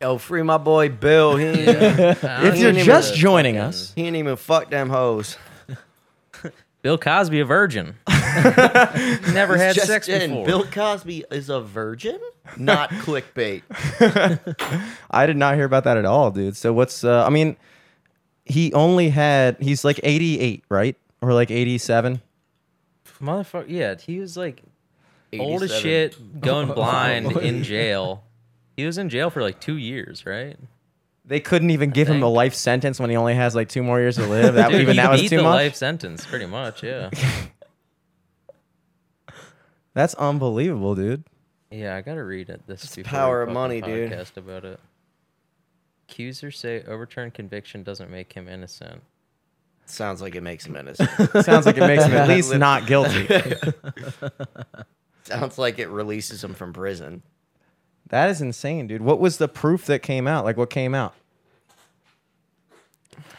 [0.00, 1.36] Yo, free my boy Bill.
[1.36, 5.36] He ain't, If you're even- just joining us, he ain't even fuck them hoes.
[6.82, 7.96] Bill Cosby, a virgin.
[8.06, 10.46] Never had Just sex in, before.
[10.46, 12.20] Bill Cosby is a virgin,
[12.58, 13.62] not clickbait.
[15.10, 16.56] I did not hear about that at all, dude.
[16.56, 17.56] So what's uh I mean,
[18.44, 20.96] he only had he's like 88, right?
[21.22, 22.20] Or like 87.
[23.20, 23.64] Motherfucker.
[23.68, 24.62] Yeah, he was like
[25.38, 25.82] old as 87.
[25.82, 28.22] shit, going blind in jail.
[28.76, 30.56] He was in jail for like two years, right?
[31.24, 33.98] They couldn't even give him a life sentence when he only has like two more
[33.98, 34.54] years to live.
[34.54, 35.54] That Dude, even he that was beat too the much.
[35.54, 36.82] life sentence, pretty much.
[36.84, 37.10] Yeah.
[39.94, 41.24] That's unbelievable, dude.
[41.70, 42.66] yeah, I gotta read it.
[42.66, 44.10] This It's before power of fucking money, dude.
[44.12, 44.78] podcast About it.
[46.08, 49.02] Accusers say overturned conviction doesn't make him innocent.
[49.86, 51.10] Sounds like it makes him innocent.
[51.44, 53.26] Sounds like it makes him at least not guilty.
[55.24, 57.22] Sounds like it releases him from prison.
[58.08, 59.02] That is insane, dude.
[59.02, 60.44] What was the proof that came out?
[60.44, 61.14] Like what came out?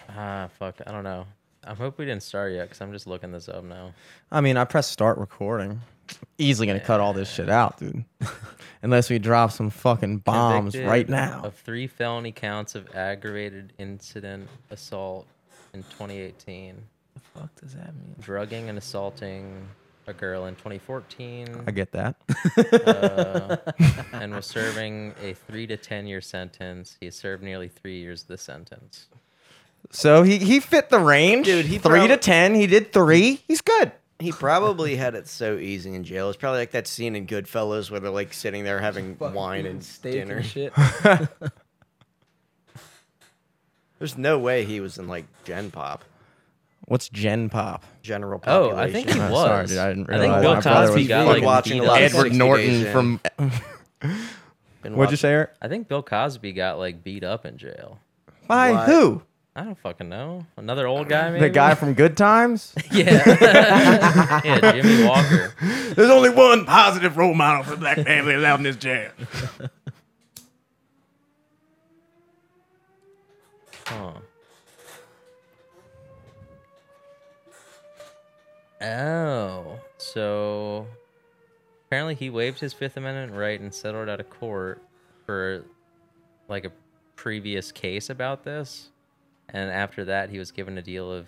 [0.09, 0.75] Ah, fuck.
[0.85, 1.25] I don't know.
[1.63, 3.93] I hope we didn't start yet because I'm just looking this up now.
[4.31, 5.81] I mean, I pressed start recording.
[6.37, 8.05] Easily gonna cut all this shit out, dude.
[8.81, 11.41] Unless we drop some fucking bombs Convicted right now.
[11.43, 15.27] Of three felony counts of aggravated indecent assault
[15.73, 16.75] in 2018,
[17.13, 18.15] the fuck does that mean?
[18.19, 19.67] drugging and assaulting
[20.07, 22.15] a girl in 2014, I get that.
[22.85, 23.57] uh,
[24.13, 26.97] and was serving a three to 10 year sentence.
[26.99, 29.07] He served nearly three years of the sentence.
[29.91, 32.55] So he he fit the range, Dude, he three to ten.
[32.55, 33.41] He did three.
[33.47, 33.91] He's good.
[34.19, 36.29] He probably had it so easy in jail.
[36.29, 39.87] It's probably like that scene in Goodfellas where they're like sitting there having wine and
[40.01, 40.41] dinner.
[40.43, 40.73] shit.
[43.99, 46.03] There's no way he was in like Gen Pop,
[46.87, 47.83] What's Gen Pop?
[48.01, 48.79] general Oh, population.
[48.79, 49.41] I think he Oh, was.
[49.45, 51.43] sorry, dude, I didn't I think realize Bill my brother Cosby was got like like
[51.43, 51.97] watching beat a lot up.
[51.97, 52.91] of Edward 60 Norton Days In.
[52.93, 53.19] from.
[54.81, 55.49] Been What'd you wa- say, Eric?
[55.61, 57.99] I think Bill Cosby got like beat up in jail.
[58.47, 58.85] By What?
[58.87, 59.21] who?
[59.53, 60.45] I don't fucking know.
[60.55, 61.41] Another old guy, maybe.
[61.41, 62.73] The guy from Good Times.
[62.91, 64.41] Yeah.
[64.45, 65.53] yeah, Jimmie Walker.
[65.95, 69.11] There's only one positive role model for black family allowed in this jam.
[73.87, 74.11] Huh.
[78.81, 80.87] Oh, so
[81.87, 84.81] apparently he waived his Fifth Amendment right and settled out of court
[85.25, 85.63] for
[86.47, 86.71] like a
[87.15, 88.89] previous case about this.
[89.49, 91.27] And after that, he was given a deal of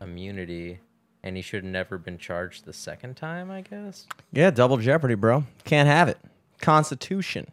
[0.00, 0.80] immunity
[1.22, 4.06] and he should have never been charged the second time, I guess.
[4.32, 5.44] Yeah, double jeopardy, bro.
[5.64, 6.18] Can't have it.
[6.60, 7.50] Constitution.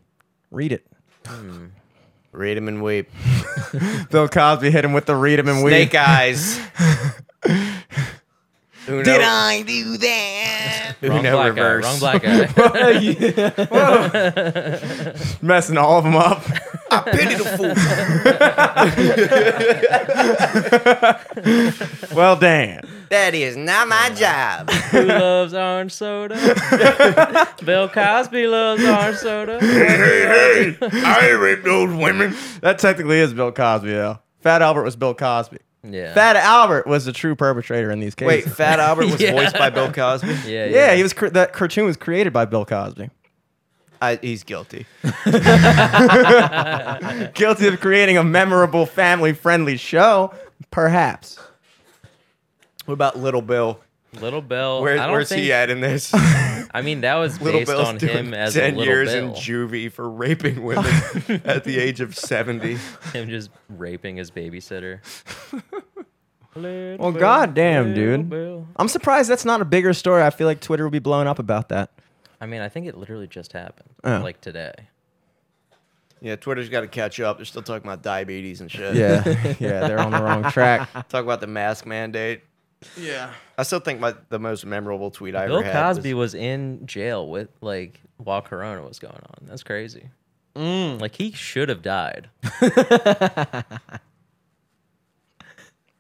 [0.52, 0.86] Read it.
[1.26, 1.68] Hmm.
[2.32, 3.10] Read him and weep.
[4.10, 5.92] Bill Cosby hit him with the read him and weep.
[5.92, 6.60] Snake eyes.
[8.88, 10.96] Uno, Did I do that?
[11.02, 11.84] Wrong Uno black reverse.
[11.84, 11.90] guy.
[11.90, 12.22] Wrong black
[15.12, 15.38] guy.
[15.42, 16.44] Messing all of them up.
[16.92, 17.74] I pity the fool.
[22.16, 22.82] Well, damn.
[23.10, 24.70] That is not my job.
[24.70, 26.36] Who loves orange soda?
[27.64, 29.60] Bill Cosby loves orange soda.
[29.60, 30.88] hey, hey, hey.
[31.04, 32.36] I ain't raped those women.
[32.62, 34.20] That technically is Bill Cosby, though.
[34.42, 35.58] Fat Albert was Bill Cosby.
[35.88, 36.14] Yeah.
[36.14, 38.28] Fat Albert was the true perpetrator in these cases.
[38.28, 38.58] Wait, cases.
[38.58, 39.32] Fat Albert was Yeah.
[39.34, 40.28] voiced by Bill Cosby.
[40.48, 41.14] yeah, yeah, he was.
[41.14, 43.10] cr- That cartoon was created by Bill Cosby.
[44.02, 44.86] I, he's guilty.
[47.34, 50.34] Guilty of creating a memorable, family-friendly show,
[50.70, 51.40] perhaps.
[52.86, 53.80] What about Little Bill?
[54.22, 54.82] Little Bill.
[54.82, 56.12] Where, I don't where's think, he at in this?
[56.14, 59.12] I mean, that was Little based Bill's on doing him as a ten little years
[59.14, 59.28] Bill.
[59.30, 60.86] in juvie for raping women
[61.46, 62.78] at the age of seventy.
[63.14, 65.00] him just raping his babysitter.
[66.56, 68.30] Little Well, Bill, goddamn, dude.
[68.30, 68.68] Bill.
[68.78, 70.24] I'm surprised that's not a bigger story.
[70.24, 71.92] I feel like Twitter would be blown up about that.
[72.40, 74.20] I mean, I think it literally just happened, Oh.
[74.20, 74.74] like today.
[76.22, 77.38] Yeah, Twitter's got to catch up.
[77.38, 78.96] They're still talking about diabetes and shit.
[78.96, 79.24] Yeah,
[79.60, 80.90] yeah, they're on the wrong track.
[81.10, 82.42] Talk about the mask mandate.
[82.98, 83.34] Yeah.
[83.58, 86.34] I still think my the most memorable tweet I Bill ever had Bill Cosby was,
[86.34, 89.48] was in jail with like while Corona was going on.
[89.48, 90.10] That's crazy.
[90.56, 91.02] Mm.
[91.02, 92.30] Like he should have died.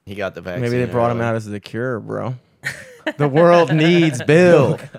[0.05, 0.61] he got the vaccine.
[0.61, 2.35] Maybe they brought him out as the cure, bro.
[3.17, 4.79] the world needs Bill.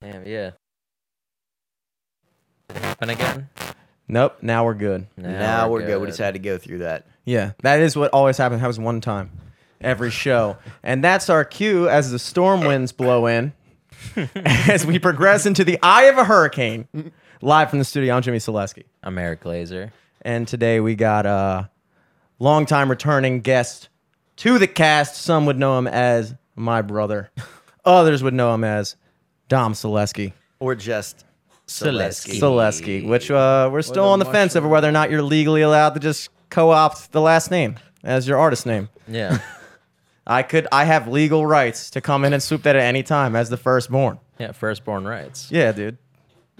[0.00, 0.50] Damn, yeah.
[2.68, 3.48] Did it happen again?
[4.08, 4.38] Nope.
[4.42, 5.06] Now we're good.
[5.16, 6.00] Now we're good.
[6.00, 7.06] We just had to go through that.
[7.26, 8.60] Yeah, that is what always happens.
[8.60, 9.30] Happens one time,
[9.80, 13.52] every show, and that's our cue as the storm winds blow in,
[14.44, 16.86] as we progress into the eye of a hurricane.
[17.42, 19.90] Live from the studio, I'm Jimmy Selesky, I'm Eric Glazer.
[20.22, 21.68] and today we got a
[22.38, 23.88] longtime returning guest
[24.36, 25.16] to the cast.
[25.16, 27.30] Some would know him as my brother,
[27.84, 28.94] others would know him as
[29.48, 30.32] Dom Selesky.
[30.60, 31.24] Or just
[31.66, 32.38] Selesky.
[32.38, 35.62] Selesky, which uh, we're still the on the fence over whether or not you're legally
[35.62, 38.88] allowed to just co-opt the last name as your artist name.
[39.08, 39.38] Yeah.
[40.26, 43.36] I could, I have legal rights to come in and swoop that at any time
[43.36, 44.18] as the firstborn.
[44.38, 44.52] Yeah.
[44.52, 45.50] Firstborn rights.
[45.52, 45.98] Yeah, dude.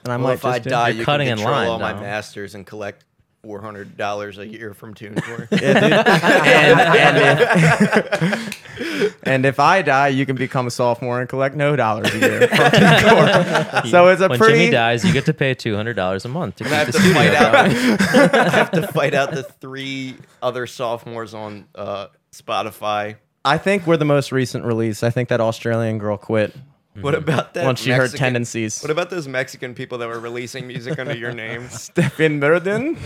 [0.05, 1.69] And I Well, might if I just do- die, You're cutting can in control line,
[1.69, 2.03] all my Dom.
[2.03, 3.05] masters and collect
[3.43, 5.49] four hundred dollars a year from TuneCore.
[5.61, 5.93] Yeah, dude.
[5.93, 11.77] and, and, if, and if I die, you can become a sophomore and collect no
[11.77, 12.49] dollars a year.
[12.49, 13.87] from TuneCore.
[13.91, 14.59] so it's a when pretty.
[14.59, 16.87] Jimmy dies, you get to pay two hundred dollars a month to keep I have
[16.87, 17.55] the to studio fight out.
[17.55, 23.17] I have to fight out the three other sophomores on uh, Spotify.
[23.45, 25.03] I think we're the most recent release.
[25.03, 26.55] I think that Australian girl quit
[27.01, 27.65] What about that?
[27.65, 28.81] once she heard tendencies.
[28.81, 31.69] What about those Mexican people that were releasing music under your name?
[31.71, 32.97] Stephen Burden?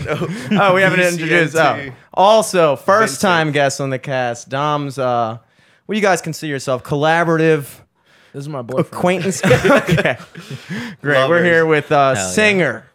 [0.51, 1.55] Oh, we haven't introduced.
[1.55, 1.91] Oh.
[2.13, 3.21] Also, first Vincent.
[3.21, 4.49] time guest on the cast.
[4.49, 5.37] Dom's, uh,
[5.85, 6.83] what do you guys consider yourself?
[6.83, 7.79] Collaborative
[8.33, 8.87] This is my boyfriend.
[8.87, 9.43] acquaintance?
[9.45, 10.17] okay.
[11.01, 11.29] Great.
[11.29, 12.27] We're here with uh, yeah.
[12.27, 12.85] singer,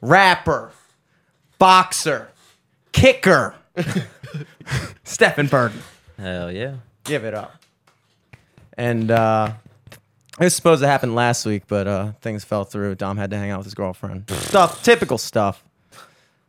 [0.00, 0.72] rapper,
[1.58, 2.30] boxer,
[2.92, 3.54] kicker,
[5.04, 5.80] Stephen Burden.
[6.18, 6.76] Hell yeah.
[7.04, 7.54] Give it up.
[8.76, 9.52] And uh,
[10.40, 12.96] it was supposed to happen last week, but uh, things fell through.
[12.96, 14.28] Dom had to hang out with his girlfriend.
[14.30, 15.64] stuff, typical stuff.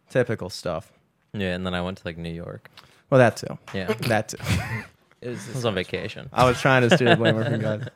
[0.10, 0.92] Typical stuff.
[1.34, 2.70] Yeah, and then I went to like New York.
[3.10, 3.58] Well, that too.
[3.74, 3.94] Yeah.
[4.08, 4.38] That too.
[5.22, 6.30] Is I was on vacation.
[6.32, 7.92] I was trying to steer the blame away from God.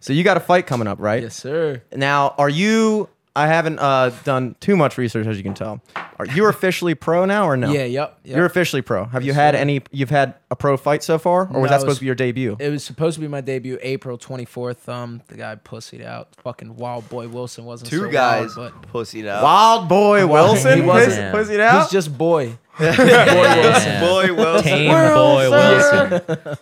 [0.00, 1.22] So you got a fight coming up, right?
[1.22, 1.82] yes, sir.
[1.94, 3.08] Now, are you?
[3.36, 5.82] I haven't uh, done too much research, as you can tell.
[6.18, 7.70] Are you officially pro now, or no?
[7.70, 8.18] Yeah, yep.
[8.24, 8.36] yep.
[8.36, 9.04] You're officially pro.
[9.04, 9.82] Have you Yes, had any?
[9.90, 12.00] You've had a pro fight so far, or was No, that it supposed was- to
[12.00, 12.56] be your debut?
[12.58, 14.88] It was supposed to be my debut, April 24th.
[14.88, 16.28] Um, the guy pussied out.
[16.42, 19.42] Fucking Wild Boy Wilson wasn't Two so guys wild, but pussied out.
[19.42, 21.32] Wild boy Wilson, he wasn't.
[21.32, 21.82] Puss- pussied out.
[21.82, 22.56] he's just boy.
[22.80, 24.00] Yeah.
[24.00, 24.64] Boy Wilson.
[24.64, 25.14] Tame Wilson.
[25.14, 26.58] boy Wilson.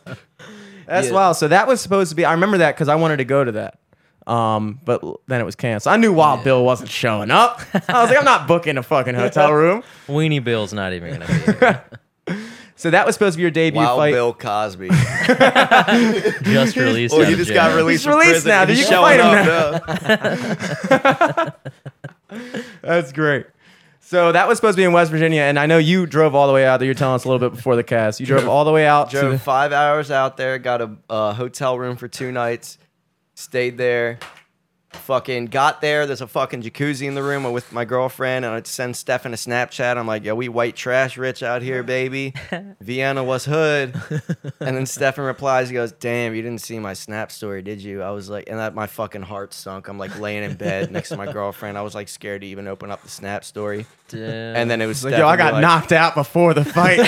[0.86, 1.12] That's Yeah.
[1.12, 1.36] wild.
[1.36, 2.24] So that was supposed to be.
[2.24, 3.78] I remember that because I wanted to go to that.
[4.26, 5.92] Um, but then it was canceled.
[5.92, 6.44] I knew Wild Yeah.
[6.44, 7.60] Bill wasn't showing up.
[7.88, 9.82] I was like, I'm not booking a fucking hotel room.
[10.08, 11.84] Weenie Bill's not even gonna be here.
[12.76, 14.12] So that was supposed to be your debut Wild fight.
[14.12, 14.88] Bill Cosby.
[16.42, 17.14] Just released.
[17.14, 18.62] Oh, out he just got released He's released now.
[18.62, 20.34] and You He's can showing fight
[21.30, 21.52] him
[22.30, 22.40] now.
[22.82, 23.46] That's great.
[24.00, 26.46] So that was supposed to be in West Virginia, and I know you drove all
[26.46, 26.84] the way out there.
[26.86, 28.20] You're telling us a little bit before the cast.
[28.20, 31.32] You drove all the way out Drove the, five hours out there, got a uh,
[31.32, 32.76] hotel room for two nights,
[33.34, 34.18] stayed there.
[35.04, 36.06] Fucking got there.
[36.06, 39.36] There's a fucking jacuzzi in the room with my girlfriend, and I'd send Stefan a
[39.36, 39.98] Snapchat.
[39.98, 42.32] I'm like, yo, we white trash rich out here, baby.
[42.80, 43.94] Vienna was hood.
[44.60, 48.02] And then Stefan replies, he goes, damn, you didn't see my Snap story, did you?
[48.02, 49.88] I was like, and that my fucking heart sunk.
[49.88, 51.76] I'm like laying in bed next to my girlfriend.
[51.76, 53.84] I was like scared to even open up the Snap story.
[54.08, 54.56] Damn.
[54.56, 57.00] And then it was Like, yo, I got like, knocked out before the fight.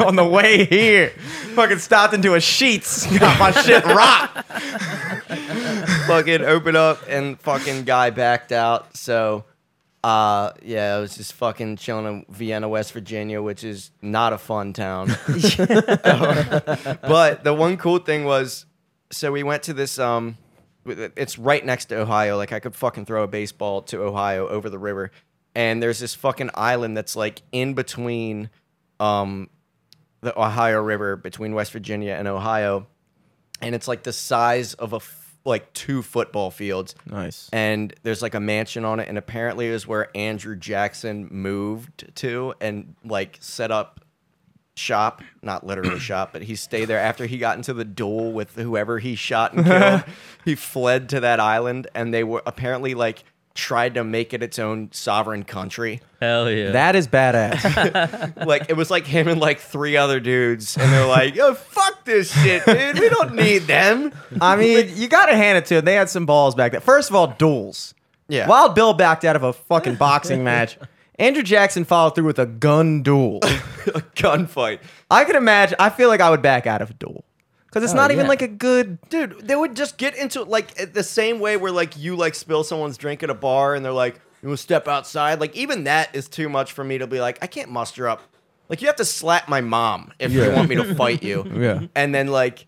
[0.00, 1.10] On the way here,
[1.54, 4.44] fucking stopped into a sheets, got my shit rocked.
[6.26, 8.96] Fucking open up and fucking guy backed out.
[8.96, 9.44] So,
[10.02, 14.38] uh, yeah, I was just fucking chilling in Vienna, West Virginia, which is not a
[14.38, 15.06] fun town.
[15.28, 18.66] but the one cool thing was,
[19.10, 19.98] so we went to this.
[19.98, 20.36] Um,
[20.84, 22.36] it's right next to Ohio.
[22.36, 25.12] Like I could fucking throw a baseball to Ohio over the river,
[25.54, 28.50] and there's this fucking island that's like in between,
[28.98, 29.48] um,
[30.22, 32.88] the Ohio River between West Virginia and Ohio,
[33.60, 35.00] and it's like the size of a
[35.46, 36.94] like two football fields.
[37.06, 37.48] Nice.
[37.52, 42.14] and there's like a mansion on it and apparently it was where andrew jackson moved
[42.16, 44.00] to and like set up
[44.74, 45.22] shop.
[45.42, 48.98] Not literally shop but he stayed there after he got into the duel with whoever
[48.98, 50.04] he shot and killed.
[50.44, 53.24] He fled to that island and they were apparently like
[53.56, 56.70] tried to make it its own sovereign country Hell yeah.
[56.70, 58.36] That is badass.
[58.46, 62.04] like it was like him and like three other dudes and they're like oh fuck
[62.04, 65.74] this shit dude we don't need them I mean, you got to hand it to
[65.76, 65.84] them.
[65.84, 66.80] They had some balls back then.
[66.80, 67.94] First of all, duels.
[68.28, 70.78] yeah Wild Bill backed out of a fucking boxing match.
[71.18, 73.40] Andrew Jackson followed through with a gun duel.
[73.42, 74.78] a gunfight
[75.10, 75.76] I could imagine.
[75.78, 77.25] I feel like I would back out of a duel
[77.66, 78.28] because it's Oh, not even yeah.
[78.30, 78.98] like a good.
[79.08, 82.34] Dude, they would just get into it like the same way where like you like
[82.34, 85.40] spill someone's drink at a bar and they're like, you will step outside.
[85.40, 88.22] Like even that is too much for me to be like, I can't muster up.
[88.68, 90.54] Like you have to slap my mom if you Yeah.
[90.54, 91.44] want me to fight you.
[91.56, 91.86] Yeah.
[91.94, 92.66] And then like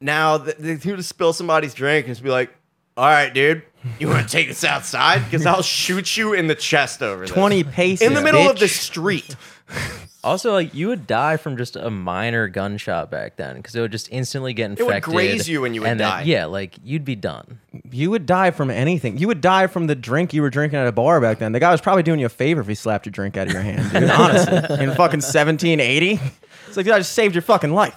[0.00, 2.50] now th- they do to spill somebody's drink and just be like,
[2.96, 3.62] all right, dude,
[4.00, 5.24] you want to take this outside?
[5.24, 7.30] Because I'll shoot you in the chest over this.
[7.30, 9.36] Twenty paces in the middle of the street.
[10.24, 13.92] also, like you would die from just a minor gunshot back then because it would
[13.92, 14.86] just instantly get infected.
[14.86, 15.14] would infected.
[15.14, 16.22] graze you and you would and then- die.
[16.22, 17.60] yeah, like you'd be done.
[17.90, 19.18] You would die from anything.
[19.18, 21.52] You would die from the drink you were drinking at a bar back then.
[21.52, 23.52] The guy was probably doing you a favor if he slapped your drink out of
[23.52, 24.10] your hand, dude.
[24.10, 26.20] Honestly, in fucking 1780,
[26.66, 27.94] it's like I just saved your fucking life.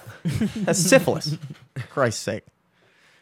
[0.56, 1.36] That's syphilis.
[1.90, 2.44] Christ's sake.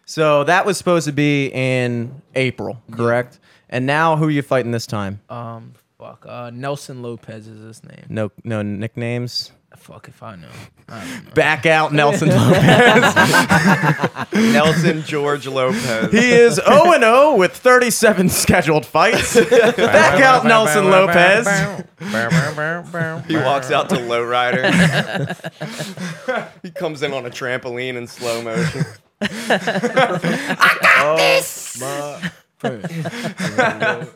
[0.05, 3.39] So that was supposed to be in April, correct?
[3.69, 5.21] And now who are you fighting this time?
[5.31, 6.25] Um, fuck.
[6.27, 8.07] Uh, Nelson Lopez is his name.
[8.09, 9.53] No, no nicknames.
[9.77, 10.49] Fuck if I know.
[10.89, 11.31] I know.
[11.33, 13.15] Back out, Nelson Lopez.
[14.33, 16.11] Nelson George Lopez.
[16.11, 19.37] he is 0 and 0 with 37 scheduled fights.
[19.37, 21.47] Back out, Nelson Lopez.
[23.29, 24.67] He walks out to lowrider.
[26.63, 28.85] he comes in on a trampoline in slow motion.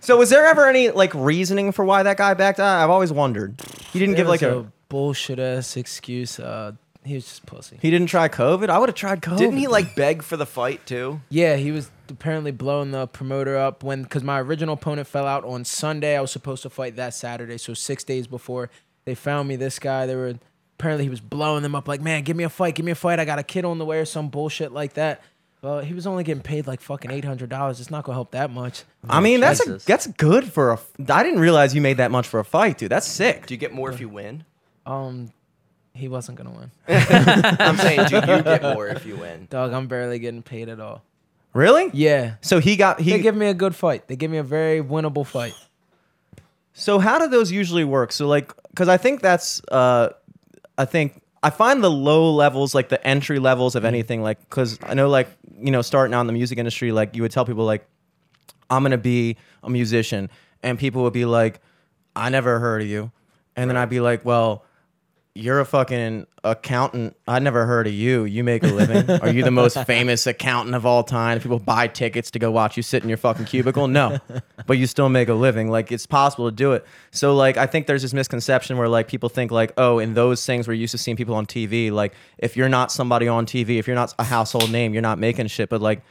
[0.00, 2.82] So, was there ever any like reasoning for why that guy backed out?
[2.82, 3.60] I've always wondered.
[3.92, 4.72] He didn't give like was a.
[4.88, 6.38] bullshit ass excuse.
[6.38, 6.72] Uh,
[7.04, 7.78] he was just pussy.
[7.80, 8.68] He didn't try COVID.
[8.68, 9.38] I would have tried COVID.
[9.38, 11.20] Didn't he like beg for the fight too?
[11.28, 15.44] Yeah, he was apparently blowing the promoter up when because my original opponent fell out
[15.44, 16.16] on Sunday.
[16.16, 18.70] I was supposed to fight that Saturday, so six days before
[19.04, 19.56] they found me.
[19.56, 20.34] This guy, they were
[20.78, 22.96] apparently he was blowing them up like, man, give me a fight, give me a
[22.96, 23.18] fight.
[23.18, 25.22] I got a kid on the way or some bullshit like that.
[25.64, 27.80] Well, he was only getting paid like fucking eight hundred dollars.
[27.80, 28.84] It's not gonna help that much.
[29.08, 29.84] I mean, that's a, Jesus.
[29.86, 30.78] that's good for a.
[31.10, 32.90] I didn't realize you made that much for a fight, dude.
[32.90, 33.46] That's sick.
[33.46, 34.44] Do you get more if you win?
[34.84, 35.32] Um,
[35.94, 36.70] he wasn't gonna win.
[36.86, 39.46] I'm saying, do you get more if you win?
[39.48, 41.02] Dog, I'm barely getting paid at all.
[41.54, 41.88] Really?
[41.94, 43.12] Yeah, So he got he.
[43.12, 44.06] they give me a good fight.
[44.06, 45.54] They give me a very winnable fight.
[46.74, 48.12] So how do those usually work?
[48.12, 50.10] So like, because I think that's, uh,
[50.76, 53.88] I think I find the low levels, like the entry levels of mm-hmm.
[53.88, 57.14] anything, like because I know, like you know, starting out in the music industry, like
[57.14, 57.86] you would tell people like,
[58.70, 60.30] I'm gonna be a musician,
[60.62, 61.60] and people would be like,
[62.16, 63.12] I never heard of you,
[63.56, 64.64] and then I'd be like, well.
[65.36, 67.16] You're a fucking accountant.
[67.26, 68.22] I never heard of you.
[68.24, 69.10] You make a living.
[69.20, 71.40] Are you the most famous accountant of all time?
[71.40, 73.88] People buy tickets to go watch you sit in your fucking cubicle.
[73.88, 74.20] No,
[74.66, 75.68] but you still make a living.
[75.68, 76.86] Like it's possible to do it.
[77.10, 80.46] So like I think there's this misconception where like people think like oh in those
[80.46, 83.80] things we're used to seeing people on TV like if you're not somebody on TV
[83.80, 85.68] if you're not a household name you're not making shit.
[85.68, 86.02] But like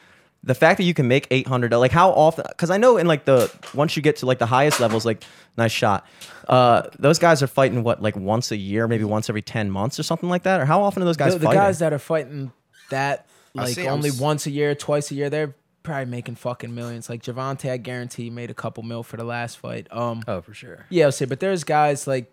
[0.43, 3.23] the fact that you can make 800 like how often because i know in like
[3.25, 5.23] the once you get to like the highest levels like
[5.57, 6.05] nice shot
[6.49, 9.97] uh those guys are fighting what like once a year maybe once every 10 months
[9.99, 11.93] or something like that or how often are those guys the, the fighting guys that
[11.93, 12.51] are fighting
[12.89, 16.33] that like see 'em only s- once a year, twice a year, they're probably making
[16.35, 17.07] fucking millions.
[17.07, 19.85] Like Gervonta, I guarantee made a couple mil for the last fight.
[19.91, 20.85] Um, Oh, for sure.
[20.89, 22.31] yeah, I'll say, but there's guys like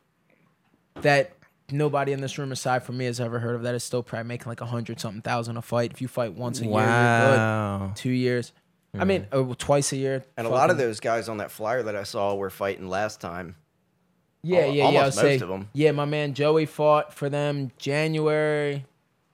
[1.03, 1.33] that.
[1.73, 4.29] Nobody in this room aside from me has ever heard of that is still probably
[4.29, 5.93] making like a hundred something thousand a fight.
[5.93, 7.97] If you fight once a year, you're good.
[7.97, 8.53] Two years,
[8.99, 10.25] I mean, uh, twice a year.
[10.37, 13.21] And a lot of those guys on that flyer that I saw were fighting last
[13.21, 13.57] time.
[14.43, 14.85] Yeah, Al- yeah, yeah.
[14.85, 15.69] almost I'll say, most of 'em.
[15.75, 18.87] Yeah, my man Joey fought for them January,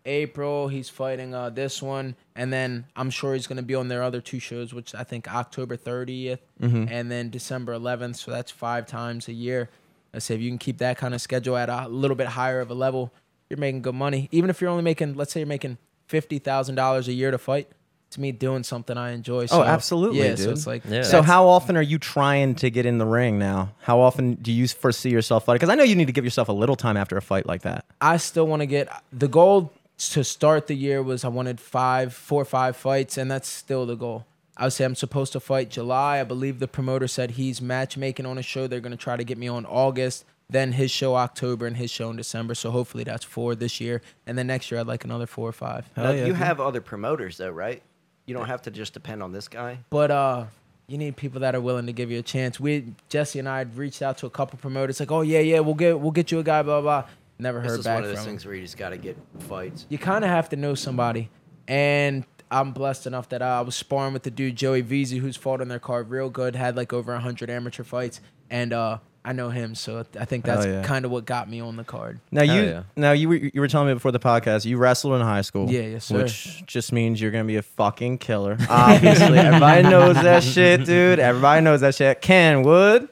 [0.04, 0.68] April.
[0.68, 4.20] He's fighting uh this one, and then I'm sure he's gonna be on their other
[4.20, 6.86] two shows, which I think October 30th Mm-hmm.
[6.88, 8.16] and then December 11th.
[8.16, 9.68] So that's five times a year.
[10.16, 12.60] I say if you can keep that kind of schedule at a little bit higher
[12.60, 13.12] of a level,
[13.50, 14.28] you're making good money.
[14.32, 17.38] Even if you're only making, let's say you're making fifty thousand dollars a year to
[17.38, 17.68] fight.
[18.10, 19.42] To me, doing something I enjoy.
[19.42, 21.02] Oh, so, Oh, absolutely, Yeah, so it's like Yeah.
[21.02, 23.72] So how often are you trying to get in the ring now?
[23.80, 25.56] How often do you foresee yourself fighting?
[25.56, 27.62] Because I know you need to give yourself a little time after a fight like
[27.62, 27.84] that.
[28.00, 32.14] I still want to get the goal to start the year was I wanted five,
[32.14, 34.24] four or five fights, and that's still the goal.
[34.56, 36.20] I would say I'm supposed to fight July.
[36.20, 38.66] I believe the promoter said he's matchmaking on a show.
[38.66, 42.08] They're gonna try to get me on August, then his show October, and his show
[42.10, 42.54] in December.
[42.54, 45.52] So hopefully that's four this year, and then next year I'd like another four or
[45.52, 45.88] five.
[45.96, 46.36] Now, yeah, you dude.
[46.36, 47.82] have other promoters though, right?
[48.24, 49.78] You don't have to just depend on this guy.
[49.90, 50.44] But uh,
[50.88, 52.58] you need people that are willing to give you a chance.
[52.58, 55.60] We Jesse and I had reached out to a couple promoters, like, oh yeah, yeah,
[55.60, 57.02] we'll get we'll get you a guy, blah blah.
[57.02, 57.10] blah.
[57.38, 58.30] Never This heard is back one of those from him.
[58.32, 59.84] things where you just got to get fights.
[59.90, 61.28] you kind of have to know somebody.
[61.68, 65.60] And I'm blessed enough that I was sparring with the dude Joey Veazey, who's fought
[65.60, 69.50] on their card real good, had like over hundred amateur fights, and uh, I know
[69.50, 70.84] him, so I think that's yeah.
[70.84, 72.20] kind of what got me on the card.
[72.30, 72.82] Now Hell you yeah.
[72.94, 75.68] now you were you were telling me before the podcast you wrestled in high school.
[75.68, 76.22] Yeah, yes, sir.
[76.22, 78.56] Which just means you're gonna be a fucking killer.
[78.70, 81.18] Obviously, everybody knows that shit, dude.
[81.18, 82.20] Everybody knows that shit.
[82.20, 83.08] Kenwood,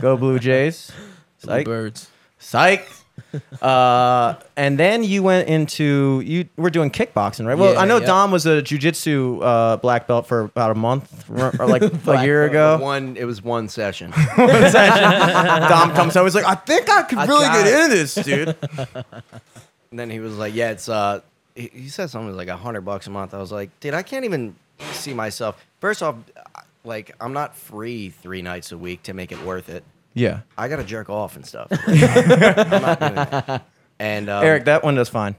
[0.00, 0.90] go Blue Jays.
[1.38, 1.66] Psych.
[1.66, 2.08] Birds.
[2.38, 2.88] Psych.
[3.62, 7.56] Uh, and then you went into you were doing kickboxing, right?
[7.56, 8.06] Well, Yeah, I know yeah.
[8.06, 12.24] Dom was a jujitsu uh, black belt for about a month or or like a
[12.24, 12.78] year ago.
[12.78, 14.10] One, it was one session.
[14.36, 17.96] Dom comes home, he's like, I think I could I really got get it." into
[17.96, 18.56] this, dude.
[19.90, 21.20] And then he was like, "Yeah, it's uh,"
[21.54, 23.32] he, he said something was like a hundred bucks a month.
[23.32, 24.56] I was like, "Dude, I can't even
[24.92, 26.16] see myself." First off,
[26.84, 29.84] like I'm not free three nights a week to make it worth it.
[30.14, 31.68] Yeah, I gotta jerk off and stuff.
[31.70, 33.66] Like, I'm not doing that.
[33.98, 35.34] And um, Eric, that one does fine.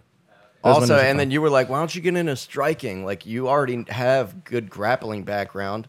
[0.63, 1.31] Those also, windows are and then fine.
[1.31, 3.05] you were like, "Why don't you get into striking?
[3.05, 5.87] Like you already have good grappling background,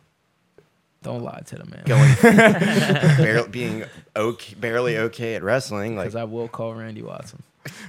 [1.03, 1.83] Don't lie to the man.
[1.87, 2.15] going
[3.17, 5.97] barely, being okay, barely okay at wrestling.
[5.97, 7.43] Like Because I will call Randy Watson.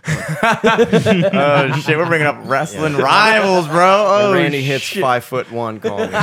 [0.07, 4.05] oh shit, we're bringing up wrestling rivals, bro.
[4.07, 5.01] Oh, Randy hits shit.
[5.01, 5.79] five foot one.
[5.79, 6.13] Call me.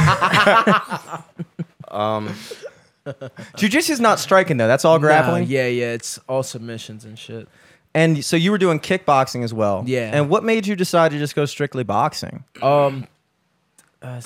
[1.89, 2.35] um,
[3.57, 4.67] Jiu-jitsu's not striking though.
[4.67, 5.45] That's all grappling.
[5.45, 5.93] Nah, yeah, yeah.
[5.93, 7.49] It's all submissions and shit.
[7.95, 9.85] And so you were doing kickboxing as well.
[9.87, 10.11] Yeah.
[10.13, 12.45] And what made you decide to just go strictly boxing?
[12.61, 13.07] Um,
[14.03, 14.21] uh,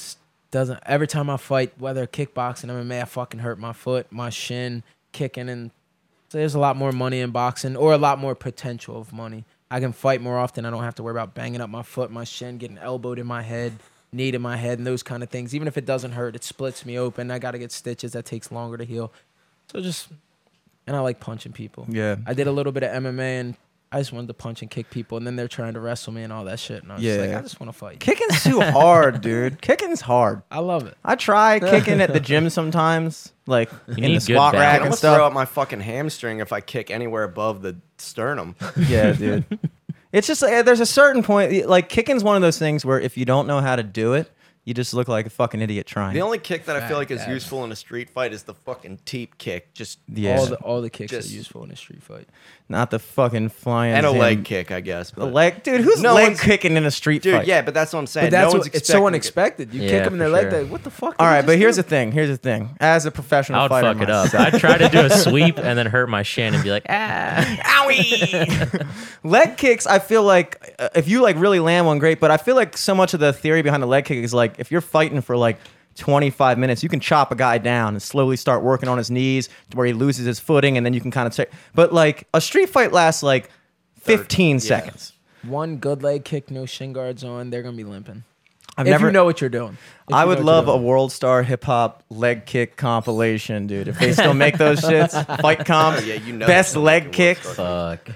[0.50, 4.82] doesn't every time I fight, whether kickboxing, MMA, I fucking hurt my foot, my shin,
[5.12, 5.70] kicking, and
[6.30, 9.44] so there's a lot more money in boxing, or a lot more potential of money.
[9.70, 10.64] I can fight more often.
[10.64, 13.26] I don't have to worry about banging up my foot, my shin, getting elbowed in
[13.26, 13.74] my head,
[14.12, 15.54] knee to my head, and those kind of things.
[15.54, 17.30] Even if it doesn't hurt, it splits me open.
[17.30, 18.12] I got to get stitches.
[18.12, 19.12] That takes longer to heal.
[19.72, 20.08] So just,
[20.86, 21.86] and I like punching people.
[21.88, 22.16] Yeah.
[22.26, 23.56] I did a little bit of MMA and
[23.90, 26.22] I just wanted to punch and kick people, and then they're trying to wrestle me
[26.22, 26.82] and all that shit.
[26.82, 27.38] And I was just like, Yeah.
[27.38, 28.00] I just want to fight.
[28.00, 29.62] Kicking's too hard, dude.
[29.62, 30.42] Kicking's hard.
[30.50, 30.94] I love it.
[31.02, 34.54] I try kicking at the gym sometimes, like in the need good squat balance.
[34.62, 35.16] rack I'm and gonna stuff.
[35.16, 38.56] throw out my fucking hamstring if I kick anywhere above the sternum.
[38.76, 39.46] yeah, dude.
[40.12, 41.68] It's just like, there's a certain point.
[41.68, 44.30] Like kicking's one of those things where if you don't know how to do it,
[44.68, 46.12] you just look like a fucking idiot trying.
[46.12, 48.42] The only kick that I feel like is Fact, useful in a street fight is
[48.42, 49.72] the fucking teep kick.
[49.72, 52.28] Just yeah, All the all the kicks Just- are useful in a street fight.
[52.68, 55.10] not the fucking flying and a Zen- leg kick, I guess.
[55.12, 55.80] A But, leg, dude.
[55.80, 57.46] Who's No leg one's- kicking in a street dude, fight?
[57.46, 58.26] yeah, but that's what I'm saying.
[58.26, 59.72] But that's no one's what, it's expecting so to- unexpected.
[59.74, 60.42] You Yeah, kick them in their for leg.
[60.42, 60.50] sure.
[60.50, 61.14] They, what the fuck?
[61.18, 62.12] All did you right, but just here's the thing.
[62.12, 62.76] Here's the thing.
[62.78, 64.24] As a professional I would fighter fuck it up.
[64.26, 66.84] myself- I'd try to do a sweep and then hurt my shin and be like,
[66.90, 67.86] ah.
[67.88, 68.86] Owie!
[69.24, 72.20] leg kicks, I feel like uh, if you like really land one, great.
[72.20, 74.57] But I feel like so much of the theory behind the leg kick is like
[74.58, 75.58] if you're fighting for like
[75.96, 79.48] 25 minutes, you can chop a guy down and slowly start working on his knees
[79.70, 81.50] to where he loses his footing, and then you can kind of take.
[81.74, 83.50] But like a street fight lasts like
[84.00, 84.60] 15 yeah.
[84.60, 85.12] seconds.
[85.42, 87.50] one good leg kick, no shin guards on.
[87.50, 88.24] They're gonna be limping.
[88.76, 89.06] I've if never.
[89.06, 89.76] you know what you're doing.
[90.08, 90.76] If I you would know what you're love a.
[90.76, 93.88] World Star Hip Hop leg kick compilation, dude.
[93.88, 97.12] If they still make those shits, fight comps, Oh, yeah, you know best leg like
[97.12, 97.54] kicks.
[97.54, 98.08] Fuck.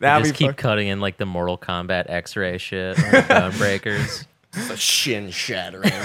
[0.00, 3.56] That'd just be keep fuck- cutting in like the Mortal Kombat X-ray shit, the bone
[3.56, 4.26] breakers.
[4.58, 5.92] It's a shin shattering.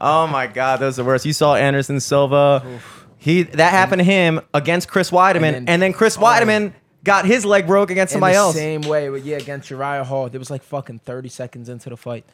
[0.00, 1.26] Oh my god, those are the worst.
[1.26, 2.80] You saw Anderson Silva.
[3.16, 6.20] He that happened to him against Chris Weidman, and then, then- Chris oh.
[6.20, 6.72] Weidman
[7.04, 8.54] got his leg broke against somebody else.
[8.54, 11.96] same way, but yeah, against Uriah Hall, it was like fucking 30 seconds into the
[11.96, 12.24] fight.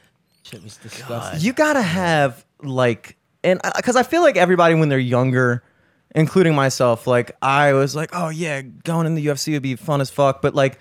[0.42, 1.40] Shit was disgusting.
[1.40, 5.62] You gotta have like, and because I feel like everybody when they're younger,
[6.14, 10.00] including myself, like I was like, oh yeah, going in the UFC would be fun
[10.02, 10.42] as fuck.
[10.42, 10.78] But like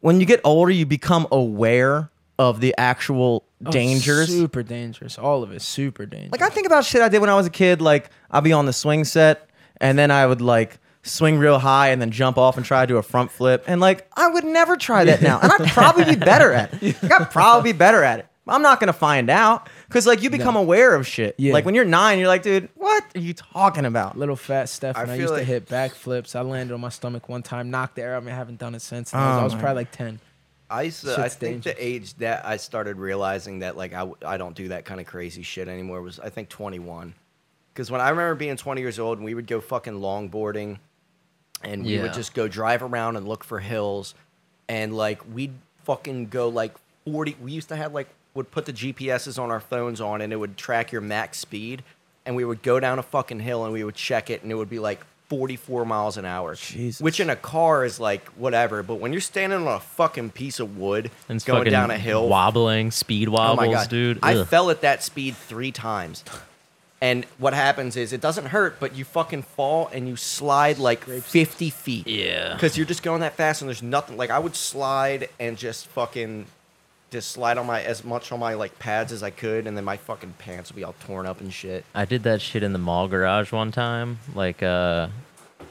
[0.00, 4.28] when you get older, you become aware of the actual Oh, dangers.
[4.28, 5.18] super dangerous.
[5.18, 6.32] All of it, super dangerous.
[6.32, 7.80] Like I think about shit I did when I was a kid.
[7.80, 9.48] Like I'd be on the swing set,
[9.80, 12.86] and then I would like swing real high and then jump off and try to
[12.86, 13.64] do a front flip.
[13.66, 17.02] And like I would never try that now, and I'd probably be better at it.
[17.02, 18.26] Like, I'd probably be better at it.
[18.46, 21.34] I'm not gonna find out because like you become aware of shit.
[21.38, 21.54] Yeah.
[21.54, 24.18] Like when you're nine, you're like, dude, what are you talking about?
[24.18, 26.36] Little fat Steph, I and I, used like- to hit backflips.
[26.36, 28.14] I landed on my stomach one time, knocked the air.
[28.16, 29.14] I mean, I haven't done it since.
[29.14, 30.20] And I was, Oh I was my probably like 10.
[30.74, 30.90] I
[31.22, 34.84] I think the age that I started realizing that like I, I don't do that
[34.84, 37.14] kind of crazy shit anymore was I think 21.
[37.72, 40.78] Because when I remember being 20 years old and we would go fucking longboarding
[41.62, 42.02] and we Yeah.
[42.02, 44.14] would just go drive around and look for hills
[44.68, 45.52] and like we'd
[45.84, 46.72] fucking go like
[47.06, 50.32] 40 we used to have like would put the GPSs on our phones on and
[50.32, 51.82] it would track your max speed
[52.26, 54.54] and we would go down a fucking hill and we would check it and it
[54.54, 56.54] would be like 44 miles an hour.
[56.54, 57.00] Jesus.
[57.00, 60.60] Which in a car is like whatever, but when you're standing on a fucking piece
[60.60, 64.18] of wood And it's going down a hill, wobbling, speed oh wobbles, my god, dude.
[64.22, 64.46] I Ugh.
[64.46, 66.24] fell at that speed three times.
[67.00, 71.04] And what happens is it doesn't hurt, but you fucking fall and you slide like
[71.04, 72.06] 50 feet.
[72.06, 72.54] Yeah.
[72.54, 74.16] Because you're just going that fast and there's nothing.
[74.16, 76.46] Like I would slide and just fucking
[77.14, 79.84] just slide on my as much on my like pads as I could, and then
[79.84, 81.84] my fucking pants would be all torn up and shit.
[81.94, 84.18] I did that shit in the mall garage one time.
[84.34, 85.08] Like, uh,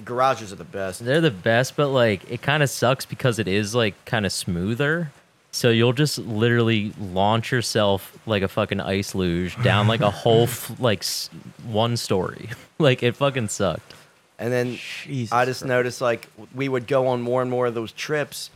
[0.05, 1.03] Garages are the best.
[1.05, 4.31] they're the best, but like, it kind of sucks because it is like kind of
[4.31, 5.11] smoother.
[5.51, 10.43] So you'll just literally launch yourself like a fucking ice luge down like a whole
[10.43, 11.29] f- like s-
[11.67, 12.49] one story.
[12.79, 13.93] like it fucking sucked.
[14.39, 15.69] And then Jesus I just Christ.
[15.69, 18.49] noticed like we would go on more and more of those trips,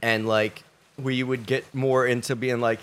[0.00, 0.62] and like
[0.98, 2.80] we would get more into being like,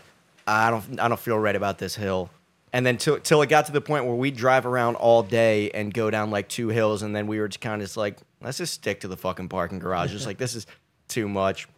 [0.47, 2.29] I don't, I don't feel right about this hill.
[2.73, 5.71] And then till till it got to the point where we drive around all day
[5.71, 8.17] and go down like two hills, and then we were just kind of just like,
[8.41, 10.11] let's just stick to the fucking parking garage.
[10.11, 10.67] Just like this is
[11.07, 11.69] too much.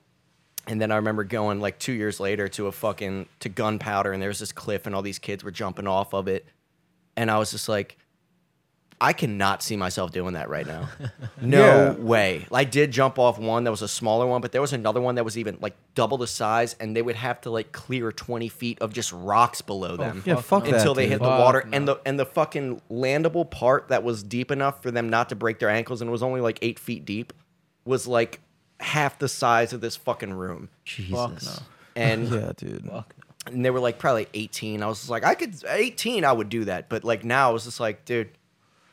[0.66, 4.20] And then I remember going like two years later to a fucking to gunpowder, and
[4.20, 6.48] there was this cliff, and all these kids were jumping off of it,
[7.16, 7.96] and I was just like,
[9.00, 10.90] I cannot see myself doing that right now.
[11.42, 11.92] No Yeah.
[11.94, 12.48] way.
[12.52, 15.16] I did jump off one that was a smaller one, but there was another one
[15.16, 18.50] that was even like double the size, and they would have to like clear 20
[18.50, 21.12] feet of just rocks below oh, them Yeah, fuck that, until they dude.
[21.12, 21.64] hit the Fuck water.
[21.68, 21.78] no.
[21.78, 25.36] And the and the fucking landable part that was deep enough for them not to
[25.36, 27.34] break their ankles, and it was only like eight feet deep,
[27.86, 28.40] was like
[28.80, 30.70] half the size of this fucking room.
[30.86, 31.62] Jesus.
[31.96, 32.84] And Yeah, dude.
[32.86, 33.14] Fuck.
[33.46, 34.82] and they were like probably 18.
[34.82, 36.90] I was just like, I could 18, I would do that.
[36.90, 38.30] But like now, I was just like, dude,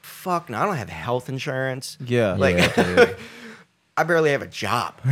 [0.04, 1.96] fuck, no, I don't have health insurance.
[2.04, 2.34] Yeah.
[2.34, 3.16] Like, Yeah, dude.
[3.96, 4.94] I barely have a job.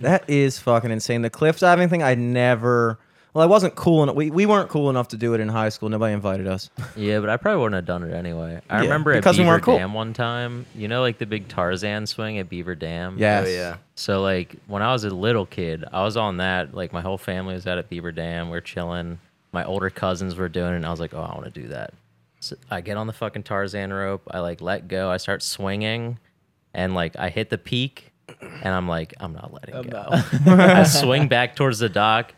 [0.00, 1.22] That is fucking insane.
[1.22, 2.98] The cliff diving thing, I never.
[3.34, 4.16] Well, I wasn't cool enough.
[4.16, 5.88] We, we weren't cool enough to do it in high school.
[5.88, 6.68] Nobody invited us.
[6.96, 8.60] Yeah, but I probably wouldn't have done it anyway.
[8.68, 9.78] I Yeah, remember at because we Beaver weren't cool.
[9.78, 10.66] Dam one time.
[10.74, 13.16] You know, like the big Tarzan swing at Beaver Dam.
[13.18, 13.46] Yes.
[13.46, 13.76] Oh, yeah.
[13.94, 16.74] So like when I was a little kid, I was on that.
[16.74, 18.50] Like my whole family was out at Beaver Dam.
[18.50, 19.18] We are chilling.
[19.52, 21.68] My older cousins were doing it, and I was like, oh, I want to do
[21.68, 21.94] that.
[22.42, 24.22] So I get on the fucking Tarzan rope.
[24.28, 25.08] I like let go.
[25.08, 26.18] I start swinging,
[26.74, 30.06] and like I hit the peak, and I'm like, I'm not letting I'm go.
[30.46, 32.34] I swing back towards the dock,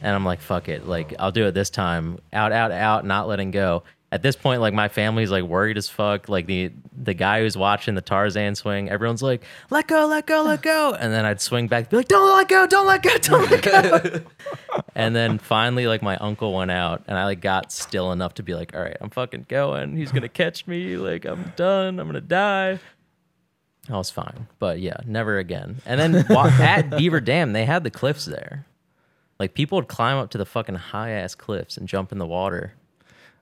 [0.00, 0.86] and I'm like, fuck it.
[0.86, 2.18] Like I'll do it this time.
[2.30, 3.06] Out, out, out.
[3.06, 3.84] Not letting go.
[4.10, 6.30] At this point, like my family's like worried as fuck.
[6.30, 10.42] Like the the guy who's watching the Tarzan swing, everyone's like, "Let go, let go,
[10.42, 13.18] let go," and then I'd swing back, be like, "Don't let go, don't let go,
[13.18, 14.20] don't let go."
[14.94, 18.42] and then finally, like my uncle went out, and I like got still enough to
[18.42, 19.94] be like, "All right, I'm fucking going.
[19.96, 20.96] He's gonna catch me.
[20.96, 22.00] Like I'm done.
[22.00, 22.80] I'm gonna die."
[23.90, 25.80] I was fine, but yeah, never again.
[25.86, 28.66] And then at Beaver Dam, they had the cliffs there.
[29.38, 32.26] Like people would climb up to the fucking high ass cliffs and jump in the
[32.26, 32.74] water,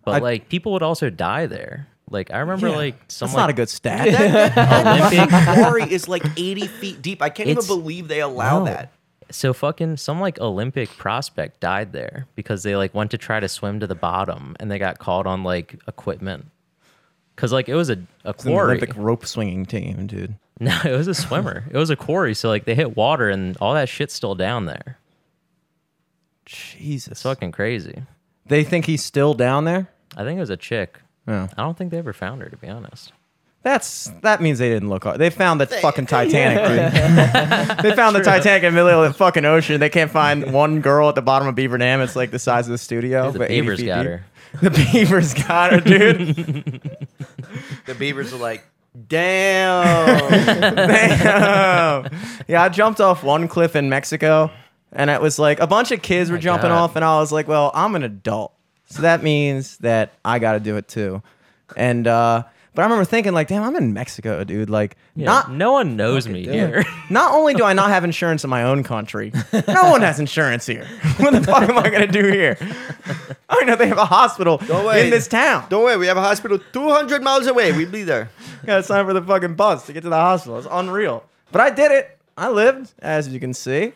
[0.06, 1.86] but I- like people would also die there.
[2.08, 2.76] Like I remember, Yeah.
[2.76, 4.06] like some That's like, not a good stat.
[4.54, 5.28] That Olympic.
[5.56, 7.20] quarry is like 80 feet deep.
[7.20, 8.64] I can't It's- even believe they allow No.
[8.66, 8.92] that.
[9.32, 13.48] So fucking some like Olympic prospect died there because they like went to try to
[13.48, 16.46] swim to the bottom and they got called on like equipment.
[17.34, 18.76] Cause like it was a, a It's an quarry.
[18.76, 20.34] Olympic rope swinging team, dude.
[20.60, 21.64] No, it was a swimmer.
[21.70, 22.34] it was a quarry.
[22.34, 24.96] So like they hit water and all that shit's still down there.
[26.46, 27.08] Jesus.
[27.12, 28.02] It's fucking crazy.
[28.46, 29.88] They think he's still down there?
[30.16, 31.00] I think it was a chick.
[31.28, 31.48] Oh.
[31.56, 33.12] I don't think they ever found her to be honest.
[33.62, 35.18] That's that means they didn't look hard.
[35.18, 37.78] They found the fucking Titanic, dude.
[37.84, 39.80] they found the Titanic in the middle of the fucking ocean.
[39.80, 42.00] They can't find one girl at the bottom of Beaver Dam.
[42.00, 43.32] It's like the size of the studio.
[43.32, 44.10] The but 80 beavers got deep.
[44.10, 44.24] her.
[44.62, 46.96] The beavers got her, dude.
[47.86, 48.64] The beavers are like,
[49.08, 50.30] damn.
[50.74, 52.10] Damn.
[52.46, 54.50] yeah, I jumped off one cliff in Mexico,
[54.92, 56.78] and it was like a bunch of kids were my jumping God.
[56.78, 58.54] off, and I was like, well, I'm an adult,
[58.86, 61.22] so that means that I got to do it too.
[61.76, 62.44] And uh,
[62.74, 64.68] but I remember thinking like, damn, I'm in Mexico, dude.
[64.68, 66.54] Like, Yeah, not no one knows me damn.
[66.54, 66.84] here.
[67.10, 69.32] not only do I not have insurance in my own country,
[69.66, 70.84] no one has insurance here.
[71.16, 72.58] what the fuck am I gonna do here?
[73.48, 75.66] I know they have a hospital in this town.
[75.68, 77.72] Don't worry, we have a hospital 200 miles away.
[77.72, 78.30] We'll be there.
[78.66, 80.58] Got to sign for the fucking bus to get to the hospital.
[80.58, 81.24] It's unreal.
[81.52, 82.18] But I did it.
[82.36, 83.92] I lived, as you can see.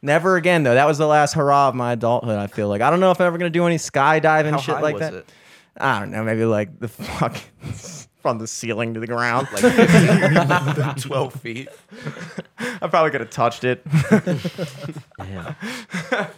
[0.00, 0.74] Never again, though.
[0.74, 2.38] That was the last hurrah of my adulthood.
[2.38, 4.76] I feel like I don't know if I'm ever gonna do any skydiving How shit
[4.76, 5.14] high like was that.
[5.14, 5.32] it?
[5.76, 6.22] I don't know.
[6.24, 7.36] Maybe like the fuck
[8.22, 9.48] from the ceiling to the ground.
[9.52, 11.68] Like 12 feet.
[12.58, 13.84] I probably could have touched it.
[15.18, 15.56] Damn.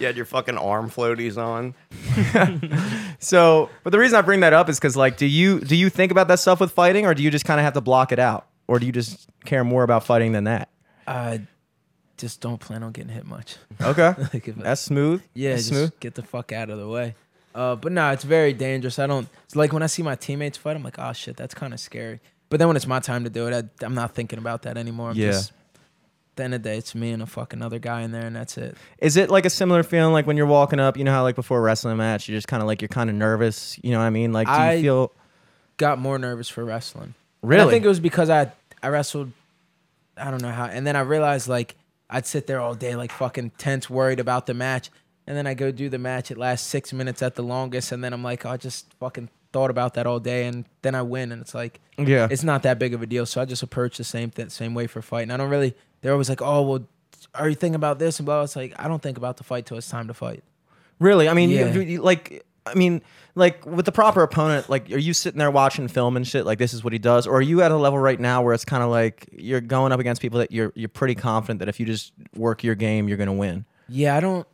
[0.00, 1.74] You had your fucking arm floaties on.
[3.20, 5.88] So, but the reason I bring that up is because, like, do you do you
[5.88, 8.10] think about that stuff with fighting, or do you just kind of have to block
[8.10, 10.68] it out, or do you just care more about fighting than that?
[11.06, 11.42] I
[12.18, 13.56] just don't plan on getting hit much.
[13.80, 15.22] Okay, Like, if that's smooth.
[15.34, 16.00] Yeah, That's just smooth.
[16.00, 17.14] get the fuck out of the way.
[17.54, 18.98] Uh, but no, it's very dangerous.
[18.98, 19.26] I don't.
[19.44, 21.80] It's like when I see my teammates fight, I'm like, oh shit, that's kind of
[21.80, 22.20] scary.
[22.50, 24.76] But then when it's my time to do it, I, I'm not thinking about that
[24.76, 25.10] anymore.
[25.10, 25.32] I'm Yeah.
[25.32, 28.12] Just, at the end of the day, it's me and a fucking other guy in
[28.12, 28.76] there, and that's it.
[28.98, 30.96] Is it like a similar feeling like when you're walking up?
[30.96, 33.10] You know how like before a wrestling match, you're just kind of like you're kind
[33.10, 33.78] of nervous.
[33.82, 34.32] You know what I mean?
[34.32, 35.12] Like, do you I- feel
[35.78, 37.14] Got more nervous for wrestling.
[37.42, 37.68] And really?
[37.68, 38.52] I think it was because I
[38.82, 39.32] I wrestled.
[40.16, 41.76] I don't know how, and then I realized like
[42.10, 44.90] I'd sit there all day like fucking tense, worried about the match,
[45.26, 46.30] and then I go do the match.
[46.30, 49.28] It lasts six minutes at the longest, and then I'm like, oh, I just fucking
[49.52, 51.80] thought about that all day, and then I win, and it's like.
[51.98, 52.28] yeah.
[52.30, 53.26] it's not that big of a deal.
[53.26, 55.30] So I just approach the same th- same way for fighting.
[55.30, 55.74] I don't really.
[56.00, 56.84] They're always like, "Oh, well,
[57.34, 58.42] are you thinking about this?" And blah.
[58.42, 60.44] It's like I don't think about the fight till it's time to fight.
[60.98, 61.28] Really?
[61.28, 61.98] I mean, Yeah.
[62.00, 63.02] like, I mean,
[63.34, 66.46] like with the proper opponent, like, are you sitting there watching film and shit?
[66.46, 68.54] Like, this is what he does, or are you at a level right now where
[68.54, 71.68] it's kind of like you're going up against people that you're you're pretty confident that
[71.68, 73.64] if you just work your game, you're gonna win.
[73.88, 74.46] Yeah, I don't.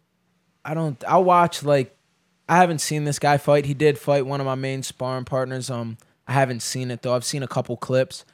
[0.64, 1.03] I don't.
[1.07, 1.96] I'll watch like.
[2.48, 3.64] I haven't seen this guy fight.
[3.64, 5.70] He did fight one of my main sparring partners.
[5.70, 5.96] Um,
[6.29, 7.14] I haven't seen it though.
[7.14, 8.24] I've seen a couple clips.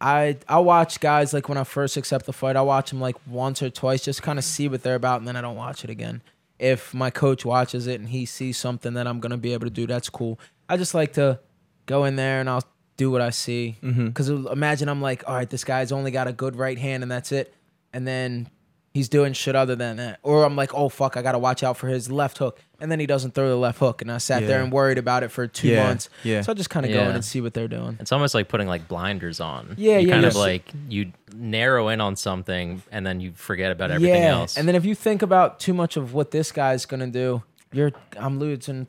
[0.00, 2.56] I I watch guys like when I first accept the fight.
[2.56, 5.28] I watch them like once or twice, just kind of see what they're about, and
[5.28, 6.20] then I don't watch it again.
[6.64, 9.70] If my coach watches it and he sees something that I'm gonna be able to
[9.70, 10.40] do, that's cool.
[10.66, 11.40] I just like to
[11.84, 12.64] go in there and I'll
[12.96, 13.76] do what I see.
[13.82, 14.06] Mm-hmm.
[14.06, 17.12] Because imagine I'm like, all right, this guy's only got a good right hand and
[17.12, 17.52] that's it,
[17.92, 18.48] and then
[18.94, 20.20] he's doing shit other than that.
[20.22, 23.00] Or I'm like, oh fuck, I gotta watch out for his left hook, and then
[23.00, 25.46] he doesn't throw the left hook, and I sat there and worried about it for
[25.46, 26.08] two Yeah, months.
[26.22, 26.40] yeah.
[26.42, 27.08] So I just kind of go Yeah.
[27.10, 27.96] in and see what they're doing.
[28.00, 29.74] It's almost like putting like blinders on.
[29.76, 33.72] Yeah, you yeah, kind of like you narrow in on something and then you forget
[33.72, 34.56] about everything yeah, else.
[34.56, 37.90] and then if you think about too much of what this guy's gonna do, you're
[38.16, 38.86] I'm losing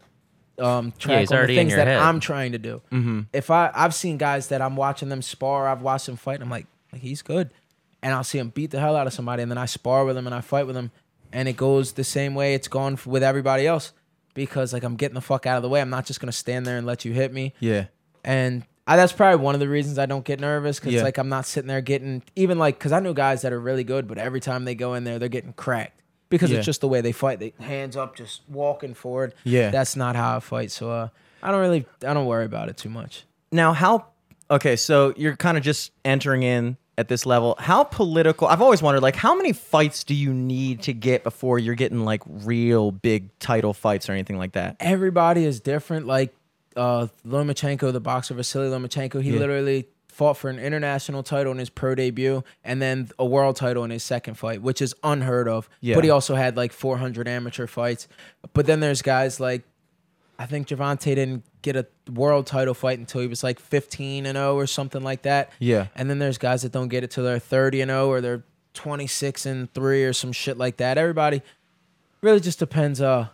[0.59, 1.97] um track he's on the already in things your that head.
[1.99, 2.81] I'm trying to do.
[2.91, 3.21] Mm-hmm.
[3.33, 6.43] If I I've seen guys that I'm watching them spar, I've watched them fight, and
[6.43, 7.49] I'm like, like he's good,
[8.05, 10.15] and I'll see him beat the hell out of somebody, and then I spar with
[10.15, 10.91] him and I fight with him,
[11.33, 13.93] and it goes the same way it's gone with everybody else,
[14.35, 15.81] because like I'm getting the fuck out of the way.
[15.81, 17.85] I'm not just gonna stand there and let you hit me Yeah.
[18.23, 21.01] and I, that's probably one of the reasons I don't get nervous because Yeah.
[21.01, 23.83] like I'm not sitting there getting even like because I know guys that are really
[23.83, 26.57] good, but every time they go in there, they're getting cracked because Yeah.
[26.57, 27.39] it's just the way they fight.
[27.39, 29.33] They hands up, just walking forward.
[29.43, 29.71] Yeah.
[29.71, 30.69] that's not how I fight.
[30.69, 31.07] So uh,
[31.41, 33.25] I don't really, I don't worry about it too much.
[33.51, 34.07] Now, how?
[34.51, 37.55] Okay, so you're kind of just entering in at this level.
[37.59, 38.47] How political?
[38.47, 42.05] I've always wondered, like, how many fights do you need to get before you're getting
[42.05, 44.77] like real big title fights or anything like that?
[44.79, 46.07] Everybody is different.
[46.07, 46.33] Like
[46.75, 49.39] uh, Lomachenko, the boxer Vasily Lomachenko, he Yeah.
[49.39, 53.83] literally fought for an international title in his pro debut and then a world title
[53.83, 55.67] in his second fight, which is unheard of.
[55.81, 55.95] Yeah.
[55.95, 58.07] But he also had like 400 amateur fights.
[58.53, 59.63] But then there's guys like,
[60.37, 64.35] I think Gervonta didn't get a world title fight until he was like 15 and
[64.35, 65.51] 0 or something like that.
[65.59, 65.87] Yeah.
[65.95, 68.43] And then there's guys that don't get it till they're 30 and 0 or they're
[68.73, 70.97] 26 and 3 or some shit like that.
[70.97, 71.41] Everybody
[72.21, 73.27] really just depends uh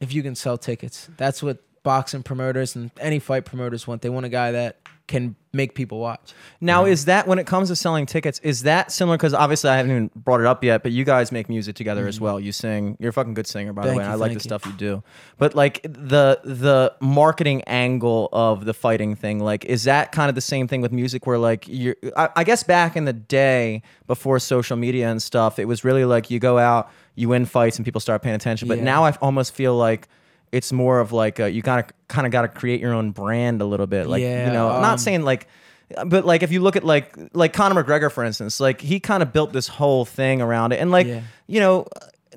[0.00, 1.08] if you can sell tickets.
[1.16, 4.02] That's what boxing promoters and any fight promoters want.
[4.02, 4.76] They want a guy that
[5.08, 6.34] can make people watch.
[6.60, 8.38] Now, is that when it comes to selling tickets?
[8.44, 9.16] Is that similar?
[9.16, 10.82] Because obviously, I haven't even brought it up yet.
[10.82, 12.38] But you guys make music together as well.
[12.38, 12.96] You sing.
[13.00, 13.98] You're a fucking good singer, by the Mm-hmm.
[13.98, 14.04] Way.
[14.04, 14.40] you, I like the you.
[14.40, 15.02] stuff you do.
[15.38, 20.34] But like the the marketing angle of the fighting thing, like is that kind of
[20.34, 21.26] the same thing with music?
[21.26, 25.58] Where like you, I, I guess back in the day before social media and stuff,
[25.58, 28.68] it was really like you go out, you win fights, and people start paying attention.
[28.68, 28.84] But Yeah.
[28.84, 30.06] now I almost feel like.
[30.52, 33.60] It's more of like a, you gotta kind of got to create your own brand
[33.60, 34.70] a little bit, like you Yeah, know.
[34.70, 35.46] I'm not um, saying like
[36.06, 39.22] but like if you look at like like Conor McGregor for instance, like he kind
[39.22, 41.22] of built this whole thing around it, and like Yeah.
[41.46, 41.86] you know,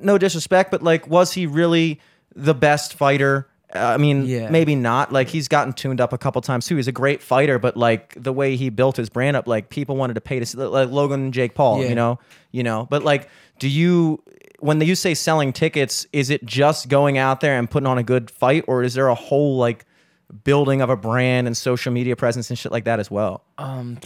[0.02, 2.00] no disrespect, but like was he really
[2.36, 3.47] the best fighter?
[3.74, 4.50] Uh, I mean, Yeah.
[4.50, 5.12] maybe not.
[5.13, 6.76] Like he's gotten tuned up a couple times too.
[6.78, 9.95] He's a great fighter, but like the way he built his brand up, like people
[9.97, 11.82] wanted to pay to see, like Logan and Jake Paul.
[11.82, 11.89] Yeah.
[11.89, 12.19] You know,
[12.52, 12.88] you know.
[12.89, 14.21] But like, do you?
[14.62, 18.04] When you say selling tickets, is it just going out there and putting on a
[18.04, 19.86] good fight, or is there a whole like
[20.43, 23.43] building of a brand and social media presence and shit like that as well?
[23.58, 24.00] Um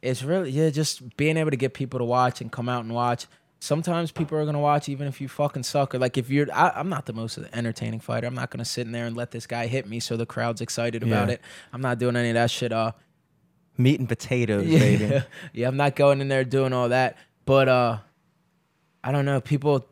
[0.00, 2.92] it's really yeah, just being able to get people to watch and come out and
[2.94, 3.26] watch.
[3.60, 5.94] Sometimes people are gonna watch even if you fucking suck.
[5.94, 8.26] Or like if you're, I, I'm not the most entertaining fighter.
[8.26, 10.60] I'm not gonna sit in there and let this guy hit me so the crowd's
[10.60, 11.34] excited about Yeah.
[11.34, 11.40] it.
[11.72, 12.72] I'm not doing any of that shit.
[12.72, 12.90] Uh,
[13.78, 15.04] Meat and potatoes, baby.
[15.04, 17.16] yeah, yeah, I'm not going in there doing all that.
[17.44, 17.98] But uh,
[19.04, 19.40] I don't know.
[19.40, 19.86] People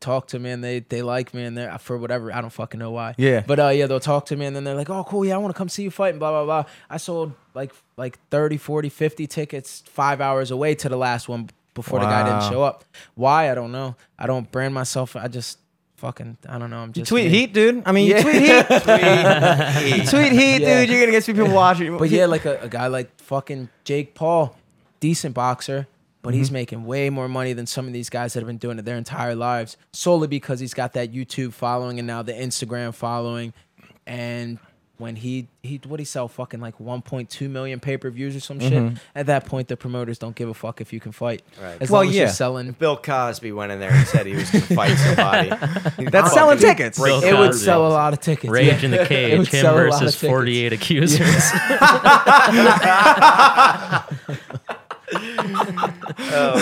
[0.00, 2.78] talk to me and they they like me and they're for whatever I don't fucking
[2.78, 3.14] know why.
[3.18, 3.42] Yeah.
[3.46, 5.38] But uh, yeah, they'll talk to me and then they're like, oh, cool, yeah, I
[5.38, 6.70] want to come see you fight and blah blah blah.
[6.88, 11.48] I sold like like 30, 40, 50 tickets five hours away to the last one
[11.74, 12.84] before the guy didn't show up.
[13.14, 13.50] Why?
[13.50, 13.96] I don't know.
[14.18, 15.16] I don't brand myself.
[15.16, 15.58] I just
[15.96, 16.78] fucking I don't know.
[16.78, 17.30] I'm You just tweet me.
[17.30, 17.82] heat, dude.
[17.84, 18.22] I mean, you Yeah.
[18.22, 20.08] tweet heat.
[20.10, 20.80] tweet heat, Yeah.
[20.80, 20.90] dude.
[20.90, 21.96] You're gonna get some people watching.
[21.98, 24.56] But yeah, like a, a guy like fucking Jake Paul,
[25.00, 25.86] decent boxer,
[26.22, 26.38] but Mm-hmm.
[26.38, 28.84] he's making way more money than some of these guys that have been doing it
[28.84, 33.52] their entire lives solely because he's got that YouTube following and now the Instagram following.
[34.06, 34.58] And
[34.96, 38.58] when he he what he sell fucking like 1.2 million pay per views or some
[38.58, 38.88] Mm-hmm.
[38.94, 38.98] shit.
[39.14, 41.42] At that point, the promoters don't give a fuck if you can fight.
[41.62, 41.76] Right.
[41.80, 42.22] As Well, long as yeah.
[42.22, 42.72] you're selling.
[42.72, 46.10] Bill Cosby went in there and said he was going to fight somebody.
[46.10, 46.98] That's selling tickets.
[47.00, 48.50] Bill It would sell a lot of tickets.
[48.50, 48.84] Rage yeah.
[48.86, 51.22] in the cage, would him sell a lot of versus 48 accusers.
[56.18, 56.56] Oh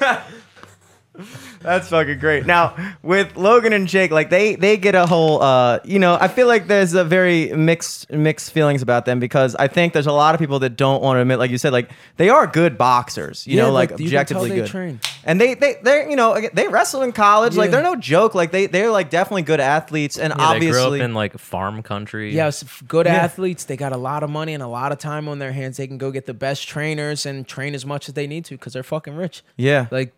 [0.00, 0.22] man.
[1.62, 2.46] That's fucking great.
[2.46, 5.42] Now with Logan and Jake, like they they get a whole.
[5.42, 9.54] uh You know, I feel like there's a very mixed mixed feelings about them because
[9.56, 11.72] I think there's a lot of people that don't want to admit, like you said,
[11.72, 13.46] like they are good boxers.
[13.46, 14.66] You Yeah, know, like, like, you can tell objectively they good.
[14.68, 15.00] train.
[15.24, 17.56] And they they they you know they wrestle in college.
[17.56, 18.34] Like they're no joke.
[18.34, 20.18] Like they they're like definitely good athletes.
[20.18, 22.34] And Yeah, they grew obviously, up in like farm country.
[22.34, 23.14] Yes, f- good Yeah.
[23.16, 23.64] athletes.
[23.64, 25.76] They got a lot of money and a lot of time on their hands.
[25.76, 28.54] They can go get the best trainers and train as much as they need to
[28.56, 29.42] because they're fucking rich.
[29.56, 29.86] yeah.
[29.90, 30.12] Like,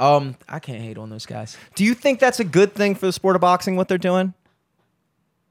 [0.00, 1.56] um, I can't hate on those guys.
[1.74, 3.76] Do you think that's a good thing for the sport of boxing?
[3.76, 4.34] What they're doing?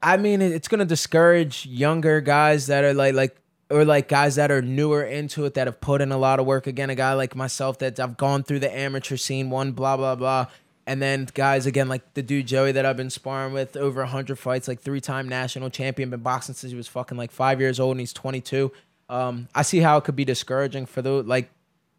[0.02, 3.36] I mean, it's gonna discourage younger guys that are like like
[3.70, 6.46] or like guys that are newer into it that have put in a lot of
[6.46, 6.66] work.
[6.66, 10.14] Again, a guy like myself that I've gone through the amateur scene, one blah blah
[10.14, 10.46] blah.
[10.86, 14.38] And then guys again like the dude Joey that I've been sparring with over hundred
[14.38, 17.78] fights, like three time national champion, been boxing since he was fucking like five years
[17.78, 18.72] old and he's twenty two.
[19.10, 21.50] Um, I see how it could be discouraging for the like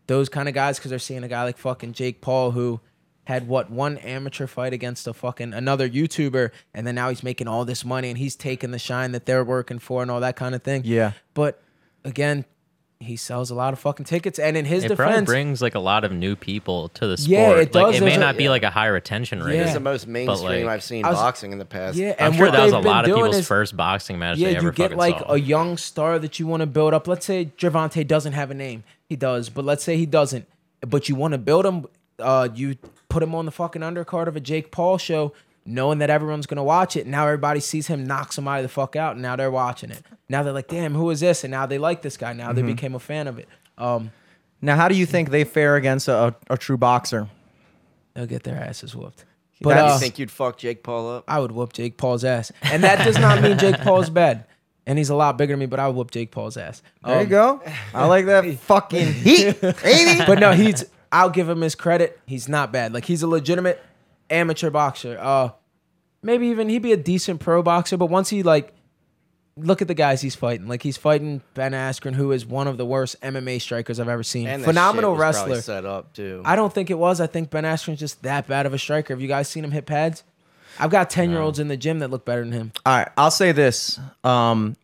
[0.10, 2.82] those kind of guys because they're seeing a guy like fucking Jake Paul who
[3.26, 7.48] had what one amateur fight against a fucking another YouTuber, and then now he's making
[7.48, 10.36] all this money and he's taking the shine that they're working for and all that
[10.36, 10.82] kind of thing.
[10.84, 11.12] Yeah.
[11.36, 11.62] But
[12.04, 12.46] again,
[13.02, 14.92] he sells a lot of fucking tickets, and in his defense.
[14.92, 17.30] It probably defense, brings like a lot of new people to the sport.
[17.32, 17.96] Yeah, it Like, does.
[17.96, 18.50] it may a- not be yeah.
[18.50, 19.56] like a high retention rate.
[19.56, 19.64] Yeah.
[19.64, 21.96] It's the most mainstream like- I've seen was- boxing in the past.
[21.96, 23.48] yeah, I'm and sure what that was they've a been lot of doing people's is-
[23.48, 25.32] first boxing match Yeah, they ever you get fucking like saw.
[25.34, 27.08] a young star that you want to build up.
[27.08, 28.84] Let's say Gervonta doesn't have a name.
[29.08, 30.46] He does, but let's say he doesn't.
[30.82, 31.86] But you want to build him.
[32.20, 32.76] Uh, you
[33.08, 35.32] put him on the fucking undercard of a Jake Paul show,
[35.66, 37.06] knowing that everyone's gonna watch it.
[37.08, 40.02] Now everybody sees him knock somebody the fuck out, and now they're watching it.
[40.28, 42.34] Now they're like, "Damn, who is this?" And now they like this guy.
[42.34, 43.48] Now they became a fan of it.
[43.78, 44.12] Um,
[44.62, 47.30] Now, how do you think they fare against a, a true boxer?
[48.14, 49.24] they'll get their asses whooped.
[49.62, 51.24] But That's- you uh, think you'd fuck Jake Paul up?
[51.28, 54.46] I would whoop Jake Paul's ass, and that does not mean Jake Paul's bad.
[54.86, 56.82] And he's a lot bigger than me, but I would whoop Jake Paul's ass.
[57.06, 57.62] There you Um, go.
[57.94, 60.24] I like that fucking heat, baby.
[60.26, 60.84] but no, he's.
[61.12, 62.20] I'll give him his credit.
[62.26, 62.94] He's not bad.
[62.94, 63.82] Like he's a legitimate
[64.30, 65.18] amateur boxer.
[65.20, 65.50] Uh,
[66.22, 67.98] maybe even he'd be a decent pro boxer.
[67.98, 68.74] But once he like,
[69.58, 70.68] look at the guys he's fighting.
[70.68, 74.24] Like he's fighting Ben Askren, who is one of the worst MMA strikers I've ever
[74.24, 74.48] seen.
[74.48, 75.62] And Phenomenal wrestler.
[75.62, 76.42] set up too.
[76.46, 77.20] I don't think it was.
[77.20, 79.14] I think Ben Askren's just that bad of a striker.
[79.14, 80.24] Have you guys seen him hit pads?
[80.80, 82.72] I've got ten year olds in the gym that look better than him.
[82.86, 84.78] All right, I'll say this: um,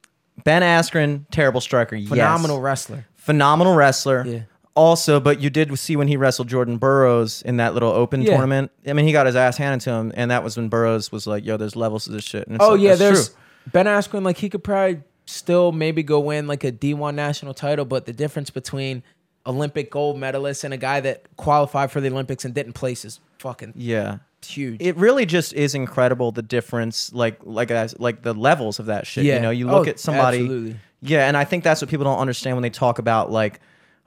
[0.44, 1.96] Ben Askren, terrible striker.
[1.96, 2.10] yes.
[2.10, 3.06] Phenomenal wrestler.
[3.16, 4.26] phenomenal wrestler.
[4.26, 4.40] Yeah.
[4.76, 8.32] Also, but you did see when he wrestled Jordan Burroughs in that little open Yeah.
[8.32, 8.72] tournament.
[8.86, 11.26] I mean, he got his ass handed to him, and that was when Burroughs was
[11.26, 13.38] like, "Yo, there's levels to this shit." And it's Oh like, yeah, there's true.
[13.72, 14.24] Ben Askren.
[14.24, 18.14] Like he could probably still maybe go win like a D1 national title, but the
[18.14, 19.02] difference between
[19.48, 23.20] Olympic gold medalist and a guy that qualified for the Olympics and didn't place is
[23.40, 24.18] fucking yeah.
[24.46, 24.82] huge.
[24.82, 29.24] It really just is incredible the difference, like like like the levels of that shit.
[29.24, 29.36] Yeah.
[29.36, 30.40] You know, you look Oh, at somebody.
[30.42, 30.76] absolutely.
[31.02, 33.62] Yeah, and I think that's what people don't understand when they talk about like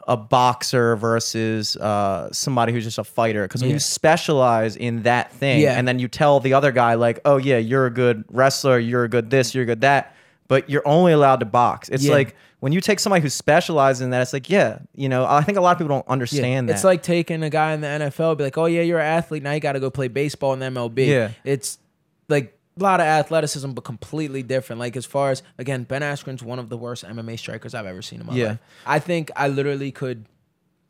[0.08, 3.42] a boxer versus uh, somebody who's just a fighter.
[3.42, 3.74] Because when Yeah.
[3.76, 5.74] you specialize in that thing, Yeah.
[5.78, 9.04] and then you tell the other guy like, "Oh yeah, you're a good wrestler, you're
[9.04, 10.14] a good this, you're a good that,"
[10.48, 11.88] but you're only allowed to box.
[11.90, 12.12] It's Yeah.
[12.14, 15.42] like when you take somebody who specializes in that, it's like, yeah, you know, I
[15.42, 16.12] think a lot of people don't Yeah.
[16.12, 16.72] understand that.
[16.72, 19.42] It's like taking a guy in the NFL, be like, "Oh yeah, you're an athlete.
[19.44, 21.28] Now you got to go play baseball in the MLB." Yeah.
[21.44, 21.78] it's
[22.28, 24.80] like a lot of athleticism, but completely different.
[24.80, 28.02] Like as far as again, Ben Askren's one of the worst MMA strikers I've ever
[28.02, 28.46] seen in my Yeah.
[28.48, 28.58] life.
[28.86, 30.26] I think I literally could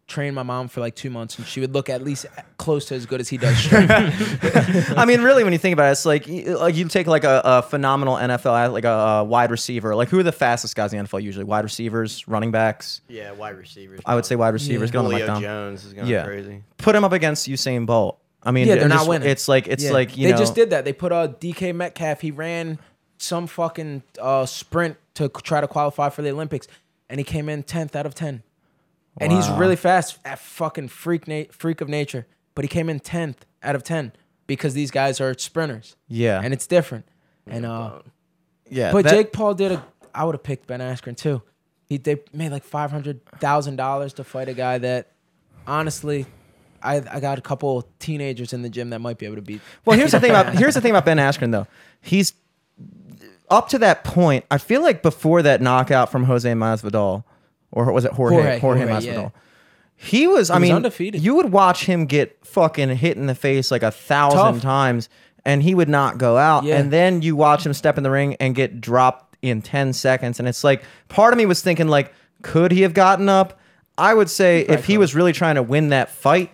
[0.07, 2.24] train my mom for like two months and she would look at least
[2.57, 3.68] close to as good as he does.
[3.72, 7.42] I mean, really, when you think about it, it's like like you take like a,
[7.44, 9.94] a phenomenal NFL like a, a wide receiver.
[9.94, 11.44] Like who are the fastest guys in the NFL usually?
[11.44, 13.03] Wide receivers, running backs.
[13.09, 14.01] yeah, wide receivers.
[14.07, 14.88] I would say wide receivers.
[14.88, 14.92] Yeah.
[14.92, 15.42] Get on the mic, Julio Dom.
[15.42, 16.24] Jones is going Yeah.
[16.24, 16.62] crazy.
[16.79, 18.18] Put him up against Usain Bolt.
[18.42, 19.29] I mean, Yeah, they're and not winning.
[19.29, 19.92] It's like it's Yeah.
[19.92, 20.29] like you know.
[20.29, 20.38] they know.
[20.38, 20.85] just did that.
[20.85, 22.20] They put a DK Metcalf.
[22.20, 22.79] He ran
[23.18, 26.68] some fucking uh, sprint to try to qualify for the Olympics,
[27.11, 28.42] and he came in tenth out of ten.
[29.20, 32.29] And he's really fast, at fucking freak na- freak of nature.
[32.55, 34.12] But he came in tenth out of ten
[34.46, 37.05] because these guys are sprinters, Yeah, and it's different.
[37.46, 37.98] And uh,
[38.70, 38.92] yeah.
[38.92, 39.85] but that- Jake Paul did a.
[40.14, 41.42] I would have picked Ben Askren too.
[41.88, 45.09] He they made like five hundred thousand dollars to fight a guy that,
[45.66, 46.27] honestly,
[46.83, 49.61] I I got a couple teenagers in the gym that might be able to beat.
[49.85, 51.67] Well, here's the thing about here's the thing about Ben Askren though.
[52.01, 52.35] He's
[53.51, 54.45] up to that point.
[54.51, 57.25] I feel like before that knockout from Jose Masvidal,
[57.71, 59.23] or was it Jorge Jorge, Jorge, Jorge, Masvidal?
[59.23, 59.41] yeah.
[59.97, 60.51] He was.
[60.51, 61.23] I was mean, undefeated.
[61.23, 64.62] you would watch him get fucking hit in the face like a thousand Tough.
[64.62, 65.09] times,
[65.45, 66.62] and he would not go out.
[66.64, 66.79] Yeah.
[66.79, 70.38] And then you watch him step in the ring and get dropped in ten seconds,
[70.38, 72.12] and it's like part of me was thinking like,
[72.43, 73.59] could he have gotten up?
[73.97, 76.53] I would say if he was really trying to win that fight,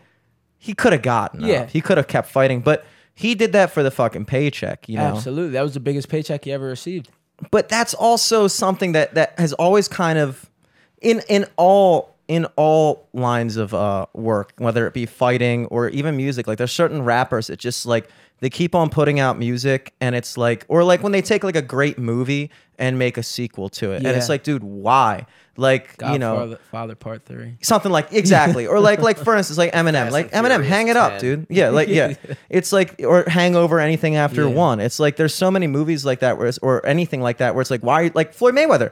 [0.64, 1.62] he could have gotten Yeah.
[1.62, 1.70] up.
[1.70, 5.04] He could have kept fighting, but he did that for the fucking paycheck, you know.
[5.04, 7.10] Absolutely, that was the biggest paycheck he ever received.
[7.50, 10.48] But that's also something that that has always kind of
[11.02, 16.16] in in all in all lines of uh work, whether it be fighting or even
[16.16, 18.08] music, like there's certain rappers that just like
[18.40, 21.56] they keep on putting out music and it's like or like when they take like
[21.56, 23.98] a great movie and make a sequel to it.
[23.98, 25.26] And it's like, dude, why?
[25.56, 27.56] Like, you know, Godfather Father Part Three.
[27.60, 30.88] something like exactly or like like for instance like eminem Fast like and eminem hang
[30.88, 32.14] it Furious up dude yeah like yeah
[32.50, 34.54] it's like or hangover anything after Yeah.
[34.54, 37.54] one it's like there's so many movies like that where it's, or anything like that
[37.54, 38.90] where it's like why like floyd mayweather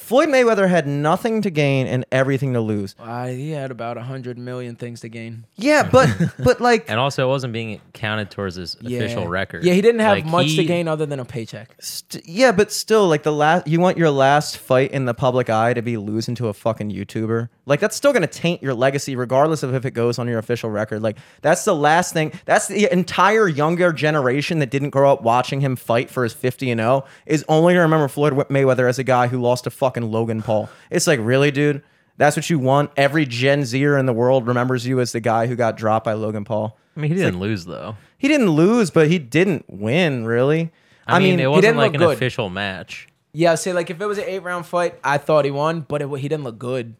[0.00, 4.02] floyd mayweather had nothing to gain and everything to lose Uh, he had about a
[4.02, 5.44] hundred million things to gain.
[5.56, 6.08] yeah but
[6.42, 9.64] but like and also, it wasn't being counted towards his official record.
[9.64, 11.74] Yeah, he didn't have Like, much to he- gain other than a paycheck.
[11.80, 15.50] St- yeah, but still, like the last, you want your last fight in the public
[15.50, 17.48] eye to be losing to a fucking YouTuber.
[17.66, 20.70] Like that's still gonna taint your legacy, regardless of if it goes on your official
[20.70, 21.02] record.
[21.02, 22.32] Like that's the last thing.
[22.44, 26.70] That's the entire younger generation that didn't grow up watching him fight for his fifty
[26.70, 29.89] and zero is only gonna remember Floyd Mayweather as a guy who lost a fucking
[29.96, 30.68] Logan Paul.
[30.90, 31.82] It's like really, dude.
[32.16, 32.90] That's what you want.
[32.96, 36.12] Every Gen Zer in the world remembers you as the guy who got dropped by
[36.12, 36.76] Logan Paul.
[36.96, 37.96] I mean, he didn't lose though.
[38.18, 40.70] He didn't lose, but he didn't win, really.
[41.06, 42.16] I, mean, it wasn't didn't like look an good.
[42.16, 43.08] official match.
[43.32, 46.02] Yeah, say like if it was an eight round fight, I thought he won, but
[46.02, 46.94] it, he didn't look good.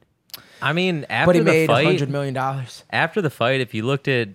[0.62, 2.84] I mean, after But he the made fight, hundred million dollars.
[2.90, 4.28] after the fight, if you looked at,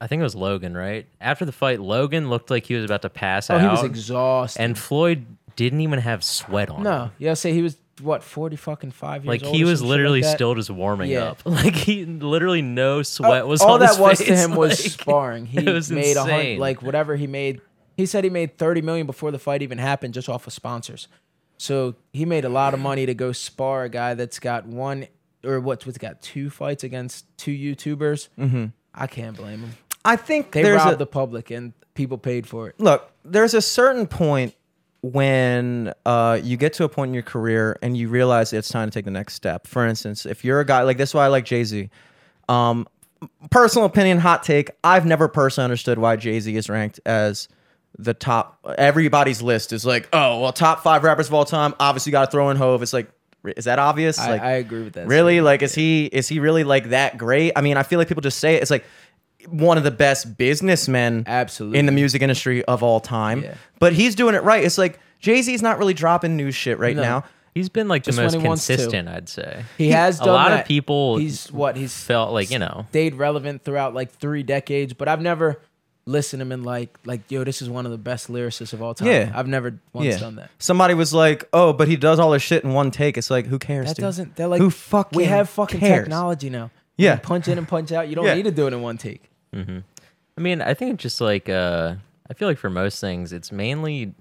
[0.00, 1.06] I think it was Logan, right?
[1.20, 3.82] After the fight, Logan looked like he was about to pass Oh, out, he was
[3.84, 4.60] exhausted.
[4.62, 5.24] and Floyd
[5.56, 6.78] didn't even have sweat on.
[6.78, 6.82] him.
[6.84, 10.22] no, yeah, say he was what forty fucking five years Like old he was literally
[10.22, 11.30] like still just warming Yeah.
[11.30, 11.42] up.
[11.46, 14.28] Like he literally no sweat was all on that his was face.
[14.28, 15.46] to him was like- sparring.
[15.46, 17.60] He was made a hundred, like whatever he made.
[17.96, 21.08] He said he made thirty million before the fight even happened, just off of sponsors.
[21.58, 25.06] So he made a lot of money to go spar a guy that's got one
[25.44, 28.28] or what's what's got two fights against two YouTubers.
[28.38, 28.66] Mm-hmm.
[28.94, 29.70] I can't blame him.
[30.04, 32.74] I think They there's robbed a, the public and people paid for it.
[32.80, 34.54] look, there's a certain point
[35.02, 38.88] when uh, you get to a point in your career and you realize it's time
[38.88, 39.66] to take the next step.
[39.66, 41.90] For instance, if you're a guy like this, is why I like Jay Z.
[42.48, 42.86] Um,
[43.50, 44.70] personal opinion, hot take.
[44.84, 47.48] I've never personally understood why Jay Z is ranked as
[47.98, 48.58] the top.
[48.78, 51.74] Everybody's list is like, oh, well, top five rappers of all time.
[51.80, 52.82] Obviously, got to throw in Hove.
[52.82, 53.10] It's like,
[53.56, 54.20] is that obvious?
[54.20, 55.08] I, like, I agree with that.
[55.08, 55.40] Really?
[55.40, 57.52] Like, is he is he really like that great?
[57.56, 58.62] I mean, I feel like people just say it.
[58.62, 58.84] It's like
[59.48, 61.78] one of the best businessmen Absolutely.
[61.78, 63.42] in the music industry of all time.
[63.42, 63.54] Yeah.
[63.78, 64.62] But he's doing it right.
[64.64, 67.02] It's like Jay Z's not really dropping new shit right No.
[67.02, 67.24] now.
[67.54, 68.72] He's been like the Just when most he wants to.
[68.76, 69.64] consistent, I'd say.
[69.76, 70.60] He has a done lot that.
[70.60, 72.86] of people He's what he's felt like you know.
[72.90, 75.60] stayed relevant throughout like three decades, but I've never
[76.06, 78.80] listened to him and like like yo, this is one of the best lyricists of
[78.82, 79.08] all time.
[79.08, 79.32] Yeah.
[79.34, 80.18] I've never once Yeah.
[80.18, 80.50] done that.
[80.58, 83.46] Somebody was like, "Oh, but he does all this shit in one take." It's like,
[83.46, 83.88] who cares?
[83.88, 84.02] That dude?
[84.02, 84.36] doesn't.
[84.36, 86.04] They're like who fucking we have fucking cares?
[86.04, 86.70] technology now.
[86.96, 87.16] You Yeah.
[87.16, 88.08] can punch in and punch out.
[88.08, 88.34] You don't Yeah.
[88.34, 89.28] need to do it in one take.
[89.54, 91.94] I mean, I think it's just like uh
[92.30, 94.14] I feel like for most things, it's mainly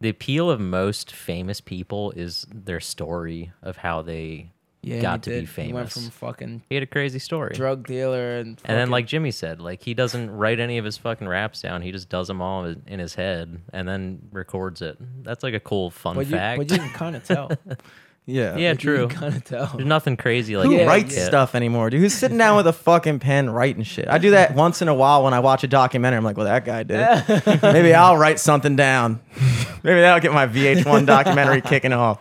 [0.00, 4.50] the appeal of most famous people is their story of how they
[4.82, 5.48] Yeah, got to be did.
[5.48, 5.92] He went famous.
[5.94, 7.54] from fucking He had a crazy story.
[7.54, 10.98] drug dealer and and then, like Jimmy said, like he doesn't write any of his
[10.98, 11.82] fucking raps down.
[11.82, 14.98] He just does them all in- his head and then records it.
[15.22, 16.58] That's like a cool fun but you, fact.
[16.58, 17.50] but you can kind of tell.
[18.26, 18.56] Yeah.
[18.56, 19.08] yeah, You true.
[19.08, 19.66] can kind of tell.
[19.74, 21.26] There's nothing crazy like Who Yeah, writes yeah.
[21.26, 22.00] stuff anymore, dude?
[22.00, 24.08] Who's sitting down with a fucking pen writing shit?
[24.08, 26.16] I do that once in a while when I watch a documentary.
[26.18, 27.62] I'm like, well, that guy did it.
[27.62, 29.20] Maybe I'll write something down.
[29.82, 32.20] Maybe that'll get my VH1 documentary kicking off.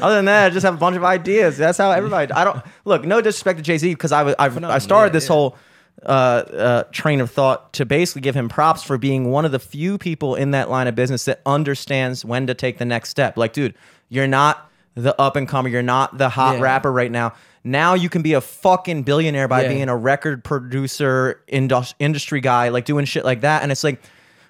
[0.00, 1.56] Other than that, I just have a bunch of ideas.
[1.56, 2.32] That's how everybody.
[2.32, 3.04] I don't look.
[3.04, 5.28] No disrespect to Jay Z because I was I, I started yeah, this yeah.
[5.28, 5.56] whole
[6.04, 9.60] uh, uh, train of thought to basically give him props for being one of the
[9.60, 13.36] few people in that line of business that understands when to take the next step.
[13.36, 13.74] Like, dude,
[14.08, 15.68] you're not the up and comer.
[15.68, 16.62] You're not the hot Yeah.
[16.62, 17.32] rapper right now.
[17.64, 19.68] Now you can be a fucking billionaire by Yeah.
[19.68, 23.62] being a record producer, indus- industry guy, like doing shit like that.
[23.62, 24.00] And it's like,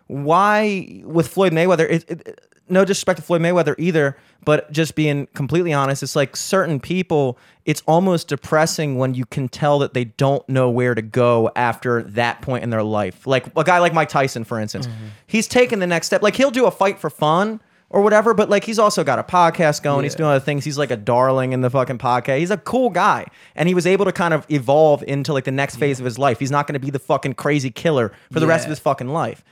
[0.06, 1.88] why with Floyd Mayweather?
[1.90, 6.34] It, it, no disrespect to Floyd Mayweather either, but just being completely honest, it's like
[6.34, 7.38] certain people.
[7.66, 12.02] It's almost depressing when you can tell that they don't know where to go after
[12.02, 13.26] that point in their life.
[13.26, 15.06] Like a guy like Mike Tyson, for instance, mm-hmm.
[15.26, 16.22] he's taken the next step.
[16.22, 17.60] Like he'll do a fight for fun
[17.94, 20.02] or whatever, but like he's also got a podcast going.
[20.02, 20.64] He's doing other things.
[20.64, 22.40] He's like a darling in the fucking podcast.
[22.40, 25.52] He's a cool guy, and he was able to kind of evolve into like the
[25.52, 26.40] next phase of his life.
[26.40, 29.10] He's not going to be the fucking crazy killer for the rest of his fucking
[29.10, 29.44] life.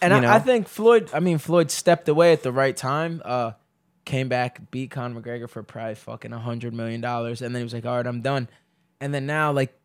[0.00, 0.28] And you know?
[0.28, 1.10] I, I think Floyd.
[1.12, 3.20] I mean, Floyd stepped away at the right time.
[3.24, 3.52] Uh,
[4.04, 7.64] came back, beat Conor McGregor for probably fucking a hundred million dollars, and then he
[7.64, 8.48] was like, "All right, I'm done."
[9.00, 9.76] And then now, like,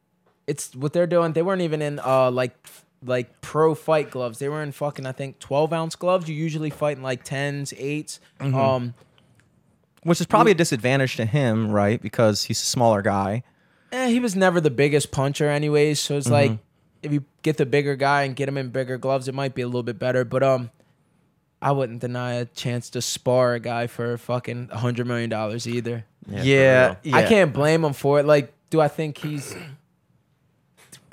[0.45, 1.33] it's what they're doing.
[1.33, 4.39] They weren't even in uh like f- like pro fight gloves.
[4.39, 6.27] They were in fucking I think twelve ounce gloves.
[6.29, 8.55] You usually fight in like tens, 8s Mm-hmm.
[8.55, 8.93] Um,
[10.03, 12.01] which is probably a disadvantage to him, right?
[12.01, 13.43] Because he's a smaller guy.
[13.93, 15.99] eh, he was never the biggest puncher, anyways.
[15.99, 16.17] So Mm-hmm.
[16.19, 16.57] it's like
[17.01, 19.61] if you get the bigger guy and get him in bigger gloves, it might be
[19.61, 20.25] a little bit better.
[20.25, 20.71] But um,
[21.61, 25.67] I wouldn't deny a chance to spar a guy for fucking a hundred million dollars
[25.67, 26.05] either.
[26.27, 27.15] Yeah, Yeah, yeah.
[27.17, 28.25] I can't blame him for it.
[28.25, 29.55] Like, do I think he's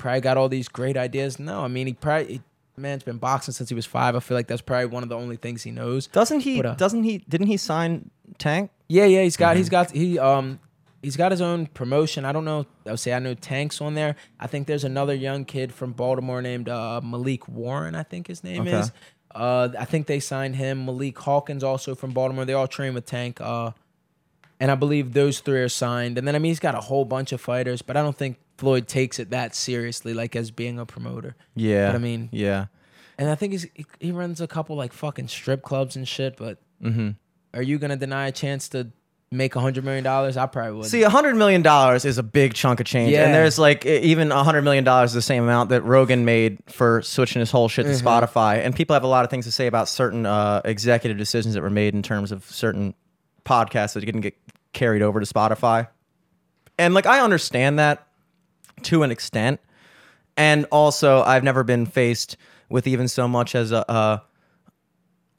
[0.01, 1.39] probably got all these great ideas?
[1.39, 2.33] No, I mean he probably.
[2.33, 2.41] He,
[2.77, 4.15] man's been boxing since he was five.
[4.15, 6.07] I feel like that's probably one of the only things he knows.
[6.07, 6.57] Doesn't he?
[6.57, 7.19] But, uh, doesn't he?
[7.29, 8.71] Didn't he sign Tank?
[8.87, 10.59] Yeah, yeah, he's got he's got he um
[11.03, 12.25] he's got his own promotion.
[12.25, 12.65] I don't know.
[12.87, 14.15] I would say I know Tanks on there.
[14.39, 17.93] I think there's another young kid from Baltimore named uh, Malik Warren.
[17.93, 18.79] I think his name Okay.
[18.79, 18.91] is.
[19.35, 20.85] Uh, I think they signed him.
[20.85, 22.45] Malik Hawkins also from Baltimore.
[22.45, 23.39] They all train with Tank.
[23.39, 23.71] Uh,
[24.59, 26.17] and I believe those three are signed.
[26.17, 28.37] And then I mean he's got a whole bunch of fighters, but I don't think
[28.61, 31.35] Floyd takes it that seriously, like as being a promoter.
[31.55, 31.87] Yeah.
[31.87, 32.67] But I mean- yeah.
[33.17, 36.37] And I think he's, he, he runs a couple like fucking strip clubs and shit.
[36.37, 37.09] But Mm-hmm.
[37.55, 38.87] are you gonna deny a chance to
[39.31, 40.37] make a hundred million dollars?
[40.37, 40.85] I probably would.
[40.85, 43.25] See, a hundred million dollars is a big chunk of change, Yeah.
[43.25, 46.59] and there's like even a hundred million dollars is the same amount that Rogan made
[46.67, 48.07] for switching his whole shit to Mm-hmm.
[48.07, 48.57] Spotify.
[48.65, 51.61] And people have a lot of things to say about certain uh, executive decisions that
[51.61, 52.93] were made in terms of certain
[53.45, 54.35] podcasts that didn't get
[54.73, 55.87] carried over to Spotify.
[56.79, 58.07] And like I understand that
[58.83, 59.59] to an extent.
[60.37, 62.37] And also I've never been faced
[62.69, 64.19] with even so much as a uh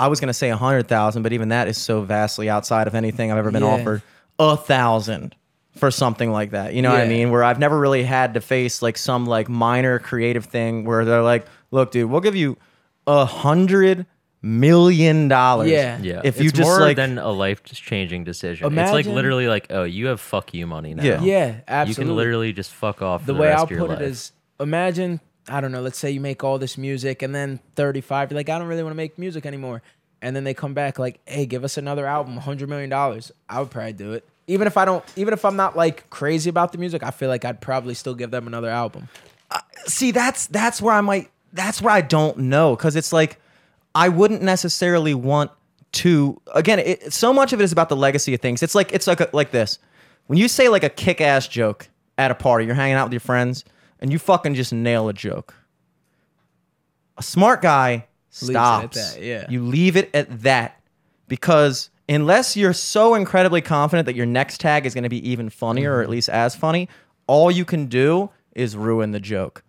[0.08, 3.30] was gonna say a hundred thousand, but even that is so vastly outside of anything
[3.30, 3.68] I've ever been Yeah.
[3.68, 4.02] offered.
[4.38, 5.34] A thousand
[5.76, 6.74] for something like that.
[6.74, 7.30] You know what I mean?
[7.30, 11.22] Where I've never really had to face like some like minor creative thing where they're
[11.22, 12.58] like, look, dude, we'll give you
[13.06, 14.04] a hundred
[14.42, 15.70] million dollars.
[15.70, 15.98] Yeah.
[16.02, 18.66] Yeah, If you it's just more like than a life changing decision.
[18.66, 21.02] it's like Imagine- literally like, oh, you have fuck you money now.
[21.04, 21.22] Yeah.
[21.22, 22.02] Yeah, absolutely.
[22.04, 23.22] you can literally just fuck off.
[23.22, 24.00] For the the, way rest I'll of your put life.
[24.00, 27.58] it is imagine I don't know, let's say you make all this music and then
[27.74, 29.82] 35 you're like I don't really want to make music anymore.
[30.20, 33.58] And then they come back like, "Hey, give us another album, 100 million dollars." I
[33.58, 34.24] would probably do it.
[34.46, 37.28] Even if I don't even if I'm not like crazy about the music, I feel
[37.28, 39.08] like I'd probably still give them another album.
[39.50, 43.40] Uh, see that's that's where I might that's where I don't know because it's like
[43.94, 45.50] I wouldn't necessarily want
[45.92, 48.92] to again it, so much of it is about the legacy of things it's like
[48.92, 49.78] it's like a, like this
[50.26, 51.86] when you say like a kick-ass joke
[52.16, 53.62] at a party you're hanging out with your friends
[54.00, 55.54] and you fucking just nail a joke
[57.18, 58.06] a smart guy
[58.40, 59.46] Leaves it at stops that, yeah.
[59.50, 60.80] you leave it at that
[61.28, 65.50] because unless you're so incredibly confident that your next tag is going to be even
[65.50, 66.88] funnier or at least as funny,
[67.26, 69.62] all you can do is ruin the joke.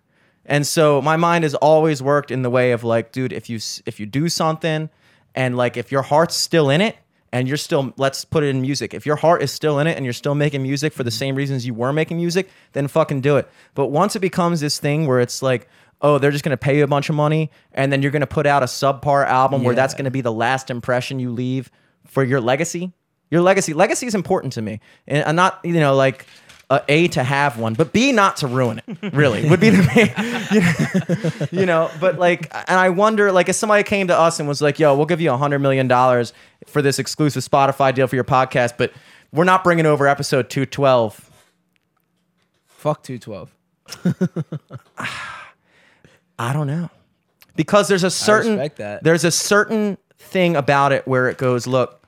[0.46, 3.60] And so my mind has always worked in the way of like, dude, if you
[3.86, 4.90] if you do something
[5.36, 6.98] and like if your heart's still in it
[7.32, 8.94] and you're still let's put it in music.
[8.94, 11.18] If your heart is still in it and you're still making music for the mm-hmm.
[11.18, 13.50] same reasons you were making music, then fucking do it.
[13.74, 15.68] But once it becomes this thing where it's like,
[16.02, 18.46] oh, they're just gonna pay you a bunch of money and then you're gonna put
[18.46, 21.72] out a subpar album where that's gonna be the last impression you leave
[22.06, 22.92] for your legacy.
[23.32, 26.28] Your legacy, legacy is important to me, and I'm not, you know, like
[26.74, 29.14] uh, a to have one, but b not to ruin it.
[29.14, 31.92] Really, would be the main, you know.
[32.00, 34.96] But like, and I wonder, like, if somebody came to us and was like, "Yo,
[34.96, 36.34] we'll give you a hundred million dollars
[36.66, 38.92] for this exclusive Spotify deal for your podcast, but
[39.32, 41.30] we're not bringing over episode two twelve.
[42.66, 43.50] Fuck 212.
[46.40, 46.90] I don't know.
[47.56, 48.70] Because there's a certain
[49.04, 52.04] there's a certain thing about it where it goes, look,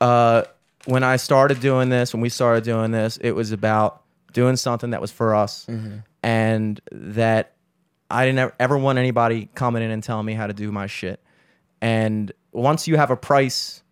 [0.00, 0.44] uh,
[0.86, 4.02] when I started doing this, when we started doing this, it was about
[4.32, 5.98] doing something that was for us, Mm-hmm.
[6.22, 7.52] and that
[8.10, 10.86] I didn't ever, ever want anybody coming in and telling me how to do my
[10.86, 11.20] shit.
[11.80, 13.82] And once you have a price,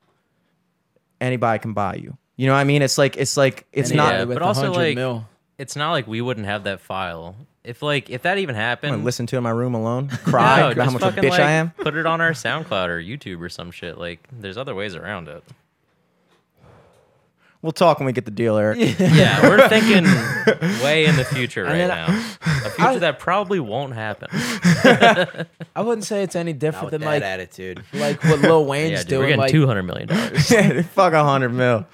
[1.20, 2.16] anybody can buy you.
[2.36, 2.82] You know what I mean?
[2.82, 4.18] It's like it's like it's Anybody not.
[4.18, 5.26] Yeah, with but also, like, mil.
[5.58, 7.34] it's not like we wouldn't have that file.
[7.64, 10.72] If like if that even I'm happened, listen to it in my room alone, cry
[10.72, 11.70] no, how much a bitch like, I am.
[11.70, 13.98] Put it on our SoundCloud or YouTube or some shit.
[13.98, 15.42] Like, there's other ways around it.
[17.68, 18.78] We'll talk when we get the deal, Eric.
[18.98, 20.04] Yeah, we're thinking
[20.82, 22.06] way in the future right then now.
[22.64, 24.28] A future that probably won't happen.
[24.32, 27.84] I wouldn't say it's any Not different with than that like attitude.
[27.92, 29.20] like what Lil Wayne's Yeah, dude, doing.
[29.20, 30.86] we're getting like, two hundred million dollars.
[30.86, 31.84] Fuck a hundred mil.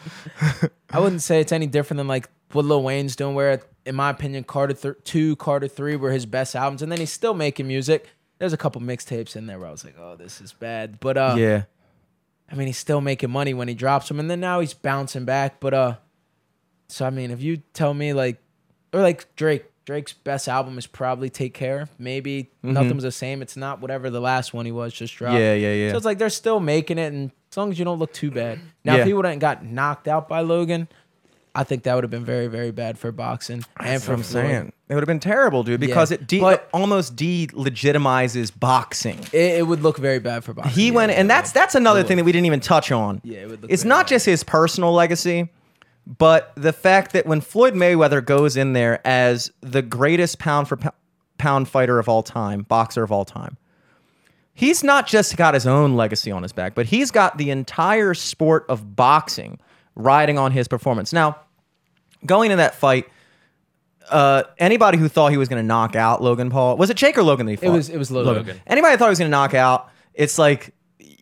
[0.91, 4.11] I wouldn't say it's any different than like what Lil Wayne's doing, where in my
[4.11, 7.67] opinion, Carter th- two, Carter three were his best albums, and then he's still making
[7.67, 8.09] music.
[8.39, 11.17] There's a couple mixtapes in there where I was like, oh, this is bad, but
[11.17, 11.65] uh, yeah.
[12.51, 15.25] I mean, he's still making money when he drops them, and then now he's bouncing
[15.25, 15.61] back.
[15.61, 15.95] But uh,
[16.89, 18.39] so I mean, if you tell me like,
[18.93, 21.89] or like Drake, Drake's best album is probably Take Care.
[21.99, 23.43] Maybe nothing was the same.
[23.43, 25.39] It's not whatever the last one he was just dropped.
[25.39, 25.91] Yeah, yeah, yeah.
[25.91, 28.31] So it's like they're still making it, and as long as you don't look too
[28.31, 28.61] bad.
[28.85, 29.01] Now, Yeah.
[29.03, 30.89] if he wouldn't got knocked out by Logan,
[31.57, 34.17] I think that would have been very, very bad for boxing and That's for what
[34.19, 34.45] I'm Floyd.
[34.47, 34.73] saying.
[34.89, 36.17] It would have been terrible, dude, because Yeah.
[36.17, 39.19] it de- But- almost de-legitimizes boxing.
[39.33, 40.73] It, it would look very bad for boxing.
[40.75, 43.21] He yeah, went, and that's that's another thing that we didn't even touch on.
[43.25, 44.09] Yeah, it would look It's very not bad.
[44.09, 45.49] just his personal legacy,
[46.19, 50.77] but the fact that when Floyd Mayweather goes in there as the greatest pound for
[50.77, 50.91] pou-
[51.39, 53.57] pound fighter of all time, boxer of all time,
[54.55, 58.13] he's not just got his own legacy on his back, but he's got the entire
[58.15, 59.59] sport of boxing
[59.95, 61.13] riding on his performance.
[61.13, 61.39] Now,
[62.27, 63.09] going into that fight,
[64.11, 67.17] uh, anybody who thought he was going to knock out Logan Paul was it Jake
[67.17, 67.67] or Logan that he fought?
[67.67, 68.35] It was it was Logan.
[68.35, 68.61] Logan.
[68.67, 70.75] Anybody that thought he was going to knock out, it's like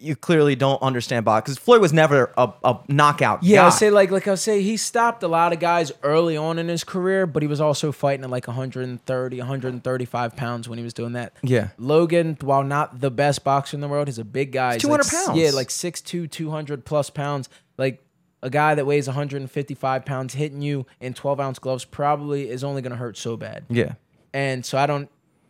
[0.02, 3.66] you clearly don't understand boxing because Floyd was never a, a knockout Yeah, guy.
[3.66, 6.68] I say like like I say he stopped a lot of guys early on in
[6.68, 10.92] his career, but he was also fighting at like 130, 135 pounds when he was
[10.92, 11.34] doing that.
[11.42, 11.68] Yeah.
[11.78, 14.74] Logan, while not the best boxer in the world, he's a big guy.
[14.74, 15.38] He's 200 like, pounds.
[15.38, 17.48] Yeah, like 6'2", 200 plus pounds.
[17.78, 18.02] Like
[18.42, 22.82] a guy that weighs 155 pounds hitting you in 12 ounce gloves probably is only
[22.82, 23.64] gonna hurt so bad.
[23.68, 23.94] yeah,
[24.34, 25.08] And so I don't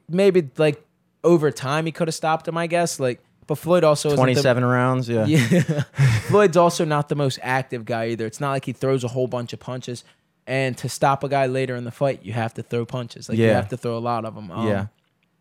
[0.08, 0.84] maybe like
[1.24, 2.98] over time he could have stopped him, I guess.
[3.00, 5.08] Like but Floyd also isn't the- twenty-seven rounds.
[5.08, 5.24] Yeah.
[5.26, 5.82] yeah.
[6.28, 8.26] Floyd's also not the most active guy either.
[8.26, 10.04] It's not like he throws a whole bunch of punches.
[10.46, 13.28] And to stop a guy later in the fight, you have to throw punches.
[13.28, 14.50] Like you have to throw a lot of them.
[14.50, 14.86] Um, Yeah.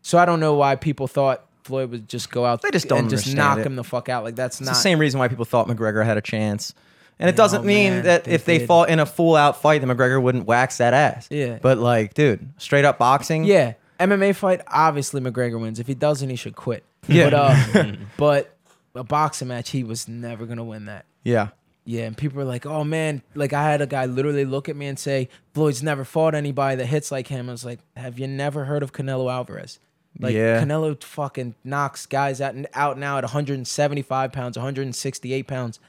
[0.02, 2.98] So I don't know why people thought Floyd would just go out They just don't
[3.00, 3.66] and just knock it.
[3.66, 4.24] him the fuck out.
[4.24, 6.74] Like that's It's not the same reason why people thought McGregor had a chance.
[7.22, 8.68] And it doesn't Oh, mean man, that they if they did.
[8.68, 11.28] fought in a full out fight, that McGregor wouldn't wax that ass.
[11.30, 11.58] Yeah.
[11.62, 13.44] But like, dude, straight up boxing.
[13.44, 15.78] Yeah, MMA fight, obviously McGregor wins.
[15.78, 16.84] If he doesn't, he should quit.
[17.08, 17.30] Yeah.
[17.30, 18.56] But, uh, but
[18.94, 21.04] a boxing match, he was never gonna win that.
[21.24, 21.48] Yeah.
[21.84, 24.76] Yeah, and people were like, "Oh man!" Like I had a guy literally look at
[24.76, 28.20] me and say, "Floyd's never fought anybody that hits like him." I was like, "Have
[28.20, 29.80] you never heard of Canelo Alvarez?"
[30.20, 30.62] Like Yeah.
[30.62, 35.80] Canelo fucking knocks guys out and out now at 175 pounds, 168 pounds,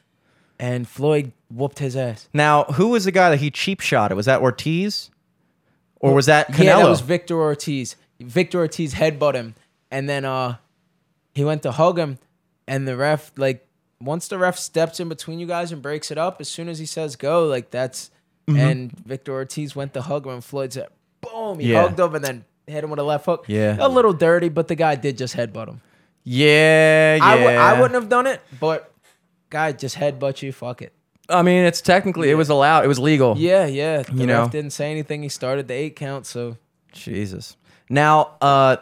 [0.64, 2.30] and Floyd whooped his ass.
[2.34, 4.12] Now, who was the guy that he cheap shot?
[4.12, 5.10] It was that Ortiz,
[6.00, 6.64] or was that Canelo?
[6.64, 7.96] Yeah, that was Victor Ortiz.
[8.20, 9.56] Victor Ortiz headbutt him,
[9.92, 10.56] and then uh,
[11.36, 12.18] he went to hug him,
[12.68, 13.68] and the ref like
[14.00, 16.80] once the ref steps in between you guys and breaks it up, as soon as
[16.80, 18.10] he says go, like that's
[18.46, 18.60] Mm-hmm.
[18.60, 20.88] and Victor Ortiz went to hug him, and Floyd said,
[21.22, 21.84] boom, he Yeah.
[21.84, 23.46] hugged him, and then hit him with a left hook.
[23.48, 23.78] Yeah.
[23.80, 25.80] a little dirty, but the guy did just headbutt him.
[26.26, 27.24] yeah, yeah.
[27.26, 28.92] I w- I wouldn't have done it, but
[29.54, 30.52] guy just headbutt you.
[30.52, 30.92] Fuck it.
[31.30, 32.84] I mean, it's technically it was allowed.
[32.84, 33.38] It was legal.
[33.38, 34.02] Yeah, yeah.
[34.02, 34.50] The You ref know.
[34.50, 35.24] didn't say anything.
[35.24, 36.58] He started the eight count, so
[36.92, 37.56] Jesus.
[37.90, 38.76] Now, uh,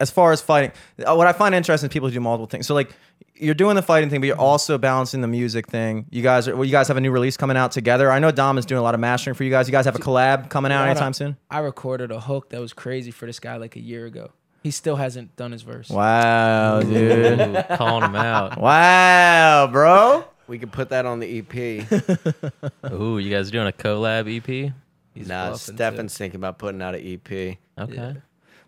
[0.00, 0.72] as far as fighting,
[1.04, 2.66] uh, what I find interesting is people who do multiple things.
[2.66, 2.90] So, like,
[3.34, 6.06] you're doing the fighting thing, but you're also balancing the music thing.
[6.10, 8.10] You guys are, well, you guys have a new release coming out together.
[8.12, 9.66] I know Dom is doing a lot of mastering for you guys.
[9.66, 11.36] You guys have a collab coming out anytime soon.
[11.50, 14.30] I recorded a hook that was crazy for this guy like a year ago.
[14.62, 15.88] He still hasn't done his verse.
[15.88, 17.40] Wow, dude.
[17.40, 18.58] Ooh, calling him out.
[18.60, 20.24] wow, bro.
[20.48, 22.92] We could put that on the EP.
[22.92, 24.72] Ooh, you guys doing a collab EP?
[25.14, 25.74] He's nah, bluffing.
[25.74, 27.30] Stefan's thinking about putting out an EP.
[27.30, 27.58] Okay.
[27.94, 28.14] Yeah.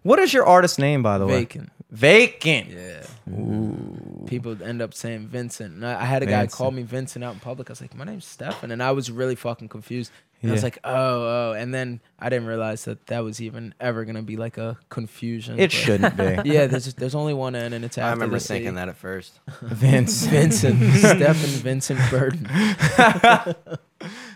[0.02, 1.40] What is your artist name, by the way?
[1.40, 1.70] Vacant.
[1.90, 2.70] Vacant.
[2.70, 3.06] Yeah.
[3.32, 4.24] Ooh.
[4.26, 5.74] People end up saying Vincent.
[5.74, 7.68] And I, I had a guy call me Vincent out in public.
[7.68, 8.70] I was like, my name's Stefan.
[8.70, 10.12] And I was really fucking confused.
[10.42, 11.52] And I was like, oh, oh.
[11.52, 14.78] And then I didn't realize that that was even ever going to be like a
[14.88, 15.58] confusion.
[15.58, 16.24] It but- shouldn't be.
[16.50, 18.54] Yeah, there's there's only one N and it's after I remember the C.
[18.54, 19.38] thinking that at first.
[19.62, 20.24] Vince.
[20.26, 20.80] Vincent.
[20.94, 22.44] Stefan Vincent Burden.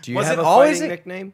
[0.01, 1.33] Do you Was have it a always fighting a- nickname?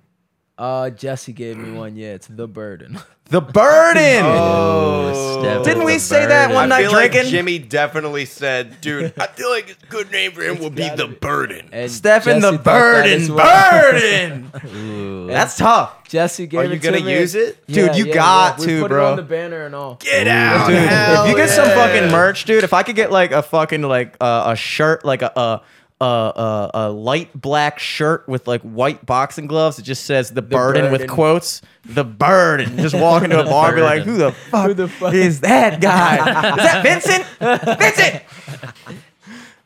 [0.61, 1.95] Uh, Jesse gave me one.
[1.95, 2.99] Yeah, it's The Burden.
[3.31, 4.23] The Burden.
[4.25, 5.39] Oh.
[5.39, 6.53] Stefan Didn't we the say that Burden.
[6.55, 7.29] one night drinking?
[7.31, 11.07] Jimmy definitely said, "Dude, I feel like a good name for him would be the
[11.07, 13.21] Burden." And Stefan the Jesse thought that Burden.
[13.21, 13.91] as well.
[13.93, 14.51] Burden.
[14.75, 15.27] Ooh.
[15.27, 16.03] That's tough.
[16.09, 17.19] Jesse gave Are it you to gonna me.
[17.19, 17.65] use it?
[17.67, 19.07] Dude, you got We to, put bro.
[19.07, 19.95] it on the banner and all.
[19.95, 23.13] Get out, Dude, hell if you get some fucking merch, dude, if I could get
[23.13, 25.61] like a fucking like uh, a shirt, like a a,
[26.01, 30.41] a a a light black shirt with like white boxing gloves, it just says the,
[30.41, 32.77] burden, with quotes, the burden.
[32.77, 35.41] Just walk into a bar and be like, who the fuck, Who the fuck- is
[35.41, 36.17] that guy?
[36.17, 37.79] is that Vincent?
[37.79, 38.23] Vincent.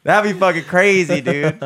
[0.03, 1.59] That'd be fucking crazy, dude.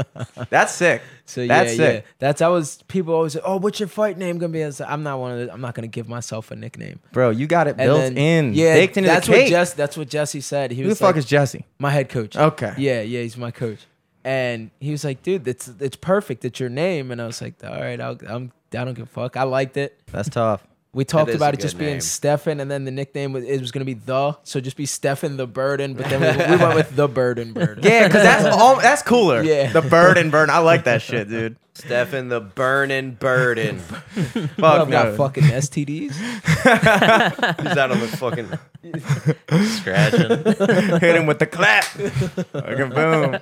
[0.49, 1.01] That's sick.
[1.26, 1.86] So yeah, That's yeah.
[1.86, 2.05] sick.
[2.20, 4.80] That's I was people always say, "Oh, what's your fight name gonna be?" I was
[4.80, 7.01] like, I'm not one of the, I'm not gonna give myself a nickname.
[7.11, 9.43] Bro, you got it And built then- in, Yeah, baked into that's the cake.
[9.43, 9.74] what Jesse.
[9.76, 10.72] That's what Jesse said.
[10.72, 11.65] He who the fuck like, is Jesse?
[11.80, 12.38] my head coach.
[12.38, 12.74] Okay.
[12.78, 13.80] Yeah, yeah, he's my coach.
[14.24, 16.43] And he was like, "Dude, it's it's perfect.
[16.45, 19.09] It's your name." And I was like, "All right, I'll, I'm I don't give a
[19.09, 19.38] fuck.
[19.38, 20.65] I liked it." That's tough.
[20.91, 22.01] We talked about it just good being name.
[22.01, 25.37] Stefan, and then the nickname was it was gonna be the, so just be Stefan
[25.37, 25.93] the Burden.
[25.93, 27.83] But then we, we went with the Burden Burden.
[27.83, 29.43] Yeah, because that's all, that's cooler.
[29.43, 29.71] Yeah.
[29.71, 30.49] the burden, burn.
[30.49, 31.57] I like that shit, dude.
[31.75, 33.79] Stefan the Burning Burden.
[33.79, 35.15] Fuck I've got no.
[35.15, 36.13] fucking STDs.
[37.61, 38.49] He's out on the fucking.
[39.77, 40.99] Scratching.
[40.99, 41.83] Hit him with the clap.
[41.83, 43.37] fucking boom.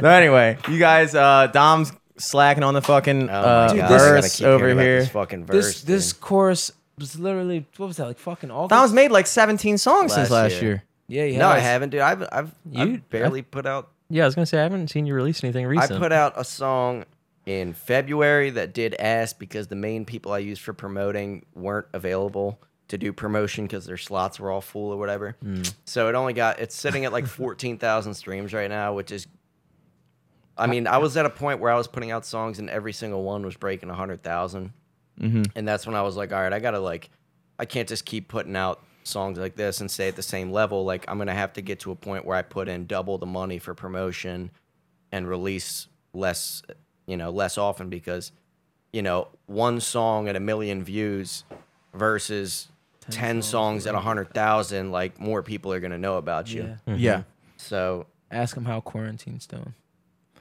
[0.00, 3.90] So anyway, you guys, uh, Dom's slacking on the fucking Oh uh, my god!
[3.90, 5.00] this- gotta verse keep over hearing about here.
[5.00, 5.56] This fucking verse.
[5.56, 6.20] This this dude.
[6.20, 8.70] chorus was literally what was that like fucking August?
[8.70, 10.70] Dom's made like 17 songs since Last last year.
[11.08, 11.24] year.
[11.28, 11.38] yeah, yeah.
[11.40, 12.00] No, I haven't, dude.
[12.00, 13.90] I've I've, You- I've barely put out.
[14.08, 15.92] yeah, I was gonna say I haven't seen you release anything recent.
[15.92, 17.04] I put out a song
[17.44, 22.58] in February that did ass because the main people I used for promoting weren't available
[22.88, 25.36] to do promotion because their slots were all full or whatever.
[25.84, 29.26] So it only got it's sitting at like fourteen thousand streams right now, which is.
[30.58, 32.92] I mean, I was at a point where I was putting out songs and every
[32.92, 34.72] single one was breaking a hundred thousand,
[35.20, 35.42] mm-hmm.
[35.54, 37.10] and that's when I was like, all right, I gotta like,
[37.58, 40.84] I can't just keep putting out songs like this and stay at the same level.
[40.84, 43.26] Like, I'm gonna have to get to a point where I put in double the
[43.26, 44.50] money for promotion
[45.12, 46.62] and release less,
[47.06, 48.32] you know, less often because,
[48.92, 51.44] you know, one song at a million views
[51.94, 52.68] versus
[53.10, 56.62] 10, songs at a hundred thousand, like more people are going to know about you.
[56.62, 56.92] Yeah.
[56.92, 57.00] Mm-hmm.
[57.00, 57.22] Yeah.
[57.56, 59.74] So, Ask him how quarantine's doing.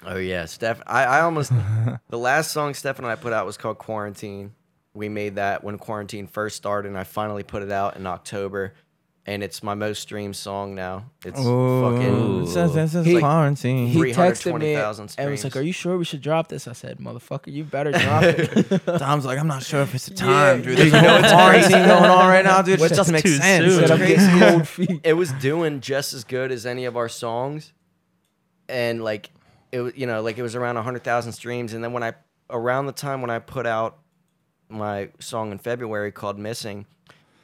[0.06, 1.52] Oh yeah, Steph, I, I almost,
[2.10, 4.54] the last song Steph and I put out was called Quarantine.
[4.94, 8.74] We made that when quarantine first started and I finally put it out in October
[9.28, 11.08] and it's my most streamed song now.
[11.26, 13.88] It's fucking, Says this is He- quarantine.
[13.88, 15.56] He texted me 320,000 and was like, streams.
[15.64, 19.26] "Are you sure we should drop this?" I said, "Motherfucker, you better drop it." Tom's
[19.26, 20.78] like, I'm not sure if it's the Yeah, time, dude.
[20.78, 22.76] you There's know no it's quarantine going on right now, dude.
[22.76, 23.74] It What's just doesn't make too sense.
[23.74, 23.80] soon?
[23.88, 25.02] Said I'm getting cold feet.
[25.04, 27.74] it was doing just as good as any of our songs
[28.70, 29.32] and like
[29.76, 32.14] it was you know like it was around hundred thousand streams, and then when I
[32.50, 33.98] around the time when I put out
[34.70, 36.86] my song in February called "Missing,"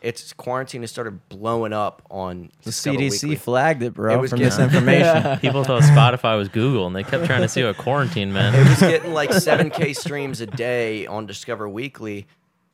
[0.01, 3.35] it's quarantine has started blowing up on The Discover CDC Weekly.
[3.35, 5.37] flagged it, bro, It was for getting- misinformation.
[5.41, 8.55] People thought Spotify was Google, and they kept trying to see what quarantine meant.
[8.55, 12.25] it was getting like 7k streams a day on discover weekly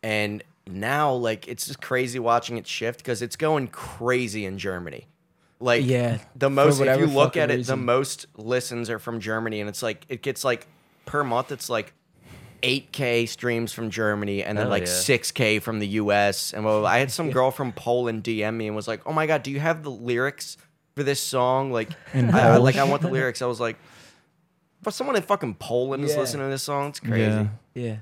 [0.03, 5.07] and now like it's just crazy watching it shift because it's going crazy in germany
[5.59, 9.59] like Yeah, the most if you look at it the most listens are from germany
[9.59, 10.67] and it's like it gets like
[11.05, 11.93] per month it's like
[12.63, 14.89] 8k streams from germany and then Hell like yeah.
[14.89, 18.75] 6k from the us and well, i had some girl from poland dm me and
[18.75, 20.57] was like oh my god do you have the lyrics
[20.95, 23.77] for this song like In I, I- like i want the lyrics i was like
[24.81, 26.89] but someone in fucking Poland is listening to this song.
[26.89, 27.23] It's crazy.
[27.25, 27.47] Yeah.
[27.73, 27.95] Yeah.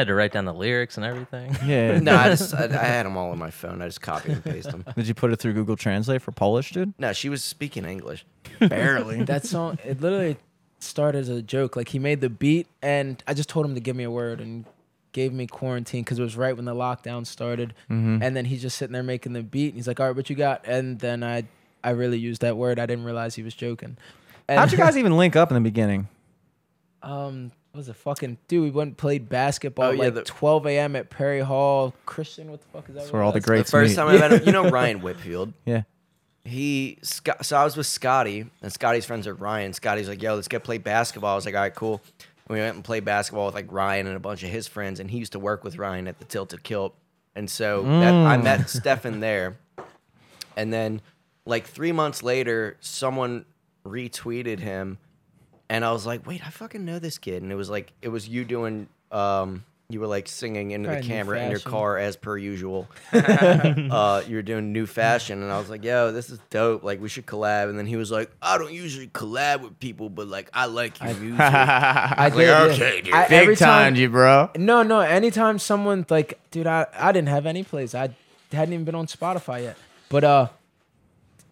[0.00, 1.54] Had to write down the lyrics and everything.
[1.66, 1.98] Yeah.
[2.00, 3.82] No, I just I, I had them all on my phone.
[3.82, 4.84] I just copied and pasted them.
[4.96, 6.94] Did you put it through Google Translate for Polish, dude?
[6.98, 8.24] No, she was speaking English.
[8.58, 9.22] Barely.
[9.24, 10.38] That song, it literally
[10.78, 11.76] started as a joke.
[11.76, 14.40] Like he made the beat, and I just told him to give me a word,
[14.40, 14.64] and
[15.12, 17.74] gave me quarantine because it was right when the lockdown started.
[17.90, 18.22] Mm-hmm.
[18.22, 20.30] And then he's just sitting there making the beat, and he's like, "All right, what
[20.30, 21.44] you got?" And then I,
[21.84, 22.78] I really used that word.
[22.78, 23.98] I didn't realize he was joking.
[24.48, 26.08] And, How'd you guys even link up in the beginning?
[27.02, 28.62] um, what was a fucking dude?
[28.64, 30.96] We went and played basketball Oh, yeah, like the- 12 a.m.
[30.96, 31.94] at Perry Hall.
[32.06, 33.00] Christian, what the fuck is that?
[33.02, 33.44] That's where all the was?
[33.44, 33.96] The first meet.
[33.96, 35.52] time I met him, you know Ryan Whitfield.
[35.64, 35.82] Yeah.
[36.44, 39.72] He Scott, so I was with Scotty, and Scotty's friends are Ryan.
[39.74, 42.00] Scotty's like, "Yo, let's get play basketball." I was like, "All right, cool."
[42.48, 45.00] And we went and played basketball with like Ryan and a bunch of his friends,
[45.00, 46.94] and he used to work with Ryan at the Tilted Kilt,
[47.36, 48.42] and so that, I Mm.
[48.42, 49.58] met Stefan there.
[50.56, 51.02] And then,
[51.44, 53.44] like three months later, someone
[53.86, 54.96] retweeted him,
[55.70, 58.08] and I was like, "Wait, I fucking know this kid." And it was like, it
[58.08, 61.70] was you doing, um, you were like singing into Probably the camera in your Fashion.
[61.72, 62.86] car as per usual.
[63.12, 66.82] uh, you were doing new fashion, and I was like, "Yo, this is dope.
[66.84, 70.08] Like, we should collab." And then he was like, "I don't usually collab with people,
[70.10, 72.62] but like, I like your music." I like, did, yeah.
[72.62, 73.14] okay, dude.
[73.14, 74.50] I- Big every time, you bro.
[74.56, 75.00] No, no.
[75.00, 77.94] Anytime someone like, dude, I, I didn't have any plays.
[77.94, 78.10] I
[78.52, 79.76] hadn't even been on Spotify yet.
[80.08, 80.48] But uh,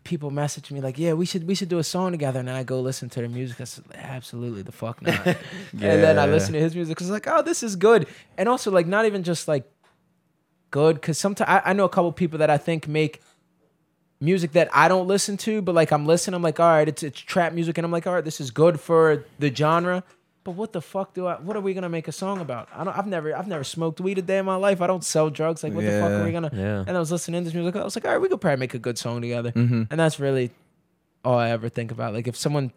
[0.08, 2.54] people message me like, yeah, we should we should do a song together, and then
[2.54, 3.60] I go listen to their music.
[3.60, 5.26] I said, absolutely the fuck not.
[5.72, 8.08] And then I listen to his music because I was like, oh, this is good,
[8.38, 9.70] and also like not even just like
[10.70, 13.20] good because sometimes I, I know a couple people that I think make
[14.20, 17.02] music that I don't listen to, but like I'm listening, I'm like, all right, it's
[17.02, 20.02] it's trap music, and I'm like, all right, this is good for the genre.
[20.48, 21.34] But what the fuck do I?
[21.34, 22.70] What are we gonna make a song about?
[22.74, 22.96] I don't.
[22.96, 23.36] I've never.
[23.36, 24.80] I've never smoked weed a day in my life.
[24.80, 25.62] I don't sell drugs.
[25.62, 26.20] Like what the fuck Yeah.
[26.20, 26.50] are we gonna?
[26.54, 26.84] Yeah.
[26.86, 27.76] And I was listening to this music.
[27.76, 29.52] I was like, all right, we could probably make a good song together.
[29.52, 29.82] Mm-hmm.
[29.90, 30.50] And that's really
[31.22, 32.14] all I ever think about.
[32.14, 32.72] Like if someone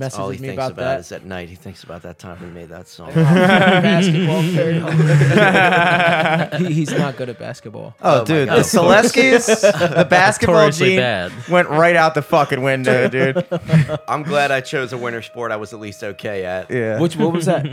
[0.00, 1.00] messages All he me thinks about, about, that.
[1.00, 1.48] is at night.
[1.48, 3.12] He thinks about that time we made that song.
[3.14, 4.42] basketball.
[4.42, 6.54] very hard.
[6.60, 7.94] he, he's not good at basketball.
[8.02, 8.58] Oh, Oh my dude, God.
[8.58, 9.60] the Seleskis,
[9.96, 11.32] the basketball Notoriously gene bad.
[11.48, 13.46] went right out the fucking window, dude.
[14.08, 16.70] I'm glad I chose a winter sport I was at least okay at.
[16.70, 16.98] Yeah.
[16.98, 17.64] Which what was that?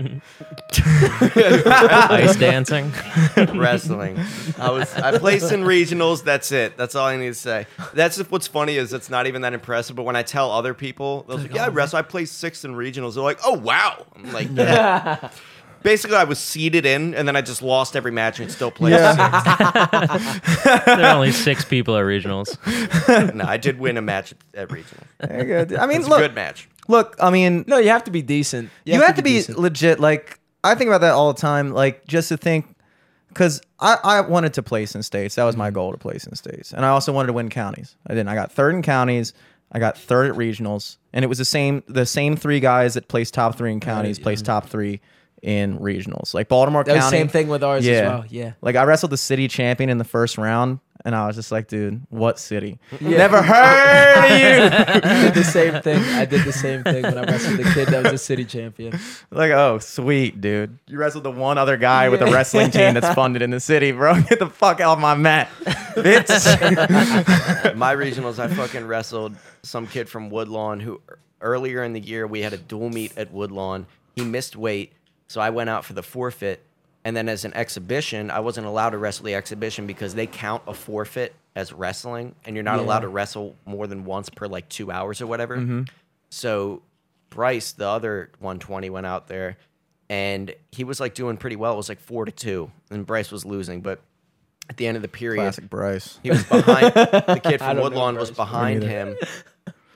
[2.12, 2.92] Ice dancing.
[3.58, 4.20] wrestling.
[4.60, 6.24] I was I placed in regionals.
[6.24, 6.78] That's it.
[6.78, 7.66] That's all I need to say.
[7.94, 9.96] That's what's funny is it's not even that impressive.
[9.96, 12.00] But when I tell other people, they're like, "Yeah, I oh, wrestle.
[12.00, 15.30] I placed sixth in regionals." They're like, "Oh wow!" I'm like, "Yeah."
[15.84, 18.94] Basically, I was seeded in, and then I just lost every match and still played.
[18.94, 19.12] there
[21.06, 22.58] are only six people at regionals.
[23.36, 25.04] no, I did win a match at, at regional.
[25.20, 25.78] There you.
[25.78, 26.68] I mean, It's a look, good match.
[26.88, 27.16] look.
[27.20, 28.72] I mean, No, you have to be decent.
[28.86, 29.60] you, have, to be, decent.
[29.60, 30.00] legit.
[30.00, 31.72] Like I think about that all the time.
[31.72, 32.66] Like just to think,
[33.30, 35.36] because I, I wanted to place in states.
[35.36, 35.76] That was my mm-hmm.
[35.76, 37.96] goal to place in states, and I also wanted to win counties.
[38.08, 38.30] I didn't.
[38.30, 39.32] I got third in counties.
[39.72, 41.84] I got third at regionals, and it was the same.
[41.88, 45.02] The same three guys that placed top three in counties placed top three
[45.44, 46.34] in regionals.
[46.34, 47.18] Like Baltimore That was County.
[47.18, 47.94] same thing with ours Yeah.
[47.94, 48.26] as well.
[48.30, 48.52] Yeah.
[48.62, 51.70] Like I wrestled the city champion in the first round, and I was just like,
[51.70, 52.80] dude, what city?
[53.00, 53.18] Yeah.
[53.18, 55.00] Never heard of you.
[55.10, 56.04] I did the same thing.
[56.04, 59.00] I did the same thing when I wrestled the kid that was a city champion.
[59.32, 60.78] Like, oh, sweet, dude.
[60.86, 63.94] You wrestled the one other guy with a wrestling team that's funded in the city,
[63.94, 64.22] bro.
[64.30, 65.50] Get the fuck off my mat,
[65.96, 66.28] bitch.
[67.78, 69.34] My regionals, I fucking wrestled
[69.64, 71.00] some kid from Woodlawn who
[71.40, 73.88] earlier in the year we had a dual meet at Woodlawn.
[74.18, 74.92] He missed weight,
[75.30, 76.66] so I went out for the forfeit.
[77.08, 80.64] And then as an exhibition, I wasn't allowed to wrestle the exhibition because they count
[80.68, 82.86] a forfeit as wrestling, and you're not Yeah.
[82.86, 85.56] allowed to wrestle more than once per like two hours or whatever.
[85.56, 85.84] Mm-hmm.
[86.32, 86.82] So
[87.30, 89.56] Bryce, the other 120, went out there,
[90.10, 91.76] and he was like doing pretty well.
[91.76, 93.80] It was like four to two, and Bryce was losing.
[93.80, 94.02] But
[94.70, 96.20] at the end of the period, Classic Bryce.
[96.24, 99.16] he was behind the kid from Woodlawn was behind him.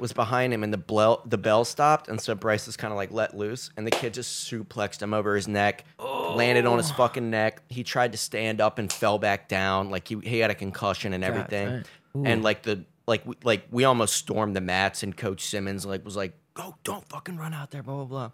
[0.02, 2.98] Was behind him and the bell the bell stopped and so Bryce is kind of
[2.98, 6.92] like let loose and the kid just suplexed him over his neck, landed on his
[6.92, 6.96] Oh.
[6.96, 7.62] fucking neck.
[7.70, 11.14] He tried to stand up and fell back down like he he had a concussion
[11.14, 11.84] and everything.
[12.16, 16.04] And like the like we, like we almost stormed the mats and Coach Simmons like
[16.04, 18.32] was like go, don't fucking run out there, blah blah blah.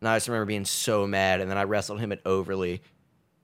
[0.00, 2.80] And I just remember being so mad, and then I wrestled him at Overlea.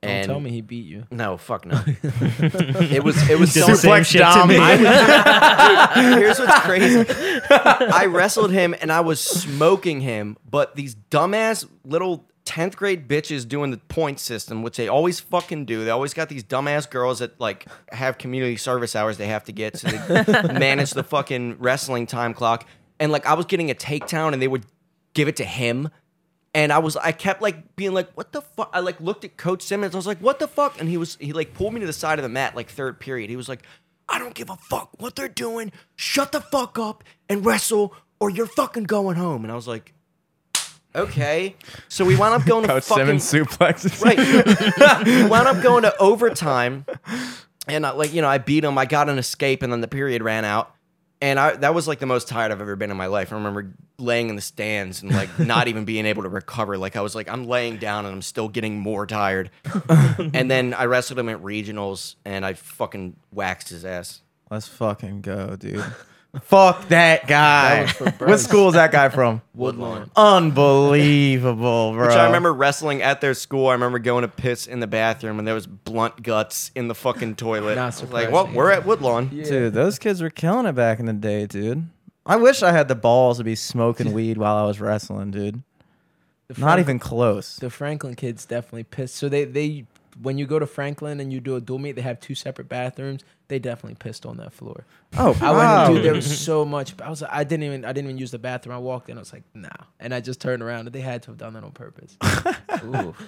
[0.04, 1.06] Don't And tell me he beat you.
[1.10, 1.80] no, fuck no.
[1.86, 4.48] it was it was Did so the same Suplex shit to Dom.
[4.48, 4.56] me.
[6.20, 7.04] Here's what's crazy.
[7.50, 13.48] I wrestled him and I was smoking him, but these dumbass little 10th grade bitches
[13.48, 15.84] doing the point system, which they always fucking do.
[15.84, 19.52] They always got these dumbass girls that like have community service hours they have to
[19.52, 22.66] get so they manage the fucking wrestling time clock.
[23.00, 24.66] And like I was getting a takedown and they would
[25.14, 25.88] give it to him.
[26.54, 28.70] And I was, I kept like being like, what the fuck?
[28.72, 29.94] I like looked at Coach Simmons.
[29.94, 30.80] I was like, what the fuck?
[30.80, 33.00] And he was, he like pulled me to the side of the mat, like third
[33.00, 33.28] period.
[33.28, 33.64] He was like,
[34.08, 35.72] I don't give a fuck what they're doing.
[35.96, 39.44] Shut the fuck up and wrestle, or you're fucking going home.
[39.44, 39.92] And I was like,
[40.94, 41.56] okay.
[41.88, 44.02] So we wound up going to Coach fucking Simmons suplexes.
[44.02, 45.06] right.
[45.06, 46.86] we wound up going to overtime,
[47.66, 48.76] and I, like you know, I beat him.
[48.78, 50.74] I got an escape, and then the period ran out,
[51.24, 53.32] and I that was like the most tired I've ever been in my life.
[53.32, 56.76] I remember laying in the stands and like not even being able to recover.
[56.76, 59.50] Like I was like I'm laying down and I'm still getting more tired.
[59.88, 64.20] and then I wrestled him at regionals, and I fucking waxed his ass.
[64.50, 65.82] Let's fucking go, dude.
[66.42, 67.76] Fuck that guy.
[67.76, 68.42] That was for what Bryce.
[68.44, 69.40] school is that guy from?
[69.54, 70.10] Woodlawn.
[70.16, 72.06] Unbelievable, bro.
[72.06, 73.68] Which I remember wrestling at their school.
[73.68, 76.94] I remember going to piss in the bathroom, and there was blunt guts in the
[76.94, 77.76] fucking toilet.
[77.76, 78.54] Not I like, well, surprising.
[78.54, 79.28] we're at Woodlawn.
[79.28, 81.86] Dude, those kids were killing it back in the day, dude.
[82.26, 85.62] I wish I had the balls to be smoking weed while I was wrestling, dude.
[86.48, 87.56] The Not Frank- even close.
[87.56, 89.14] The Franklin kids definitely pissed.
[89.16, 89.86] So they they
[90.22, 92.68] when you go to Franklin and you do a dual meet, they have two separate
[92.68, 93.22] bathrooms.
[93.48, 94.86] They definitely pissed on that floor.
[95.18, 95.50] Oh, I
[95.86, 96.04] went, dude.
[96.04, 96.94] There was so much.
[97.00, 98.74] I was, like, I didn't even, I didn't even use the bathroom.
[98.74, 99.16] I walked in.
[99.16, 99.68] I was like, nah,
[100.00, 100.86] and I just turned around.
[100.86, 102.16] and They had to have done that on purpose.
[102.84, 103.14] Ooh.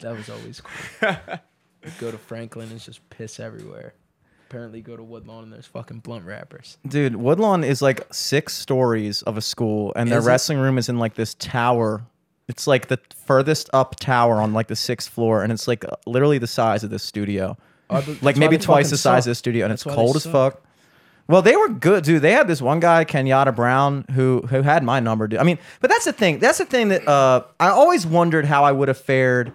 [0.00, 1.10] That was always cool.
[1.84, 3.94] You go to Franklin, it's just piss everywhere.
[4.48, 6.78] Apparently, go to Woodlawn and there's fucking blunt rappers.
[6.88, 10.28] Dude, Woodlawn is like six stories of a school, and their Is it?
[10.30, 12.04] wrestling room is in like this tower.
[12.48, 15.96] It's like the furthest up tower on like the sixth floor, and it's like uh,
[16.06, 17.56] literally the size of this studio.
[18.20, 19.28] Like maybe twice the size suck.
[19.28, 20.32] of the studio, and That's it's cold as suck.
[20.32, 20.62] fuck.
[21.28, 22.22] Well, they were good, dude.
[22.22, 25.26] They had this one guy, Kenyatta Brown, who who had my number.
[25.26, 25.40] Dude.
[25.40, 26.38] I mean, but that's the thing.
[26.38, 29.52] That's the thing that uh, I always wondered how I would have fared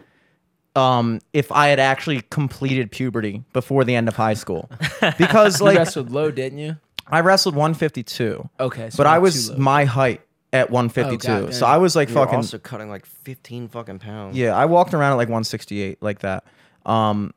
[0.75, 4.69] um, if I had actually completed puberty before the end of high school,
[5.17, 6.75] because like You wrestled low, didn't you?
[7.07, 8.49] I wrestled 152.
[8.59, 10.21] Okay, so but I was my height
[10.53, 11.31] at 152.
[11.31, 11.65] Oh, God so.
[11.65, 14.37] I was like You were fucking also cutting like 15 fucking pounds.
[14.37, 14.55] yeah.
[14.55, 16.43] I walked around at like 168 like that.
[16.85, 17.33] Um,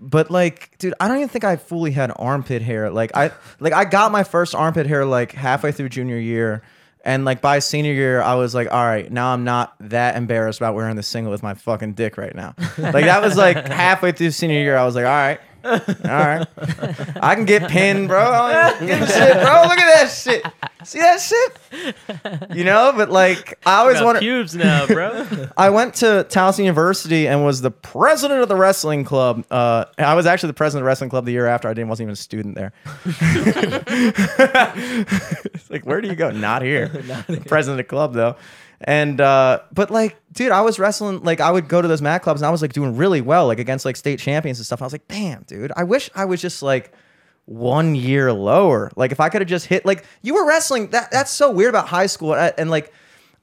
[0.00, 2.90] but like, dude, I don't even think I fully had armpit hair.
[2.90, 3.30] Like I
[3.60, 6.62] like I got my first armpit hair like halfway through junior year.
[7.02, 10.60] And like by senior year, I was like, all right, now I'm not that embarrassed
[10.60, 12.54] about wearing the singlet with my fucking dick right now.
[12.78, 16.46] Like that was like halfway through senior year, I was like, all right, all right,
[17.20, 18.20] I can get pinned, bro.
[18.20, 19.62] I don't give a shit, bro.
[19.62, 20.44] Look at that shit.
[20.84, 22.56] See that shit?
[22.56, 24.20] You know, but like I always Got wanted.
[24.20, 25.26] pubes now, bro.
[25.56, 29.44] I went to Towson University and was the president of the wrestling club.
[29.50, 31.68] Uh, I was actually the president of the wrestling club the year after.
[31.68, 32.72] I didn't wasn't even a student there.
[35.54, 36.30] it's like, where do you go?
[36.30, 36.88] Not here.
[37.46, 38.36] president of the club though.
[38.82, 41.22] And uh, but like, dude, I was wrestling.
[41.22, 43.46] Like, I would go to those mat clubs and I was like doing really well,
[43.46, 44.80] like against like state champions and stuff.
[44.80, 46.92] I was like, damn, dude, I wish I was just like
[47.44, 48.90] one year lower.
[48.96, 50.88] Like, if I could have just hit, like, you were wrestling.
[50.90, 52.34] That that's so weird about high school.
[52.34, 52.92] And, and like,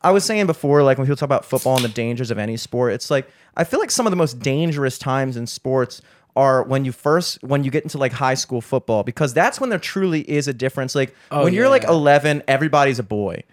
[0.01, 2.57] I was saying before, like when people talk about football and the dangers of any
[2.57, 6.01] sport, it's like I feel like some of the most dangerous times in sports
[6.35, 9.71] are when you first when you get into like high school football because that's when
[9.71, 10.93] there truly is a difference.
[10.93, 13.43] Like Oh, when you're like 11, everybody's a boy.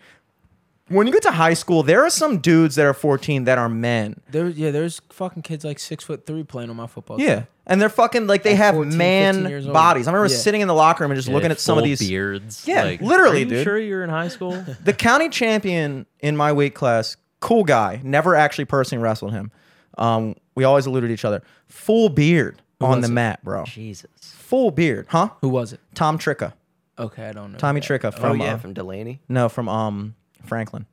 [0.88, 3.70] When you get to high school, there are some dudes that are 14 that are
[3.70, 4.20] men.
[4.30, 7.18] There, yeah, there's fucking kids like six foot three playing on my football.
[7.18, 7.34] Yeah.
[7.36, 7.46] team.
[7.66, 10.06] And they're fucking like they Like have 14, man bodies.
[10.06, 10.38] I remember Yeah.
[10.38, 12.64] sitting in the locker room and just looking at some of these beards.
[12.66, 13.64] Yeah, like, literally, are you dude.
[13.64, 14.52] Sure, you're in high school.
[14.84, 19.50] the county champion in my weight class, cool guy, never actually personally wrestled him.
[19.96, 21.42] Um, we always alluded to each other.
[21.68, 23.12] Full beard on the it?
[23.12, 23.64] mat, bro.
[23.64, 24.10] Jesus.
[24.20, 25.30] Full beard, huh?
[25.40, 25.80] Who was it?
[25.94, 26.52] Tom Tricka.
[26.98, 27.58] Okay, I don't know.
[27.58, 27.88] Tommy that.
[28.02, 29.20] Tricka Oh, yeah, uh, from Dulaney.
[29.30, 30.14] no from um
[30.44, 30.86] Franklin.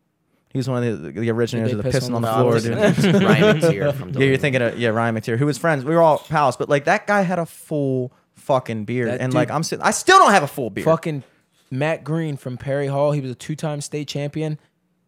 [0.49, 2.27] He was one of the, the originators Did of the piss pissing on on the
[2.27, 3.23] the floor, I dude.
[3.23, 5.85] Ryan McTeer from Yeah, you're thinking of yeah Ryan McTeer, who was friends.
[5.85, 9.31] We were all pals, but like that guy had a full fucking beard, That and
[9.31, 10.85] dude- like I'm sitting, I still don't have a full beard.
[10.85, 11.23] Fucking
[11.69, 13.13] Matt Green from Perry Hall.
[13.13, 14.59] He was a two-time state champion.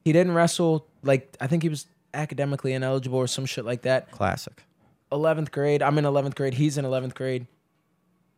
[0.05, 4.11] He didn't wrestle like I think he was academically ineligible or some shit like that.
[4.11, 4.63] Classic.
[5.11, 5.83] 11th grade.
[5.83, 6.53] I'm in 11th grade.
[6.53, 7.47] He's in 11th grade.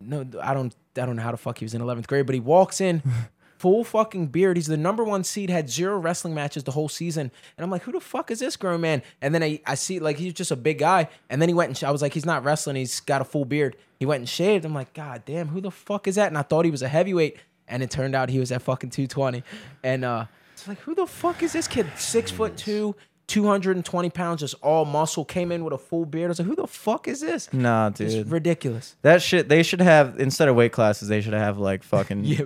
[0.02, 0.76] No, I don't.
[0.98, 3.02] I don't know how the fuck he was in 11th grade, but he walks in,
[3.66, 4.58] full fucking beard.
[4.58, 5.50] He's the number one seed.
[5.50, 8.56] Had zero wrestling matches the whole season, and I'm like, who the fuck is this
[8.56, 9.02] grown man?
[9.24, 11.70] And then I, I see like he's just a big guy, and then he went
[11.70, 12.76] and sh- I was like, he's not wrestling.
[12.76, 13.76] He's got a full beard.
[13.98, 14.66] He went and shaved.
[14.66, 16.28] I'm like, god damn, who the fuck is that?
[16.28, 17.38] And I thought he was a heavyweight,
[17.68, 19.42] and it turned out he was at fucking 220,
[19.82, 20.26] and uh.
[20.54, 21.88] It's like, who the fuck is this kid?
[21.98, 22.96] Six foot two,
[23.28, 26.26] 220 pounds, just all muscle, came in with a full beard.
[26.26, 27.52] I was like, who the fuck is this?
[27.52, 28.30] Nah, It's dude.
[28.32, 28.96] ridiculous.
[29.02, 29.50] That shit.
[29.50, 32.42] They should have instead of weight classes, they should have like fucking Yeah,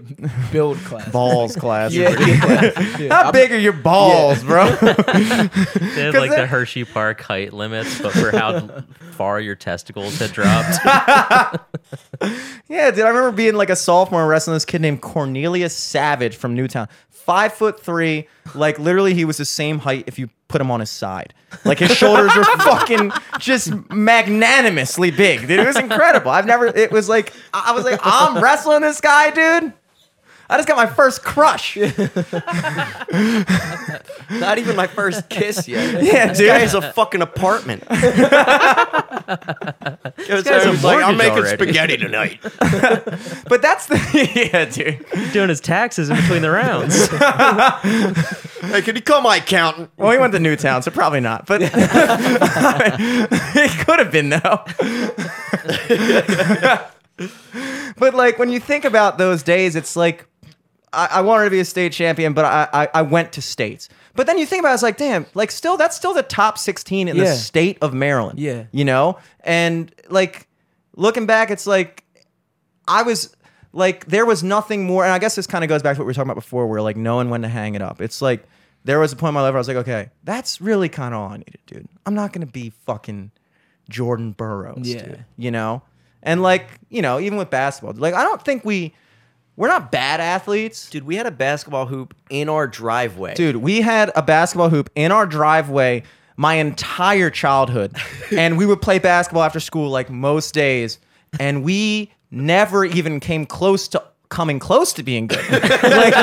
[0.52, 1.10] build class.
[1.12, 1.94] balls class.
[1.94, 2.10] Yeah,
[3.00, 3.24] yeah.
[3.24, 4.66] How big are your balls, bro?
[4.80, 4.86] They
[6.06, 10.32] had 'Cause like the Hershey Park height limits, but for how far your testicles had
[10.32, 10.78] dropped.
[12.68, 13.06] Yeah, dude.
[13.06, 16.88] I remember being like a sophomore wrestling this kid named Cornelius Savage from Newtown.
[17.10, 18.28] Five foot three.
[18.56, 21.34] Like literally, he was the same height if you put him on his side.
[21.64, 25.60] Like his shoulders were fucking just magnanimously big, dude.
[25.62, 26.32] It was incredible.
[26.32, 26.68] I've never.
[26.68, 29.74] It was like I was like, I'm wrestling this guy, dude.
[30.52, 31.78] I just got my first crush.
[34.32, 36.04] Not even my first kiss yet.
[36.04, 36.48] Yeah, This dude.
[36.48, 37.88] guy has a fucking apartment.
[37.90, 38.02] Goes
[40.28, 42.40] guy's there, a he's like, I'm mortgage making already." spaghetti tonight.
[43.50, 43.98] But that's the
[44.52, 45.04] yeah, dude.
[45.34, 47.08] Doing his taxes in between the rounds.
[48.72, 49.90] hey, can you call my accountant?
[49.98, 51.46] Well, he went to Newtown, so probably not.
[51.48, 51.72] But it
[53.86, 54.64] could have been though.
[57.98, 60.26] but like when you think about those days, it's like
[60.94, 63.90] I, I wanted to be a state champion, but I, I I went to states.
[64.16, 66.58] But then you think about it, it's like, damn, like still that's still the top
[66.58, 68.40] 16 in the state of Maryland.
[68.40, 68.66] Yeah.
[68.72, 69.18] You know?
[69.42, 70.48] And like
[70.96, 72.04] looking back, it's like
[72.88, 73.36] I was
[73.72, 75.04] like, there was nothing more.
[75.04, 76.68] And I guess this kind of goes back to what we were talking about before,
[76.68, 78.02] where like knowing when to hang it up.
[78.02, 78.44] It's like
[78.84, 81.14] there was a point in my life where I was like, okay, that's really kind
[81.14, 81.88] of all I needed, dude.
[82.06, 83.32] I'm not gonna be fucking
[83.90, 85.04] Jordan Burroughs, Yeah.
[85.04, 85.26] dude.
[85.38, 85.84] You know?
[86.24, 88.94] And like, you know, even with basketball, like I don't think we
[89.60, 90.90] we're not bad athletes.
[90.90, 93.34] Dude, we had a basketball hoop in our driveway.
[93.34, 96.04] Dude, we had a basketball hoop in our driveway
[96.38, 97.94] my entire childhood.
[98.32, 100.98] and we would play basketball after school like most days.
[101.42, 105.52] And we never even came close to coming close to being good.
[105.52, 106.16] like,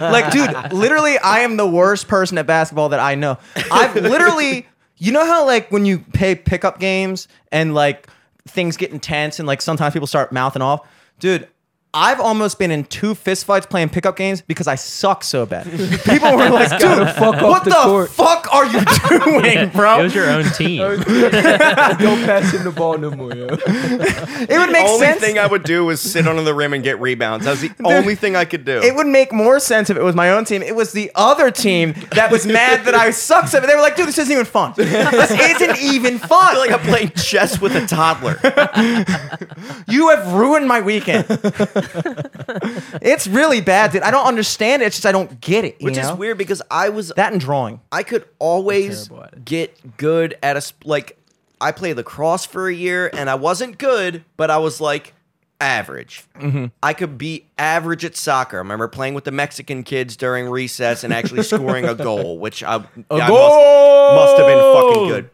[0.00, 3.36] like, dude, literally, I am the worst person at basketball that I know.
[3.70, 8.08] I've literally, you know how like when you pay pickup games and like
[8.48, 10.88] things get intense and like sometimes people start mouthing off?
[11.18, 11.46] Dude,
[11.94, 15.64] I've almost been in two fistfights playing pickup games because I suck so bad.
[16.04, 18.80] People were like, dude, fuck off what the the, fuck are you
[19.42, 20.00] doing, bro?
[20.00, 20.78] It was your own team.
[20.80, 23.46] Don't pass him the ball no more, yo.
[23.46, 24.88] it would make sense.
[24.88, 25.20] The only sense.
[25.20, 27.44] thing I would do was sit under the rim and get rebounds.
[27.44, 28.80] That was the only thing I could do.
[28.82, 30.62] it would make more sense if it was my own team.
[30.62, 33.68] It was the other team that was mad that I suck so bad.
[33.68, 34.74] They were like, dude, this isn't even fun.
[34.76, 36.52] This isn't even I fun.
[36.52, 38.38] feel like I'm playing chess with a toddler.
[39.88, 41.26] you have ruined my weekend.
[43.02, 44.02] it's really bad, dude.
[44.02, 44.86] I don't understand it.
[44.86, 45.76] It's just I don't get it.
[45.80, 46.14] you Which is know?
[46.14, 47.80] weird because I was That and drawing.
[47.92, 49.44] I could always terrible at it.
[49.44, 51.18] get good at a sp- like
[51.60, 55.14] I played lacrosse for a year and I wasn't good, but I was like
[55.60, 56.24] average.
[56.38, 56.66] Mm-hmm.
[56.82, 58.56] I could be average at soccer.
[58.56, 62.62] I remember playing with the Mexican kids during recess and actually scoring a goal, which
[62.62, 65.30] I, I must, must have been fucking good.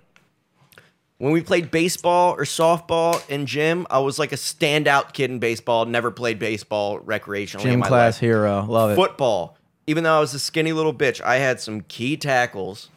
[1.21, 5.39] When we played baseball or softball in gym, I was like a standout kid in
[5.39, 5.85] baseball.
[5.85, 8.65] Never played baseball recreationally in Gym my class life hero.
[8.67, 8.95] Love it.
[8.95, 12.89] football, even though I was a skinny little bitch, I had some key tackles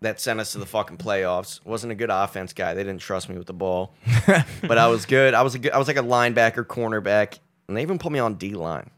[0.00, 1.64] that sent us to the fucking playoffs.
[1.64, 2.74] Wasn't a good offense guy.
[2.74, 3.94] They didn't trust me with the ball,
[4.62, 5.32] but I was good.
[5.32, 5.70] I was a good.
[5.70, 7.38] I was like a linebacker, cornerback,
[7.68, 8.90] and they even put me on D line.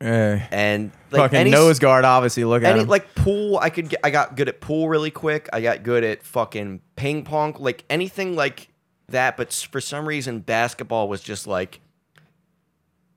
[0.00, 0.40] Eh.
[0.50, 2.44] And like Fucking any, nose guard, obviously.
[2.44, 2.88] Look at any him.
[2.88, 4.00] like pool, I could get.
[4.02, 5.48] I got good at pool really quick.
[5.52, 8.68] I got good at fucking ping pong, like anything like
[9.08, 9.36] that.
[9.36, 11.80] But for some reason, basketball was just like.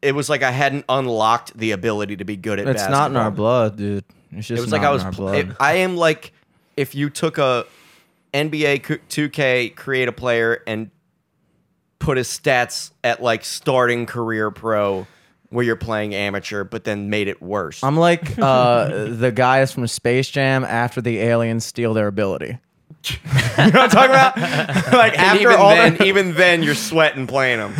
[0.01, 2.99] It was like I hadn't unlocked the ability to be good at it's basketball.
[2.99, 4.03] not in our blood, dude.
[4.33, 5.03] It's just It was like I was.
[5.03, 5.35] pl- blood.
[5.35, 6.33] it- I am like
[6.75, 7.65] if you took a
[8.33, 10.91] NBA 2K create a player and
[11.99, 15.07] put his stats at like starting career pro
[15.53, 17.83] where you're playing amateur, but then made it worse.
[17.83, 22.57] I'm like uh, the guys from Space Jam after the aliens steal their ability.
[23.09, 23.17] you
[23.57, 24.37] know what I'm talking about?
[24.93, 27.73] like and after even all then, the- even then, you're sweating playing them.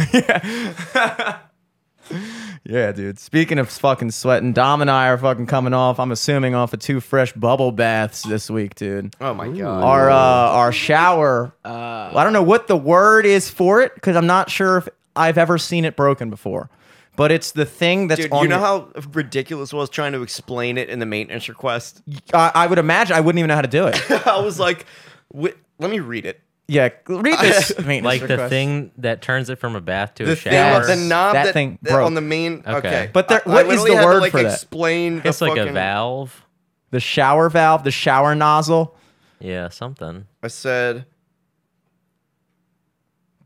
[2.65, 3.19] yeah, dude.
[3.19, 5.99] Speaking of fucking sweating, Dom and I are fucking coming off.
[5.99, 9.15] I'm assuming off of two fresh bubble baths this week, dude.
[9.21, 9.83] Oh my god!
[9.83, 11.53] Our uh, our shower.
[11.63, 15.37] I don't know what the word is for it because I'm not sure if I've
[15.37, 16.69] ever seen it broken before.
[17.15, 20.13] But it's the thing that's Dude, on you know your- how ridiculous it was trying
[20.13, 22.01] to explain it in the maintenance request?
[22.33, 24.11] I, I would imagine I wouldn't even know how to do it.
[24.27, 24.85] I was like,
[25.31, 26.41] "Wait, let me read it.
[26.67, 27.69] Yeah, read this.
[27.77, 28.49] maintenance Like the request.
[28.49, 30.85] thing that turns it from a bath to The a thing, shower.
[30.87, 32.05] the knob That that, thing that broke.
[32.05, 32.63] on the main.
[32.65, 33.09] Okay, Okay.
[33.13, 34.53] But there- I- what I is literally the had to, word like, for that?
[34.53, 35.21] Explain.
[35.25, 36.45] it's the like a valve.
[36.91, 38.95] the shower valve, the shower nozzle.
[39.39, 40.25] Yeah, something.
[40.41, 41.05] I said,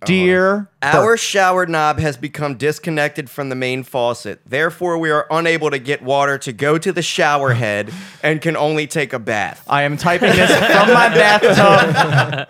[0.05, 0.99] Dear uh-huh.
[0.99, 4.39] Our shower knob has become disconnected from the main faucet.
[4.45, 7.91] Therefore, we are unable to get water to go to the shower head
[8.21, 9.63] and can only take a bath.
[9.67, 12.49] I am typing this from my bathtub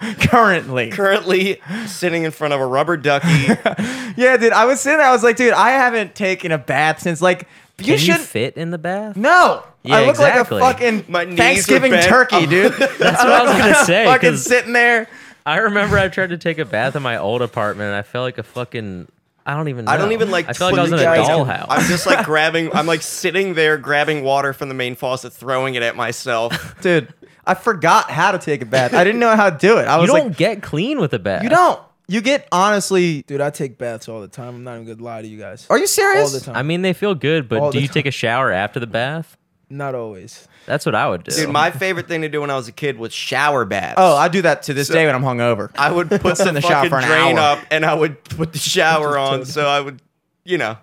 [0.20, 0.90] currently.
[0.90, 3.48] Currently sitting in front of a rubber ducky.
[4.18, 4.54] Yeah, dude.
[4.54, 5.06] I was sitting there.
[5.06, 8.20] I was like, dude, I haven't taken a bath since like you Can you should.
[8.22, 9.14] fit in the bath?
[9.14, 10.58] no, Yeah, I look exactly.
[10.58, 12.06] like a fucking My knees are Thanksgiving bent.
[12.06, 12.72] turkey, dude.
[12.72, 14.06] That's what I was gonna say.
[14.06, 15.06] fucking 'cause sitting there.
[15.46, 18.24] I remember I tried to take a bath in my old apartment, and I felt
[18.24, 19.08] like a fucking.
[19.46, 19.84] I don't even.
[19.84, 19.92] Know.
[19.92, 20.48] I don't even like.
[20.48, 21.66] I felt like I was in a guys, I'm- dollhouse.
[21.68, 22.74] I'm just like grabbing.
[22.74, 26.74] I'm like sitting there grabbing water from the main faucet, throwing it at myself.
[26.82, 27.14] Dude,
[27.46, 28.92] I forgot how to take a bath.
[28.92, 29.82] I didn't know how to do it.
[29.86, 31.44] I was you was don't like, get clean with a bath.
[31.44, 31.80] you don't.
[32.08, 33.22] You get honestly.
[33.22, 34.48] Dude, I take baths all the time.
[34.56, 35.66] I'm not even gonna lie to you guys.
[35.70, 36.32] Are you serious?
[36.34, 36.56] All the time.
[36.56, 37.94] I mean, they feel good, but All do you time.
[37.94, 39.36] take a shower after the bath?
[39.68, 40.46] Not always.
[40.66, 41.32] That's what I would do.
[41.34, 43.94] Dude, my favorite thing to do when I was a kid was shower baths.
[43.96, 45.70] Oh, I do that to this day when I'm hungover.
[45.76, 47.58] I would put sit in the, the shower fucking for an drain hour.
[47.58, 49.44] up and I would put the shower on.
[49.44, 50.00] So I would,
[50.44, 50.76] you know.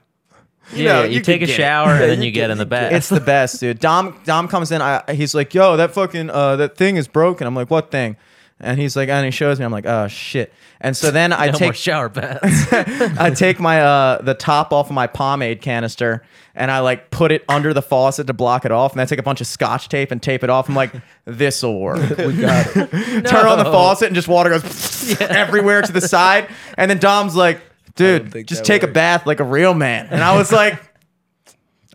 [0.74, 1.62] You yeah, know, you, you take could a get it.
[1.62, 2.92] shower and then you you get get- in the you bath.
[2.94, 3.80] It's the best, dude.
[3.80, 4.82] Dom Dom comes in.
[4.82, 8.16] I, he's like, "Yo, that fucking uh, that thing is broken." I'm like, "What thing?"
[8.60, 9.66] And he's like, and he shows me.
[9.66, 12.68] I'm like, "Oh shit!" And so then I no more take shower baths.
[12.72, 16.24] I take my uh the top off of my pomade canister
[16.56, 19.20] and I like put it under the faucet to block it off, and I take
[19.20, 20.70] a bunch of scotch tape and tape it off.
[20.70, 20.94] I'm like,
[21.26, 22.90] "This'll work." We got it.
[23.26, 26.48] Turn on the faucet and just water goes everywhere to the side.
[26.78, 27.60] And then Dom's like,
[27.96, 28.94] dude, think just that take a works.
[28.94, 30.08] bath like a real man.
[30.10, 30.80] And I was like,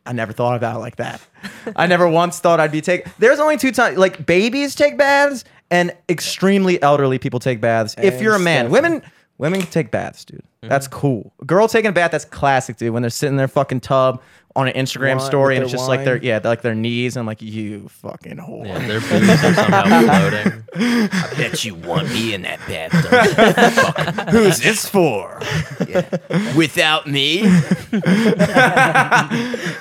[0.05, 1.21] I never thought about it like that.
[1.77, 3.05] I never once thought I'd be take.
[3.19, 7.95] There's only two times like babies take baths and extremely elderly people take baths.
[7.99, 8.73] if And you're a man, Stefan.
[8.73, 9.03] women
[9.39, 10.43] women can take baths, dude.
[10.63, 11.33] That's cool.
[11.47, 12.93] Girl taking a bath, that's classic, dude.
[12.93, 14.21] When they're sitting in their fucking tub
[14.59, 16.23] on an Instagram Wine- story with and it's their just like their wine.
[16.25, 18.67] yeah, like their knees and I'm like you fucking whore.
[18.67, 20.65] yeah, their boobs are somehow floating.
[20.75, 24.29] I bet you want me in that bathtub.
[24.31, 25.41] Who's this for?
[26.57, 27.43] Without me?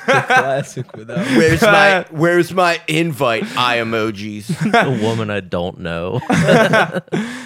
[0.05, 1.25] Classic without.
[1.37, 4.49] Where's my where's my invite I emojis?
[4.73, 6.19] a woman I don't know.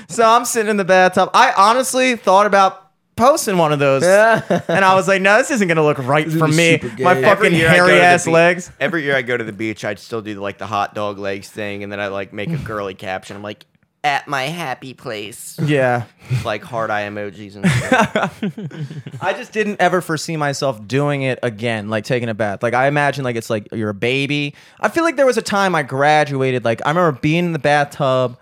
[0.10, 1.30] So I'm sitting in the bathtub.
[1.34, 2.91] I honestly thought about
[3.22, 6.48] posting one of those, and I was like, "No, this isn't gonna look right for
[6.48, 6.72] is me.
[6.80, 7.04] super gay.
[7.04, 9.22] My Every fucking year I go to hairy the ass beach- legs." Every year I
[9.22, 12.00] go to the beach, I'd still do like the hot dog legs thing, and then
[12.00, 13.36] I like make a girly caption.
[13.36, 13.66] I'm like,
[14.04, 16.06] at my happy place, Yeah,
[16.44, 19.22] like hard eye emojis and shit.
[19.22, 22.64] I just didn't ever foresee myself doing it again, like taking a bath.
[22.64, 24.56] Like I imagine, like it's like you're a baby.
[24.80, 26.66] I feel like there was a time I graduated.
[26.66, 28.38] Like I remember being in the bathtub.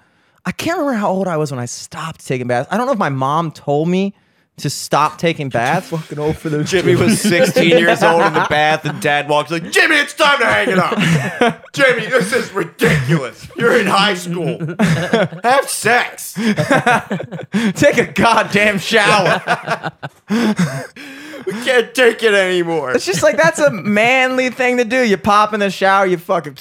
[0.46, 2.70] I can't remember how old I was when I stopped taking baths.
[2.72, 4.16] I don't know if my mom told me
[4.60, 5.90] to stop taking baths.
[5.90, 6.70] Fucking old for those.
[6.70, 10.40] Jimmy was 16 years old in the bath, and Dad walks like, Jimmy, it's time
[10.40, 11.66] to hang it up.
[11.74, 13.48] Jimmy, this is ridiculous.
[13.58, 14.60] You're in high school.
[15.44, 16.34] Have sex.
[16.34, 19.92] Take a goddamn shower.
[21.46, 22.92] We can't take it anymore.
[22.92, 25.04] It's just like that's a manly thing to do.
[25.04, 26.56] You pop in the shower, you fucking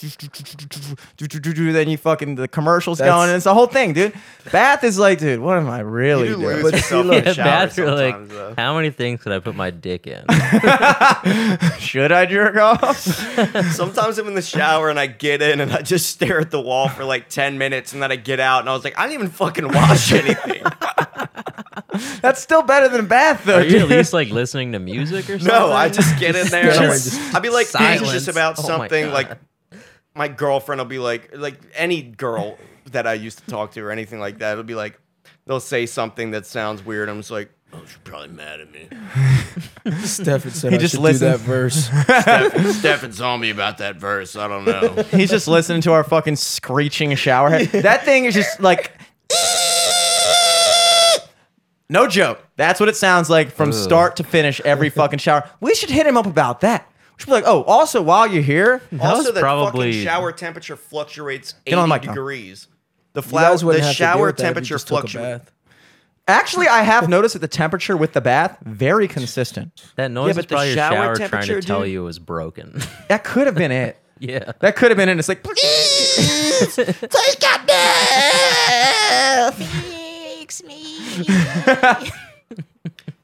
[1.72, 4.12] then you fucking the commercials That's- going, and it's the whole thing, dude.
[4.52, 6.54] Bath is like, dude, what am I really You do doing?
[6.56, 8.54] lose But yourself see, in the shower baths are like, sometimes, though.
[8.56, 10.24] how many things could I put my dick in?
[11.78, 12.96] Should I jerk off?
[13.72, 16.60] Sometimes I'm in the shower and I get in and I just stare at the
[16.60, 19.02] wall for like 10 minutes and then I get out and I was like, I
[19.02, 20.62] didn't even fucking wash anything.
[22.20, 23.56] That's still better than a bath, though.
[23.58, 23.90] Are you at dude.
[23.98, 25.46] least like listening to music or something?
[25.48, 27.80] no, I just get in there and I'm- and just- I'll be like, this is
[28.00, 28.12] Silence.
[28.12, 29.14] just about Oh my something God.
[29.14, 29.30] like
[30.14, 32.58] my girlfriend will be like, like any girl
[32.92, 34.98] that I used to talk to or anything like that, it'll be like,
[35.46, 37.08] they'll say something that sounds weird.
[37.08, 38.88] I'm just like, oh, she's probably mad at me.
[40.04, 41.32] Stefan said He I just should listened.
[41.32, 41.84] do that verse.
[41.86, 44.36] Stefan, Stefan told me about that verse.
[44.36, 45.02] I don't know.
[45.10, 47.82] He's just listening to our fucking screeching showerhead.
[47.82, 48.92] That thing is just like.
[51.90, 52.42] No joke.
[52.56, 55.48] That's what it sounds like from start to finish every fucking shower.
[55.60, 56.86] We should hit him up about that.
[57.16, 60.30] We should be like, oh, also while you're here, also, was that probably- fucking shower
[60.32, 62.12] temperature fluctuates 80 on the mic now.
[62.12, 62.68] degrees.
[63.14, 64.74] The You flower, guys wouldn't the have to deal shower with that if you temperature
[64.74, 65.44] just took a fluctuates.
[65.44, 65.52] bath.
[66.28, 69.82] Actually, I have noticed that the temperature with the bath very consistent.
[69.96, 72.02] That noise but is the probably your shower shower trying temperature, to tell dude- you
[72.02, 72.82] it was broken.
[73.08, 73.96] That could have been it.
[74.18, 74.52] yeah.
[74.60, 75.18] That could have been it.
[75.18, 75.56] It's like, Take
[77.42, 79.54] a bath.
[79.56, 80.87] Fix me.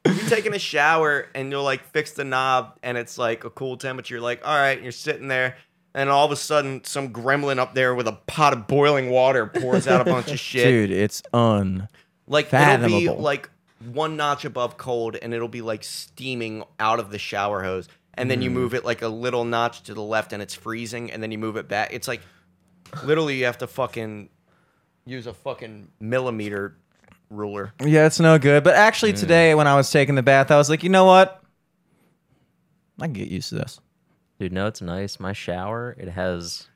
[0.05, 3.75] You're taking a shower and you'll like fix the knob and it's like a cool
[3.77, 4.15] temperature.
[4.15, 5.55] You're like, all right, and you're sitting there.
[5.95, 9.47] And all of a sudden, some gremlin up there with a pot of boiling water
[9.47, 10.65] pours out a bunch of shit.
[10.67, 11.87] dude, it's un.
[12.27, 13.17] like it'll be fathomable.
[13.23, 13.49] like
[13.93, 17.87] one notch above cold, and it'll be like steaming out of the shower hose.
[18.13, 18.55] And then you Hmm.
[18.55, 21.11] move it like a little notch to the left, and it's freezing.
[21.11, 21.93] And then you move it back.
[21.93, 22.21] It's like
[23.05, 24.29] literally you have to fucking
[25.05, 26.75] use a fucking millimeter
[27.35, 27.73] ruler.
[27.83, 28.63] Yeah, it's no good.
[28.63, 31.41] But actually, today when I was taking the bath, I was like, you know what?
[32.99, 33.79] I can get used to this.
[34.39, 35.19] Dude, no, it's nice.
[35.19, 36.67] My shower, it has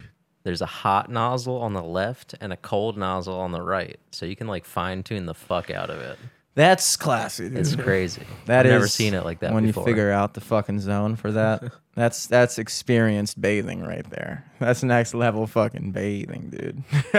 [0.43, 3.99] there's a hot nozzle on the left and a cold nozzle on the right.
[4.11, 6.17] So you can like fine tune the fuck out of it.
[6.55, 7.49] That's classy.
[7.49, 7.57] Dude.
[7.57, 8.23] It's crazy.
[8.45, 9.83] That I've never seen it like that when before.
[9.83, 11.63] you figure out the fucking zone for that.
[11.99, 14.45] that's that's experienced bathing right there.
[14.59, 16.83] That's next level fucking bathing, dude.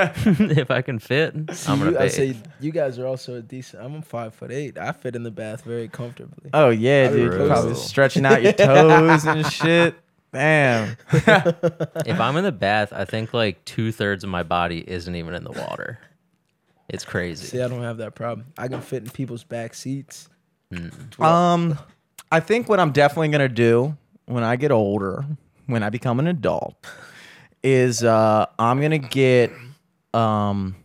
[0.52, 1.34] if I can fit,
[1.66, 2.12] I'm gonna you, I bathe.
[2.12, 3.82] say you guys are also a decent.
[3.82, 4.78] I'm five foot eight.
[4.78, 6.50] I fit in the bath very comfortably.
[6.54, 7.38] oh yeah, I dude.
[7.38, 9.96] would Probably stretching out your toes and shit.
[10.32, 10.96] Damn.
[11.12, 15.34] if I'm in the bath, I think like two thirds of my body isn't even
[15.34, 15.98] in the water.
[16.88, 17.46] It's crazy.
[17.46, 18.46] See, I don't have that problem.
[18.56, 20.28] I can fit in people's back seats.
[21.18, 21.78] Um,
[22.32, 23.96] I think what I'm definitely gonna do
[24.30, 25.24] when I get older,
[25.66, 26.74] when I become an adult,
[27.62, 29.52] is uh, I'm gonna get
[30.14, 30.76] um.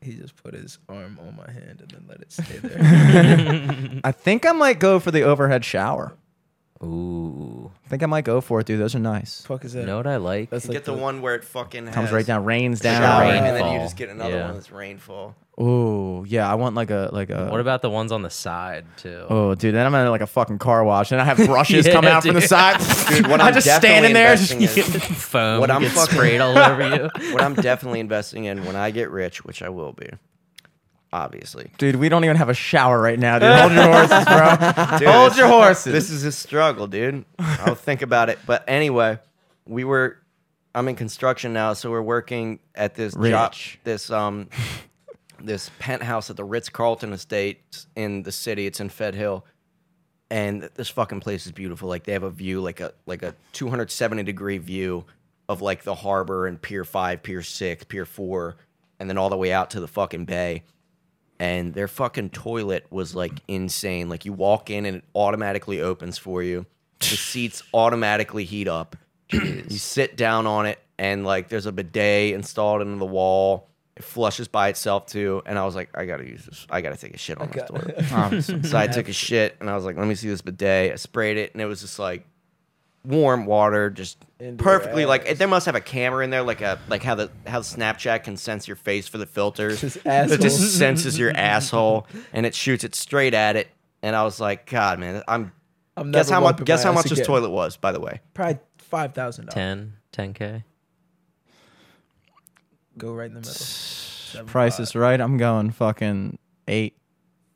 [0.00, 4.00] He just put his arm on my hand and then let it stay there.
[4.04, 6.14] I think I might go for the overhead shower.
[6.84, 7.70] Ooh.
[7.84, 8.80] I think I might go for it, dude.
[8.80, 9.42] Those are nice.
[9.46, 9.80] fuck is that?
[9.80, 10.50] You know what I like?
[10.50, 13.00] That's like Get the, one where it fucking Comes has right down, rains down.
[13.02, 13.46] shower, Rainfall.
[13.48, 14.44] and then you just get another Yeah.
[14.46, 15.34] one that's rainfall.
[15.60, 16.50] Ooh, yeah.
[16.50, 17.46] I want like a like a.
[17.48, 19.24] what about the ones on the side too?
[19.30, 21.92] Oh, dude, then I'm at like a fucking car wash, and I have brushes Yeah,
[21.92, 22.48] come out from the dude.
[22.48, 22.78] side.
[23.08, 25.94] Dude, what I'm I'm just definitely standing there, just investing in- Foam What I'm gets
[25.94, 27.32] fucking- sprayed all over you.
[27.32, 30.08] what I'm definitely investing in when I get rich, which I will be,
[31.14, 31.70] obviously.
[31.78, 31.96] dude.
[31.96, 33.50] We don't even have a shower right now, dude.
[33.56, 34.98] Hold your horses, bro.
[34.98, 35.92] Dude, Hold your horses.
[35.92, 37.24] This is a struggle, dude.
[37.38, 38.38] I'll think about it.
[38.44, 39.18] But anyway,
[39.66, 40.18] we were.
[40.74, 43.54] I'm in construction now, so we're working at this job,
[43.84, 44.48] this um,
[45.40, 48.66] this penthouse at the Ritz Carlton Estate in the city.
[48.66, 49.46] It's in Fed Hill,
[50.30, 51.88] and this fucking place is beautiful.
[51.88, 55.04] Like they have a view, like a like a 270 degree view
[55.48, 58.56] of like the harbor and Pier Five, Pier Six, Pier Four,
[58.98, 60.64] and then all the way out to the fucking bay
[61.38, 64.08] and their fucking toilet was like insane.
[64.08, 66.66] Like you walk in and it automatically opens for you.
[67.00, 68.96] The seats automatically heat up.
[69.30, 73.68] you sit down on it and like there's a bidet installed into the wall.
[73.96, 75.42] It flushes by itself too.
[75.46, 76.66] And I was like, I gotta use this.
[76.70, 78.64] I gotta take a shit on this toilet.
[78.68, 80.92] So I took a shit and I was like, let me see this bidet.
[80.92, 82.26] I sprayed it and it was just like
[83.04, 85.38] warm water, just Into your perfectly like ass.
[85.38, 88.36] they must have a camera in there, like a like how the how Snapchat can
[88.36, 89.80] sense your face for the filters.
[89.80, 93.68] Just It just senses your asshole and it shoots it straight at it.
[94.02, 95.52] And I was like, God, man, I'm
[95.96, 98.20] I'm guess how much guess how much this toilet was, by the way.
[98.34, 99.88] Probably five thousand dollars.
[100.12, 100.64] 10, 10k.
[102.96, 103.52] Go right in the middle.
[103.54, 104.84] Seven Price five.
[104.84, 105.20] is right.
[105.20, 106.96] I'm going fucking eight.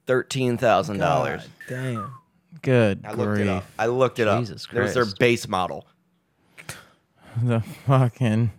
[0.06, 1.42] Thirteen thousand dollars.
[1.68, 2.14] God Damn.
[2.62, 3.64] Good I looked it up.
[3.78, 4.72] I looked it Jesus up.
[4.72, 5.18] There's their Christ.
[5.18, 5.86] base model.
[7.42, 8.50] The fucking.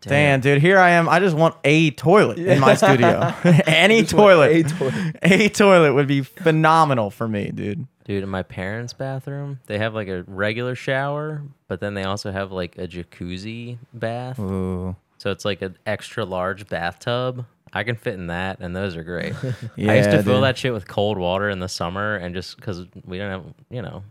[0.00, 1.08] Damn, dude, here I am.
[1.08, 3.34] I just want a toilet in my studio.
[3.66, 4.50] Any toilet.
[4.52, 5.16] a toilet.
[5.22, 7.86] A toilet would be phenomenal for me, dude.
[8.04, 12.30] Dude, in my parents' bathroom, they have like a regular shower, but then they also
[12.32, 14.38] have like a jacuzzi bath.
[14.38, 14.94] Ooh.
[15.16, 17.46] So it's like an extra large bathtub.
[17.74, 19.34] I can fit in that, and those are great.
[19.76, 20.44] Yeah, I used to fill dude.
[20.44, 23.82] that shit with cold water in the summer, and just because we don't have, you
[23.82, 24.04] know,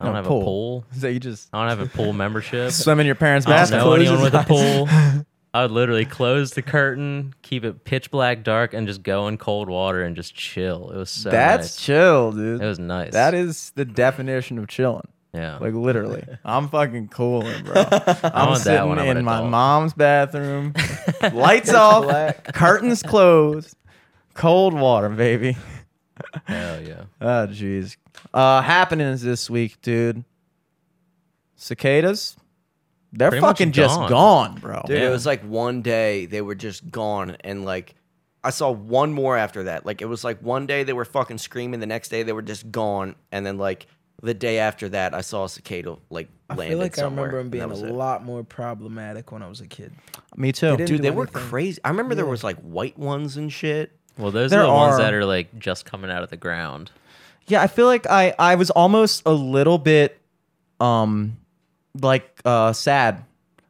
[0.00, 0.40] I don't No, have pool.
[0.42, 0.84] a pool.
[0.98, 2.70] So you just I don't have a pool membership.
[2.72, 3.80] swim in your parents' I don't bathroom.
[3.80, 5.24] know anyone with a pool.
[5.54, 9.38] I would literally close the curtain, keep it pitch black dark, and just go in
[9.38, 10.90] cold water and just chill.
[10.90, 11.76] It was so That's nice.
[11.82, 12.60] chill, dude.
[12.60, 13.14] It was nice.
[13.14, 15.08] That is the definition of chilling.
[15.36, 15.58] Yeah.
[15.58, 17.74] Like literally, I'm fucking cooling, bro.
[17.90, 19.50] I'm want that sitting when I'm in an my adult.
[19.50, 20.74] mom's bathroom,
[21.32, 22.52] lights off, black.
[22.54, 23.76] curtains closed,
[24.34, 25.56] cold water, baby.
[26.46, 27.04] Hell yeah.
[27.20, 27.96] Oh, jeez.
[28.32, 30.24] Uh, happenings this week, dude.
[31.56, 32.36] Cicadas,
[33.12, 34.08] they're Pretty much fucking just gone.
[34.10, 34.82] gone, bro.
[34.86, 35.08] Dude, Yeah.
[35.08, 37.94] it was like one day they were just gone, and like
[38.44, 39.86] I saw one more after that.
[39.86, 42.42] Like it was like one day they were fucking screaming, the next day they were
[42.42, 43.86] just gone, and then like
[44.22, 47.26] the day after that I saw a cicada like I landed feel like I somewhere.
[47.26, 47.92] remember them and being that a was it.
[47.92, 49.92] lot more problematic when I was a kid.
[50.36, 50.70] Me too.
[50.70, 51.42] They didn't Dude, do they were anything.
[51.42, 51.80] crazy.
[51.84, 53.92] I remember there was like white ones and shit.
[54.18, 56.36] Well, those There are the ones are- that are like just coming out of the
[56.36, 56.90] ground.
[57.48, 60.18] Yeah, I feel like I I was almost a little bit
[60.80, 61.36] um
[62.00, 63.24] like uh sad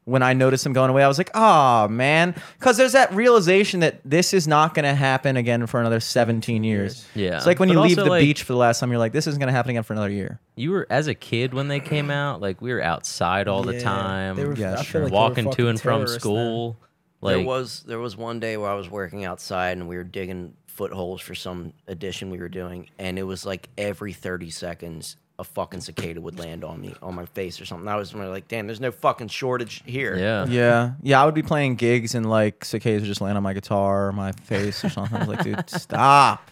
[0.07, 1.03] when I noticed them going away.
[1.05, 4.95] I was like, "Oh, man." Cuz there's that realization that this is not going to
[4.95, 7.05] happen again for another 17 years.
[7.15, 7.37] Yeah.
[7.37, 8.99] It's like when But you leave also, the like, beach for the last time you're
[9.01, 11.53] like, "This isn't going to happen again for another year." You were as a kid
[11.53, 14.73] when they came out, like we were outside all the Yeah, time, they were- Yeah,
[14.73, 15.01] I feel sure.
[15.03, 16.20] like they were walking to and from terrorists then.
[16.20, 16.77] school.
[17.23, 20.53] there was there was one day where I was working outside and we were digging
[20.66, 25.45] footholes for some addition we were doing, and it was like every thirty seconds a
[25.45, 27.87] fucking cicada would land on me, on my face or something.
[27.89, 30.17] I was really like, damn, there's no fucking shortage here.
[30.17, 30.47] Yeah.
[30.47, 31.21] Yeah, yeah.
[31.23, 34.13] I would be playing gigs and like cicadas would just land on my guitar or
[34.13, 35.17] my face or something.
[35.17, 36.51] I was like, dude, stop,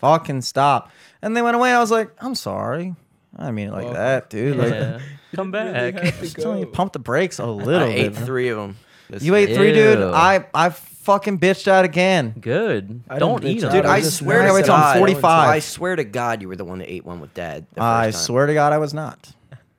[0.00, 0.90] fucking stop.
[1.20, 1.72] And they went away.
[1.72, 2.94] I was like, I'm sorry.
[3.36, 4.56] I mean it like Well, that, dude.
[4.56, 5.00] Like, Yeah.
[5.34, 5.94] Come back.
[6.20, 7.98] just telling you, pump the brakes a little I bit.
[8.06, 8.24] ate bro.
[8.26, 8.76] three of them.
[9.20, 9.98] You ate three, dude.
[9.98, 10.10] Ew.
[10.12, 10.68] I I
[11.02, 12.34] fucking bitched out again.
[12.40, 13.02] Good.
[13.08, 13.70] I Don't didn't eat bitch them.
[13.70, 13.74] out.
[13.74, 15.48] Dude, I I just swear I to wait till I'm God, 45.
[15.48, 17.66] I swear to God, you were the one that ate one with Dad.
[17.74, 18.12] the I time.
[18.12, 19.32] swear to God, I was not.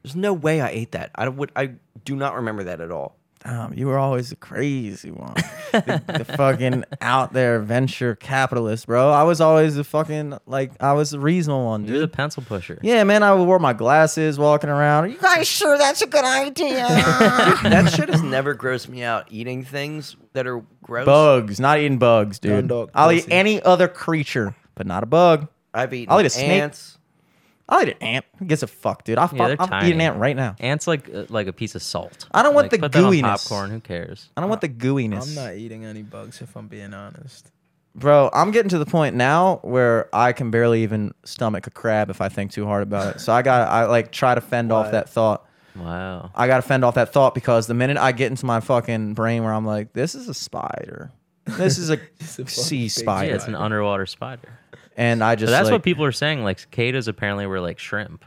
[0.04, 1.12] There's no way I ate that.
[1.16, 1.52] I would.
[1.56, 1.72] I
[2.06, 3.16] do not remember that at all.
[3.46, 5.34] Um, you were always the crazy one,
[5.74, 9.10] the, the fucking out there venture capitalist, bro.
[9.10, 12.80] I was always the fucking like I was the reasonable one, You're the pencil pusher.
[12.82, 13.22] Yeah, man.
[13.22, 15.04] I wore my glasses walking around.
[15.04, 16.88] Are You Guys, sure that's a good idea.
[16.88, 19.28] that shit has never grossed me out.
[19.30, 21.06] Eating things that are gross.
[21.06, 22.52] bugs, not eating bugs, dude.
[22.52, 25.48] Dundalk I'll eat any other creature, but not a bug.
[25.74, 26.62] I've eaten I'll eat a snake.
[26.62, 26.98] ants.
[27.74, 28.26] I'll eat an ant.
[28.38, 29.18] Who gives a fuck, dude?
[29.18, 29.92] I'll, Yeah, they're I'll eat tiny.
[29.94, 30.56] an ant right now.
[30.60, 32.26] Ants like uh, like a piece of salt.
[32.32, 33.24] I don't want Like, the put that on gooiness.
[33.50, 33.72] popcorn.
[33.72, 34.30] Who cares?
[34.38, 35.28] I don't want the gooiness.
[35.30, 37.52] I'm not eating any bugs if I'm being honest.
[37.96, 42.10] Bro, I'm getting to the point now where I can barely even stomach a crab
[42.10, 43.20] if I think too hard about it.
[43.22, 44.92] So I got I like try to fend off Why?
[44.92, 45.46] that thought.
[45.76, 46.32] Wow.
[46.36, 49.14] I got to fend off that thought because the minute I get into my fucking
[49.16, 51.12] brain where I'm like, this is a spider.
[51.46, 53.30] This is a Just a fucking sea big spider.
[53.30, 54.50] Yeah, it's an underwater spider.
[54.98, 56.44] And I But just that's like, what people are saying.
[56.44, 58.24] Like cicadas apparently were like shrimp.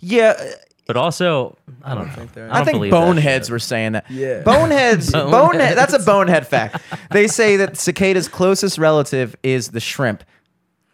[0.00, 0.44] Yeah, uh,
[0.86, 2.12] But also, I don't know.
[2.14, 4.10] think they're- I, I, don't think boneheads were saying that.
[4.10, 4.40] Yeah.
[4.44, 5.30] Boneheads, Boneheads.
[5.30, 5.76] bonehead.
[5.76, 6.82] That's a bonehead fact.
[7.10, 10.22] They say that cicada's closest relative is the shrimp.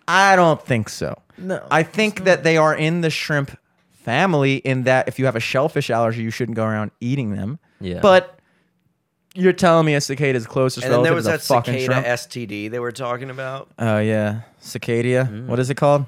[0.08, 1.16] I don't think so.
[1.38, 3.56] No, I think that they are in the shrimp
[3.90, 7.58] family in that if you have a shellfish allergy, you shouldn't go around eating them.
[7.80, 8.00] Yeah.
[8.00, 8.38] But
[9.34, 11.74] you're telling me a cicada's closest And then there relative was is that a fucking
[11.80, 12.06] cicada shrimp?
[12.06, 13.70] STD they were talking about.
[13.78, 15.28] Oh yeah, cicadia.
[15.28, 15.46] Mm.
[15.46, 16.06] What is it called?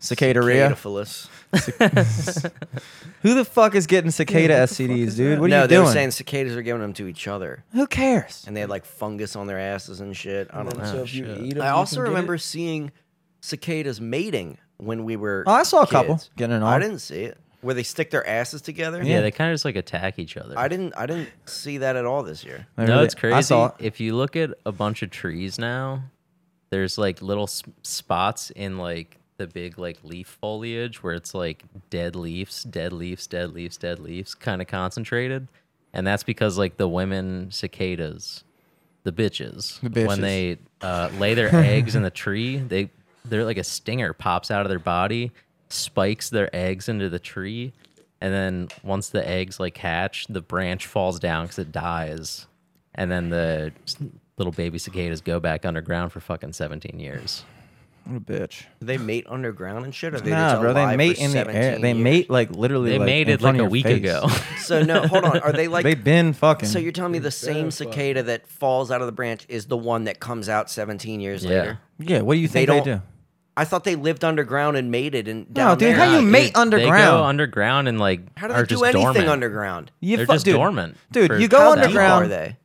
[0.00, 0.70] Cicadaria.
[0.74, 1.28] Cicadaphilus.
[3.22, 5.38] Who the fuck is getting cicada what STDs, dude?
[5.38, 5.40] that?
[5.40, 5.50] What are you doing?
[5.50, 5.86] no, you they doing?
[5.86, 8.44] were saying cicadas are giving them to each other, Who cares?
[8.46, 10.48] and they had like fungus on their asses and shit.
[10.52, 10.84] I don't know.
[10.84, 11.40] So if you shit.
[11.42, 12.40] eat them, I you also can get remember it?
[12.40, 12.92] seeing
[13.40, 15.44] cicadas mating when we were.
[15.46, 16.30] Oh, I saw a couple kids.
[16.36, 17.38] getting it I didn't see it.
[17.66, 19.02] Where they stick their asses together.
[19.02, 20.58] Yeah, they kind of just like attack each other.
[20.58, 20.94] I didn't.
[20.96, 22.66] I didn't see that at all this year.
[22.76, 23.34] They no, really- it's crazy.
[23.34, 23.74] I saw it.
[23.80, 26.04] If you look at a bunch of trees now,
[26.70, 31.64] there's like little s- spots in like the big like leaf foliage where it's like
[31.90, 35.48] dead leaves, dead leaves, dead leaves, dead leaves, kind of concentrated,
[35.92, 38.44] and that's because like the women cicadas,
[39.02, 40.06] the bitches, The bitches.
[40.06, 42.90] when they uh, lay their eggs in the tree, they
[43.24, 45.32] they're like a stinger pops out of their body,
[45.68, 47.72] spikes their eggs into the tree,
[48.20, 52.46] and then once the eggs like hatch, the branch falls down because it dies,
[52.94, 53.72] and then the
[54.38, 57.44] little baby cicadas go back underground for fucking 17 years.
[58.04, 58.60] What a bitch.
[58.78, 60.14] Do they mate underground and shit?
[60.14, 61.76] Or are they Nah, bro, they mate in the air.
[61.80, 62.04] They years?
[62.04, 62.90] mate like literally.
[62.90, 63.96] They like, made it like a week face.
[63.98, 64.28] ago.
[64.60, 65.38] So no, hold on.
[65.40, 65.82] Are they like?
[65.84, 66.68] They've been fucking.
[66.68, 69.76] so you're telling me the same cicada that falls out of the branch is the
[69.76, 71.50] one that comes out 17 years Yeah.
[71.50, 71.78] later?
[71.98, 72.20] yeah.
[72.20, 73.02] What do you think they, don't- do?
[73.58, 75.96] I thought they lived underground and mated and down No, dude, there.
[75.96, 77.16] how you mate dude, They underground?
[77.18, 79.28] go underground and like How do are they do just anything dormant.
[79.28, 79.90] underground?
[80.00, 80.96] You They're fu- just dude, dormant.
[81.10, 82.24] Dude, you go How that deep underground.
[82.24, 82.56] are they?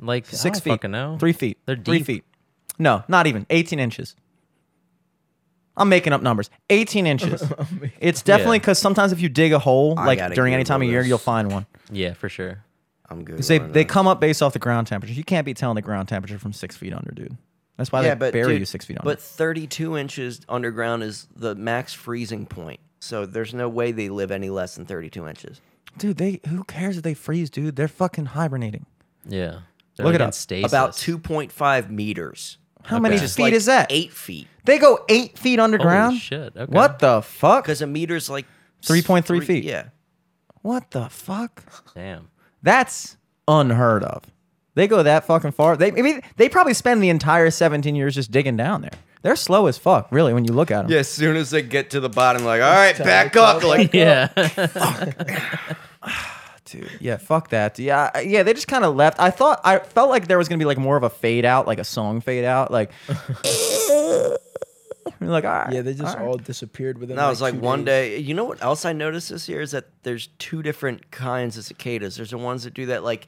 [0.00, 0.70] Like I Six don't feet.
[0.70, 1.16] fucking know.
[1.18, 1.58] Three feet.
[1.66, 2.24] They're Three feet.
[2.78, 3.44] No, not even.
[3.50, 4.14] 18 inches.
[5.76, 6.50] I'm making up numbers.
[6.70, 7.42] 18 inches.
[8.00, 8.60] it's definitely Yeah.
[8.60, 10.88] because sometimes if you dig a hole, I like gotta during any Google time of
[10.88, 11.08] year, this.
[11.08, 11.66] you'll find one.
[11.92, 12.64] Yeah, for sure.
[13.10, 13.36] I'm good.
[13.36, 15.14] 'Cause they, they come up based off the ground temperature.
[15.14, 17.36] You can't be telling the ground temperature from six feet under, dude.
[17.78, 19.08] That's why yeah, they but bury dude, you six feet under.
[19.08, 22.80] But 32 inches underground is the max freezing point.
[23.00, 25.60] So there's no way they live any less than 32 inches.
[25.96, 27.76] dude, they who cares if they freeze, dude?
[27.76, 28.84] They're fucking hibernating.
[29.26, 29.60] Yeah.
[29.96, 30.34] They're Look like it in up.
[30.34, 30.70] Stasis.
[30.70, 32.58] About 2.5 meters.
[32.84, 33.02] How Okay.
[33.02, 33.86] many Which Which is feet like is that?
[33.90, 34.46] Eight feet.
[34.64, 36.12] They go eight feet underground.
[36.14, 36.56] Holy shit.
[36.56, 36.64] Okay.
[36.72, 37.64] What the fuck?
[37.64, 38.46] Because a meter's like
[38.82, 39.64] 3.3 three- feet.
[39.64, 39.88] Yeah.
[40.62, 41.62] What the fuck?
[41.94, 42.28] Damn.
[42.62, 44.24] That's unheard of.
[44.78, 45.76] They go that fucking far.
[45.76, 48.92] They I mean they probably spend the entire 17 years just digging down there.
[49.22, 50.90] They're slow as fuck, really, when you look at them.
[50.92, 53.64] Yeah, as soon as they get to the bottom, like, all right, back up.
[53.64, 54.28] Like, Yeah.
[54.36, 55.06] Oh,
[56.64, 56.88] dude.
[57.00, 57.76] Yeah, fuck that.
[57.80, 58.44] Yeah, I- yeah.
[58.44, 59.18] They just kind of left.
[59.18, 61.66] I thought I felt like there was gonna be like more of a fade out,
[61.66, 62.92] like a song fade out, like.
[63.88, 64.38] You're
[65.20, 65.72] like, all right.
[65.72, 66.28] Yeah, they just all right.
[66.28, 67.16] all disappeared within.
[67.18, 68.18] and I was like, two one days.
[68.20, 71.56] day, you know what else I noticed this year is that there's two different kinds
[71.58, 72.16] of cicadas.
[72.16, 73.26] There's the ones that do that like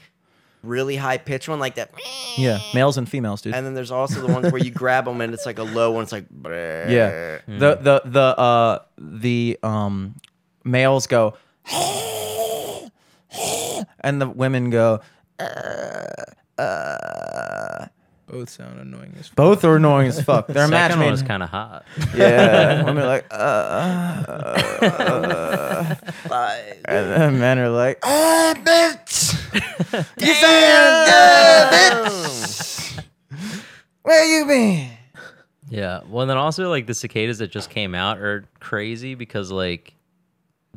[0.62, 1.90] really high pitch one, like that,
[2.36, 3.54] Yeah, males and females, dude.
[3.54, 5.92] and then there's also the ones where you grab them and it's like a low
[5.92, 6.02] one.
[6.04, 10.14] It's like, yeah, the the the uh the um
[10.64, 11.34] males go,
[14.00, 15.00] and the women go,
[15.38, 16.04] uh,
[16.58, 17.86] uh.
[18.30, 19.34] Both sound annoying as fuck.
[19.36, 20.46] Both are annoying as fuck.
[20.46, 21.10] They're a match Second one made.
[21.10, 21.84] was kind of hot.
[22.14, 24.64] yeah, women are like, uh, uh,
[26.30, 29.34] uh, and then men are like, ah, bitch,
[30.20, 33.04] you sound good, bitch.
[34.02, 34.90] Where you been?
[35.68, 36.00] Yeah.
[36.08, 39.94] Well, then also like the cicadas that just came out are crazy because like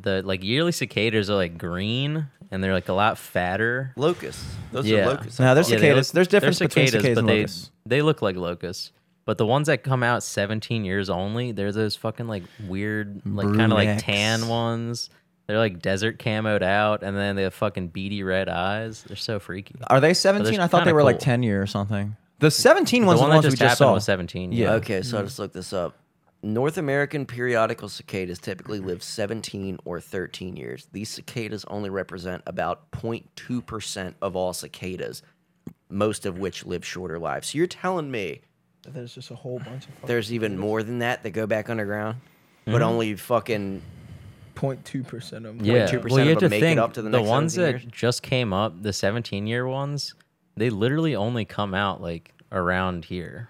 [0.00, 3.92] the like yearly cicadas are like green and they're like a lot fatter.
[3.96, 4.44] Locusts.
[4.72, 5.04] Those Yeah.
[5.04, 5.40] are locusts.
[5.40, 6.08] No, there's Yeah, they cicadas.
[6.08, 7.70] look- there's they're difference between cicadas but and they locusts.
[7.86, 8.92] they look like locusts.
[9.26, 13.46] But the ones that come out 17 years only, they're those fucking like weird, like
[13.46, 15.08] kind of like tan ones.
[15.46, 19.02] They're like desert camoed out, and then they have fucking beady red eyes.
[19.06, 19.74] They're so freaky.
[19.88, 20.58] Are they 17?
[20.60, 22.16] I thought they kinda were like 10 year or something.
[22.40, 23.94] The 17 The ones one the that ones we just just happened saw.
[23.94, 24.52] was 17.
[24.52, 24.72] Yeah.
[24.74, 25.26] Okay, so I mm-hmm.
[25.26, 25.96] just looked this up.
[26.44, 30.86] North American periodical cicadas typically live 17 or 13 years.
[30.92, 35.22] These cicadas only represent about 0.2% of all cicadas,
[35.88, 37.48] most of which live shorter lives.
[37.48, 38.42] So you're telling me
[38.86, 41.70] There's just a whole bunch of fucking there's even more than that that go back
[41.70, 42.18] underground,
[42.66, 42.72] hmm?
[42.72, 43.80] but only fucking
[44.54, 45.66] 0.2 percent of them.
[45.66, 47.18] Yeah, 0.2% well, you of have to them make it think up to the the
[47.18, 47.92] next ones 17 that years?
[47.92, 50.14] just came up, the 17 year ones,
[50.58, 53.48] they literally only come out like around here.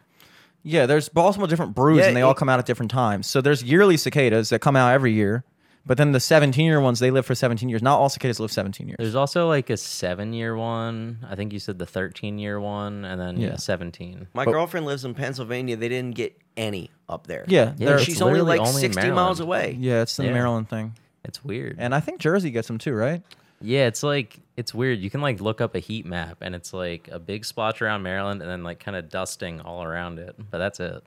[0.65, 3.27] Yeah, there's multiple different broods Yeah, and they all come out at different times.
[3.27, 5.45] So there's yearly cicadas that come out every year,
[5.86, 7.82] but then the 17 year ones, they live for 17 years.
[7.82, 8.97] Not all cicadas live 17 years.
[8.99, 11.19] There's also like a seven year one.
[11.28, 13.49] I think you said the 13 year one, and then Yeah.
[13.51, 14.28] yeah, 17.
[14.32, 15.77] My But- girlfriend lives in Pennsylvania.
[15.77, 17.45] They didn't get any up there.
[17.47, 19.77] Yeah, Yeah, she's only like only in 60 miles away.
[19.78, 20.32] yeah, it's the Yeah.
[20.32, 20.95] Maryland thing.
[21.24, 21.77] It's weird.
[21.78, 23.23] And I think Jersey gets them too, right?
[23.60, 24.98] Yeah, it's like it's weird.
[24.98, 28.02] You can like look up a heat map, and it's like a big splotch around
[28.02, 30.35] Maryland, and then like kind of dusting all around it.
[30.51, 31.02] But that's it.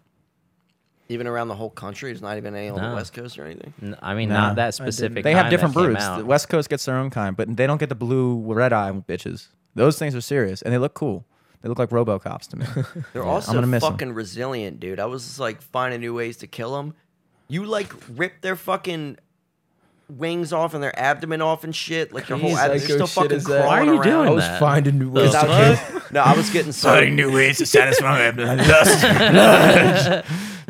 [1.09, 3.73] Even around the whole country, there's not even any on the West Coast or anything.
[3.81, 4.47] N- I mean, Nah.
[4.47, 5.23] not that specific.
[5.23, 6.03] They have kind different that came broods.
[6.03, 6.17] out.
[6.17, 8.91] The West Coast gets their own kind, but they don't get the blue red eye
[8.91, 9.47] bitches.
[9.73, 11.23] Those things are serious and they look cool.
[11.61, 12.65] They look like RoboCops to me.
[13.13, 13.29] They're Yeah.
[13.29, 13.91] also I'm gonna miss 'em.
[13.93, 14.99] fucking resilient, dude.
[14.99, 16.93] I was just like finding new ways to kill them.
[17.47, 19.17] You like rip their fucking
[20.09, 22.13] wings off and their abdomen off and shit.
[22.13, 22.79] Like their whole Jeez, abdomen.
[22.79, 23.61] psycho They're still shit fucking is that?
[23.63, 24.03] crawling Why are you around.
[24.03, 24.59] doing I was that?
[24.59, 25.89] finding new ways The to fuck?
[25.91, 26.01] kill.
[26.11, 28.59] No, I was getting so new ways to satisfy my abdomen.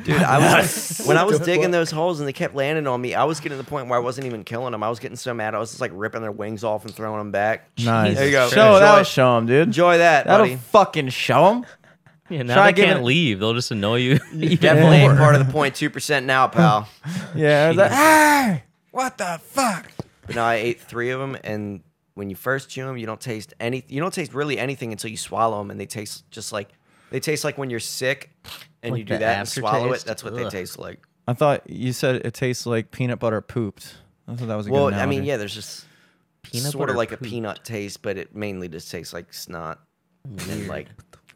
[0.04, 0.16] dude.
[0.24, 3.14] I was when I was digging those holes and they kept landing on me.
[3.14, 4.82] I was getting to the point where I wasn't even killing them.
[4.84, 5.54] I was getting so mad.
[5.56, 7.70] I was just like ripping their wings off and throwing them back.
[7.80, 8.16] Nice.
[8.16, 8.50] There you go.
[8.50, 9.68] Show Enjoy- that'll show them, dude.
[9.68, 10.56] Enjoy that, That'll buddy.
[10.58, 11.66] fucking show them.
[12.30, 13.40] Yeah, Try now they giving can't it- leave.
[13.40, 14.20] They'll just annoy you.
[14.34, 15.18] even Definitely ain't more.
[15.20, 16.90] part of the 0.2 percent now, pal.
[17.36, 17.70] Yeah.
[17.70, 18.64] it's like, hey,
[18.98, 19.92] what the fuck?
[20.26, 21.82] But no, I ate three of them, and
[22.16, 23.84] when you first chew them, you don't taste any.
[23.88, 26.70] You don't taste really anything until you swallow them, and they taste just like
[27.12, 28.32] they taste like when you're sick,
[28.84, 29.82] and Like you do the that and swallow it.
[29.86, 30.06] aftertaste?
[30.06, 30.52] That's what they Ugh.
[30.52, 31.00] taste like.
[31.28, 33.96] I thought you said it tastes like peanut butter pooped.
[34.28, 35.28] I thought that was a Well, good I mean, analogy.
[35.28, 35.86] yeah, there's just
[36.44, 37.28] Peanut sort of butter like a poop.
[37.28, 39.80] peanut taste, but it mainly just tastes like snot
[40.26, 40.88] and like.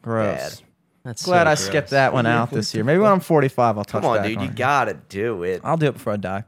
[0.01, 0.35] Gross.
[0.59, 0.67] bad.
[1.03, 1.65] That's Glad so I gross.
[1.65, 2.83] skipped that one out this year.
[2.83, 4.01] Maybe when I'm 45, I'll touch that.
[4.01, 5.61] Come on, back dude, on you gotta do it.
[5.63, 6.43] I'll do it before I die.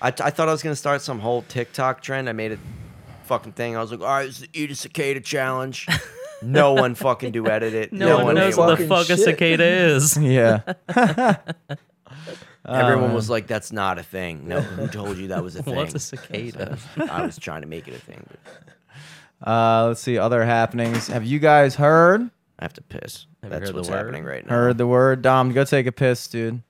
[0.00, 2.28] I, I thought I was gonna start some whole TikTok trend.
[2.28, 2.58] I made a
[3.24, 3.76] fucking thing.
[3.76, 5.86] I was like, all right, it's the eat a cicada challenge.
[6.42, 7.92] no one fucking do edit it.
[7.92, 10.16] No, one knows what the fucking fuck a cicada is.
[10.20, 10.60] Yeah.
[12.68, 15.62] Everyone Oh, was like, "That's not a thing." No, who told you that was a
[15.62, 15.76] thing?
[15.76, 16.76] What's a cicada?
[17.10, 18.26] I was trying to make it a thing.
[18.28, 21.06] But Uh, let's see other happenings.
[21.06, 22.22] Have you guys heard?
[22.58, 23.26] I have to piss.
[23.42, 24.52] Have That's what's happening right now.
[24.52, 25.22] Heard the word?
[25.22, 26.60] Dom, go take a piss, dude.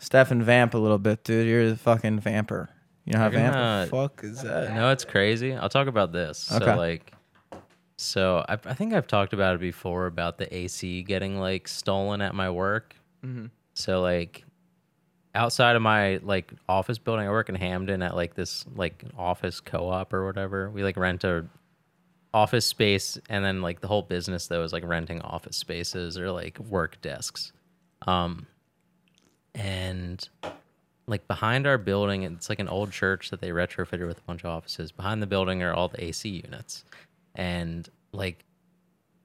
[0.00, 1.46] Stefan vamp a little bit, dude.
[1.46, 2.70] You're the fucking vamper.
[3.04, 3.54] You know how vamp?
[3.54, 4.74] Uh, fuck is that?
[4.74, 5.54] No, it's crazy.
[5.54, 6.50] I'll talk about this.
[6.50, 6.64] Okay.
[6.64, 7.12] So like,
[7.96, 12.22] so I, I think I've talked about it before about the AC getting like stolen
[12.22, 12.96] at my work.
[13.74, 14.44] So like,
[15.34, 19.60] outside of my like office building, I work in Hampden at like this like office
[19.60, 20.70] co-op or whatever.
[20.70, 21.44] We like rent a
[22.32, 26.30] office space, and then like the whole business though is like renting office spaces or
[26.32, 27.52] like work desks.
[28.06, 28.46] Um,
[29.54, 30.28] and
[31.06, 34.44] like behind our building, it's like an old church that they retrofitted with a bunch
[34.44, 34.92] of offices.
[34.92, 36.84] Behind the building are all the AC units.
[37.34, 38.44] And like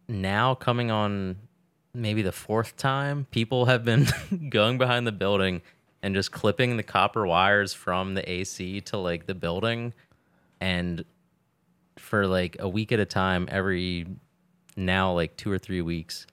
[0.07, 1.37] now coming on
[1.93, 4.07] maybe the fourth time, people have been
[4.49, 5.61] going behind the building
[6.01, 9.93] and just clipping the copper wires from the AC to like the building.
[10.59, 11.05] And
[11.97, 14.07] for like a week at a time, every
[14.75, 16.25] now like two or three weeks,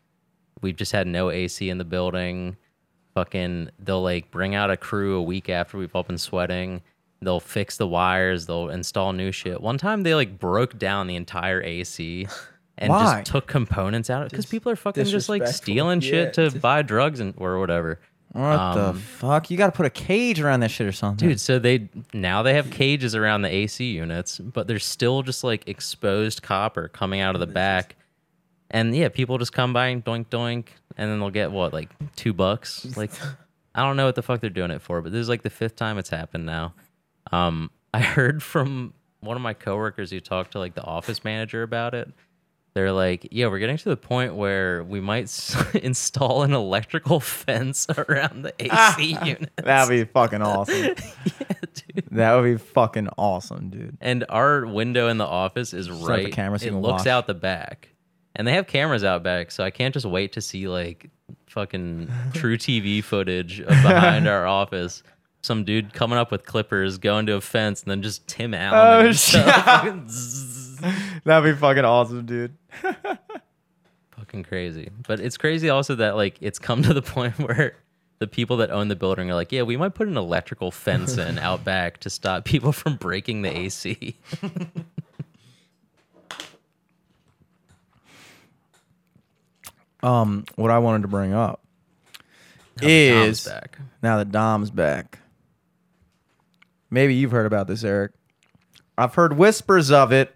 [0.62, 2.56] we've just had no AC in the building
[3.14, 6.82] fucking they'll like bring out a crew a week after we've all been sweating
[7.20, 11.16] they'll fix the wires they'll install new shit one time they like broke down the
[11.16, 12.26] entire ac
[12.78, 13.20] and Why?
[13.20, 16.50] just took components out of it because people are fucking just like stealing shit to
[16.50, 18.00] just- buy drugs and or whatever
[18.32, 19.50] What the Um, fuck?
[19.50, 21.28] You got to put a cage around that shit or something.
[21.28, 25.44] dude so they now they have cages around the ac units but there's still just
[25.44, 27.94] like exposed copper coming out of the back
[28.72, 30.66] And yeah, people just come by and doink doink,
[30.96, 32.86] and then they'll get what like two bucks.
[32.96, 33.10] Like
[33.74, 35.50] I don't know what the fuck they're doing it for, but this is like the
[35.50, 36.74] fifth time it's happened now.
[37.30, 41.62] Um, I heard from one of my coworkers who talked to like the office manager
[41.62, 42.10] about it.
[42.74, 47.20] They're like, yeah, we're getting to the point where we might s- install an electrical
[47.20, 49.50] fence around the AC unit.
[49.56, 50.74] That'd be fucking awesome.
[50.74, 50.94] yeah,
[51.94, 52.06] dude.
[52.12, 53.98] that would be fucking awesome, dude.
[54.00, 56.32] And our window in the office is the right.
[56.32, 57.06] camera so it looks watch.
[57.08, 57.90] out the back,
[58.34, 61.10] and they have cameras out back, so I can't just wait to see like
[61.46, 65.02] fucking truTV footage of behind our office.
[65.42, 69.06] Some dude coming up with clippers, going to a fence, and then just Tim Allen.
[69.06, 69.44] Oh, shit.
[71.24, 72.56] That'd be fucking awesome, dude.
[74.12, 74.90] fucking crazy.
[75.06, 77.74] But it's crazy also that like it's come to the point where
[78.20, 81.18] the people that own the building are like, yeah, we might put an electrical fence
[81.18, 84.16] in out back to stop people from breaking the AC.
[90.02, 91.62] Um, what I wanted to bring up
[92.78, 93.78] Tom's is back.
[94.02, 95.18] now that Dom's back.
[96.90, 98.12] Maybe you've heard about this, Eric.
[98.98, 100.34] I've heard whispers of it.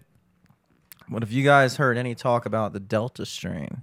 [1.09, 3.81] What have you guys heard any talk about the Delta strain?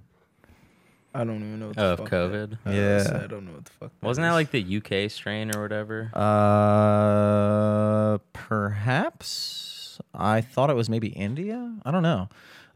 [1.14, 2.58] I don't even know what the of fuck COVID.
[2.64, 3.20] That, Yeah.
[3.22, 3.92] I don't know what the fuck.
[4.02, 4.28] Wasn't is.
[4.28, 6.10] that like the UK strain or whatever?
[6.12, 10.00] Uh, perhaps.
[10.12, 11.76] I thought it was maybe India.
[11.84, 12.28] I don't know.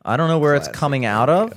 [0.04, 1.52] I don't know where it's coming out of.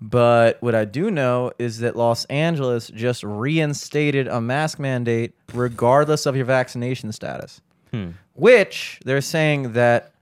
[0.00, 0.10] India.
[0.10, 6.26] But what I do know is that Los Angeles just reinstated a mask mandate regardless
[6.26, 7.60] of your vaccination status.
[7.92, 8.10] Hmm.
[8.34, 10.12] Which they're saying that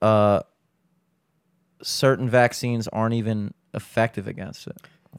[0.00, 0.42] uh,
[1.82, 4.76] certain vaccines aren't even effective against it.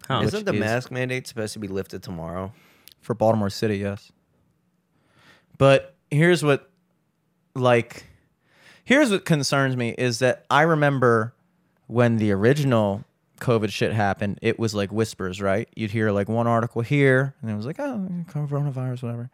[0.07, 0.21] Huh.
[0.23, 2.53] Isn't the is- mask mandate supposed to be lifted tomorrow?
[3.01, 4.11] For Baltimore City, yes.
[5.57, 6.69] But here's what
[7.55, 8.05] like
[8.83, 11.33] here's what concerns me is that I remember
[11.87, 13.03] when the original
[13.39, 15.69] COVID shit happened, it was like whispers, right?
[15.75, 19.29] You'd hear like one article here, and it was like, oh, coronavirus, whatever.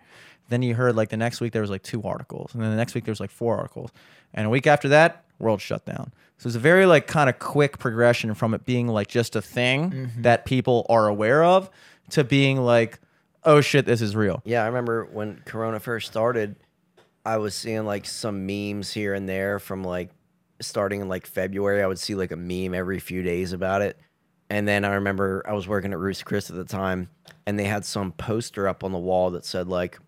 [0.49, 2.77] Then you heard like the next week there was like two articles, and then the
[2.77, 3.91] next week there was like four articles,
[4.33, 6.11] and a week after that, world shut down.
[6.37, 9.41] So it's a very like kind of quick progression from it being like just a
[9.41, 10.21] thing mm-hmm.
[10.23, 11.69] that people are aware of
[12.11, 12.99] to being like,
[13.43, 14.41] oh shit, this is real.
[14.45, 16.55] Yeah, I remember when Corona first started,
[17.25, 20.09] I was seeing like some memes here and there from like
[20.65, 21.83] starting in like February.
[21.83, 23.97] I would see like a meme every few days about it.
[24.49, 27.09] And then I remember I was working at Ruth's Chris at the time,
[27.45, 29.99] and they had some poster up on the wall that said like,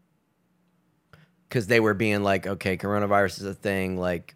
[1.49, 4.35] because they were being like, okay, coronavirus is a thing, like,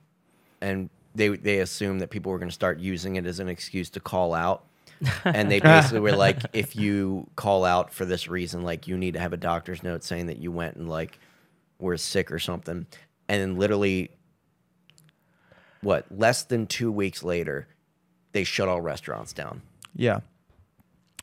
[0.61, 3.89] and they they assumed that people were going to start using it as an excuse
[3.91, 4.65] to call out.
[5.25, 9.13] and they basically were like, if you call out for this reason, like you need
[9.13, 11.19] to have a doctor's note saying that you went and like
[11.79, 12.85] were sick or something.
[13.27, 14.11] And then literally,
[15.81, 17.68] what, less than two weeks later,
[18.31, 19.61] they shut all restaurants down.
[19.95, 20.19] Yeah.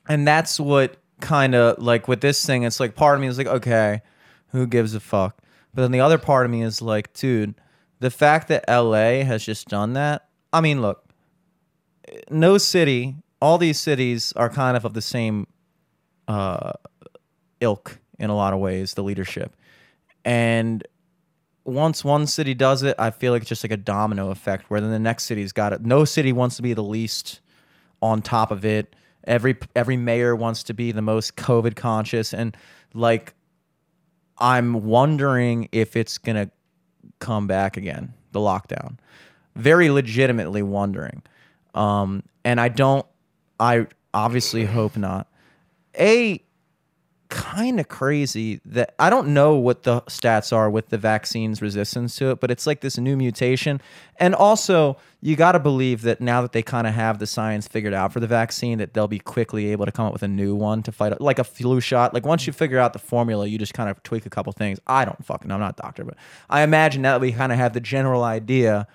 [0.08, 3.38] And that's what kind of like with this thing, it's like part of me is
[3.38, 4.02] like, okay,
[4.48, 5.42] who gives a fuck?
[5.74, 7.54] But then the other part of me is like, dude,
[8.00, 10.28] the fact that LA has just done that.
[10.52, 11.04] I mean, look,
[12.30, 15.46] no city, all these cities are kind of of the same
[16.28, 16.72] uh,
[17.60, 19.54] ilk in a lot of ways, the leadership.
[20.24, 20.86] And
[21.66, 24.80] once one city does it, I feel like it's just like a domino effect where
[24.80, 25.84] then the next city's got it.
[25.84, 27.40] No city wants to be the least
[28.00, 28.94] on top of it.
[29.24, 32.56] Every every mayor wants to be the most COVID conscious and
[32.94, 33.34] like
[34.38, 36.50] I'm wondering if it's going to
[37.18, 38.98] come back again, the lockdown.
[39.56, 41.22] Very legitimately wondering.
[41.74, 43.06] Um and I don't
[43.58, 45.26] I obviously hope not.
[45.98, 46.40] A
[47.28, 52.16] kind of crazy that I don't know what the stats are with the vaccine's resistance
[52.16, 53.80] to it, but it's like this new mutation.
[54.18, 57.66] And also, you got to believe that now that they kind of have the science
[57.66, 60.28] figured out for the vaccine, that they'll be quickly able to come up with a
[60.28, 62.14] new one to fight like a flu shot.
[62.14, 64.78] Like once you figure out the formula, you just kind of tweak a couple things.
[64.86, 66.16] I don't fucking, I'm not a doctor, but
[66.48, 68.86] I imagine now that we kind of have the general idea,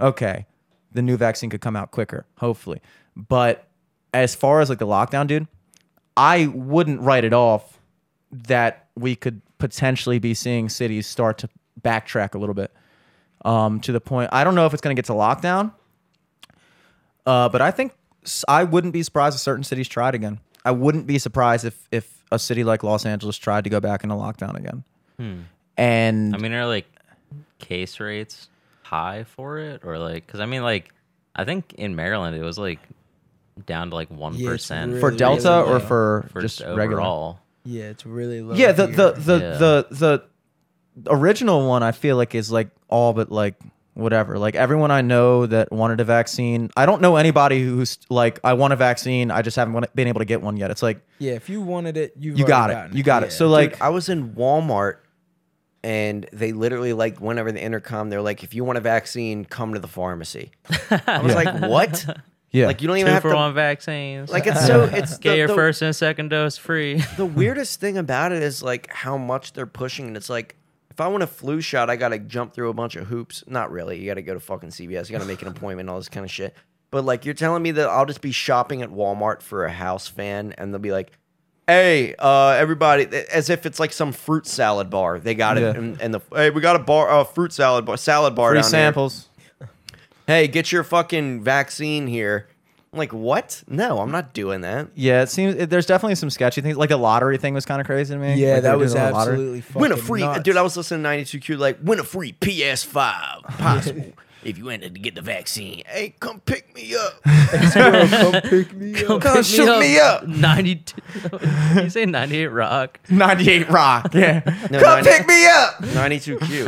[0.00, 0.46] okay,
[0.92, 2.80] the new vaccine could come out quicker, hopefully.
[3.16, 3.68] But
[4.12, 5.48] as far as like the lockdown, dude,
[6.16, 7.78] I wouldn't write it off
[8.30, 11.48] that we could potentially be seeing cities start to
[11.80, 12.72] backtrack a little bit
[13.44, 14.30] um, to the point.
[14.32, 15.72] I don't know if it's going to get to lockdown,
[17.26, 17.92] uh, but I think
[18.48, 20.40] I wouldn't be surprised if certain cities tried again.
[20.64, 24.02] I wouldn't be surprised if if a city like Los Angeles tried to go back
[24.02, 24.84] into lockdown again.
[25.76, 26.86] And I mean, are like
[27.58, 28.48] case rates
[28.82, 30.26] high for it, or like?
[30.26, 30.92] Because I mean, like,
[31.36, 32.80] I think in Maryland it was like
[33.66, 37.00] down to like one Yeah, it's for Delta really or for, for just just regular.
[37.02, 37.40] overall.
[37.64, 38.54] Yeah, it's really low.
[38.54, 38.96] Yeah, the here.
[38.96, 39.56] the the, Yeah.
[39.58, 43.54] the the original one I feel like is like all but like
[43.94, 44.38] whatever.
[44.38, 48.54] Like everyone I know that wanted a vaccine, I don't know anybody who's like, I
[48.54, 49.30] want a vaccine.
[49.30, 50.70] I just haven't been able to get one yet.
[50.70, 53.26] It's like Yeah, if you wanted it, you've you got it, you got it.
[53.26, 53.32] Yeah.
[53.32, 54.96] So like, Dude, I was in Walmart
[55.82, 58.10] and they literally like went over the intercom.
[58.10, 60.50] They're like, if you want a vaccine, come to the pharmacy.
[61.06, 62.04] I was like, what?
[62.54, 63.36] yeah, Like you don't even Two have for to.
[63.36, 64.30] one vaccines.
[64.30, 66.94] Like it's so it's Get the, your the- first and second dose free.
[67.16, 70.56] the weirdest thing about it is like how much they're pushing and it's like
[70.90, 73.42] if I want a flu shot, I gotta jump through a bunch of hoops.
[73.48, 73.98] Not really.
[73.98, 75.08] You gotta go to fucking CVS.
[75.10, 76.54] You gotta make an appointment, all this kind of shit.
[76.92, 80.06] But like you're telling me that I'll just be shopping at Walmart for a house
[80.06, 81.10] fan and they'll be like,
[81.66, 85.18] Hey, uh, everybody, as if it's like some fruit salad bar.
[85.18, 85.70] They got Yeah.
[85.70, 88.50] it, and, and the hey, we got a bar, uh, fruit salad bar, salad bar
[88.50, 88.70] free down here.
[88.70, 89.28] samples.
[90.26, 92.48] Hey, get your fucking vaccine here.
[92.92, 93.64] I'm like, what?
[93.68, 94.88] No, I'm not doing that.
[94.94, 96.76] Yeah, it seems it, there's definitely some sketchy things.
[96.76, 98.34] Like the lottery thing was kind of crazy to me.
[98.36, 99.32] Yeah, Like, they that were was doing a lottery.
[99.34, 100.42] absolutely fucking win a free nuts.
[100.44, 100.56] dude.
[100.56, 104.12] I was listening to 92Q like win a free PS5 possible
[104.44, 105.82] if you ended to get the vaccine.
[105.86, 107.22] Hey, come pick me up.
[107.72, 109.22] come pick me up.
[109.22, 110.26] Come shoot me up.
[110.26, 111.00] 92.
[111.82, 113.00] you say 98 Rock?
[113.08, 114.14] 98 Rock.
[114.14, 115.78] Yeah, No, come 90 pick me up.
[115.80, 116.64] 92Q.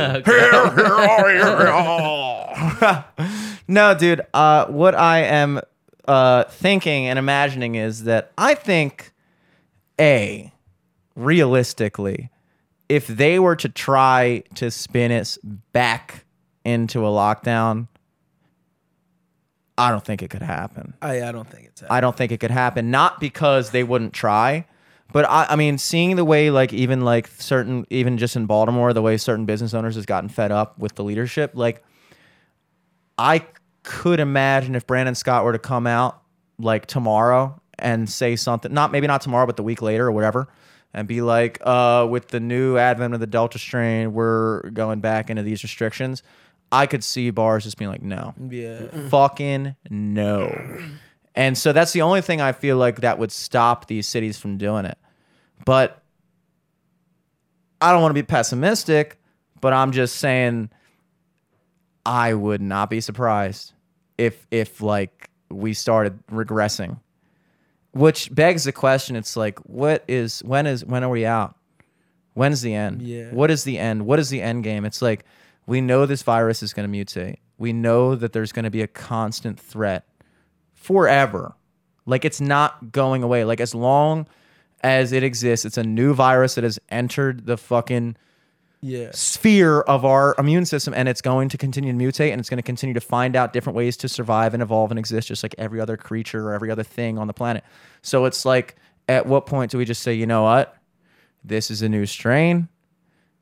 [3.67, 4.21] no, dude.
[4.33, 5.61] Uh, what I am
[6.07, 9.11] uh, thinking and imagining is that I think,
[9.99, 10.51] a,
[11.15, 12.29] realistically,
[12.89, 15.37] if they were to try to spin us
[15.73, 16.23] back
[16.67, 17.87] into a lockdown,
[19.77, 20.95] I don't think it could happen.
[21.01, 21.83] I, I don't think it's.
[21.89, 22.91] I don't think it could happen.
[22.91, 24.65] Not because they wouldn't try,
[25.13, 28.91] but I, I mean, seeing the way like even like certain even just in Baltimore,
[28.93, 31.83] the way certain business owners has gotten fed up with the leadership, like
[33.17, 33.45] I
[33.83, 36.21] could imagine if Brandon Scott were to come out
[36.59, 40.47] like tomorrow and say something, not maybe not tomorrow, but the week later or whatever,
[40.93, 45.29] and be like, uh, with the new advent of the Delta strain, we're going back
[45.29, 46.23] into these restrictions.
[46.71, 48.87] I could see bars just being like, no, Yeah.
[49.09, 50.79] fucking no.
[51.35, 54.57] And so that's the only thing I feel like that would stop these cities from
[54.57, 54.97] doing it.
[55.65, 56.01] But
[57.79, 59.19] I don't want to be pessimistic,
[59.61, 60.69] but I'm just saying
[62.05, 63.73] I would not be surprised
[64.17, 66.99] if if like we started regressing.
[67.93, 71.55] Which begs the question, it's like what is when is when are we out?
[72.33, 73.01] When's the end?
[73.01, 73.31] Yeah.
[73.31, 74.05] What is the end?
[74.05, 74.85] What is the end game?
[74.85, 75.23] It's like
[75.67, 77.37] we know this virus is going to mutate.
[77.59, 80.07] We know that there's going to be a constant threat
[80.73, 81.55] forever.
[82.05, 83.43] Like it's not going away.
[83.43, 84.27] Like as long
[84.81, 88.15] as it exists, it's a new virus that has entered the fucking
[88.79, 89.09] Yeah.
[89.11, 92.59] sphere of our immune system and it's going to continue to mutate and it's going
[92.59, 95.55] to continue to find out different ways to survive and evolve and exist just like
[95.57, 97.63] every other creature or every other thing on the planet.
[98.03, 98.75] So it's like
[99.09, 100.75] at what point do we just say, you know what?
[101.43, 102.67] This is a new strain.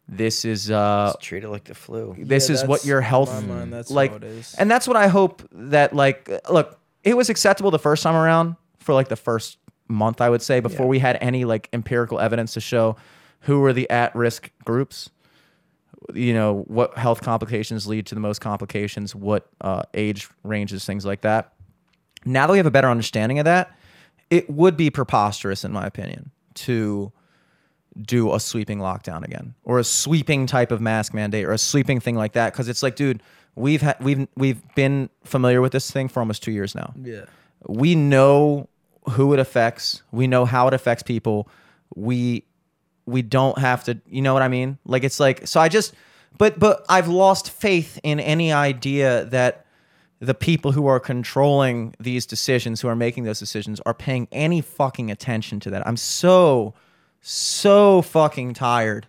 [0.07, 2.15] This is uh Just treat it like the flu.
[2.17, 4.53] this Yeah, is what that's- your in health my mind, that's like how it is.
[4.57, 8.55] and that's what i hope that like look it was acceptable the first time around
[8.79, 9.57] for like the first
[9.87, 12.95] month i would say before we had any like empirical evidence to show
[13.41, 15.09] who were the at-risk groups
[16.13, 21.03] you know what health complications lead to the most complications what uh, age ranges things
[21.05, 21.53] like that
[22.25, 23.71] now that we have a better understanding of that
[24.29, 27.11] it would be preposterous in my opinion to
[28.01, 31.99] do a sweeping lockdown again or a sweeping type of mask mandate or a sweeping
[31.99, 32.51] thing like that.
[32.53, 33.21] Because it's like dude
[33.55, 36.93] we've had we've we've been familiar with this thing for almost 2 years now.
[37.01, 37.25] Yeah.
[37.67, 38.67] we know
[39.11, 40.01] who it affects.
[40.11, 41.47] We know how it affects people.
[41.95, 42.43] We
[43.05, 44.77] we don't have to you know what i mean?
[44.85, 45.93] Like it's like so i just
[46.37, 49.65] but but i've lost faith in any idea that
[50.19, 54.61] the people who are controlling these decisions who are making those decisions are paying any
[54.61, 55.85] fucking attention to that.
[55.85, 56.73] I'm so
[57.27, 59.07] so fucking tired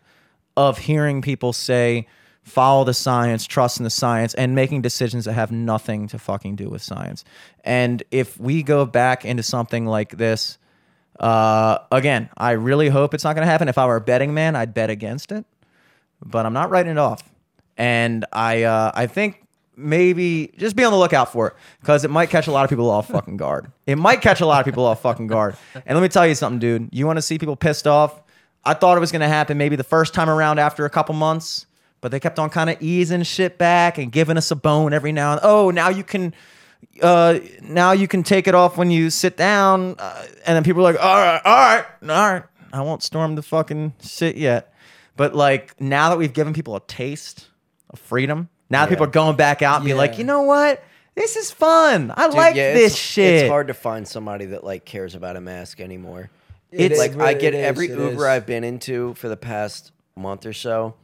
[0.56, 2.06] of hearing people say
[2.42, 6.56] follow the science, trust in the science, and making decisions that have nothing to fucking
[6.56, 7.24] do with science.
[7.62, 10.56] And if we go back into something like this,
[11.20, 13.68] uh, again, I really hope it's not going to happen.
[13.68, 15.44] If I were a betting man, I'd bet against it,
[16.24, 17.22] but I'm not writing it off.
[17.76, 19.45] And I, uh, I think
[19.76, 22.70] maybe just be on the lookout for it because it might catch a lot of
[22.70, 23.70] people off fucking guard.
[23.86, 25.56] It might catch a lot of people off fucking guard.
[25.74, 26.88] And let me tell you something, dude.
[26.92, 28.22] You want to see people pissed off?
[28.64, 31.14] I thought it was going to happen maybe the first time around after a couple
[31.14, 31.66] months,
[32.00, 35.12] but they kept on kind of easing shit back and giving us a bone every
[35.12, 36.34] now and oh, now you can
[37.02, 40.86] uh now you can take it off when you sit down uh, and then people
[40.86, 42.42] are like all right all right all right
[42.72, 44.72] i won't storm the fucking shit yet
[45.16, 47.48] but like now that we've given people a taste
[47.90, 50.82] of freedom now that people are going back out and be like you know what
[51.14, 54.46] this is fun i Dude, like yeah, this it's, shit It's hard to find somebody
[54.46, 56.30] that like cares about a mask anymore.
[56.72, 58.22] It It's- is, like I get is, every Uber is.
[58.22, 60.94] I've been into for the past month or so.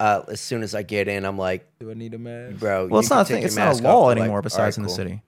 [0.00, 2.58] uh, as soon as I get in, I'm like, Do I need a mask?
[2.58, 2.86] bro.
[2.86, 3.42] Well, it's not a thing.
[3.42, 5.22] It's not a law anymore like, besides in the cool." city.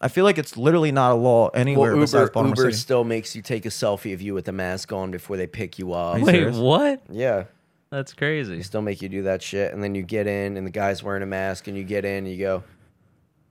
[0.00, 2.76] I feel like it's literally not a law anywhere Well, Uber, Baltimore Uber City.
[2.76, 5.78] still makes you take a selfie of you with a mask on before they pick
[5.78, 6.20] you up.
[6.20, 7.02] Wait, what?
[7.10, 7.44] Yeah,
[7.90, 8.56] That's crazy.
[8.56, 11.02] they still make you do that shit, and then you get in, and the guy's
[11.02, 12.62] wearing a mask, and you get in, and you go,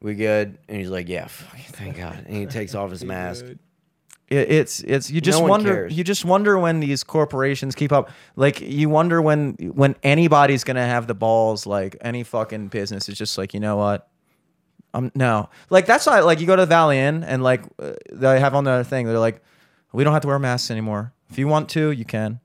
[0.02, 3.46] "We good?" And he's like, "Yeah, fuck, thank God." And he takes off his mask.
[4.30, 5.98] It, it's it's you just one wonder cares.
[5.98, 8.12] you just wonder when these corporations keep up.
[8.36, 11.66] Like you wonder when when anybody's gonna have the balls.
[11.66, 14.08] Like any fucking business is just like you know what.
[14.94, 17.94] Um no like that's why like you go to the Valley Inn and like uh,
[18.12, 19.42] they have on the thing they're like
[19.94, 21.14] we don't have to wear masks anymore.
[21.30, 22.40] If you want to, you can,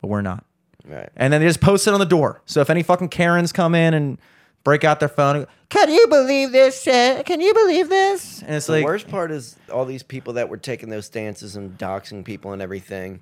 [0.00, 0.44] but we're not.
[0.86, 1.08] Right.
[1.16, 2.42] And then they just post it on the door.
[2.46, 4.18] So if any fucking Karens come in and
[4.64, 6.82] break out their phone, and go, Can you believe this?
[6.82, 7.24] shit?
[7.26, 8.42] can you believe this?
[8.42, 11.06] and it's like The like worst part is all these people that were taking those
[11.06, 13.20] stances and doxing people and everything.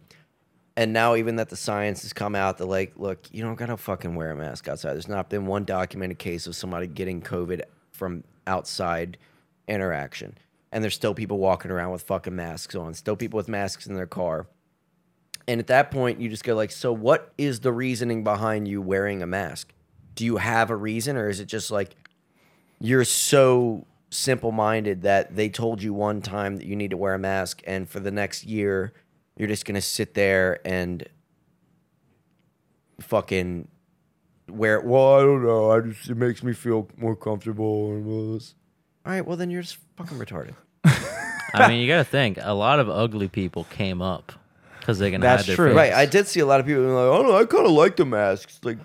[0.74, 3.76] And now, even that the science has come out, they're like, look, you don't gotta
[3.76, 4.94] fucking wear a mask outside.
[4.94, 7.60] There's not been one documented case of somebody getting COVID
[7.90, 9.18] from outside
[9.68, 10.38] interaction.
[10.72, 13.94] And there's still people walking around with fucking masks on, still people with masks in
[13.94, 14.46] their car.
[15.48, 18.80] And at that point, you just go like, so what is the reasoning behind you
[18.80, 19.72] wearing a mask?
[20.14, 21.96] Do you have a reason, or is it just like
[22.80, 27.18] you're so simple-minded that they told you one time that you need to wear a
[27.18, 28.92] mask, and for the next year,
[29.36, 31.08] you're just gonna sit there and
[33.00, 33.68] fucking
[34.48, 34.84] wear it?
[34.84, 35.70] Well, I don't know.
[35.70, 37.92] I just it makes me feel more comfortable.
[37.92, 38.54] And all this.
[39.06, 40.54] All right, well then you're just fucking retarded.
[41.54, 42.38] I mean, you got to think.
[42.40, 44.32] A lot of ugly people came up
[44.82, 45.68] because they can That's hide their true.
[45.70, 45.76] face.
[45.76, 47.72] Right, I did see a lot of people being like, "Oh no, I kind of
[47.72, 48.78] like the masks." Like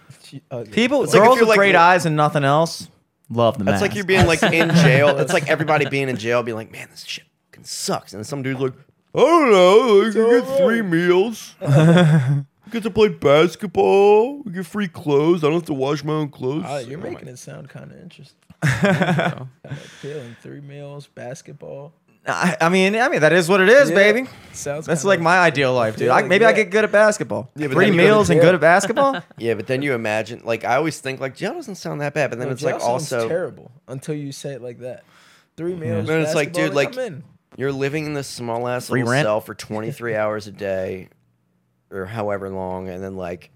[0.72, 2.88] people, It's like if girls you're with like- great eyes and nothing else,
[3.30, 3.82] love the That's mask.
[3.82, 5.10] like you're being like in jail.
[5.20, 8.42] It's like everybody being in jail, being like, "Man, this shit fucking sucks." And some
[8.44, 8.74] dude's like,
[9.16, 10.02] "I don't know.
[10.04, 11.56] Like, you get three meals.
[11.62, 14.44] I get to play basketball.
[14.44, 15.44] We get free clothes.
[15.44, 18.00] I don't have to wash my own clothes." Uh, you're making it sound kind of
[18.02, 18.38] interesting.
[18.64, 20.36] Kinda appealing.
[20.42, 21.94] Three meals, basketball.
[22.28, 23.96] I, I mean, I mean that is what it is, Yeah.
[23.96, 24.28] baby.
[24.54, 26.10] Sounds That's kinda- like my ideal life, dude.
[26.10, 26.56] I, Yeah, maybe I yeah.
[26.56, 27.50] get good at basketball.
[27.56, 28.48] Yeah, but Three then you go to meals and jail.
[28.50, 29.22] good at basketball.
[29.38, 32.30] yeah, but then you imagine, like, I always think like jail doesn't sound that bad,
[32.32, 35.04] but then No, it's jail like sounds also terrible until you say it like that.
[35.56, 36.06] Three meals.
[36.08, 37.24] Then it's like, basketball, dude, like- I'm in.
[37.56, 39.26] you're living in this small ass Free little rent.
[39.26, 41.10] cell for 23 hours a day,
[41.92, 43.52] or however long, and then like,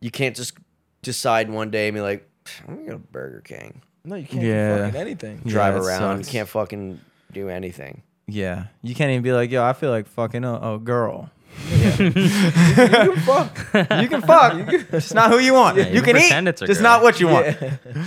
[0.00, 0.54] you can't just
[1.02, 2.28] decide one day and be like,
[2.66, 4.76] "I'm gonna go to Burger King." No, you can't Yeah.
[4.76, 5.36] do fucking anything.
[5.46, 6.18] Drive that around.
[6.18, 6.32] You sucks.
[6.32, 7.00] can't fucking
[7.34, 8.02] do anything.
[8.26, 11.30] yeah, you can't even be like, yo, I feel like fucking a, a girl.
[11.70, 13.58] you can fuck.
[14.00, 15.76] You can fuck, just not who you want.
[15.76, 16.82] Yeah, you you can can eat, it's just girl.
[16.82, 17.46] not what you want.
[17.60, 17.76] Yeah.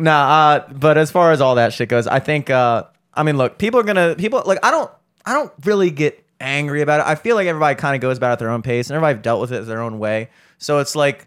[0.00, 2.84] Nah, uh, but as far as all that shit goes, I think uh
[3.14, 4.88] I mean look, people are gonna people like I don't
[5.26, 7.06] I don't really get angry about it.
[7.06, 9.20] I feel like everybody kind of goes about it at their own pace and everybody
[9.20, 10.30] dealt with it their own way.
[10.58, 11.26] So it's like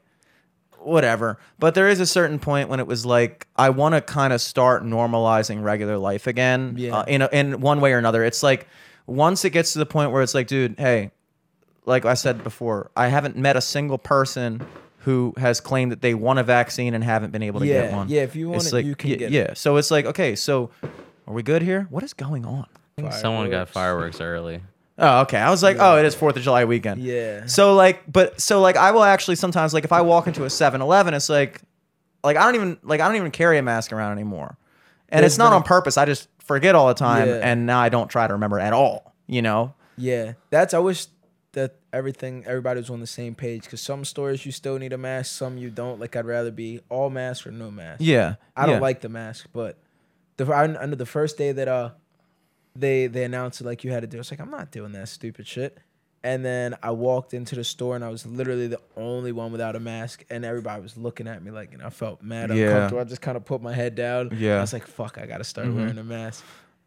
[0.84, 1.38] whatever.
[1.60, 4.42] But there is a certain point when it was like I want to kind of
[4.42, 6.76] start normalizing regular life again.
[6.78, 6.98] Yeah.
[6.98, 8.24] Uh, in a, in one way or another.
[8.24, 8.68] It's like
[9.08, 11.12] once it gets to the point where it's like, dude, hey,
[11.86, 14.66] like I said before, I haven't met a single person
[15.00, 18.08] who has claimed that they want a vaccine and haven't been able to get one.
[18.08, 19.32] yeah, if you want It's it, like, you can yeah, get it.
[19.34, 19.54] yeah.
[19.56, 20.70] So it's like, okay, so
[21.28, 21.88] are we good here?
[21.90, 22.68] What is going on?
[23.10, 24.18] Someone got Fireworks.
[24.18, 24.62] fireworks early.
[25.02, 25.38] Oh, okay.
[25.40, 27.02] I was like, oh, it is Fourth of July weekend.
[27.02, 27.48] Yeah.
[27.48, 30.48] So like, but so like, I will actually sometimes like if I walk into a
[30.48, 31.60] 7-Eleven, it's like,
[32.24, 34.58] like I don't even like I don't even carry a mask around anymore,
[35.10, 35.98] and There's it's not on purpose.
[35.98, 37.40] I just forget all the time, Yeah.
[37.42, 39.16] and now I don't try to remember at all.
[39.28, 39.74] You know?
[39.98, 40.74] Yeah, that's.
[40.74, 41.08] I wish
[41.54, 43.64] that everything, everybody was on the same page.
[43.64, 46.00] Because some stores you still need a mask, some you don't.
[46.00, 48.02] Like I'd rather be all mask or no mask.
[48.02, 48.36] Yeah.
[48.56, 48.82] I don't yeah.
[48.82, 49.78] like the mask, but
[50.38, 51.92] the I, under the first day that uh
[52.76, 54.92] they they announced it like you had to do, I was like, I'm not doing
[54.94, 55.78] that stupid shit.
[56.24, 59.76] And then I walked into the store and I was literally the only one without
[59.76, 62.68] a mask, and everybody was looking at me like, and I felt mad Yeah.
[62.68, 63.02] uncomfortable.
[63.02, 64.30] I just kind of put my head down.
[64.38, 64.58] Yeah.
[64.58, 65.76] I was like, fuck, I gotta start Mhm.
[65.78, 66.44] wearing a mask.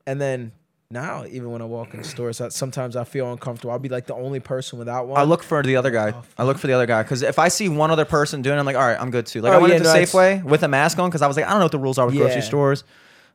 [0.07, 0.53] And then
[0.91, 3.73] now, even when I walk in stores, I, sometimes I feel uncomfortable.
[3.73, 5.19] I'll be like the only person without one.
[5.19, 6.13] I look for the other guy.
[6.15, 8.57] Oh, I look for the other guy because if I see one other person doing,
[8.57, 9.41] it, I'm like, all right, I'm good too.
[9.41, 11.37] Like Oh, I went yeah, into no, Safeway with a mask on because I was
[11.37, 12.85] like, I don't know what the rules are with grocery stores.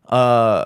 [0.07, 0.63] Uh,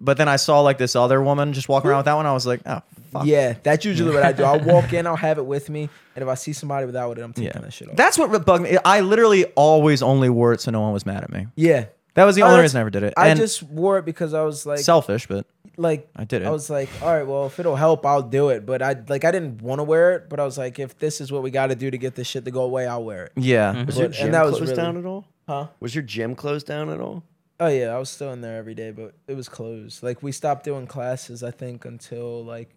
[0.00, 2.26] but then I saw like this other woman just walking around with that one.
[2.26, 2.82] I was like, oh,
[3.12, 3.24] fuck.
[3.26, 4.44] Yeah, that's usually what I do.
[4.44, 7.22] I'll walk in, I'll have it with me, and if I see somebody without it,
[7.22, 7.96] I'm taking that shit off.
[7.96, 8.76] That's what bugged me.
[8.84, 11.46] I literally always only wore it so no one was mad at me.
[11.56, 13.14] yeah, That was the Oh, only that's- reason I ever did it.
[13.16, 15.46] I And just wore it because I was like, selfish, but
[15.78, 16.46] like I did it.
[16.46, 18.64] I was like, all right, well, if it'll help, I'll do it.
[18.64, 21.20] But I like I didn't want to wear it, but I was like, if this
[21.20, 23.24] is what we got to do to get this shit to go away, I'll wear
[23.26, 23.32] it.
[23.36, 23.84] yeah.
[23.84, 25.26] Was your But- gym and that was closed really- down at all?
[25.46, 25.66] Huh?
[25.80, 27.22] Was your gym closed down at all?
[27.58, 30.02] Oh yeah, I was still in there every day, but it was closed.
[30.02, 32.70] Like we stopped doing classes, I think, until like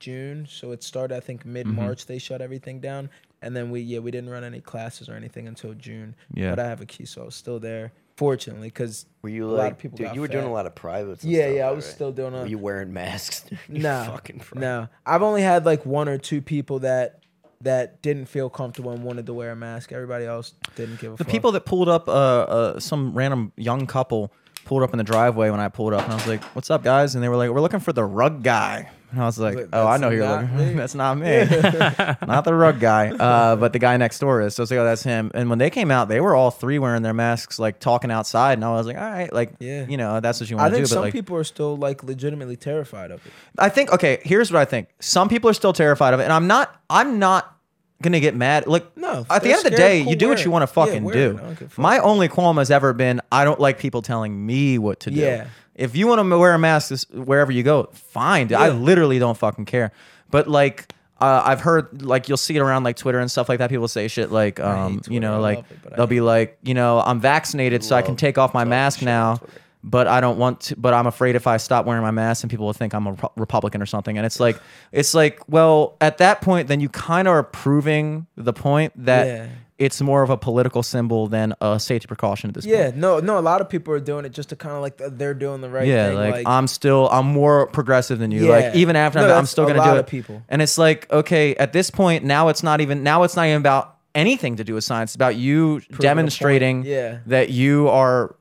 [0.00, 1.52] June, so it started I think mm-hmm.
[1.52, 2.06] mid March.
[2.06, 3.10] They shut everything down,
[3.42, 6.16] and then we yeah we didn't run any classes or anything until June.
[6.34, 6.50] Yeah.
[6.50, 7.92] but I have a key, so I was still there.
[8.16, 10.06] Fortunately, because Were you a lot of people dude?
[10.06, 11.22] got You were doing a lot of privates.
[11.22, 11.94] and yeah stuff, yeah I was right?
[11.94, 13.44] still doing Were a you wearing masks?
[13.68, 14.60] You no fucking fraud.
[14.60, 14.88] no.
[15.06, 17.22] I've only had like one or two people that
[17.62, 19.92] that didn't feel comfortable and wanted to wear a mask.
[19.92, 21.30] Everybody else didn't give a The fuck.
[21.32, 24.32] people that pulled up, uh, uh, some random young couple
[24.64, 26.82] pulled up in the driveway when I pulled up, and I was like, "What's up,
[26.84, 29.56] guys?" And they were like, "We're looking for the rug guy." And I was like,
[29.56, 30.56] Like, "Oh, I know who you're looking.
[30.68, 30.74] me.
[30.74, 31.24] that's not me,
[32.26, 34.80] not the rug guy, uh, but the guy next door is." So I was like,
[34.80, 37.58] "Oh, that's him." And when they came out, they were all three wearing their masks,
[37.58, 39.86] like talking outside, and I was like, "All right, like, Yeah.
[39.88, 41.76] you know, that's what you want to think do." But some like, people are still
[41.76, 43.32] like legitimately terrified of it.
[43.58, 44.18] I think okay.
[44.22, 44.88] Here's what I think.
[45.00, 46.74] Some people are still terrified of it, and I'm not.
[46.90, 47.54] I'm not
[48.02, 48.66] gonna get mad.
[48.66, 50.66] Like No, at the end of the day, cool, you do what you want to
[50.68, 51.30] fucking wear do.
[51.30, 51.36] it.
[51.36, 51.78] I don't give a fuck.
[51.78, 55.20] My only qualm has ever been I don't like people telling me what to do.
[55.20, 55.46] Yeah.
[55.78, 58.52] If you want to wear a mask wherever you go, fine.
[58.54, 59.92] I literally don't fucking care.
[60.30, 60.92] But like.
[61.20, 63.70] Uh, I've heard like you'll see it around like Twitter and stuff like that.
[63.70, 67.18] People say shit like, um, you know, like it, they'll be like, you know, I'm
[67.18, 69.40] vaccinated, so I can take off my mask now
[69.84, 70.76] but I don't want to.
[70.76, 73.14] But I'm afraid if I stop wearing my mask, and people will think I'm a
[73.14, 74.16] Repu- Republican or something.
[74.16, 74.60] And it's like,
[74.92, 79.26] it's like, well, at that point, then you kind of are proving the point that
[79.26, 79.48] Yeah.
[79.78, 82.94] It's more of a political symbol than a safety precaution at this Yeah, point.
[82.96, 83.38] Yeah, no, no.
[83.38, 85.70] A lot of people are doing it just to kind of like they're doing the
[85.70, 86.16] right Yeah, thing.
[86.16, 88.46] like, I'm still, I'm more progressive than you.
[88.46, 88.50] Yeah.
[88.50, 90.06] Like even after No, I'm, I'm still a gonna lot do of it.
[90.08, 90.42] people.
[90.48, 93.58] And it's like, okay, at this point, now it's not even, now it's not even
[93.58, 95.10] about anything to do with science.
[95.10, 96.00] It's about you point.
[96.00, 97.18] demonstrating Yeah.
[97.26, 98.34] that you are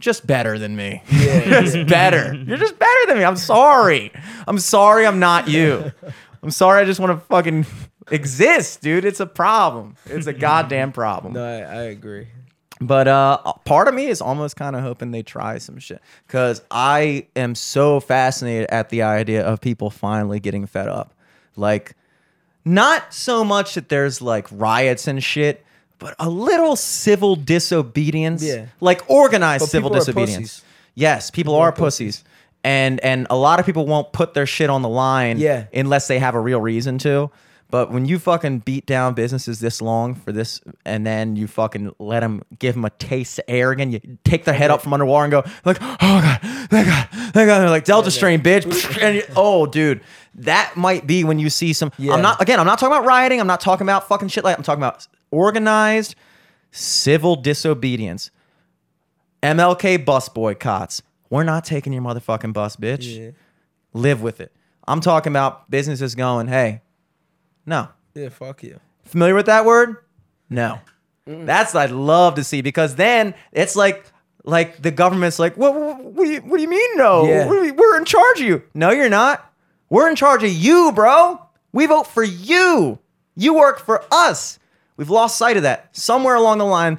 [0.00, 1.02] just better than me.
[1.10, 2.34] Yeah, You're just better.
[2.34, 3.24] You're just better than me.
[3.24, 4.12] I'm sorry.
[4.46, 5.92] I'm sorry I'm not you.
[6.42, 7.64] I'm sorry I just want to fucking
[8.10, 9.04] exist, dude.
[9.04, 9.96] It's a problem.
[10.06, 11.34] It's a goddamn problem.
[11.34, 12.28] no, I, I agree.
[12.80, 16.62] But uh part of me is almost kind of hoping they try some shit cuz
[16.70, 21.12] I am so fascinated at the idea of people finally getting fed up.
[21.56, 21.96] Like
[22.64, 25.64] not so much that there's like riots and shit,
[25.98, 28.44] but a little civil disobedience.
[28.44, 28.66] Yeah.
[28.80, 30.62] Like organized But civil disobedience.
[30.94, 32.22] Yes, people, People are are pussies.
[32.62, 35.64] And and a lot of people won't put their shit on the line Yeah.
[35.74, 37.30] unless they have a real reason to.
[37.70, 41.94] But when you fucking beat down businesses this long for this, and then you fucking
[41.98, 44.94] let them give them a taste of air again, you take their head up from
[44.94, 46.40] underwater and go like, "Oh god,
[46.70, 48.98] thank God, thank God!" They're like Delta strain, bitch.
[49.02, 50.00] And you- oh, dude,
[50.36, 51.92] that might be when you see some.
[51.98, 52.14] Yeah.
[52.14, 52.58] I'm not again.
[52.58, 53.38] I'm not talking about rioting.
[53.38, 54.56] I'm not talking about fucking shit like.
[54.56, 56.14] I'm talking about organized
[56.70, 58.30] civil disobedience.
[59.42, 61.02] MLK bus boycotts.
[61.30, 63.30] We're not taking your motherfucking bus, bitch Yeah,
[63.92, 64.52] live with it.
[64.86, 66.80] I'm talking about businesses going, hey,
[67.68, 67.88] no.
[68.14, 68.28] yeah.
[68.30, 68.80] Fuck you.
[69.04, 69.96] Familiar with that word?
[70.50, 70.80] No.
[71.26, 74.04] That's what I'd love to see because then it's like
[74.44, 77.26] like the government's like, what, what, what, do, you, what do you mean no?
[77.26, 77.48] Yeah.
[77.48, 78.62] We- we're in charge of you.
[78.74, 79.44] No, you're not.
[79.90, 81.40] We're in charge of you, bro.
[81.72, 82.98] We vote for you.
[83.36, 84.58] You work for us.
[84.96, 85.94] We've lost sight of that.
[85.94, 86.98] Somewhere along the line,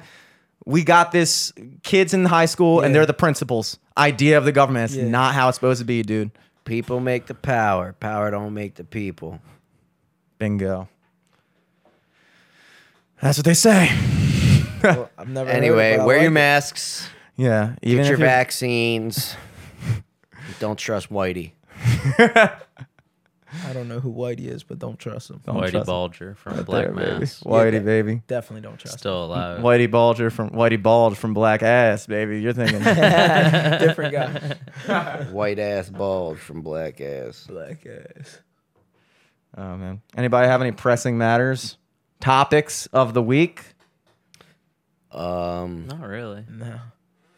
[0.64, 1.52] we got this
[1.82, 3.78] kids in high school and they're the principals.
[3.98, 4.84] Idea of the government.
[4.92, 5.08] It's Yeah.
[5.08, 6.30] not how it's supposed to be, dude.
[6.64, 7.94] People make the power.
[7.98, 9.40] Power don't make the people.
[10.40, 10.88] Bingo.
[13.20, 13.90] That's what they say.
[14.82, 15.50] Well, I've never.
[15.50, 16.34] heard it, Anyway, wear like your it.
[16.34, 17.06] masks.
[17.36, 17.74] Yeah.
[17.82, 19.36] Even Get your vaccines.
[20.58, 21.52] don't trust Whitey.
[23.62, 25.42] I don't know who Whitey is, but don't trust him.
[25.44, 26.34] Don't Whitey trust him.
[26.36, 27.26] From Right Black there, baby.
[27.26, 27.78] Whitey, Yeah.
[27.80, 28.22] baby.
[28.26, 28.98] Definitely don't trust.
[29.00, 29.60] Still alive.
[29.60, 32.40] Whitey Bulger from Whitey Bulge from Black Ass, baby.
[32.40, 32.78] You're thinking.
[32.82, 35.24] Different guy.
[35.30, 37.46] White ass bulge from black ass.
[37.48, 38.38] Black ass.
[39.56, 40.00] Oh man.
[40.16, 41.76] Anybody have any pressing matters?
[42.20, 43.62] Topics of the week?
[45.12, 46.44] Um, Not really.
[46.48, 46.78] No.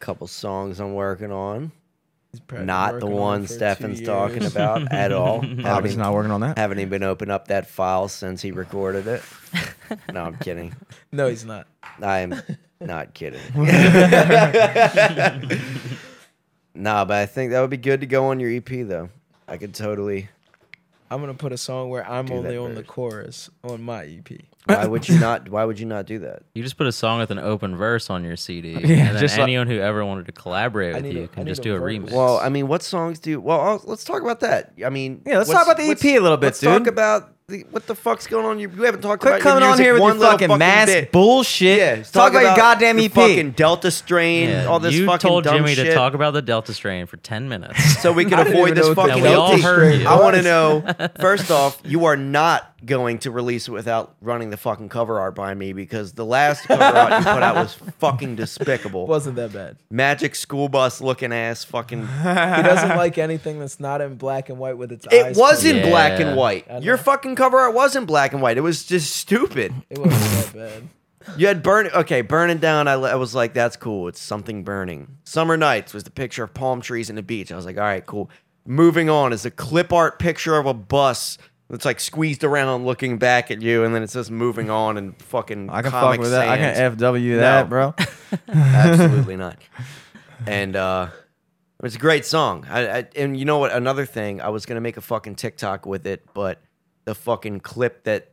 [0.01, 1.73] couple songs I'm working on.
[2.33, 4.53] He's probably Not the working on one for two Stefan's talking years.
[4.53, 5.37] about at all.
[5.39, 6.59] Obviously haven't, not working on that.
[6.59, 9.23] haven't even opened up that file since he recorded it.
[10.13, 10.75] No, I'm kidding.
[11.15, 11.67] No, he's not.
[12.03, 12.35] I'm
[12.81, 13.39] not kidding.
[16.75, 19.11] nah, but I think that would be good to go on your EP though.
[19.47, 20.29] I could totally.
[21.13, 22.89] I'm gonna put a song where I'm Do that only on the first.
[22.89, 24.41] chorus on my E EP.
[24.67, 25.49] Why would you not?
[25.49, 26.45] Why would you not do that?
[26.55, 29.37] You just put a song with an open verse on your CD, and then just
[29.37, 31.51] like- anyone who ever wanted to collaborate I with need you a- I can need
[31.51, 31.93] just a do a verse.
[31.97, 32.13] remix.
[32.13, 33.31] Well, I mean, what songs do?
[33.31, 34.73] You, well, I'll, let's talk about that.
[34.87, 36.69] I mean, Yeah, let's talk about the EP a little bit, Let's dude.
[36.79, 37.32] talk about the-
[37.71, 38.59] what the fuck's going on?
[38.59, 40.59] You, you haven't talked Quit about coming your on here with one your little fucking
[40.59, 41.13] mass bit.
[41.13, 41.79] bullshit.
[41.79, 43.13] Yeah, talk, about, your goddamn the EP.
[43.13, 45.87] fucking Delta strain, Yeah, all this you fucking told dumb Jimmy shit.
[45.87, 48.01] to talk about the Delta strain for 10 minutes.
[48.03, 49.49] so we can I didn't avoid even this know what the fucking And we all
[49.51, 49.63] guilty.
[49.63, 50.07] heard you.
[50.09, 50.45] I want to was.
[50.99, 55.21] know first off, you are not going to release it without running the fucking cover
[55.21, 59.07] art by me because the last cover art you put out was fucking despicable.
[59.07, 59.77] wasn't that bad.
[59.91, 62.01] Magic school bus looking ass fucking.
[62.07, 65.37] He doesn't like anything that's not in black and white with its It eyes.
[65.37, 65.67] was closed.
[65.67, 66.67] in black and white.
[66.69, 66.81] I know.
[66.81, 68.57] Your fucking cover art wasn't black and white.
[68.59, 69.73] It was just stupid.
[69.91, 70.89] It wasn't that bad.
[71.37, 71.87] You had burn.
[71.87, 72.89] Okay, burning down.
[72.89, 74.09] I, I was like, that's cool.
[74.09, 75.19] It's something burning.
[75.23, 77.53] Summer nights was the picture of palm trees and the beach.
[77.53, 78.29] I was like, all right, cool.
[78.67, 81.39] Moving on is a clip art picture of a bus
[81.71, 85.17] that's like squeezed around, looking back at you, and then it says moving on and
[85.23, 85.71] fucking.
[85.71, 86.49] I can Comic fuck with that.
[86.49, 86.99] I Sans.
[86.99, 87.69] can FW that, No.
[87.69, 87.95] bro.
[88.49, 89.59] Absolutely not.
[90.47, 91.09] And uh
[91.85, 92.67] it's a great song.
[92.69, 93.71] I, I and you know what?
[93.73, 96.61] Another thing, I was gonna make a fucking TikTok with it, but
[97.05, 98.31] the fucking clip that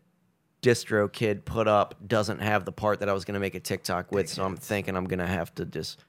[0.62, 4.28] DistroKid put up doesn't have the part that I was gonna make a TikTok with,
[4.30, 6.04] so I'm thinking I'm gonna have to just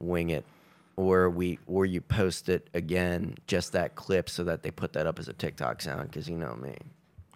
[0.00, 0.44] wing it.
[0.96, 5.06] Or we or you post it again, just that clip so that they put that
[5.06, 6.74] up as a TikTok sound, because you know me.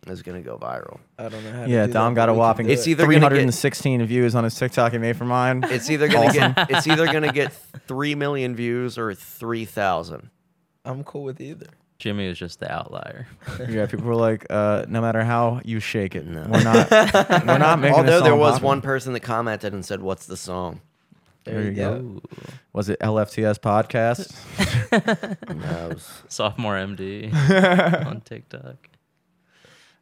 [0.07, 0.99] It's gonna go viral.
[1.19, 1.65] I don't know how.
[1.65, 2.91] to Yeah, do Dom that, got but a we can whopping do It's it.
[2.91, 5.65] either gonna get- 316 views on his TikTok he made for mine.
[5.71, 7.55] It's either gonna get it's either gonna get
[7.89, 10.29] three million views or three thousand.
[10.85, 11.69] I'm cool with either.
[12.05, 13.27] Jimmy is just the outlier.
[13.71, 16.43] yeah, people were like, uh, no matter how you shake it, No.
[16.51, 17.97] we're not, we're not making.
[17.97, 18.69] Although this there song was popular.
[18.69, 20.83] one person that commented and said, "What's the song?"
[21.45, 21.93] There you go.
[21.95, 22.23] Ooh.
[22.75, 24.35] Was it LFTS podcast?
[25.49, 27.33] No, it was- Sophomore MD
[28.07, 28.91] on TikTok.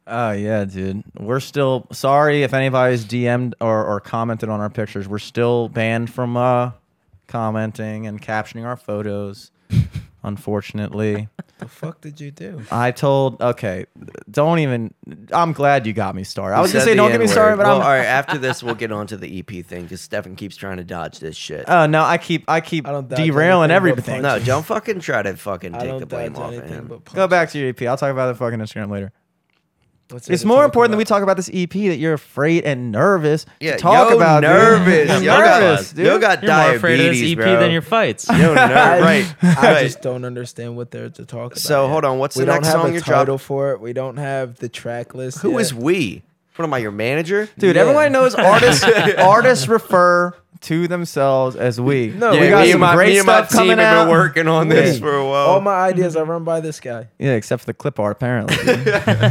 [0.05, 1.03] Oh yeah, dude.
[1.17, 5.07] We're still sorry if anybody's DM'd or, or commented on our pictures.
[5.07, 6.71] We're still banned from uh,
[7.27, 9.51] commenting and captioning our photos.
[10.25, 11.27] Unfortunately,
[11.63, 12.61] What the fuck did you do?
[12.71, 13.41] I told.
[13.41, 13.85] Okay,
[14.29, 14.93] don't even.
[15.31, 16.55] I'm glad you got me started.
[16.55, 17.81] I You was gonna say don't get me started, but well, I'm.
[17.81, 18.05] all right.
[18.05, 21.19] After this, we'll get on to the EP thing because Stefan keeps trying to dodge
[21.19, 21.65] this shit.
[21.67, 24.21] Oh no, I keep I keep I don't dodge derailing anything but everything.
[24.21, 24.47] no, punches.
[24.47, 26.87] don't fucking try to fucking I take don't the blame dodge off of anything him.
[26.87, 27.81] but Go back to your EP.
[27.83, 29.11] I'll talk about the fucking Instagram later.
[30.09, 32.65] What's there It's more talk important that we talk about this EP that you're afraid
[32.65, 34.41] and nervous Yeah, to talk yo about.
[34.41, 34.49] dude.
[34.49, 35.09] nervous.
[35.09, 36.05] I'm Yo got- nervous, dude.
[36.05, 37.59] Yo got You're more afraid of this diabetes, EP bro.
[37.59, 38.27] than your fights.
[38.29, 39.35] Yo, ner- right.
[39.41, 39.83] I right.
[39.85, 41.57] just don't understand what there to talk about.
[41.57, 41.91] So, yet.
[41.91, 43.37] hold on, what's we the don't next have song a you're title dropping?
[43.39, 43.81] for it.
[43.81, 45.39] We don't have the track list.
[45.39, 45.61] Who yet.
[45.61, 46.21] is we?
[46.55, 47.49] What am I, your manager?
[47.57, 47.81] Dude, Yeah.
[47.81, 48.83] everyone knows artists.
[49.17, 50.33] artists refer
[50.63, 52.07] to themselves as we.
[52.07, 53.77] No, we we got me some and my, great me and my stuff team coming
[53.77, 54.03] have out.
[54.05, 54.99] been working on this Wait.
[55.01, 55.47] for a while.
[55.47, 57.07] All my ideas are run by this guy.
[57.19, 58.55] Yeah, except for the clip art, apparently.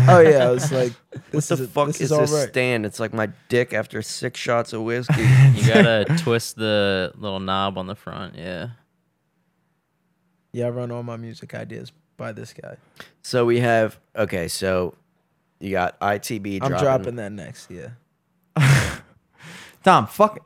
[0.09, 2.49] Oh yeah, I was like, what the is a- fuck this is, all this right.
[2.49, 2.87] stand?
[2.87, 5.15] It's like my dick after six shots of whiskey.
[5.55, 8.37] You gotta twist the little knob on the front.
[8.37, 8.69] Yeah.
[10.53, 12.77] Yeah, I run all my music ideas by this guy.
[13.23, 14.49] so we have okay.
[14.49, 14.95] So
[15.61, 16.85] you got ITB I'm dropping.
[16.85, 17.71] dropping that next.
[17.71, 17.89] Yeah.
[19.85, 20.45] Tom, fuck.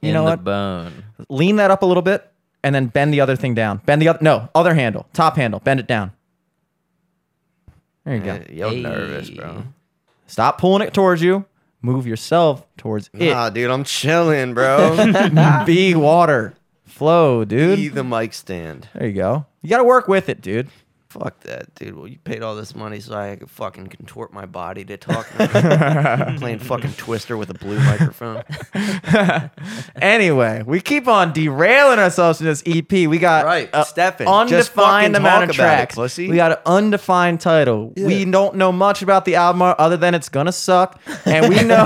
[0.00, 0.44] You In know the what?
[0.44, 1.04] bone.
[1.28, 2.30] Lean that up a little bit,
[2.62, 3.78] and then bend the other thing down.
[3.86, 4.18] Bend the other.
[4.22, 5.06] No, other handle.
[5.12, 5.60] Top handle.
[5.60, 6.12] Bend it down.
[8.04, 8.40] There you go.
[8.50, 9.34] Yeah, Yo, nervous, Hey.
[9.34, 9.64] bro.
[10.26, 11.44] Stop pulling it towards you.
[11.82, 13.30] Move yourself towards it.
[13.30, 14.96] Nah, dude, I'm chilling, bro.
[15.66, 16.54] Be water.
[16.84, 17.76] Flow, dude.
[17.76, 18.88] Be the mic stand.
[18.94, 19.46] There you go.
[19.62, 20.68] You got to work with it, dude.
[21.10, 21.96] Fuck that, dude.
[21.96, 25.26] Well, you paid all this money so I could fucking contort my body to talk.
[26.38, 28.42] Playing fucking Twister with a blue microphone.
[30.00, 32.90] Anyway, we keep on derailing ourselves in this EP.
[32.90, 36.28] We got Right, a Stefan, just undefined fucking amount of talk about it, pussy.
[36.28, 37.92] We got an undefined title.
[37.96, 41.84] We don't know much about the album other than it's gonna suck, and we know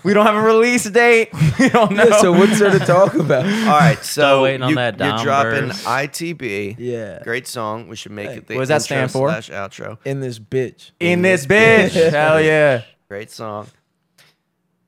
[0.04, 1.30] we don't have a release date.
[1.58, 2.04] we don't know.
[2.08, 3.44] Yeah, so what's there to talk about?
[3.46, 5.84] All right, so waiting on you, that you're dropping verse.
[5.84, 6.76] ITB.
[6.78, 7.20] Yeah.
[7.22, 7.88] Great song.
[7.88, 9.28] We should make Hey, it the what does that stand for?
[9.28, 9.98] slash outro.
[10.04, 10.90] In this bitch.
[11.00, 12.82] in this bitch bitch, hell yeah.
[13.08, 13.68] Great song.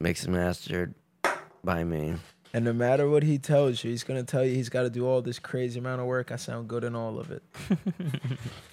[0.00, 0.94] Mixed and mastered
[1.64, 2.14] by me.
[2.54, 5.06] And no matter what he tells you, he's gonna tell you he's got to do
[5.06, 6.30] all this crazy amount of work.
[6.30, 7.42] I sound good in all of it.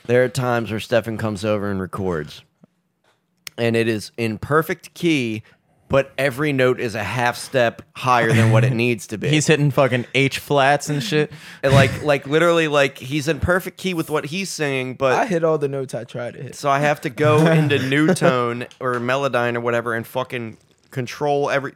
[0.06, 2.44] There are times where Stefan comes over and records,
[3.60, 5.44] and it is in perfect key,
[5.90, 9.28] but every note is a half step higher than what it needs to be.
[9.28, 11.32] He's hitting fucking H flats and shit.
[11.64, 15.26] And like, like literally, like he's in perfect key with what he's singing, but I
[15.26, 16.56] hit all the notes I tried to hit.
[16.56, 20.58] So I have to go into new tone or melodyne or whatever and fucking
[20.92, 21.74] control every,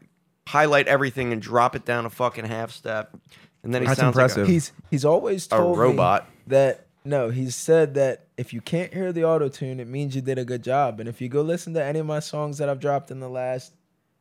[0.47, 3.15] highlight everything and drop it down a fucking half step.
[3.63, 4.47] And then he That's sounds impressive.
[4.47, 6.29] He's he's always A told me robot.
[6.47, 10.21] that no, he's said that if you can't hear the auto tune, it means you
[10.21, 10.99] did a good job.
[10.99, 13.29] And if you go listen to any of my songs that I've dropped in the
[13.29, 13.73] last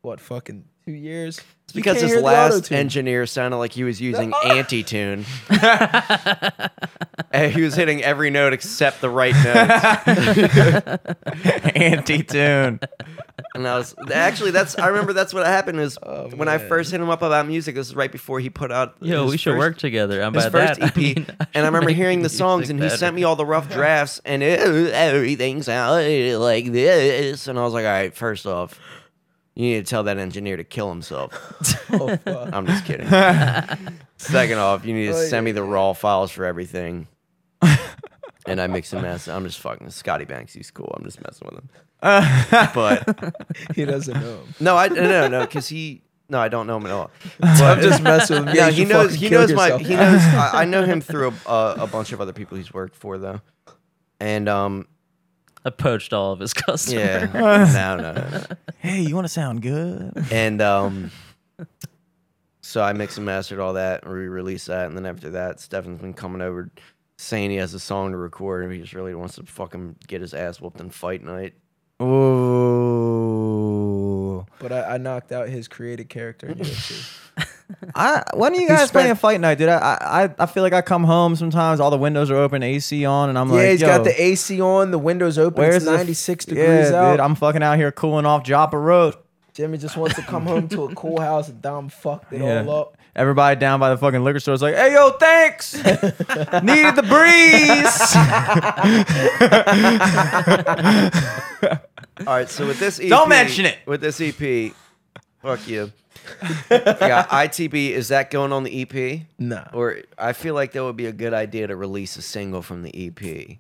[0.03, 1.41] what fucking two years.
[1.65, 5.25] It's because his last engineer sounded like he was using anti-tune.
[7.31, 11.17] and he was hitting every note except the right note.
[11.77, 12.81] Anti-tune.
[13.55, 16.91] And I was actually that's I remember that's what happened is Oh, when I first
[16.91, 17.75] hit him up about music.
[17.75, 20.21] This is right before he put out Yo, his we should first- work together.
[20.21, 22.71] And his by first that, EP, I mean, I and I remember hearing the songs,
[22.71, 22.97] and he better.
[22.97, 27.63] sent me all the rough drafts, and oh, it, everything sounded like this, and I
[27.63, 28.79] was like, all right, first off,
[29.55, 31.33] you need to tell that engineer to kill himself.
[31.95, 32.19] Oh.
[32.55, 33.07] I'm just kidding.
[34.17, 37.07] Second off, you need to Oh, send me the raw files for everything.
[38.47, 39.29] and I mix and match.
[39.29, 40.55] I'm just fucking Scotty Banks.
[40.55, 40.91] He's cool.
[40.97, 41.69] I'm just messing with him.
[42.75, 43.35] but
[43.77, 44.55] he doesn't know him.
[44.59, 47.11] no, I no no because he no I don't know him at all.
[47.43, 48.57] I'm just messing with him.
[48.57, 49.11] Yeah, you he should knows.
[49.13, 49.67] fucking He kill knows my.
[49.67, 49.83] yourself.
[49.83, 50.21] He knows.
[50.23, 53.19] I, I know him through a, a, a bunch of other people he's worked for
[53.19, 53.41] though,
[54.19, 54.89] and um
[55.65, 57.03] I poached all of his customers.
[57.05, 58.43] yeah no no no, no.
[58.79, 60.13] Hey, you want to sound good?
[60.31, 61.11] and um
[62.61, 65.61] so I mixed and mastered all that and we released that and then after that
[65.61, 66.71] Stefan's been coming over
[67.19, 70.21] saying he has a song to record and he just really wants to fucking get
[70.21, 71.55] his ass whooped in fight night.
[73.13, 74.47] Ooh.
[74.59, 77.22] But I, I knocked out his created character in UFC.
[77.95, 79.69] I when are you guys playing a fight night, dude?
[79.69, 83.05] I, I I feel like I come home sometimes, all the windows are open, AC
[83.05, 85.61] on, and I'm yeah, like, he's Yo, got the AC on, the windows open.
[85.61, 87.13] where's it's the f- 96 yeah, degrees out.
[87.13, 87.21] dude?
[87.21, 89.15] I'm fucking out here cooling off Joppa Road.
[89.55, 92.65] Jimmy just wants to come home to a cool house and Dom fucked it Yeah.
[92.67, 92.97] all up.
[93.15, 95.75] Everybody down by the fucking liquor store is like, "Hey, yo, thanks.
[95.85, 98.17] Needed the breeze."
[102.27, 103.79] All right, so with this EP, Don't mention it.
[103.87, 104.73] With this EP,
[105.43, 105.93] fuck you.
[106.71, 107.91] you got ITB.
[107.91, 109.23] Is that going on the EP?
[109.39, 109.69] No.
[109.73, 112.83] Or I feel like that would be a good idea to release a single from
[112.83, 113.59] the EP.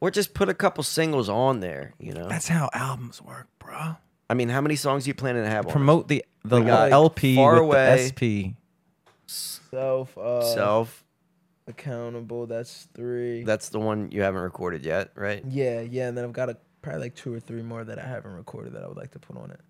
[0.00, 2.28] Or just put a couple singles on there, you know?
[2.28, 3.96] That's how albums work, bro.
[4.30, 5.72] I mean, how many songs you planning to have on?
[5.72, 8.10] Promote the the We got LP Far with Away.
[8.16, 8.56] the SP.
[9.26, 11.04] Self uh, Self.
[11.66, 12.46] accountable.
[12.46, 13.42] That's three.
[13.44, 15.44] That's the one you haven't recorded yet, right?
[15.46, 16.08] yeah, yeah.
[16.08, 18.72] And then I've got a, probably like two or three more that I haven't recorded
[18.74, 19.60] that I would like to put on it.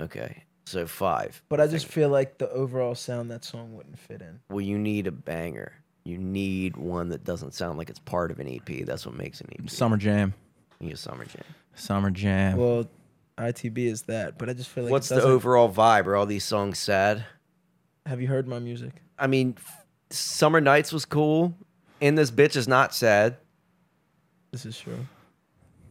[0.00, 0.44] Okay.
[0.66, 1.42] So five.
[1.48, 4.40] But I just feel like the overall sound that song wouldn't fit in.
[4.48, 5.72] Well, you need a banger.
[6.04, 8.84] You need one that doesn't sound like it's part of an EP.
[8.86, 9.68] That's what makes an EP.
[9.70, 10.34] Summer Jam.
[10.80, 11.42] You need a summer jam.
[11.74, 12.58] Summer Jam.
[12.58, 12.86] Well,
[13.38, 16.06] ITB is that, but I just feel like it What's the doesn't- overall vibe?
[16.06, 17.24] Are all these songs sad?
[18.04, 18.92] Have you heard my music?
[19.18, 21.54] I mean, f- Summer Nights was cool.
[22.00, 23.36] In this bitch is not sad.
[24.52, 25.06] This is true.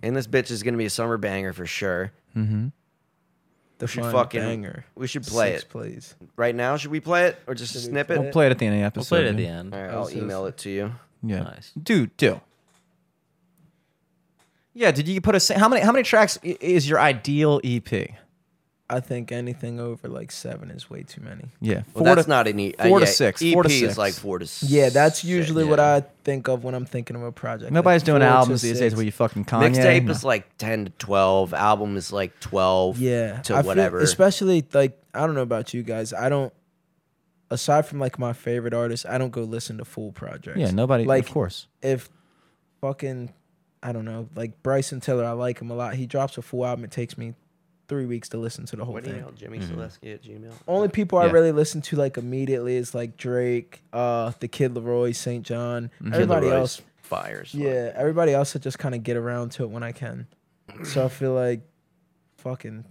[0.01, 2.11] In this bitch is gonna be a summer banger for sure.
[2.35, 2.67] mm-hmm.
[3.77, 4.85] The should fucking- banger.
[4.95, 6.15] We should play Six it plays.
[6.37, 6.77] right now.
[6.77, 8.19] Should we play it or just a Should we snippet?
[8.19, 8.99] We'll play it at the end of the episode.
[9.15, 9.59] We'll play it at the yeah.
[9.59, 9.73] end.
[9.73, 10.91] All right, I'll email it to you.
[11.23, 11.43] Yeah.
[11.43, 11.71] Nice.
[11.81, 12.39] Dude, do.
[14.73, 17.61] Yeah, did you put a sa- how many how many tracks i- is your ideal
[17.63, 18.15] EP?
[18.87, 21.45] I think anything over like seven is way too many.
[21.59, 22.73] Yeah, Well, four that's to, not any E.
[22.77, 23.91] four uh, to yeah, six, EP four to six.
[23.93, 24.45] is like four to.
[24.45, 25.69] Six, Yeah, that's usually yeah.
[25.71, 27.71] what I think of when I'm thinking of a project.
[27.71, 29.71] Nobody's like doing albums these days where you fucking Kanye.
[29.75, 30.11] Mixtape No.
[30.11, 31.53] is like ten to twelve.
[31.55, 32.99] Album is like twelve.
[32.99, 33.99] Yeah, to I feel- whatever.
[34.01, 36.13] especially like I don't know about you guys.
[36.13, 36.53] I don't.
[37.49, 40.57] Aside from like my favorite artists, I don't go listen to full projects.
[40.59, 41.05] yeah, nobody.
[41.05, 41.67] like of course.
[41.81, 42.09] if
[42.81, 43.33] fucking
[43.83, 45.95] I don't know, like Bryson Tiller, I like him a lot.
[45.95, 46.85] He drops a full album.
[46.85, 47.33] It takes me
[47.87, 49.15] three weeks to listen to the whole What thing.
[49.17, 49.31] email?
[49.35, 50.53] Jimmy Selesky at Gmail.
[50.67, 51.31] Only people I Yeah.
[51.31, 55.43] really listen to like immediately is like Drake, uh, the Kid LAROI, St.
[55.45, 55.85] John.
[55.95, 56.05] Mm-hmm.
[56.05, 57.53] Kid Everybody Leroy's else, fires.
[57.53, 60.27] yeah, everybody else I just kind of get around to it when I can.
[60.83, 61.61] So I feel like
[62.37, 62.85] fucking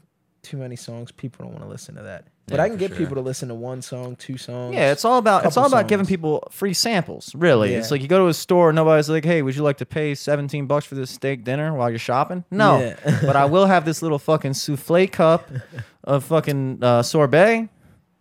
[0.45, 1.11] too many songs.
[1.13, 2.29] People don't want to listen to that.
[2.47, 2.99] But Yeah, I can get sure.
[2.99, 4.75] people to listen to one song, two songs.
[4.75, 7.35] Yeah, it's all about it's all about giving people free samples.
[7.35, 7.79] Really, Yeah.
[7.79, 10.15] it's like you go to a store, nobody's like, "Hey, would you like to pay
[10.15, 13.19] seventeen bucks for this steak dinner while you're shopping?" No, Yeah.
[13.23, 15.49] but I will have this little fucking souffle cup
[16.05, 17.69] of fucking uh, sorbet,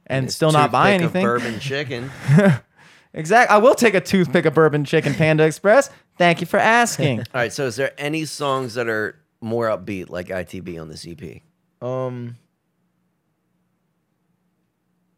[0.07, 1.25] and It's still not buy toothpick of anything.
[1.25, 2.11] Bourbon chicken.
[3.15, 3.51] Exact.
[3.51, 5.91] I will take a toothpick of bourbon chicken Panda Express.
[6.17, 7.19] Thank you for asking.
[7.19, 7.53] All right.
[7.53, 11.41] So, is there any songs that are more upbeat, like ITB on this EP?
[11.83, 12.37] Um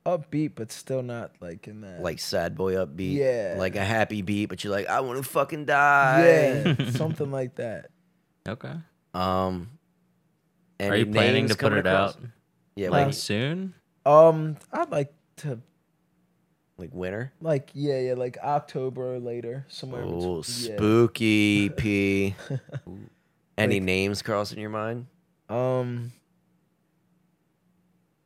[0.05, 2.01] upbeat, but still not like in that.
[2.01, 3.13] Like sad boy upbeat.
[3.15, 3.55] Yeah.
[3.57, 6.63] Like a happy beat, but you're like, I want to fucking die.
[6.77, 7.89] yeah, something like that.
[8.47, 8.73] Okay.
[9.13, 9.69] Um.
[10.79, 12.15] Are you planning to put it across?
[12.17, 12.21] out
[12.75, 13.73] Yeah, like like soon?
[14.05, 15.59] Um, I'd like to
[16.77, 17.31] like winter.
[17.39, 20.03] like yeah, yeah, like October or later, somewhere.
[20.05, 20.75] Oh, between- yeah.
[20.75, 22.35] spooky P.
[23.57, 25.05] Any Like- names crossing your mind?
[25.47, 26.11] Um,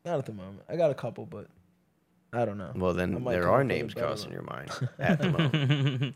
[0.06, 0.62] not at the moment.
[0.70, 1.48] I got a couple, but
[2.34, 2.72] I don't know.
[2.76, 4.34] Well, then there are up with a names crossing one.
[4.34, 6.16] your mind at the moment.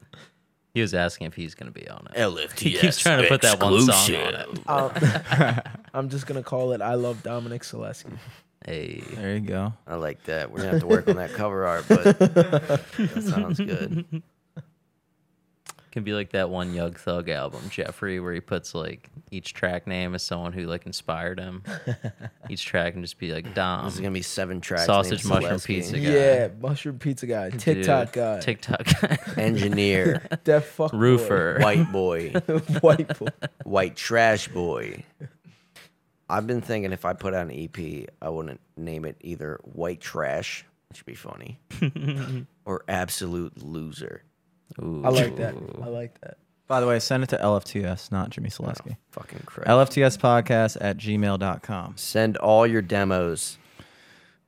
[0.74, 2.18] he was asking if he's gonna be on it.
[2.18, 4.70] LFTS He keeps trying to put that one song on it.
[4.70, 5.62] Um,
[5.94, 8.18] I'm just gonna call it "I Love Dominic Selesky."
[8.66, 9.04] Hey.
[9.16, 9.74] There you go.
[9.86, 10.50] I like that.
[10.52, 14.24] We're gonna have to work on that cover art, but that sounds good.
[15.94, 19.86] Can be like that one Young Thug album, Jeffrey, where he puts like each track
[19.86, 21.62] name as someone who like inspired him.
[22.50, 24.88] each track can just be like Dom, This is gonna be seven tracks.
[24.88, 25.66] Sausage named mushroom Selesky.
[25.68, 26.10] pizza guy.
[26.10, 30.98] Yeah, mushroom pizza guy, dude, TikTok guy, TikTok guy, Engineer, deaf fuck boy.
[30.98, 31.60] roofer.
[31.62, 32.32] white boy,
[32.82, 33.28] white boy.
[33.64, 35.04] white trash boy.
[36.28, 40.02] I've been thinking if I put out an EP, I wouldn't name it either White
[40.02, 41.60] Trash, which would be funny,
[42.66, 44.24] or Absolute Loser.
[44.82, 45.02] Ooh.
[45.04, 45.56] I like that.
[45.82, 46.38] I like that.
[46.68, 48.98] By the way, send it to LFTS, not Jimmy oh, Selesky.
[49.12, 49.70] Fucking Christ.
[49.70, 51.94] LFTS podcast at gmail.com.
[51.98, 53.58] Send all your demos.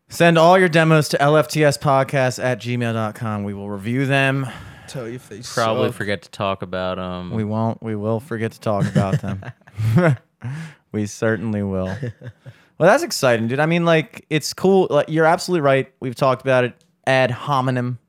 [0.07, 3.43] Send all your demos to LFTS podcast at gmail.com.
[3.43, 4.47] We will review them.
[4.87, 5.95] Tell you if they Probably suck.
[5.95, 7.31] forget to talk about them.
[7.31, 7.81] We won't.
[7.81, 9.43] We will forget to talk about them.
[10.91, 11.97] we certainly will.
[12.77, 13.59] Well, that's exciting, dude.
[13.59, 14.87] I mean, like, it's cool.
[14.89, 15.91] Like, you're absolutely right.
[15.99, 16.73] We've talked about it
[17.07, 17.99] ad hominem,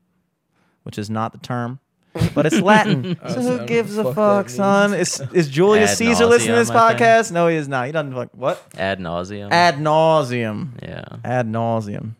[0.83, 1.79] which is not the term,
[2.35, 3.17] but it's Latin.
[3.29, 4.93] So who gives a fuck, fuck son?
[4.93, 7.01] Is is Julius Ad Caesar listening to this nauseam, I think.
[7.01, 7.31] podcast?
[7.31, 7.85] No, he is not.
[7.85, 8.29] He doesn't fuck.
[8.33, 8.61] What?
[8.77, 9.51] ad nauseum.
[9.51, 10.69] Ad nauseum.
[10.81, 11.03] Yeah.
[11.23, 12.11] Ad nauseum.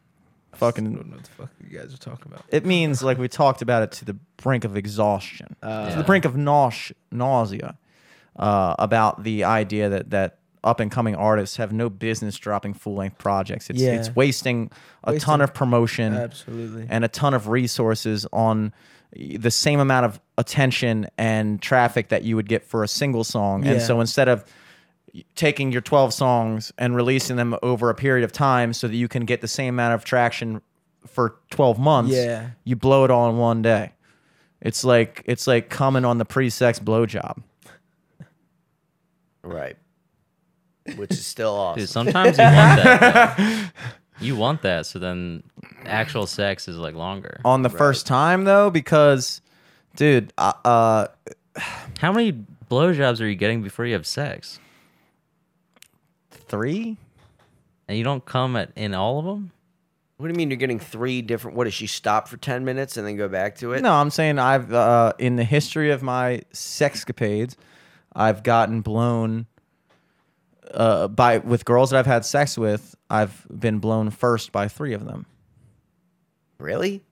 [0.53, 0.85] I Fucking.
[0.95, 2.43] don't know what the fuck you guys are talking about.
[2.49, 6.03] It means like we talked about it to the brink of exhaustion, Uh, to the
[6.03, 7.77] brink of nausea, nausea
[8.37, 12.95] uh, about the idea that that up and coming artists have no business dropping full
[12.95, 13.69] length projects.
[13.69, 13.93] It's Yeah.
[13.93, 14.71] it's wasting
[15.03, 16.87] a Wasting- ton of promotion Absolutely.
[16.89, 18.73] and a ton of resources on
[19.15, 23.65] the same amount of attention and traffic that you would get for a single song.
[23.65, 24.43] And so instead of
[25.35, 29.07] taking your 12 songs and releasing them over a period of time so that you
[29.07, 30.61] can get the same amount of traction
[31.07, 32.49] for 12 months, Yeah.
[32.65, 33.93] you blow it all in one day.
[34.61, 37.41] It's like it's like coming on the pre-sex blowjob.
[39.43, 39.77] Right.
[40.95, 41.79] Which is still awesome.
[41.81, 43.71] Dude, sometimes you want that.
[44.19, 44.25] though.
[44.25, 45.43] You want that, so then
[45.85, 47.41] actual sex is like longer.
[47.45, 49.41] On the first time though, because
[49.95, 51.07] dude, uh, uh
[51.99, 52.33] How many
[52.69, 54.59] blowjobs are you getting before you have sex?
[56.47, 56.97] three?
[57.87, 59.51] And you don't come at in all of them?
[60.17, 61.55] What do you mean you're getting three different?
[61.55, 63.81] What does she stop for ten minutes and then go back to it?
[63.81, 67.55] No, I'm saying I've uh, in the history of my sexcapades,
[68.15, 69.45] I've gotten blown
[70.73, 72.95] uh, by with girls that I've had sex with.
[73.09, 75.25] I've been blown first by three of them.
[76.59, 77.03] Really?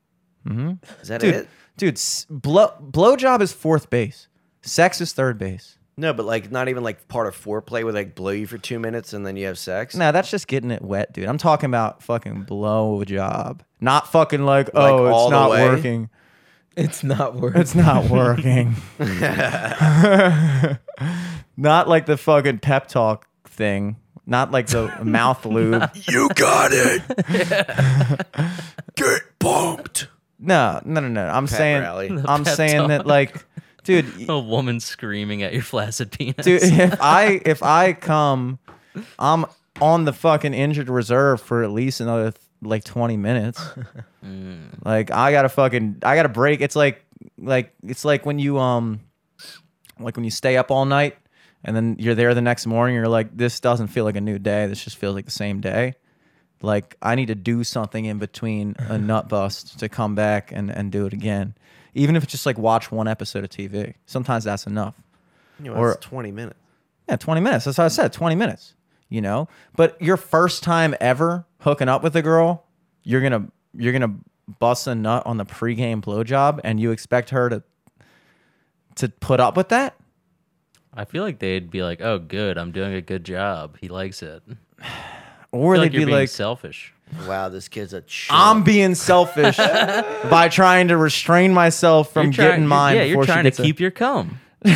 [0.48, 0.74] Mm-hmm.
[1.02, 1.48] Is that Dude, it?
[1.78, 4.28] dude, s- blow blowjob is fourth base.
[4.62, 5.78] Sex is third base.
[5.98, 8.58] No, but like not even like part of foreplay where they like blow you for
[8.58, 9.96] two minutes and then you have sex.
[9.96, 11.26] Nah, that's just getting it wet, dude.
[11.28, 15.70] I'm talking about fucking blowjob, not fucking like, Like oh, all it's the not way?
[15.70, 16.10] working.
[16.76, 17.62] It's not working.
[17.62, 18.76] It's not working.
[21.58, 23.98] not like the fucking pep talk thing.
[24.28, 25.90] Not like the mouth lube.
[26.08, 27.02] You got it.
[28.96, 30.08] Get pumped.
[30.40, 31.28] No, no, no, no.
[31.28, 32.10] I'm saying, rally.
[32.10, 33.06] I'm pep saying that talk.
[33.06, 33.46] like,
[33.84, 36.44] dude, A woman screaming at your flaccid penis.
[36.46, 38.60] dude, if I if I come,
[39.20, 39.46] I'm
[39.82, 43.62] on the fucking injured reserve for at least another like 20 minutes.
[44.84, 46.62] Like I gotta fucking I gotta break.
[46.62, 47.06] It's like
[47.38, 49.02] like it's like when you um
[50.00, 51.16] like when you stay up all night
[51.66, 52.96] and then you're there the next morning.
[52.96, 54.68] You're like, this doesn't feel like a new day.
[54.68, 55.96] This just feels like the same day.
[56.62, 60.72] Like I need to do something in between a nut bust to come back and
[60.72, 61.54] and do it again.
[61.94, 63.96] Even if it's just like watch one episode of TV.
[64.06, 64.96] Sometimes that's enough.
[65.62, 66.60] You know, Or- it's twenty minutes.
[67.08, 67.66] Yeah, 20 minutes.
[67.66, 68.12] That's how I said.
[68.14, 68.74] 20 minutes.
[69.10, 69.48] You know?
[69.76, 72.66] But your first time ever hooking up with a girl,
[73.04, 74.16] you're gonna you're gonna
[74.60, 77.64] bust a nut on the pregame blowjob and you expect her to
[78.96, 79.96] to put up with that?
[80.96, 83.78] I feel like they'd be like, "Oh, good, I'm doing a good job.
[83.82, 84.44] He likes it."
[85.52, 86.94] Or they'd like be like, selfish.
[87.26, 88.02] Wow, this kid's a.
[88.06, 88.38] Chump.
[88.38, 89.56] I'm being selfish
[90.30, 93.44] by trying to restrain myself from You're trying- getting you're- mine Yeah, before you're trying
[93.46, 93.64] to gets it.
[93.64, 94.40] keep your cum.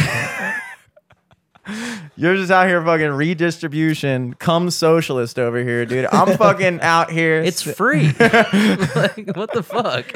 [2.16, 6.08] You're just out here fucking redistribution, come socialist over here, dude.
[6.12, 7.41] I'm fucking out here.
[7.41, 8.08] It's free.
[8.20, 10.14] like, what the fuck?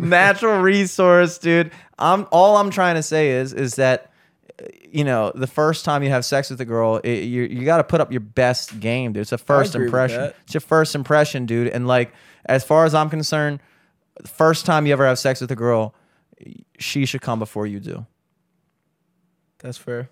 [0.00, 1.70] natural resource, dude.
[1.98, 4.10] I'm all I'm trying to say is is that
[4.90, 7.78] you know the first time you have sex with a girl, it, you you got
[7.78, 9.22] to put up your best game, dude.
[9.22, 10.32] It's a first impression.
[10.44, 11.68] It's your first impression, dude.
[11.68, 12.12] And like
[12.46, 13.60] as far as I'm concerned,
[14.20, 15.94] the first time you ever have sex with a girl,
[16.78, 18.06] she should come before you do.
[19.58, 20.08] That's fair.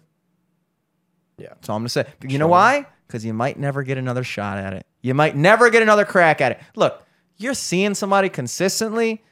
[1.39, 1.49] Yeah.
[1.49, 2.07] That's all I'm gonna say.
[2.21, 2.87] But you know why?
[3.07, 4.87] Because you might never get another shot at it.
[5.03, 6.61] You might never get another crack at it.
[6.77, 7.03] Look,
[7.37, 9.23] you're seeing somebody consistently.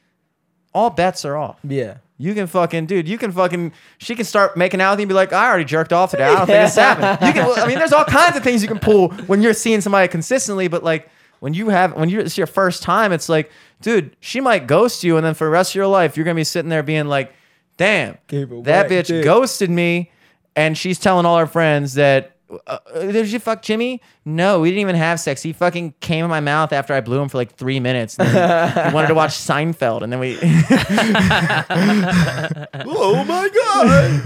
[0.74, 1.58] All bets are off.
[1.64, 1.98] Yeah.
[2.22, 3.08] You can fucking, dude.
[3.08, 3.72] You can fucking.
[3.98, 6.24] She can start making out with you and be like, "I already jerked off today.
[6.24, 7.58] I don't think it's happening." You can.
[7.58, 10.68] I mean, there's all kinds of things you can pull when you're seeing somebody consistently.
[10.68, 11.08] But like,
[11.40, 13.50] when you have when you it's your first time, it's like,
[13.80, 16.36] dude, she might ghost you, and then for the rest of your life, you're gonna
[16.36, 17.32] be sitting there being like,
[17.76, 18.16] damn,
[18.62, 20.12] that bitch ghosted me,
[20.54, 22.36] and she's telling all her friends that.
[22.66, 24.00] Uh, did you fuck Jimmy?
[24.24, 25.42] No, we didn't even have sex.
[25.42, 28.18] He fucking came in my mouth after I blew him for like three minutes.
[28.18, 30.38] And then he wanted to watch Seinfeld, and then we.
[32.86, 34.20] oh my god,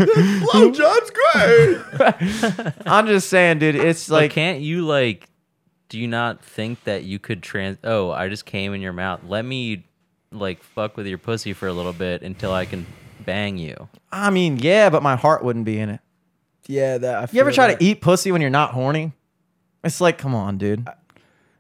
[0.47, 1.11] blowjob's
[2.55, 2.73] great.
[2.86, 3.77] I'm just saying, dude.
[3.77, 5.28] It's Like, like can't you like?
[5.89, 7.78] Do you not think that you could trans?
[7.85, 9.20] Oh, I just came in your mouth.
[9.27, 9.85] Let me
[10.32, 12.86] like fuck with your pussy for a little bit until I can
[13.24, 13.89] bang you.
[14.11, 16.01] I mean, yeah, but my heart wouldn't be in it.
[16.69, 17.15] Yeah, that.
[17.17, 17.79] I You ever try that.
[17.79, 19.13] to eat pussy when you're not horny?
[19.85, 20.87] It's like, come on, dude.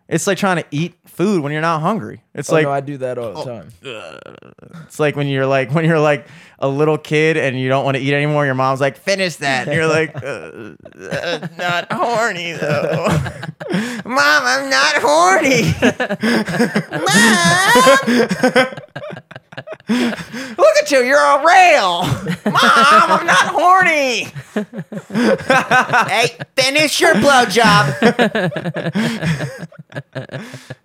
[0.08, 2.22] It's like trying to eat food when you're not hungry.
[2.32, 3.68] It's Oh, like no, I do that all the time.
[4.86, 6.28] it's like when you're like when you're like
[6.60, 8.46] a little kid and you don't want to eat anymore.
[8.46, 9.66] Your mom's like, finish that.
[9.66, 10.74] And you're like, uh,
[11.10, 13.08] uh, not horny though.
[14.04, 15.74] Mom, I'm not horny.
[16.92, 18.74] mom.
[19.88, 22.02] Look at you, you're a rail.
[22.44, 24.24] Mom, I'm not horny.
[26.10, 27.94] Hey, finish your blowjob.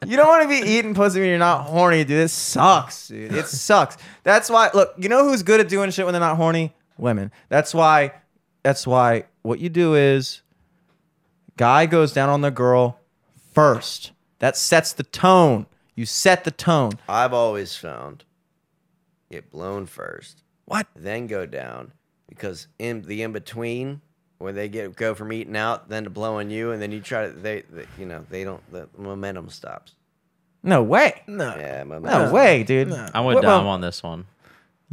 [0.05, 2.17] You don't want to be eating pussy when you're not horny, dude.
[2.17, 3.33] This sucks, dude.
[3.33, 3.97] It sucks.
[4.23, 4.69] That's why.
[4.73, 6.73] Look, you know who's good at doing shit when they're not horny?
[6.97, 7.31] Women.
[7.49, 8.13] That's why.
[8.63, 9.25] That's why.
[9.43, 10.41] What you do is,
[11.57, 12.99] guy goes down on the girl
[13.53, 14.11] first.
[14.39, 15.65] That sets the tone.
[15.95, 16.93] You set the tone.
[17.07, 18.23] I've always found
[19.29, 20.87] get blown first, What?
[20.95, 21.93] then go down
[22.27, 24.01] because in the in between
[24.41, 27.27] where they get go from eating out then to blowing you and then you try
[27.27, 29.93] to they, they you know they don't the momentum stops.
[30.63, 31.21] No way.
[31.27, 31.55] No.
[31.57, 32.27] Yeah, momentum.
[32.27, 32.91] No way, dude.
[32.91, 34.25] I'm with What- Dom well, on this one.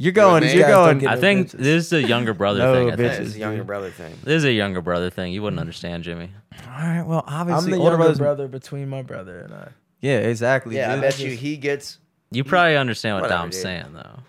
[0.00, 0.44] You're going.
[0.44, 0.52] me?
[0.54, 0.98] You're Guys don't going.
[0.98, 1.50] get I no think bitches.
[1.58, 2.90] this is a younger brother No thing.
[2.92, 2.98] I bitches.
[3.16, 3.26] think.
[3.26, 4.14] It's a younger brother thing.
[4.22, 5.32] This is a younger brother thing.
[5.32, 6.30] You wouldn't understand, Jimmy.
[6.64, 7.02] All right.
[7.02, 7.32] Well, obviously.
[7.32, 9.68] I'm obviously, the older younger brothers- brother between my brother and I.
[10.00, 10.76] Yeah, exactly.
[10.76, 11.02] Yeah, I dude.
[11.02, 11.98] bet you he gets
[12.30, 13.62] You probably understand what Whatever, Dom's dude.
[13.64, 14.20] saying though.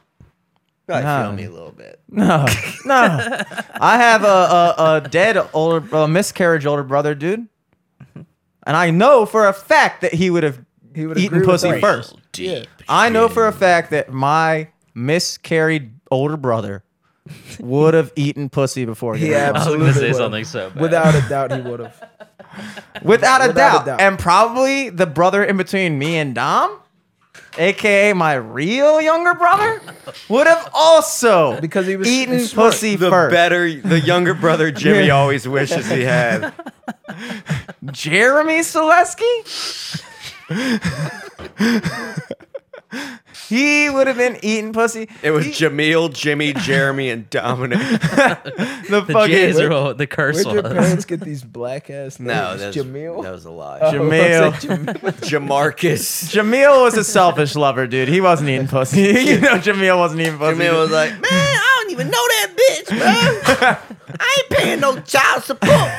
[0.89, 1.23] Probably No.
[1.23, 1.99] feel me a little bit.
[2.09, 2.45] No,
[2.85, 2.95] no.
[3.81, 4.75] I have a, a,
[5.05, 7.47] a dead older, a miscarriage older brother, dude,
[8.15, 10.59] and I know for a fact that he would have
[10.95, 12.13] He would eaten pussy first.
[12.15, 12.63] Oh, yeah.
[12.87, 16.83] I know for a fact that my miscarried older brother
[17.59, 20.15] would have eaten pussy before He getting I was absolutely gonna say would've.
[20.17, 20.81] something so bad.
[20.81, 22.09] Without a doubt, he would have.
[23.03, 23.85] without, a, Without a doubt.
[23.85, 24.01] doubt.
[24.01, 26.79] and probably the brother in between me and Dom,
[27.57, 29.81] aka my real younger brother,
[30.29, 32.71] would have also Because he was eaten he's smart.
[32.73, 33.33] pussy The first.
[33.33, 36.53] better the younger brother Jimmy always wishes he had.
[37.91, 39.25] Jeremy Selesky?
[43.47, 45.07] he would have been eating pussy.
[45.21, 47.77] It was He- Jameel, Jimmy, Jeremy, and Dominic.
[47.79, 50.73] the the fucking J's are what the curse Where'd your was.
[50.73, 52.27] parents get these black ass names?
[52.27, 53.23] No, that's Jamil.
[53.23, 53.79] That was a lie.
[53.81, 54.53] Oh, Jamil.
[54.53, 54.95] I said Jamil.
[55.29, 56.33] Jamarcus.
[56.33, 58.07] Jamil was a selfish lover, dude.
[58.09, 59.01] He wasn't eating pussy.
[59.01, 60.59] you know, Jamil wasn't eating pussy.
[60.59, 63.95] Jameel was like, man, I don't even know that bitch, bro.
[64.19, 65.91] I ain't paying no child support.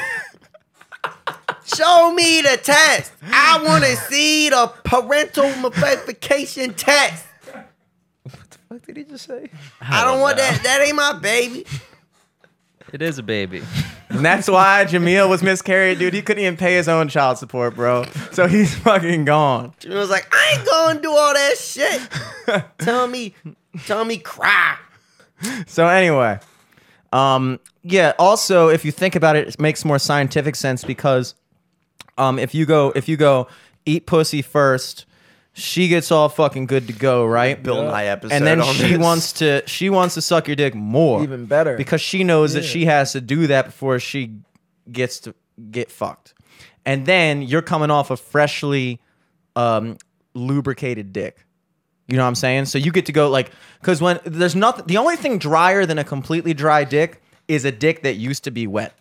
[1.75, 3.13] Show me the test.
[3.33, 7.27] I want to see the parental verification test.
[8.23, 9.51] What the fuck did he just say?
[9.81, 10.63] I don't want that.
[10.63, 11.65] That ain't my baby.
[12.93, 13.63] It is a baby.
[14.09, 16.13] and that's why Jamil was miscarried, dude.
[16.13, 18.05] He couldn't even pay his own child support, bro.
[18.33, 19.73] So he's fucking gone.
[19.79, 22.65] Jimmy was like, I ain't gonna do all that shit.
[22.79, 23.35] tell me,
[23.87, 24.77] tell me, cry.
[25.67, 26.41] So anyway,
[27.13, 28.13] um, yeah.
[28.19, 31.35] Also, if you think about it, it makes more scientific sense because,
[32.21, 33.49] um, if you go if you go
[33.87, 35.07] eat pussy first,
[35.53, 37.61] she gets all fucking good to go, right?
[37.61, 38.99] Bill Nye episode, and then on she this.
[38.99, 41.77] wants to she wants to suck your dick more, Even better.
[41.77, 44.37] because she knows that she has to do that before she
[44.91, 45.35] gets to
[45.71, 46.35] get fucked.
[46.87, 49.01] And then you're coming off a freshly
[49.57, 49.99] um,
[50.35, 51.45] lubricated dick.
[52.09, 52.65] You know what I'm saying?
[52.67, 55.99] So you get to go like because when there's nothing, the only thing drier than
[55.99, 58.95] a completely dry dick is a dick that used to be wet.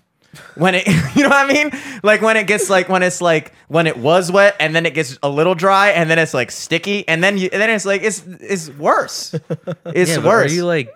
[0.55, 1.71] When it, you know what I mean?
[2.03, 4.93] Like when it gets like when it's like when it was wet and then it
[4.93, 7.85] gets a little dry and then it's like sticky and then you and then it's
[7.85, 9.35] like it's it's worse.
[9.85, 10.51] It's yeah, worse.
[10.51, 10.91] Are you like,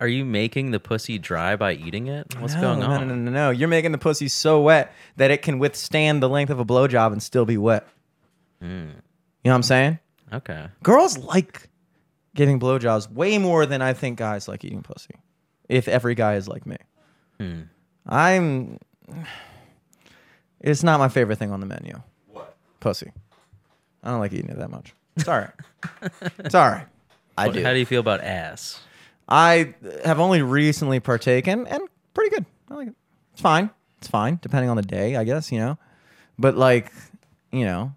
[0.00, 2.34] are you making the pussy dry by eating it?
[2.38, 3.08] What's no, going on?
[3.08, 3.50] No, no, no, no.
[3.50, 7.12] You're making the pussy so wet that it can withstand the length of a blowjob
[7.12, 7.86] and still be wet.
[8.60, 8.66] Hmm.
[8.68, 8.92] You know
[9.44, 9.98] what I'm saying?
[10.32, 10.66] Okay.
[10.82, 11.68] Girls like
[12.34, 15.14] giving blowjobs way more than I think guys like eating pussy.
[15.68, 16.76] If every guy is like me,
[17.38, 17.62] Hmm.
[18.06, 18.78] I'm.
[20.60, 22.00] It's not my favorite thing on the menu.
[22.30, 22.54] What?
[22.80, 23.10] Pussy.
[24.02, 24.94] I don't like eating it that much.
[25.16, 25.50] It's all right.
[26.38, 26.86] it's all right.
[27.36, 27.62] I What- do.
[27.62, 28.80] How do you feel about ass?
[29.28, 29.74] I
[30.04, 31.82] have only recently partaken and
[32.14, 32.46] pretty good.
[32.70, 32.94] I like it.
[33.32, 33.70] It's fine.
[33.98, 35.78] It's fine, depending on the day, I guess, you know.
[36.38, 36.92] But like,
[37.52, 37.94] you know,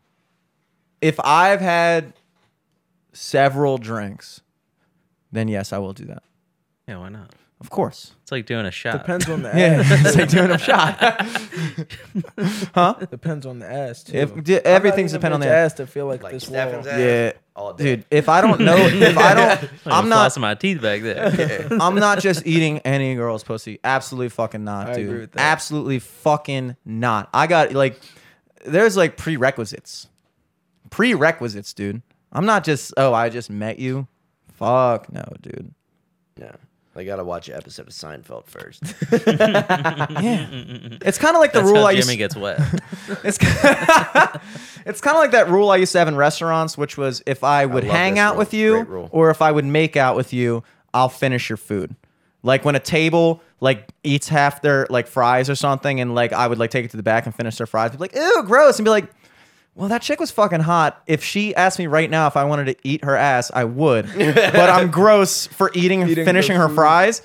[1.01, 2.13] if I've had
[3.11, 4.41] several drinks,
[5.31, 6.23] then yes, I will do that.
[6.87, 7.33] Yeah, why not?
[7.65, 8.13] Of course.
[8.21, 8.99] It's like doing a shot.
[8.99, 10.05] Depends on the Yeah, ass.
[10.05, 10.97] it's like doing a shot.
[12.75, 12.93] huh?
[13.09, 14.15] Depends on the ass too.
[14.17, 15.71] If- I'm d- not everything's even depend on bitch the ass.
[15.71, 16.93] ass to feel like, Like this Stefan's wall.
[16.93, 16.99] ass?
[16.99, 17.31] Yeah.
[17.55, 17.83] All day.
[17.97, 21.67] Dude, if I don't know, if I don't, I'm not, flossing my teeth back there.
[21.71, 23.79] I'm not just eating any girl's pussy.
[23.83, 25.07] Absolutely fucking not, I dude.
[25.07, 25.39] agree with that.
[25.41, 27.29] Absolutely fucking not.
[27.33, 27.99] I got like,
[28.65, 30.07] there's like prerequisites.
[30.91, 32.01] Prerequisites, dude.
[32.31, 34.07] I'm not just, oh, I just met you.
[34.53, 35.73] Fuck no, dude.
[36.37, 36.51] Yeah.
[36.97, 38.81] I gotta watch an episode of Seinfeld first.
[39.27, 40.47] yeah.
[41.01, 42.17] It's kind of like the That's rule how I Jimmy used.
[42.19, 42.59] gets wet.
[43.23, 43.37] It's
[44.85, 47.43] it's kind of like that rule I used to have in restaurants, which was if
[47.43, 48.39] I would love hang this out rule.
[48.39, 49.09] with you rule.
[49.11, 50.63] or if I would make out with you,
[50.93, 51.95] I'll finish your food.
[52.43, 56.47] Like when a table like eats half their like fries or something, and like I
[56.47, 58.77] would like take it to the back and finish their fries, be like, ew, gross,
[58.79, 59.09] and be like.
[59.75, 61.03] Well, that chick was fucking hot.
[61.05, 64.07] If she asked me right now if I wanted to eat her ass, I would.
[64.17, 66.75] but I'm gross for eating Eating finishing her food.
[66.75, 67.21] fries.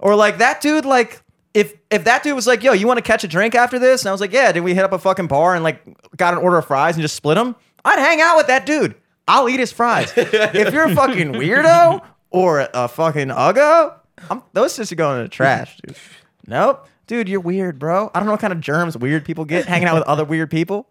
[0.00, 1.22] Or like that dude, like
[1.54, 4.02] if if that dude was like, "Yo, you want to catch a drink after this?"
[4.02, 5.80] and I was like, "Yeah," did we hit up a fucking bar and like
[6.16, 7.54] got an order of fries and just split them?
[7.84, 8.96] I'd hang out with that dude.
[9.28, 10.12] I'll eat his fries.
[10.16, 13.94] if you're a fucking weirdo or a fucking uggo,
[14.28, 15.96] I'm, those shits are going in the trash, dude.
[16.48, 18.10] Nope, dude, you're weird, bro.
[18.12, 20.50] I don't know what kind of germs weird people get hanging out with other weird
[20.50, 20.88] people.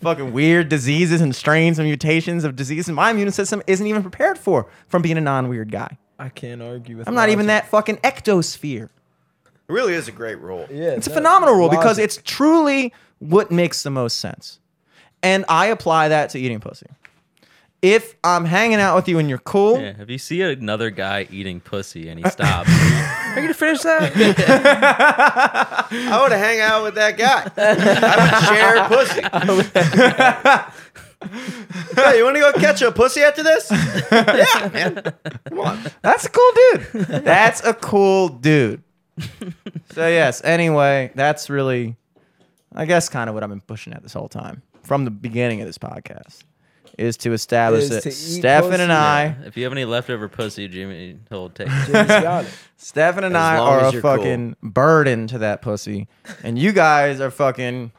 [0.00, 4.02] Fucking weird diseases and strains and mutations of disease, and my immune system isn't even
[4.02, 5.98] prepared for from being a non-weird guy.
[6.18, 7.06] I can't argue with.
[7.06, 7.10] That.
[7.10, 7.64] I'm not even logic.
[7.64, 8.84] that fucking ectosphere.
[8.84, 10.66] it really is a great rule.
[10.70, 14.58] Yeah, It's a phenomenal rule because it's truly what makes the most sense.
[15.22, 16.86] And I apply that to eating pussy.
[17.80, 21.28] If I'm hanging out with you and you're cool, Yeah, if you see another guy
[21.30, 24.12] eating pussy and he stops, are you gonna finish that?
[25.90, 27.48] I would hang out with that guy.
[27.56, 29.22] I would share pussy.
[31.96, 33.68] hey, you want to go catch a pussy after this?
[33.70, 35.02] yeah, man.
[35.48, 35.78] Come on.
[36.02, 37.06] that's a cool dude.
[37.24, 38.82] That's a cool dude.
[39.92, 41.96] So yes, anyway, that's really
[42.74, 45.60] I guess kind of what I've been pushing at this whole time from the beginning
[45.60, 46.42] of this podcast
[46.98, 48.82] is to establish Is that to eat Stefan pussy.
[48.82, 51.86] and I if you have any leftover pussy, Jimmy, he'll take it.
[51.86, 52.50] Jimmy's got it.
[52.76, 54.16] Stefan and As I long are as a you're cool.
[54.16, 56.08] fucking burden to that pussy,
[56.42, 57.92] and you guys are fucking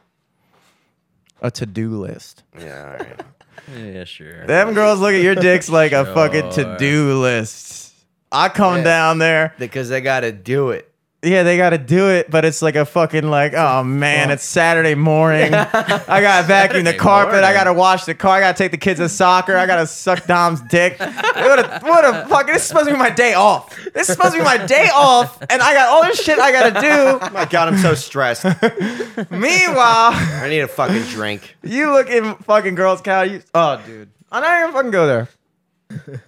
[1.42, 2.44] a to-do list.
[2.60, 3.22] Yeah, all right.
[3.78, 4.48] Yeah, sure.
[4.48, 6.64] Them girls look at your dicks like a fucking Sure.
[6.78, 7.94] to-do list.
[8.32, 8.84] I come Yeah.
[8.84, 10.89] down there, Because they got to do it.
[11.22, 14.44] Yeah, they got to do it, but it's like a fucking like, oh man, it's
[14.44, 15.54] Saturday morning.
[15.54, 17.36] I got to vacuum the Saturday carpet.
[17.36, 17.54] I morning.
[17.56, 18.38] got to wash the car.
[18.38, 19.58] I got to take the kids to soccer.
[19.58, 20.98] I got to suck Dom's dick.
[20.98, 22.54] What a what a fucking.
[22.54, 23.78] This is supposed to be my day off.
[23.94, 26.52] This is supposed to be my day off, and I got all this shit I
[26.52, 26.90] got to do.
[27.30, 28.44] Oh my God, I'm so stressed.
[29.30, 31.58] Meanwhile, I need a fucking drink.
[31.64, 33.22] you look in fucking girls' cow.
[33.22, 35.28] You, oh, dude, I'm not even fucking go there.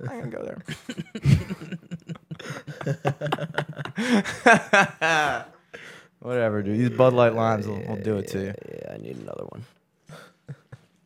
[0.09, 0.57] I'm gonna go there.
[6.19, 6.79] Whatever, dude.
[6.79, 8.53] These Bud Light limes will, will do it to you.
[8.69, 9.65] Yeah, I need another one.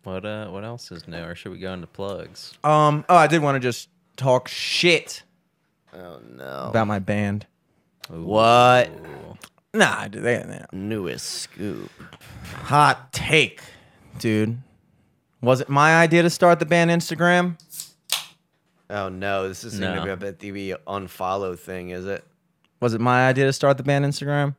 [0.04, 2.54] What uh, what else is new, or should we go into plugs?
[2.64, 3.06] Um.
[3.10, 5.24] Oh, I did want to just talk shit
[5.94, 6.68] Oh, no.
[6.70, 7.46] about my band.
[8.10, 8.90] what?
[9.74, 10.24] Nah, dude.
[10.24, 11.90] They, they, Newest scoop.
[12.64, 13.62] hot take,
[14.20, 14.58] dude.
[15.42, 17.58] Was it my idea to start the band Instagram?
[18.90, 19.48] Oh, no.
[19.48, 20.00] This is going No.
[20.02, 22.24] to be a bit the unfollow thing, is it?
[22.80, 24.56] Was it my idea to start the band Instagram?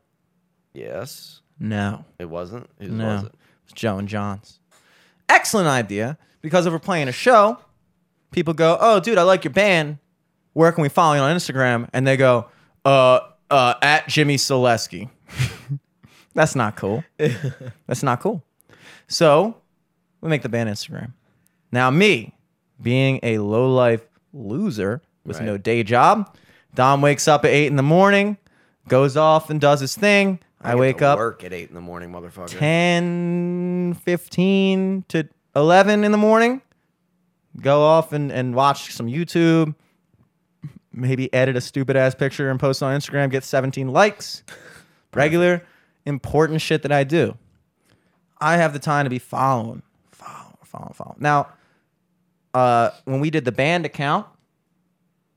[0.75, 1.41] Yes.
[1.59, 2.05] No.
[2.19, 2.69] It wasn't?
[2.79, 3.07] Whose No.
[3.07, 3.35] was it?
[3.65, 4.59] It's Joe and John's.
[5.29, 7.59] Excellent idea because if we're playing a show,
[8.31, 9.99] people go, "Oh, dude, I like your band.
[10.53, 12.47] Where can we follow you on Instagram?" And they go,
[12.85, 13.21] "Uh,
[13.51, 15.11] uh, at Jimmy Selesky."
[16.35, 17.03] That's not cool.
[17.87, 18.43] That's not cool.
[19.09, 19.57] So
[20.21, 21.13] we make the band Instagram.
[21.73, 22.35] Now, me
[22.81, 24.03] being a low life
[24.37, 25.47] loser with Right.
[25.47, 26.35] no day job,
[26.75, 28.37] Dom wakes up at eight in the morning,
[28.89, 30.39] goes off and does his thing.
[30.63, 32.49] I, get wake up Work at 8 in the morning, motherfucker.
[32.59, 36.63] 10, 15 to 11 in the morning.
[37.61, 39.75] Go off and, and watch some YouTube.
[40.93, 44.43] Maybe edit a stupid ass picture and post on Instagram, get 17 likes.
[45.15, 45.63] Regular,
[46.05, 47.37] important shit that I do.
[48.41, 51.17] I have the time to be following, following, following, following.
[51.21, 51.49] Now,
[52.57, 54.27] uh, when we did the band account,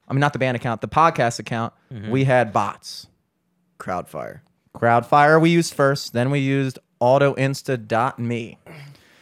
[0.07, 1.73] I mean, not the band account, the podcast account,
[2.09, 3.07] we had bots.
[3.77, 4.39] Crowdfire.
[4.73, 8.57] Crowdfire we used first, then we used autoinsta.me.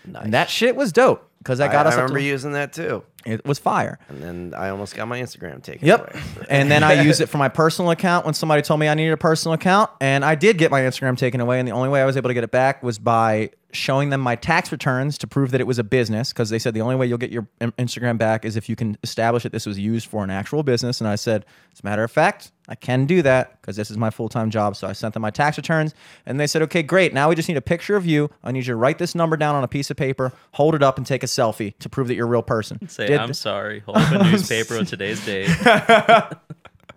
[0.06, 0.24] Nice.
[0.24, 1.94] And that shit was dope because I I, got I us.
[1.96, 4.00] up remember to- using that too, It was fire.
[4.10, 6.14] and then I almost got my Instagram taken Yep.
[6.14, 6.24] away.
[6.50, 9.14] and then I used it for my personal account when somebody told me I needed
[9.14, 9.90] a personal account.
[10.02, 11.60] And I did get my Instagram taken away.
[11.60, 14.20] And the only way I was able to get it back was by showing them
[14.22, 16.34] my tax returns to prove that it was a business.
[16.34, 18.98] Because they said the only way you'll get your Instagram back is if you can
[19.04, 21.00] establish that this was used for an actual business.
[21.00, 23.98] And I said, as a matter of fact, I can do that because this is
[23.98, 24.76] my full time job.
[24.76, 25.96] So I sent them my tax returns.
[26.26, 27.14] And they said, okay, great.
[27.14, 28.30] Now we just need a picture of you.
[28.44, 30.84] I need you to write this number down on a piece of paper, hold it
[30.84, 32.88] up, and take a selfie to prove that you're a real person.
[32.90, 33.80] Say, Did I'm th- sorry.
[33.86, 35.50] Hold up a newspaper of today's date.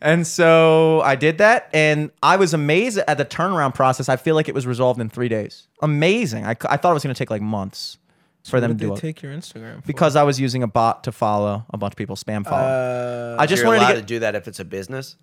[0.00, 4.08] And so I did that, and I was amazed at the turnaround process.
[4.08, 5.68] I feel like it was resolved in three days.
[5.80, 6.44] Amazing.
[6.44, 7.98] I, I thought it was going to take like months
[8.44, 9.86] for them to do it take your Instagram for?
[9.86, 12.62] because I was using a bot to follow a bunch of people spam follow.
[12.66, 15.16] uh, I just You're wanted allowed to to, get do that if it's a business.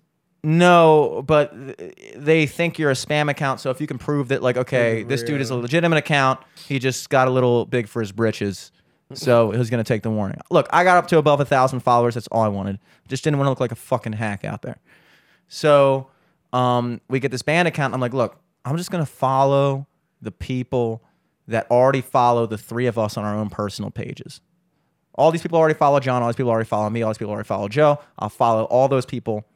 [0.44, 1.52] no, but
[2.16, 3.60] they think you're a spam account.
[3.60, 6.78] So if you can prove that, like, okay, this dude is a legitimate account, he
[6.78, 8.70] just got a little big for his britches.
[9.14, 10.38] So he's gonna take the warning.
[10.50, 12.14] Look, I got up to above a thousand followers.
[12.14, 12.78] That's all I wanted.
[13.08, 14.78] Just didn't want to look like a fucking hack out there.
[15.48, 16.08] So
[16.52, 17.94] um, we get this band account.
[17.94, 19.86] I'm like, look, I'm just gonna follow
[20.22, 21.02] the people
[21.48, 24.40] that already follow the three of us on our own personal pages.
[25.14, 26.22] All these people already follow John.
[26.22, 27.02] All these people already follow me.
[27.02, 28.00] All these people already follow Joe.
[28.18, 29.46] I'll follow all those people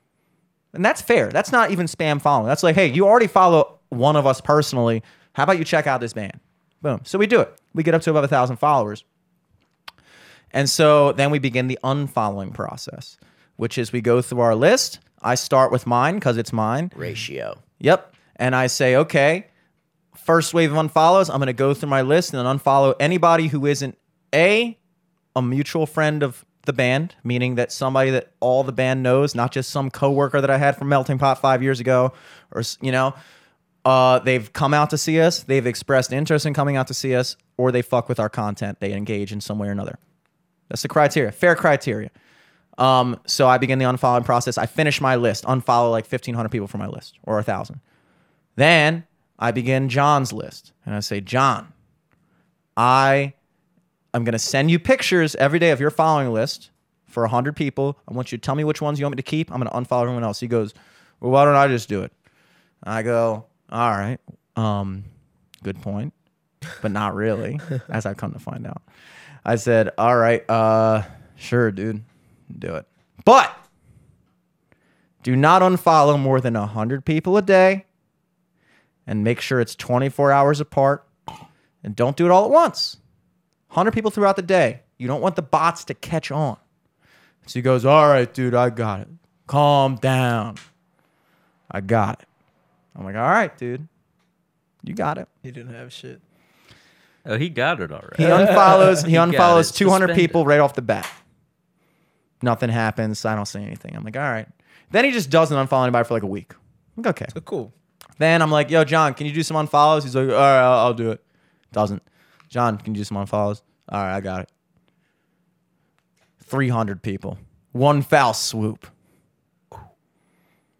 [0.72, 1.28] and that's fair.
[1.28, 2.46] That's not even spam following.
[2.46, 5.02] That's like, hey, you already follow one of us personally.
[5.32, 6.38] How about you check out this band?
[6.82, 7.00] Boom.
[7.04, 7.52] So we do it.
[7.74, 9.04] We get up to above a thousand followers.
[10.52, 13.16] And so then we begin the unfollowing process,
[13.56, 15.00] which is we go through our list.
[15.22, 16.90] I start with mine because it's mine.
[16.96, 17.58] Ratio.
[17.78, 18.14] Yep.
[18.36, 19.48] And I say, okay,
[20.30, 23.48] first wave of unfollows, I'm going to go through my list and then unfollow anybody
[23.48, 23.98] who isn't
[24.32, 24.78] A,
[25.34, 29.50] a mutual friend of the band, meaning that somebody that all the band knows, not
[29.50, 32.12] just some coworker that I had from Melting Pot five years ago,
[32.52, 33.12] or, you know,
[33.84, 37.16] uh, they've come out to see us, they've expressed interest in coming out to see
[37.16, 39.98] us, or they fuck with our content, they engage in some way or another.
[40.68, 42.12] That's the criteria, fair criteria.
[42.78, 44.58] Um, so I begin the unfollowing process.
[44.58, 47.80] I finish my list, unfollow like 1,500 people from my list or a 1,000.
[48.54, 49.06] Then
[49.40, 50.72] I begin John's list.
[50.84, 51.72] And I say, John,
[52.76, 53.32] I
[54.12, 56.70] am going to send you pictures every day of your following list
[57.06, 57.98] for 100 people.
[58.06, 59.50] I want you to tell me which ones you want me to keep.
[59.50, 60.38] I'm going to unfollow everyone else.
[60.38, 60.74] He goes,
[61.20, 62.12] Well, why don't I just do it?
[62.84, 64.18] I go, All right.
[64.56, 65.04] Um,
[65.62, 66.12] good point,
[66.82, 67.58] but not really,
[67.88, 68.82] as I've come to find out.
[69.44, 71.02] I said, All right, uh,
[71.36, 72.04] sure, dude,
[72.58, 72.86] do it.
[73.24, 73.56] But
[75.22, 77.86] do not unfollow more than 100 people a day
[79.10, 81.04] and make sure it's 24 hours apart
[81.82, 82.98] and don't do it all at once.
[83.70, 84.82] 100 people throughout the day.
[84.98, 86.56] You don't want the bots to catch on.
[87.46, 89.08] So he goes all right dude i got it.
[89.48, 90.58] Calm down.
[91.68, 92.28] I got it.
[92.94, 93.88] I'm like all right dude.
[94.84, 95.28] You got it.
[95.42, 96.20] He didn't have shit.
[97.26, 98.22] Oh, he got it already.
[98.22, 100.16] he unfollows he You got unfollows 200 Suspended.
[100.16, 101.10] people right off the bat.
[102.42, 103.24] Nothing happens.
[103.24, 103.96] I don't say anything.
[103.96, 104.46] I'm like all right.
[104.92, 106.54] Then he just doesn't unfollow anybody for like a week.
[106.96, 107.26] I'm like, okay.
[107.34, 107.74] So cool.
[108.20, 110.02] Then I'm like, yo, John, can you do some unfollows?
[110.02, 111.24] He's like, all right, I'll, I'll do it.
[111.72, 112.02] Doesn't.
[112.50, 113.62] John, can you do some unfollows?
[113.88, 114.50] All right, I got it.
[116.44, 117.38] 300 people.
[117.72, 118.86] One foul swoop.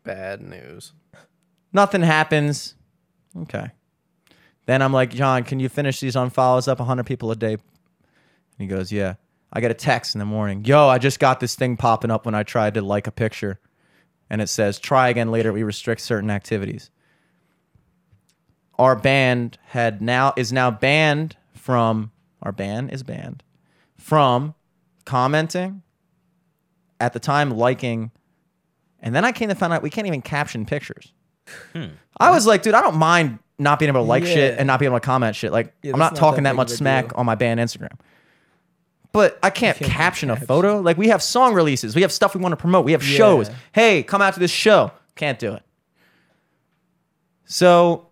[0.05, 0.93] Bad news.
[1.73, 2.75] Nothing happens.
[3.35, 3.71] Okay.
[4.67, 7.55] Then I'm like, John, can you finish these unfollows up 100 people a day?
[7.55, 7.61] And
[8.59, 9.15] he goes, yeah.
[9.51, 10.67] I get a text in the morning.
[10.67, 13.61] Yo, I just got this thing popping up when I tried to like a picture.
[14.29, 15.55] And it says, try again later.
[15.55, 16.91] We restrict certain activities.
[18.81, 22.11] Our band had now is now banned from
[22.43, 23.43] our band is banned
[23.99, 24.55] from
[25.05, 25.83] commenting
[26.99, 28.11] at the time liking
[29.01, 31.13] and then I came to find out we can't even caption pictures.
[31.75, 31.87] Hmm.
[32.19, 34.81] I was like, dude, I don't mind not being able to like shit and not
[34.81, 35.53] being able to comment shit.
[35.53, 37.19] Like, Yeah, I'm not not talking that that much smack deal.
[37.19, 37.99] on my band Instagram.
[39.13, 40.47] But I can't, can't caption a caption.
[40.47, 40.81] photo.
[40.81, 43.17] Like, we have song releases, we have stuff we want to promote, we have Yeah.
[43.19, 43.51] shows.
[43.73, 44.93] Hey, come out to this show.
[45.17, 45.63] Can't do it.
[47.45, 48.07] So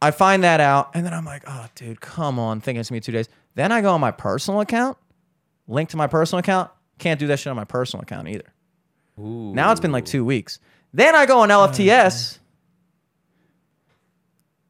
[0.00, 2.60] I find that out, and then I'm like, oh, dude, come on.
[2.60, 3.28] Thinking it's gonna be two days.
[3.56, 4.96] Then I go on my personal account,
[5.66, 6.70] link to my personal account.
[6.98, 8.52] Can't do that shit on my personal account either.
[9.18, 9.52] Ooh.
[9.54, 10.60] Now it's been like two weeks.
[10.92, 12.38] Then I go on LFTS.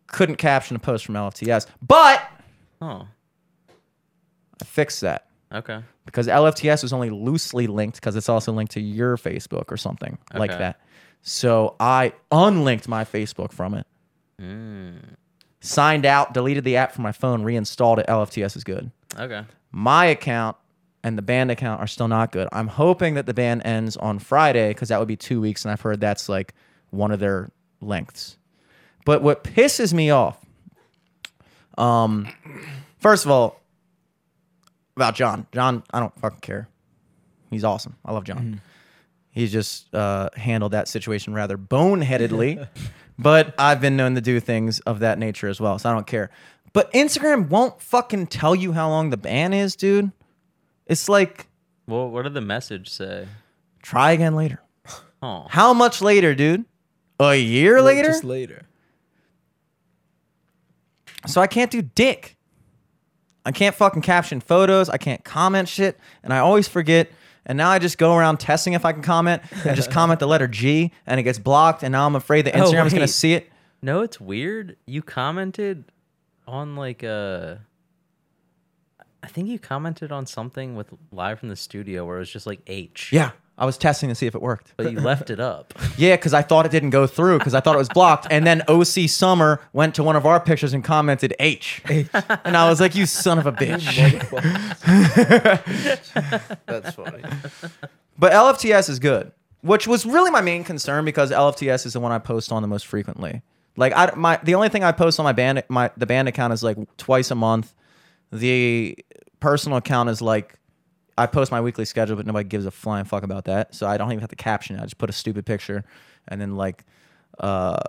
[0.06, 2.22] Couldn't caption a post from LFTS, but
[2.80, 3.06] Oh,
[4.60, 5.82] I fixed that okay.
[6.06, 10.16] because LFTS was only loosely linked because it's also linked to your Facebook or something
[10.32, 10.58] like Okay.
[10.60, 10.80] that.
[11.22, 13.86] So I unlinked my Facebook from it,
[15.60, 18.06] signed out, deleted the app from my phone, reinstalled it.
[18.06, 18.90] LFTS is good.
[19.18, 19.42] Okay.
[19.72, 20.56] my account
[21.02, 22.48] and the band account are still not good.
[22.52, 25.72] I'm hoping that the band ends on Friday because that would be two weeks, and
[25.72, 26.54] I've heard that's like
[26.90, 27.50] one of their
[27.80, 28.36] lengths.
[29.04, 30.38] But what pisses me off,
[31.76, 32.28] um,
[32.98, 33.60] First of all,
[34.96, 35.46] about John.
[35.52, 36.68] John, I don't fucking care.
[37.50, 37.94] He's awesome.
[38.04, 38.60] I love John.
[39.30, 42.66] He's just uh, handled that situation rather boneheadedly,
[43.18, 46.06] but I've been known to do things of that nature as well, so I don't
[46.06, 46.30] care.
[46.72, 50.12] But Instagram won't fucking tell you how long the ban is, dude.
[50.86, 51.48] It's like
[51.86, 53.26] Well, what did the message say?
[53.82, 54.60] try again later.
[55.20, 56.64] Oh, How much later, dude?
[57.18, 58.04] A year later?
[58.10, 58.66] Just later.
[61.26, 62.36] So I can't do dick.
[63.44, 64.88] I can't fucking caption photos.
[64.88, 65.98] I can't comment shit.
[66.22, 67.10] And I always forget.
[67.48, 70.28] And now I just go around testing if I can comment and just comment the
[70.28, 71.82] letter G and it gets blocked.
[71.82, 73.06] And now I'm afraid that Oh, Instagram is going wait.
[73.06, 73.50] to see it.
[73.82, 74.76] no, it's weird.
[74.86, 75.84] You commented
[76.46, 77.60] on like a.
[79.22, 82.46] I think you commented on something with live from the studio where it was just
[82.46, 83.10] like H.
[83.12, 83.32] Yeah.
[83.58, 84.72] I was testing to see if it worked.
[84.76, 85.74] But you left it up.
[85.98, 88.28] Yeah, because I thought it didn't go through because I thought it was blocked.
[88.30, 91.82] And then OC Summer went to one of our pictures and commented H.
[92.44, 93.84] And I was like, you son of a bitch.
[96.66, 97.22] That's funny.
[98.16, 99.32] But LFTS is good,
[99.62, 102.68] which was really my main concern because LFTS is the one I post on the
[102.68, 103.42] most frequently.
[103.76, 106.52] Like I my the only thing I post on my band my the band account
[106.52, 107.74] is like twice a month.
[108.30, 108.96] The
[109.40, 110.54] personal account is like
[111.18, 113.74] I post my weekly schedule, but nobody gives a flying fuck about that.
[113.74, 114.80] So I don't even have to caption it.
[114.80, 115.84] I just put a stupid picture,
[116.28, 116.84] and then like
[117.40, 117.80] uh,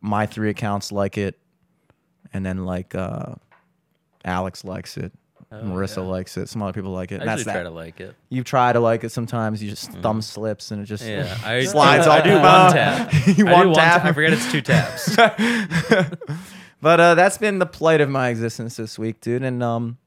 [0.00, 1.38] my three accounts like it,
[2.32, 3.34] and then like uh,
[4.24, 5.12] Alex likes it.
[5.52, 6.48] Marissa likes it.
[6.48, 7.20] Some other people like it.
[7.20, 8.14] I that's usually that try to like it.
[8.28, 11.64] you try to like it sometimes you just thumb slips and it just Yeah, I
[11.64, 12.24] slides I, off.
[12.24, 13.12] do one tap.
[13.26, 14.02] you I do one one tap.
[14.02, 14.04] tap.
[14.04, 15.16] I forget it's two taps.
[16.80, 19.98] but uh that's been the plight of my existence this week dude and um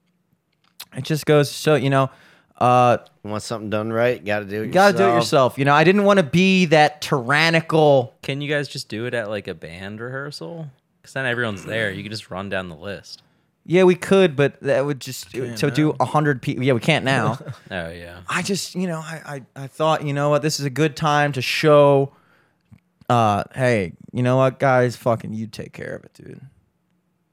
[0.96, 2.10] it just goes to show you know
[2.58, 4.22] uh Want something done right?
[4.24, 4.66] Got to do it.
[4.66, 8.40] you gotta do it yourself you know i didn't want to be that tyrannical Can
[8.40, 10.68] you guys just do it at like a band rehearsal?
[11.00, 11.90] Because then everyone's there.
[11.90, 13.22] You can just run down the list.
[13.66, 17.04] yeah we could but that would just to do a hundred people yeah we can't
[17.16, 17.38] now
[17.70, 18.20] Oh yeah.
[18.28, 20.94] I just, you know, I, I, I thought, you know what, this is a good
[20.96, 22.12] time to show,
[23.08, 26.40] uh, hey, you know what, guys, fucking you take care of it, dude.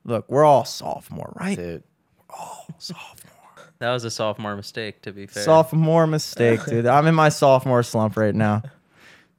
[0.03, 1.57] Look, we're all sophomore, right?
[1.57, 1.83] Dude.
[2.17, 3.20] We're all sophomore.
[3.81, 5.41] That was a sophomore mistake, to be fair.
[5.41, 6.85] Sophomore mistake, dude.
[6.85, 8.61] I'm in my sophomore slump right now.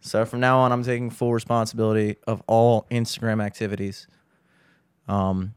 [0.01, 4.09] So from now on, I'm taking full responsibility of all Instagram activities.
[5.06, 5.55] Um,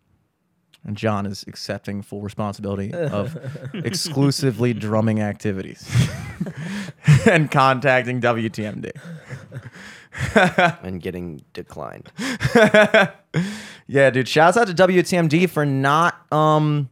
[0.84, 3.36] and John is accepting full responsibility of
[3.74, 5.90] exclusively drumming activities
[7.26, 8.92] and contacting WTMD.
[10.84, 12.12] And getting declined.
[13.88, 14.28] Yeah, dude.
[14.28, 16.90] Shouts out to WTMD for not um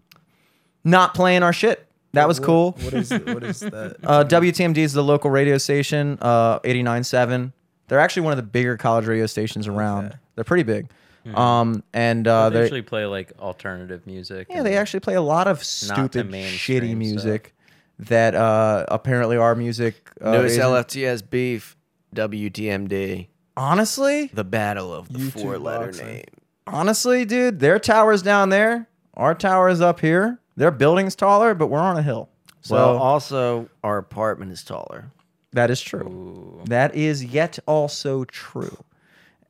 [0.83, 1.85] not playing our shit.
[2.13, 2.71] That was What- cool.
[2.81, 3.97] What is what is that?
[4.03, 7.51] Uh, WTMD is the local radio station, uh, 89.7.
[7.87, 10.05] They're actually one of the bigger college radio stations around.
[10.07, 10.15] Okay.
[10.35, 10.87] They're pretty big.
[11.35, 14.47] Um, and uh, they they usually play like alternative music.
[14.49, 16.97] yeah, and- they actually play a lot of stupid, mainstream shitty stuff.
[16.97, 17.53] music
[17.99, 19.95] that uh, apparently our music.
[20.21, 20.63] Uh, Notice isn't.
[20.63, 21.77] LFTS beef.
[22.15, 23.27] WTMD.
[23.55, 26.07] Honestly, The battle of the YouTube four-letter boxing.
[26.07, 26.23] name.
[26.67, 28.87] honestly, dude, their tower's down there.
[29.15, 30.39] Our tower is up here.
[30.55, 32.29] Their building's taller, but we're on a hill.
[32.61, 35.11] So well, also our apartment is taller.
[35.51, 36.07] that is true.
[36.07, 36.61] Ooh.
[36.65, 38.77] That is yet also true.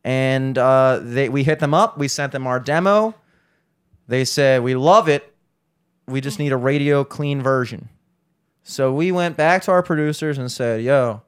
[0.03, 1.97] And uh, they we hit them up.
[1.97, 3.15] We sent them our demo.
[4.07, 5.33] They said we love it.
[6.07, 7.89] We just need a radio clean version.
[8.63, 11.21] So we went back to our producers and said, "Yo,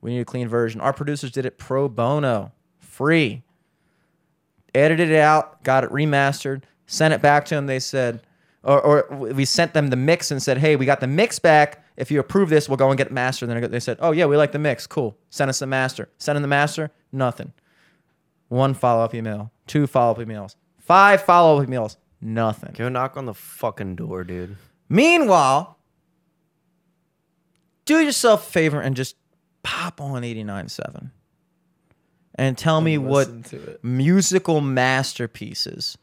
[0.00, 3.42] we need a clean version." Our producers did it pro bono, free.
[4.74, 7.66] Edited it out, got it remastered, sent it back to them.
[7.66, 8.22] They said,
[8.64, 11.84] or, or we sent them the mix and said, "Hey, we got the mix back.
[11.96, 14.26] If you approve this, we'll go and get it mastered." Then they said, "Oh yeah,
[14.26, 14.86] we like the mix.
[14.86, 15.16] Cool.
[15.30, 16.08] Send us the master.
[16.18, 16.90] Send in the master.
[17.10, 17.52] Nothing.
[18.48, 19.50] One follow up email.
[19.66, 20.56] Two follow up emails.
[20.78, 21.96] Five follow up emails.
[22.20, 22.74] Nothing.
[22.76, 24.56] Go knock on the fucking door, dude.
[24.88, 25.76] Meanwhile,
[27.84, 29.16] do yourself a favor and just
[29.62, 31.10] pop on 89.7
[32.36, 33.84] and tell me what Listen to it.
[33.84, 35.96] musical masterpieces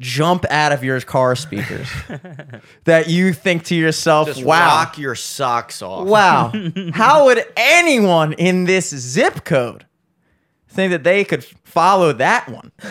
[0.00, 1.88] jump out of your car speakers
[2.84, 4.66] that you think to yourself, Just wow.
[4.66, 6.08] rock your socks off.
[6.08, 6.52] Wow.
[6.92, 9.86] How would anyone in this zip code
[10.68, 12.72] think that they could follow that one?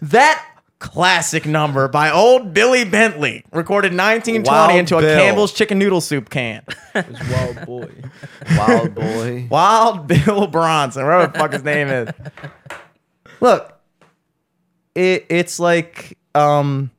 [0.00, 6.00] That classic number by old Billy Bentley, recorded 1920 Wild into a Campbell's chicken noodle
[6.00, 6.62] soup can.
[6.94, 7.90] It was Wild Boy.
[8.56, 9.46] Wild boy.
[9.50, 12.08] Wild Bill Bronson, whatever the fuck his name is.
[13.40, 13.80] Look,
[14.94, 16.90] it it's like um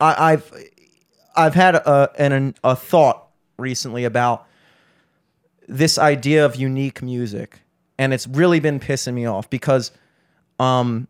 [0.00, 0.52] I, I've
[1.36, 4.46] I've had a, an a thought recently about
[5.68, 7.60] this idea of unique music,
[7.98, 9.92] and it's really been pissing me off because
[10.58, 11.08] um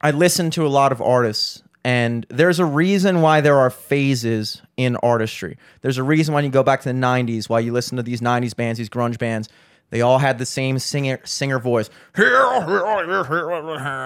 [0.00, 4.60] I listen to a lot of artists And there's a reason why there are phases
[4.76, 5.56] in artistry.
[5.80, 8.20] There's a reason why you go back to the 90s, why you listen to these
[8.20, 9.48] 90s bands, these grunge bands.
[9.90, 11.90] They all had the same singer singer voice.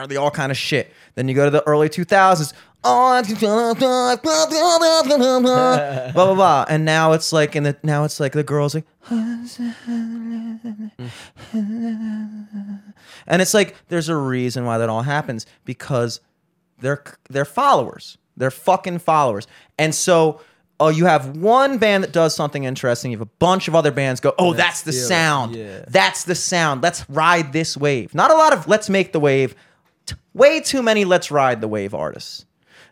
[0.09, 0.93] They all kind of shit.
[1.15, 2.53] Then you go to the early 2000s.
[6.13, 6.67] blah blah blah.
[6.69, 8.85] And now it's like the now it's like the girls like
[13.27, 16.21] and it's like there's a reason why that all happens because
[16.81, 18.19] they're they're followers.
[18.37, 19.47] They're fucking followers.
[19.79, 20.41] And so
[20.81, 23.91] oh you have one band that does something interesting, you have a bunch of other
[23.91, 25.55] bands go, "Oh, that's the it." sound.
[25.57, 25.85] Yeah.
[25.89, 26.83] That's the sound.
[26.83, 29.55] Let's ride this wave." Not a lot of let's make the wave.
[30.07, 32.45] T- way too many let's ride the wave artists.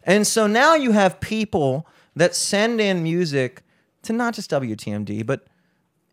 [0.05, 1.87] And so now you have people
[2.17, 3.63] that send in music
[4.03, 5.47] to not just WTMD, but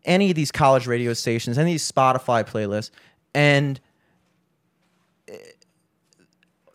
[0.04, 2.90] any of these college radio stations, any of these Spotify playlists,
[3.34, 3.80] and
[5.28, 5.36] eh,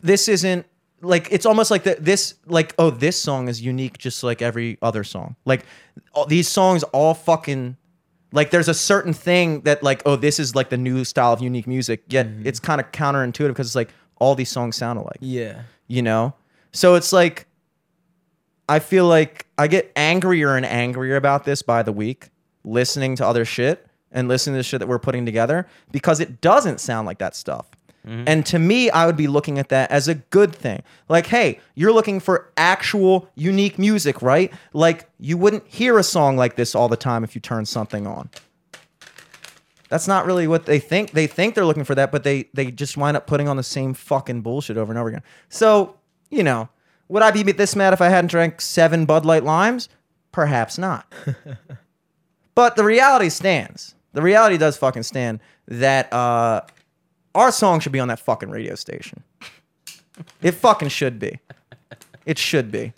[0.00, 0.66] this isn't
[1.02, 4.78] like it's almost like the, this like oh this song is unique just like every
[4.82, 5.36] other song.
[5.44, 5.64] Like
[6.12, 7.76] all, these songs all fucking
[8.32, 11.40] like there's a certain thing that like oh this is like the new style of
[11.40, 12.46] unique music yet mm-hmm.
[12.46, 15.18] it's kind of counterintuitive because it's like all these songs sound alike.
[15.20, 15.62] Yeah.
[15.88, 16.34] you know?
[16.72, 17.46] So it's like
[18.68, 22.30] i feel like i get angrier and angrier about this by the week
[22.64, 26.40] listening to other shit and listening to the shit that we're putting together because it
[26.40, 27.75] doesn't sound like that stuff
[28.06, 31.58] and to me i would be looking at that as a good thing like hey
[31.74, 36.74] you're looking for actual unique music right like you wouldn't hear a song like this
[36.74, 38.30] all the time if you turn something on
[39.88, 41.12] that's not really what they think.
[41.12, 43.62] They think they're looking for that, but they they just wind up putting on the
[43.62, 45.22] same fucking bullshit over and over again.
[45.48, 45.96] So,
[46.30, 46.68] you know,
[47.08, 49.88] would I be this mad if I hadn't drank seven Bud Light limes?
[50.32, 51.12] Perhaps not.
[52.54, 53.94] but the reality stands.
[54.12, 56.62] The reality does fucking stand that uh,
[57.36, 59.22] our song should be on that fucking radio station.
[60.42, 61.38] It fucking should be.
[62.24, 62.92] It should be.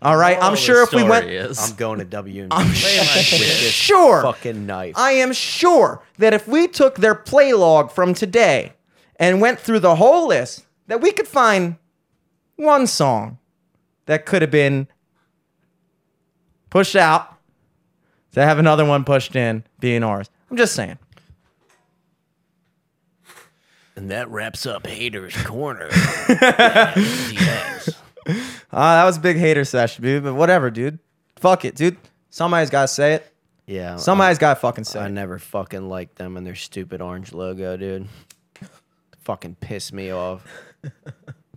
[0.00, 0.38] All right.
[0.40, 2.46] I'm sure if we went, is- I'm going to W.
[2.50, 4.22] I'm with this sure.
[4.22, 4.94] fucking knife.
[4.96, 8.74] I am sure that if we took their play log from today
[9.16, 11.76] and went through the whole list, that we could find
[12.56, 13.38] one song
[14.06, 14.86] that could have been
[16.70, 17.34] pushed out
[18.32, 20.30] to have another one pushed in being ours.
[20.50, 20.98] I'm just saying.
[23.98, 25.88] And that wraps up Haters Corner.
[25.90, 27.88] yes.
[28.26, 28.32] Uh,
[28.70, 31.00] that was a big hater session, dude, but whatever, dude.
[31.36, 31.96] Fuck it, dude.
[32.30, 33.32] Somebody's got to say it.
[33.66, 33.96] Yeah.
[33.96, 35.10] Somebody's got to fucking say I, I it.
[35.12, 38.06] never fucking liked them and their stupid orange logo, dude.
[39.24, 40.46] fucking piss me off.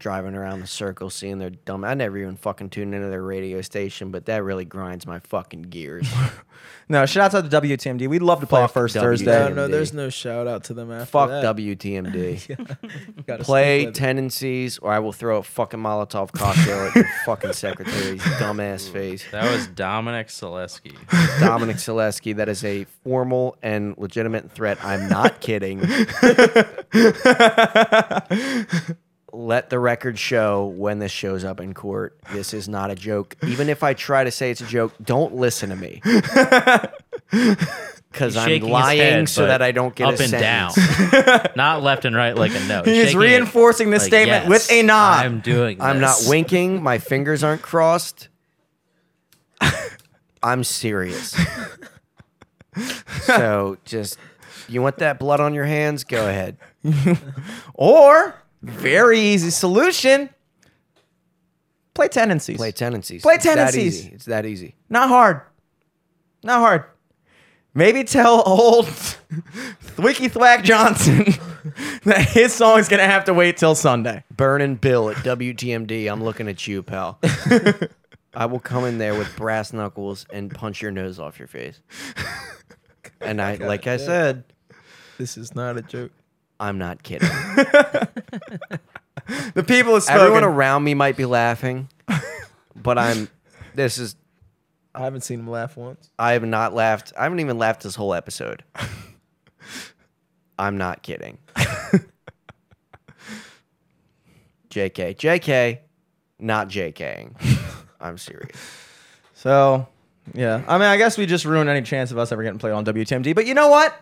[0.02, 1.84] Driving around the circle, seeing their dumb.
[1.86, 5.62] I never even fucking tuned into their radio station, but that really grinds my fucking
[5.64, 6.12] gears.
[6.90, 8.10] No, shout out to the WTMD.
[8.10, 9.02] We'd love to play Fuck first WTMD.
[9.02, 9.32] Thursday.
[9.32, 11.56] No, no, there's no shout out to them after Fuck that.
[11.56, 13.26] WTMD.
[13.26, 17.54] Gotta Play stick tendencies, or I will throw a fucking Molotov cocktail at your fucking
[17.54, 19.24] secretary's dumbass face.
[19.32, 20.98] That was Dominic Selesky.
[21.40, 24.78] Dominic Selesky, that is a formal and legitimate threat.
[24.84, 25.80] I'm not kidding.
[29.34, 32.18] Let the record show when this shows up in court.
[32.32, 33.36] This is not a joke.
[33.44, 36.02] Even if I try to say it's a joke, don't listen to me.
[38.12, 40.32] Because I'm shaking his lying head, so but that I don't get up a and
[40.32, 40.76] sentence.
[40.76, 42.84] down, not left and right like a no.
[42.84, 45.26] He's shaking it reinforcing this statement with a nod.
[45.26, 45.82] I'm doing.
[45.82, 46.28] I'm not this.
[46.28, 46.84] winking.
[46.84, 48.28] My fingers aren't crossed.
[50.44, 51.38] I'm serious.
[53.22, 54.18] so just,
[54.68, 56.04] you want that blood on your hands?
[56.04, 56.58] Go ahead.
[57.74, 60.30] Or, very easy solution,
[61.94, 62.58] play tendencies.
[62.58, 63.22] Play tendencies.
[63.22, 64.00] Play It's that tendencies.
[64.06, 64.12] easy.
[64.14, 64.76] It's that easy.
[64.90, 65.42] Not hard.
[66.44, 66.86] Not hard.
[67.74, 68.90] Maybe tell old
[69.98, 71.26] Wiki Thwack Johnson
[72.04, 74.24] that his song's gonna have to wait till Sunday.
[74.36, 76.12] Burning Bill at WTMD.
[76.12, 77.20] I'm looking at you, pal.
[78.34, 81.80] I will come in there with brass knuckles and punch your nose off your face.
[83.22, 84.44] And I, like I said,
[85.18, 86.12] This is not a joke.
[86.62, 87.28] I'm not kidding.
[89.56, 90.22] The people have spoken.
[90.22, 91.90] Everyone around me might be laughing,
[92.76, 93.28] but I'm.
[93.76, 94.16] This is.
[94.94, 96.10] I haven't seen him laugh once.
[96.20, 97.14] I have not laughed.
[97.18, 98.64] I haven't even laughed this whole episode.
[100.60, 101.40] I'm not kidding.
[104.70, 105.16] JK.
[105.18, 105.80] JK.
[106.40, 107.36] Not JKing.
[108.00, 108.58] I'm serious.
[109.34, 109.88] so,
[110.34, 110.62] yeah.
[110.68, 112.86] I mean, I guess we just ruined any chance of us ever getting played on
[112.86, 113.34] WTMD.
[113.34, 113.96] But you know what?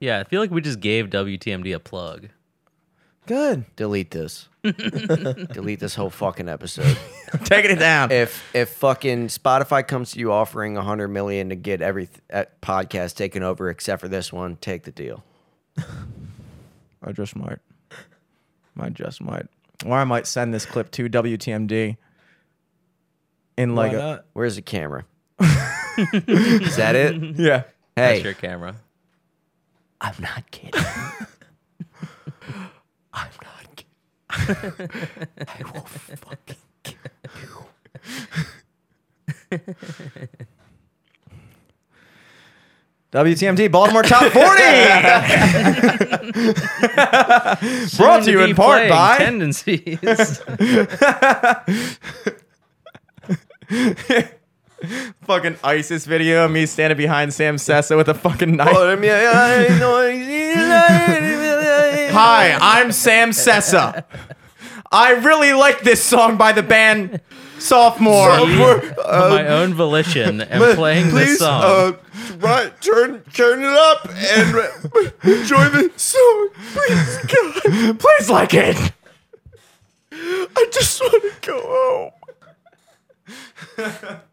[0.00, 2.28] Yeah, I feel like we just gave WTMD a plug.
[3.26, 3.64] Good.
[3.76, 4.48] Delete this.
[4.62, 6.96] Delete this whole fucking episode.
[7.44, 8.12] Taking it down.
[8.12, 12.46] If if fucking Spotify comes to you offering a hundred million to get every th-
[12.62, 15.24] podcast taken over except for this one, take the deal.
[17.02, 17.58] I just might.
[18.78, 19.46] I just might.
[19.84, 21.96] Or I might send this clip to WTMD
[23.58, 24.24] in Why like a not?
[24.34, 25.04] Where's the camera?
[25.40, 27.36] Is that it?
[27.38, 27.64] yeah.
[27.96, 28.76] That's Hey, your camera.
[30.00, 30.72] I'm not kidding.
[33.12, 33.86] I'm not kidding.
[35.48, 36.98] I will fucking kill
[37.40, 37.64] you.
[43.12, 44.36] WTMD Baltimore Top 40.
[47.96, 50.42] Brought to you in part by Tendencies.
[55.22, 58.68] Fucking ISIS video of me standing behind Sam Sessa with a fucking knife.
[58.72, 58.96] Oh,
[62.12, 64.04] Hi, I'm Sam Sessa.
[64.92, 67.20] I really like this song by the band
[67.58, 68.46] Sophomore.
[68.46, 71.62] Me, of my own volition, am playing this song.
[71.64, 71.92] uh,
[72.38, 74.56] right, turn turn it up and
[75.24, 76.48] enjoy the song.
[76.72, 77.98] Please, God.
[77.98, 78.92] Please like it.
[80.12, 82.12] I just want to go
[83.76, 84.16] home.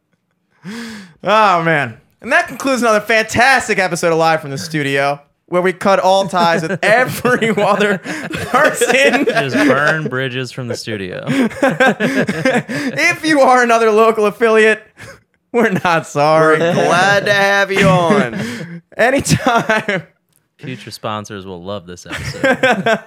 [0.66, 2.00] Oh man.
[2.22, 6.28] And that concludes another fantastic episode of Live from the Studio, where we cut all
[6.30, 9.26] ties with every other person.
[9.26, 11.26] Just burn bridges from the studio.
[12.96, 14.84] If you are another local affiliate,
[15.52, 16.58] we're not sorry.
[16.58, 18.82] Glad to have you on.
[18.96, 20.08] Anytime.
[20.58, 23.04] Future sponsors will love this episode.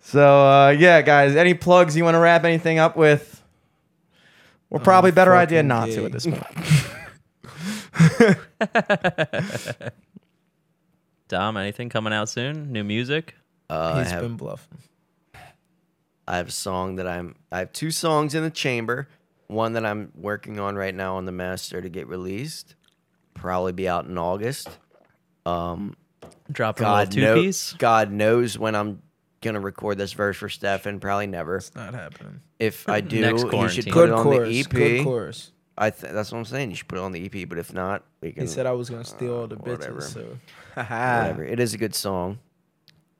[0.00, 3.37] So uh, yeah, guys, any plugs you want to wrap anything up with?
[4.70, 5.96] Or probably better idea not gay.
[5.96, 6.44] to at this point.
[11.28, 12.72] Dom, anything coming out soon?
[12.72, 13.34] New music?
[13.70, 14.78] Uh, I He's have been bluffing.
[16.26, 19.08] I have a song that I'm I have two songs in the chamber.
[19.46, 22.74] One that I'm working on right now on the master to get released.
[23.34, 24.68] Probably be out in August.
[25.46, 25.96] Um
[26.50, 27.72] Dropping a God little two know, piece?
[27.74, 29.02] God knows when I'm
[29.40, 31.00] gonna record this verse for Stefan.
[31.00, 31.56] Probably never.
[31.56, 32.40] It's not happening.
[32.58, 33.84] If I do, Next he should quarantine.
[33.84, 34.48] put Good it on chorus.
[34.48, 35.04] the Good EP.
[35.04, 35.52] chorus.
[35.76, 36.70] I th- that's what I'm saying.
[36.70, 37.48] You should put it on the EP.
[37.48, 38.42] But if not, we can.
[38.42, 39.78] He said I was gonna steal all the uh, bitches.
[39.78, 40.00] whatever.
[40.00, 40.38] So
[40.74, 41.44] whatever.
[41.44, 42.38] It is a good song.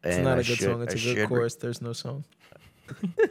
[0.03, 0.83] it's and not I a good should- song.
[0.83, 1.55] It's I a should good re- chorus.
[1.55, 2.25] There's no song.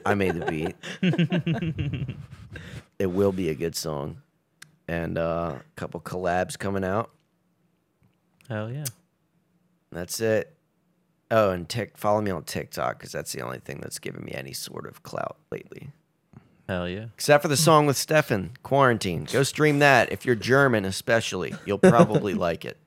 [0.06, 0.76] I made the beat.
[3.00, 4.22] it will be a good song,
[4.88, 7.10] and uh, a couple collabs coming out.
[8.48, 8.86] Hell yeah.
[9.92, 10.56] That's it.
[11.30, 14.32] Oh, and tick, follow me on TikTok because that's the only thing that's given me
[14.34, 15.90] any sort of clout lately.
[16.70, 17.06] Hell yeah.
[17.14, 19.26] Except for the song with Stefan, Quarantine.
[19.26, 20.12] Go stream that.
[20.12, 22.78] If you're German, especially, you'll probably like it.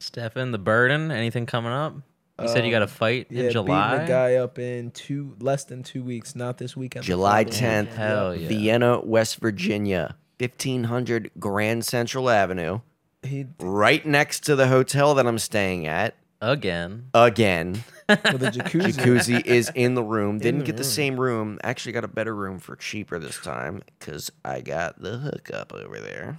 [0.00, 1.94] Stefan, the burden, anything coming up?
[2.40, 3.90] You said you got a um, fight Yeah, in July?
[3.92, 6.36] beating the guy up in two less than two weeks.
[6.36, 7.04] Not this weekend.
[7.04, 7.94] July 10th.
[7.94, 8.46] Hell yeah.
[8.48, 12.80] Vienna, West Virginia, 1500 Grand Central Avenue,
[13.22, 16.14] He right next to the hotel that I'm staying at.
[16.40, 17.10] Again.
[17.14, 17.82] Again.
[18.08, 18.92] with a jacuzzi.
[18.92, 20.38] Jacuzzi is in the room.
[20.38, 20.90] Didn't the get the room.
[20.90, 21.58] same room.
[21.64, 25.98] Actually, got a better room for cheaper this time because I got the hookup over
[26.00, 26.38] there.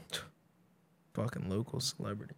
[1.13, 2.35] Fucking local celebrity.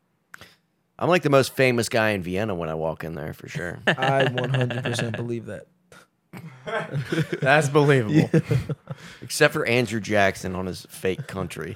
[0.98, 3.80] I'm like the most famous guy in Vienna when I walk in there for sure.
[3.88, 5.68] I 100% believe that.
[7.42, 8.30] That's believable.
[9.22, 11.76] Except for Andrew Jackson on his fake country.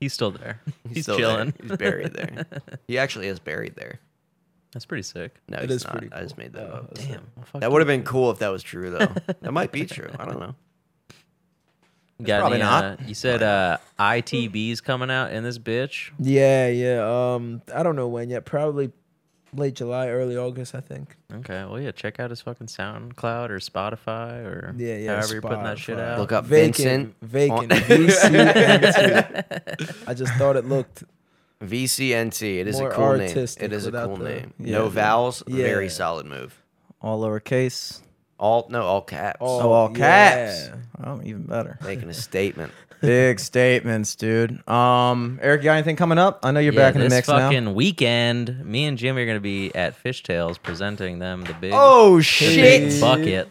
[0.00, 0.60] He's still there.
[0.92, 1.26] He's, still there.
[1.26, 1.54] chilling.
[1.62, 2.46] He's buried there.
[2.88, 4.00] He actually is buried there.
[4.72, 5.40] That's pretty sick.
[5.48, 5.92] No, It he's is not.
[5.92, 6.94] pretty I just made that Oh, up.
[6.94, 7.22] Damn.
[7.52, 9.06] well, That would have been cool if that was true, though.
[9.40, 10.10] that might be true.
[10.18, 10.54] I don't know.
[12.18, 12.84] You got probably any, not.
[12.84, 16.10] uh, you said uh, ITB's coming out in this bitch.
[16.18, 17.34] Yeah, yeah.
[17.34, 18.44] Um, I don't know when yet.
[18.44, 18.90] Probably
[19.56, 20.74] late July, early August.
[20.74, 21.16] I think.
[21.32, 25.14] Okay, well yeah, check out his fucking SoundCloud or Spotify or Yeah, yeah.
[25.16, 26.18] however you're putting that shit out.
[26.18, 27.70] Look up Vacant, Vincent.
[27.70, 27.72] vacant.
[28.74, 30.04] VCNT.
[30.08, 31.04] I just thought it looked.
[31.62, 32.58] VCNT.
[32.60, 33.30] It is a cool name.
[33.36, 34.54] It is a cool the- name.
[34.58, 34.72] yeah.
[34.78, 35.42] no vowels.
[35.46, 35.64] Yeah.
[35.64, 36.60] Very solid move.
[37.00, 38.00] All lowercase.
[38.38, 39.38] All no, all caps.
[39.40, 40.68] Oh, all caps.
[40.68, 40.76] yeah.
[41.04, 41.78] Oh, even better.
[41.84, 42.72] Making a statement.
[43.00, 44.66] Big statements, dude.
[44.68, 46.40] Um, Eric, you got anything coming up?
[46.42, 47.38] I know you're yeah, back in the this mix now.
[47.50, 52.16] fucking weekend, me and Jimmy are gonna be at Fishtails presenting them the big Oh
[52.16, 53.00] big shit!
[53.00, 53.48] bucket.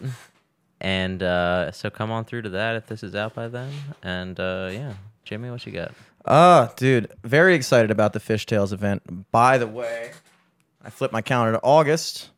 [0.81, 3.71] And uh, so come on through to that if this is out by then.
[4.01, 5.91] And uh, yeah, Jimmy, what you got?
[6.25, 9.31] Uh, dude, very excited about the Fishtails event.
[9.31, 10.11] By the way,
[10.83, 12.31] I flipped my calendar to August.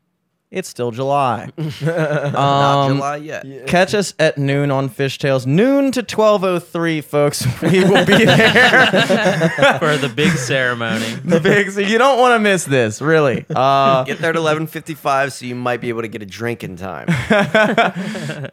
[0.51, 1.49] It's still July.
[1.57, 3.67] Not Um, July yet.
[3.67, 5.45] Catch us at noon on Fishtails.
[5.45, 7.45] Noon to 12.03, folks.
[7.61, 8.91] We will be there.
[9.79, 11.05] for the big ceremony.
[11.25, 13.43] the big, so you don't want to miss this, really.
[13.53, 16.77] Uh, Get there at 11:55, so you might be able to get a drink in
[16.77, 17.07] time.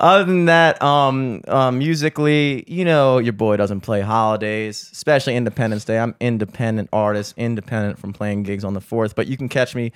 [0.01, 5.85] other than that, um, um, musically, you know, your boy doesn't play holidays, especially Independence
[5.85, 5.99] Day.
[5.99, 9.15] I'm independent artist, independent from playing gigs on the fourth.
[9.15, 9.93] But you can catch me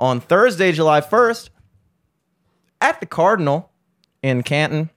[0.00, 1.50] on Thursday, July 1st,
[2.80, 3.70] at the Cardinal
[4.22, 4.90] in Canton.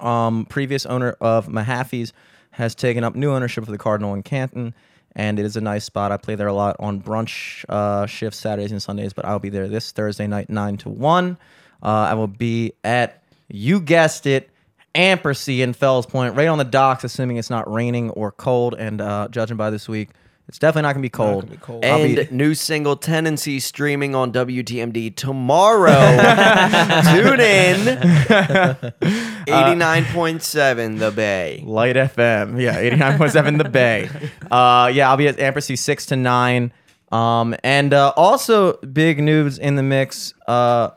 [0.00, 2.12] Um, previous owner of Mahaffey's
[2.52, 4.74] has taken up new ownership of the Cardinal in Canton,
[5.16, 6.12] and it is a nice spot.
[6.12, 9.48] I play there a lot on brunch uh, shifts Saturdays and Sundays, but I'll be
[9.48, 11.36] there this Thursday night, nine to one.
[11.82, 14.50] Uh, I will be at you guessed it,
[14.94, 18.74] Ampersea in Fells Point, right on the docks, assuming it's not raining or cold.
[18.78, 20.10] And uh, judging by this week,
[20.48, 21.44] it's definitely not gonna be cold.
[21.44, 21.84] gonna be cold.
[21.84, 25.90] I'll be- And new single Tendency streaming on WTMD tomorrow.
[27.12, 28.92] Tune in.
[29.46, 31.62] 89.7 The Bay.
[31.66, 32.60] Light FM.
[32.60, 34.08] Yeah, 89.7 The Bay.
[34.50, 36.72] Uh, yeah, I'll be at Ampersea 6 to 9.
[37.10, 40.32] Um, and uh, also, big news in the mix.
[40.46, 40.90] Uh,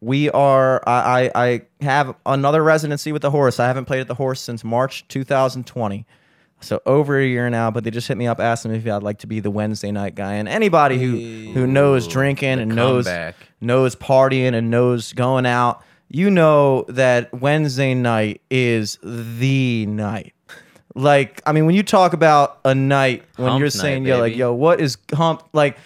[0.00, 3.60] we are, I, I, I have another residency with the horse.
[3.60, 6.06] I haven't played at the horse since March 2020.
[6.60, 9.02] So over a year now, but they just hit me up, asking me if I'd
[9.02, 10.34] like to be the Wednesday night guy.
[10.34, 13.36] And anybody who who knows drinking and knows comeback.
[13.60, 20.34] knows partying and knows going out, you know that Wednesday night is the night.
[20.94, 24.18] Like, I mean, when you talk about a night, when Hump you're night, saying, yo,
[24.18, 24.40] like, baby.
[24.40, 25.48] yo, what is hump?
[25.52, 25.76] Like,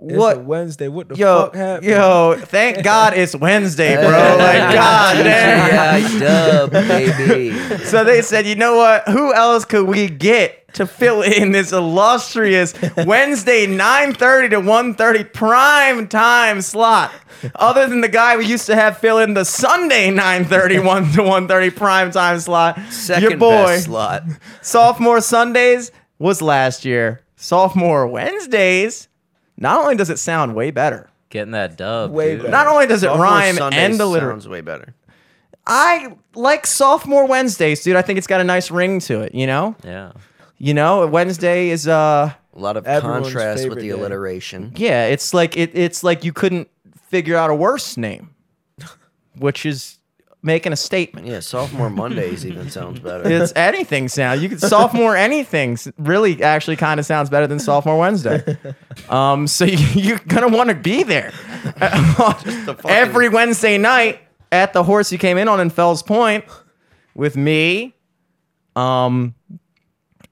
[0.00, 0.36] what?
[0.38, 0.88] a Wednesday.
[0.88, 1.86] What the Yo, fuck happened?
[1.90, 4.08] yo, thank God it's Wednesday, bro.
[4.38, 6.12] Like, God damn.
[6.12, 7.50] Yeah, dub, baby.
[7.84, 9.06] So they said, you know what?
[9.08, 12.72] Who else could we get to fill in this illustrious
[13.04, 17.12] Wednesday 9:30 to 1:30 prime time slot?
[17.54, 21.22] Other than the guy we used to have fill in the Sunday 9:30 1 to
[21.22, 22.78] 1:30 prime time slot.
[22.90, 24.22] Second Your boy, best slot.
[24.62, 27.20] sophomore Sundays was last year.
[27.36, 29.08] Sophomore Wednesdays.
[29.60, 32.10] Not only does it sound way better, Getting that dub.
[32.10, 32.40] Way dude.
[32.40, 32.50] better.
[32.50, 34.32] not only does it Sophomore rhyme Sunday and alliterate.
[34.32, 34.94] sounds way better.
[35.66, 37.94] I like sophomore Wednesdays, dude.
[37.94, 39.76] I think it's got a nice ring to it, you know?
[39.84, 40.12] Yeah.
[40.58, 43.94] You know, Wednesday is uh A lot of Everyone's contrast with favorite the day.
[43.94, 44.72] alliteration.
[44.74, 46.68] yeah, it's like it it's like you couldn't
[47.08, 48.34] figure out a worse name.
[49.38, 49.98] Which is
[50.42, 51.26] making a statement.
[51.26, 53.28] Yeah, sophomore Mondays even sounds better.
[53.28, 54.40] It's anything sound.
[54.40, 58.56] You could sophomore anything really actually kind of sounds better than sophomore Wednesday.
[59.08, 61.32] Um, so you, you're gonna want to be there
[62.88, 64.20] every Wednesday night
[64.52, 66.44] at the horse you came in on in Fells Point
[67.14, 67.94] with me,
[68.76, 69.34] um,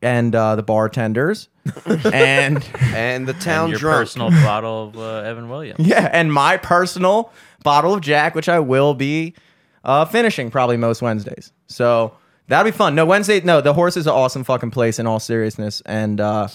[0.02, 1.48] and uh, the bartenders,
[1.86, 4.00] and and the town And your drunk.
[4.00, 5.80] personal bottle of uh, Evan Williams.
[5.86, 7.32] yeah, and my personal
[7.64, 9.34] bottle of Jack, which I will be
[9.84, 11.52] uh, finishing probably most Wednesdays.
[11.66, 12.16] So
[12.48, 12.94] that'll be fun.
[12.94, 13.60] No Wednesday, no.
[13.60, 14.98] The horse is an awesome fucking place.
[14.98, 16.48] In all seriousness, and uh,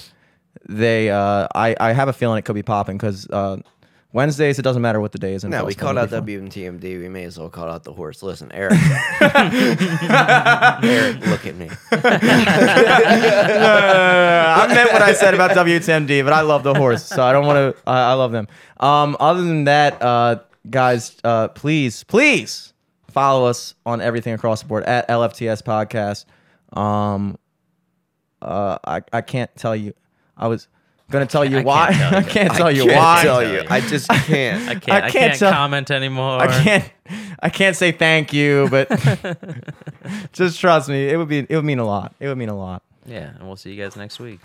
[0.68, 3.58] they, uh, I, I have a feeling it could be popping because uh,
[4.12, 5.44] Wednesdays it doesn't matter what the day is.
[5.44, 6.10] in No, we called out.
[6.10, 7.00] WTMD.
[7.00, 8.22] We may as well call out the horse.
[8.22, 8.74] Listen, Eric.
[9.22, 11.70] Eric, look at me.
[12.96, 17.46] I meant what I said about WTMD, but I love the horse, so I don't
[17.46, 17.82] want to.
[17.90, 18.48] I, I love them.
[18.80, 22.73] Um, other than that, uh, guys, uh, please, please
[23.14, 26.26] follow us on everything across the board at LFTS Podcast.
[26.78, 27.38] Um,
[28.42, 29.94] uh, I I can't tell you.
[30.36, 30.68] I was
[31.12, 31.88] gonna tell you I why.
[31.94, 32.16] can't.
[32.16, 33.22] I can't tell you can't why.
[33.24, 33.64] tell you.
[33.70, 34.68] I just can't.
[34.70, 34.90] I can't.
[34.92, 36.42] I can't can't, tell- comment anymore.
[36.42, 36.92] I can't.
[37.40, 38.90] I can't say thank you, but
[40.34, 41.08] just trust me.
[41.10, 41.40] It would be.
[41.40, 42.16] It would mean a lot.
[42.20, 42.84] It would mean a lot.
[43.06, 44.40] Yeah, and we'll see you guys next week.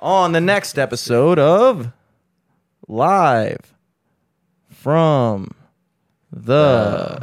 [0.00, 1.92] on the next episode of
[2.88, 3.72] Live
[4.68, 5.50] from
[6.32, 7.22] the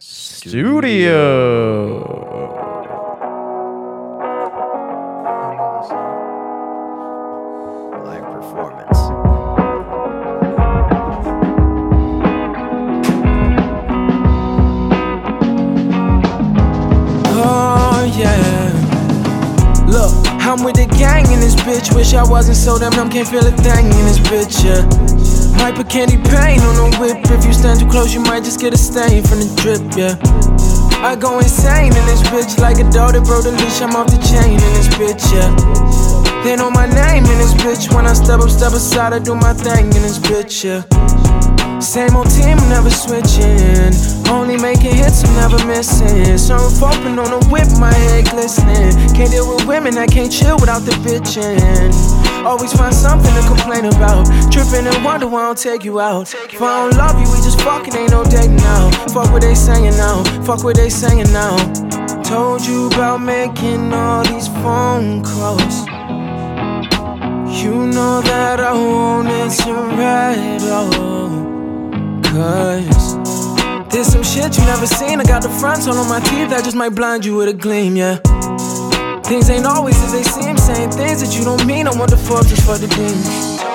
[0.00, 1.98] studio.
[8.02, 8.98] Live performance.
[17.32, 18.72] Oh yeah.
[19.86, 21.94] Look, I'm with the gang in this bitch.
[21.94, 24.64] Wish I wasn't so damn numb, can't feel a thing in this bitch.
[24.64, 25.39] Yeah.
[25.80, 27.16] Put candy paint on the whip.
[27.32, 29.80] If you stand too close, you might just get a stain from the drip.
[29.96, 30.12] Yeah.
[31.00, 33.80] I go insane in this bitch like a dog that broke the leash.
[33.80, 35.24] I'm off the chain in this bitch.
[35.32, 35.48] Yeah.
[36.44, 37.88] They know my name in this bitch.
[37.94, 40.64] When I step up, step aside, I do my thing in this bitch.
[40.64, 41.29] Yeah.
[41.80, 43.90] Same old team, never switching.
[44.28, 46.36] Only making hits, I'm never missing.
[46.36, 48.92] Surf open on the whip, my head glistening.
[49.16, 51.90] Can't deal with women, I can't chill without the bitching.
[52.44, 54.26] Always find something to complain about.
[54.52, 56.32] Tripping and wonder why I don't take you out.
[56.34, 58.90] If I don't love you, we just fucking ain't no dating now.
[59.08, 60.22] Fuck what they saying now.
[60.44, 61.56] Fuck what they saying now.
[62.22, 65.86] Told you about making all these phone calls.
[67.62, 71.49] You know that I won't answer at all.
[72.30, 73.16] Cause
[73.88, 75.20] there's some shit you never seen.
[75.20, 77.52] I got the fronts all on my teeth that just might blind you with a
[77.52, 78.16] gleam, yeah.
[79.22, 81.88] Things ain't always as they seem, saying things that you don't mean.
[81.88, 83.69] I want the fuck just for the demons.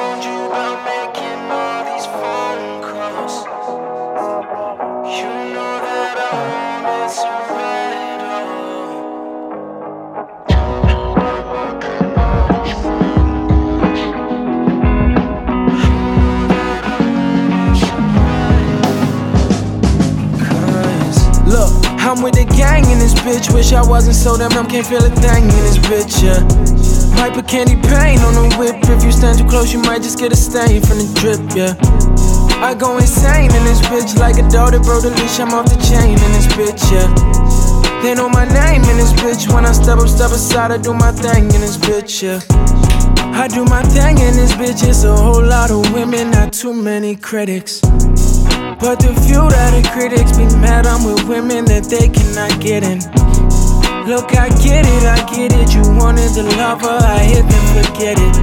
[23.25, 23.51] Bitch.
[23.51, 26.39] Wish I wasn't so damn numb, can't feel a thing in this bitch, yeah.
[27.17, 28.77] Might put candy paint on the whip.
[28.85, 31.73] If you stand too close, you might just get a stain from the drip, yeah.
[32.61, 35.39] I go insane in this bitch like a dog that broke the leash.
[35.41, 37.09] I'm off the chain in this bitch, yeah.
[38.03, 39.51] They know my name in this bitch.
[39.51, 42.39] When I step up, step aside, I do my thing in this bitch, yeah.
[43.33, 44.87] I do my thing in this bitch.
[44.87, 47.81] It's a whole lot of women, not too many critics.
[48.79, 52.83] But the few that the critics be mad, I'm with women that they cannot get
[52.83, 52.99] in.
[54.05, 55.73] Look, I get it, I get it.
[55.73, 58.35] You wanted the lover, I hit them, forget it.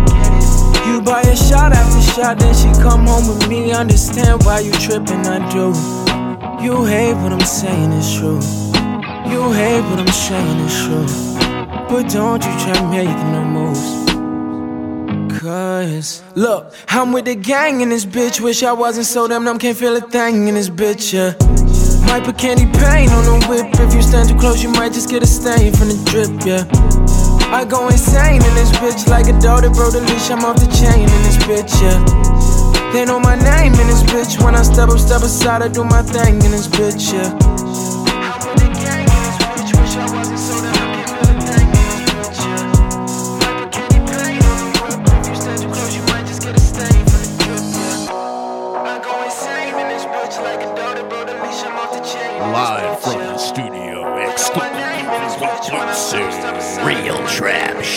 [0.89, 3.73] You buy a shot after shot, then she come home with me.
[3.73, 5.70] Understand why you tripping, I do.
[6.65, 8.41] You hate what I'm saying, it's true.
[9.31, 11.07] You hate what I'm saying, it's true.
[11.89, 13.91] But don't you try making no moves.
[15.42, 18.40] Cause, look, I'm with the gang in this bitch.
[18.40, 21.34] Wish I wasn't so damn numb, can't feel a thing in this bitch, yeah.
[22.06, 23.66] Might put candy paint on the whip.
[23.80, 26.62] If you stand too close, you might just get a stain from the drip, yeah.
[27.50, 30.30] I go insane in this bitch like a dog that broke the leash.
[30.30, 32.92] I'm off the chain in this bitch, yeah.
[32.92, 34.40] They know my name in this bitch.
[34.44, 37.61] When I step up, step aside, I do my thing in this bitch, yeah.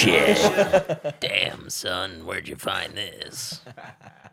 [0.05, 1.15] Shit.
[1.19, 3.61] Damn, son, where'd you find this?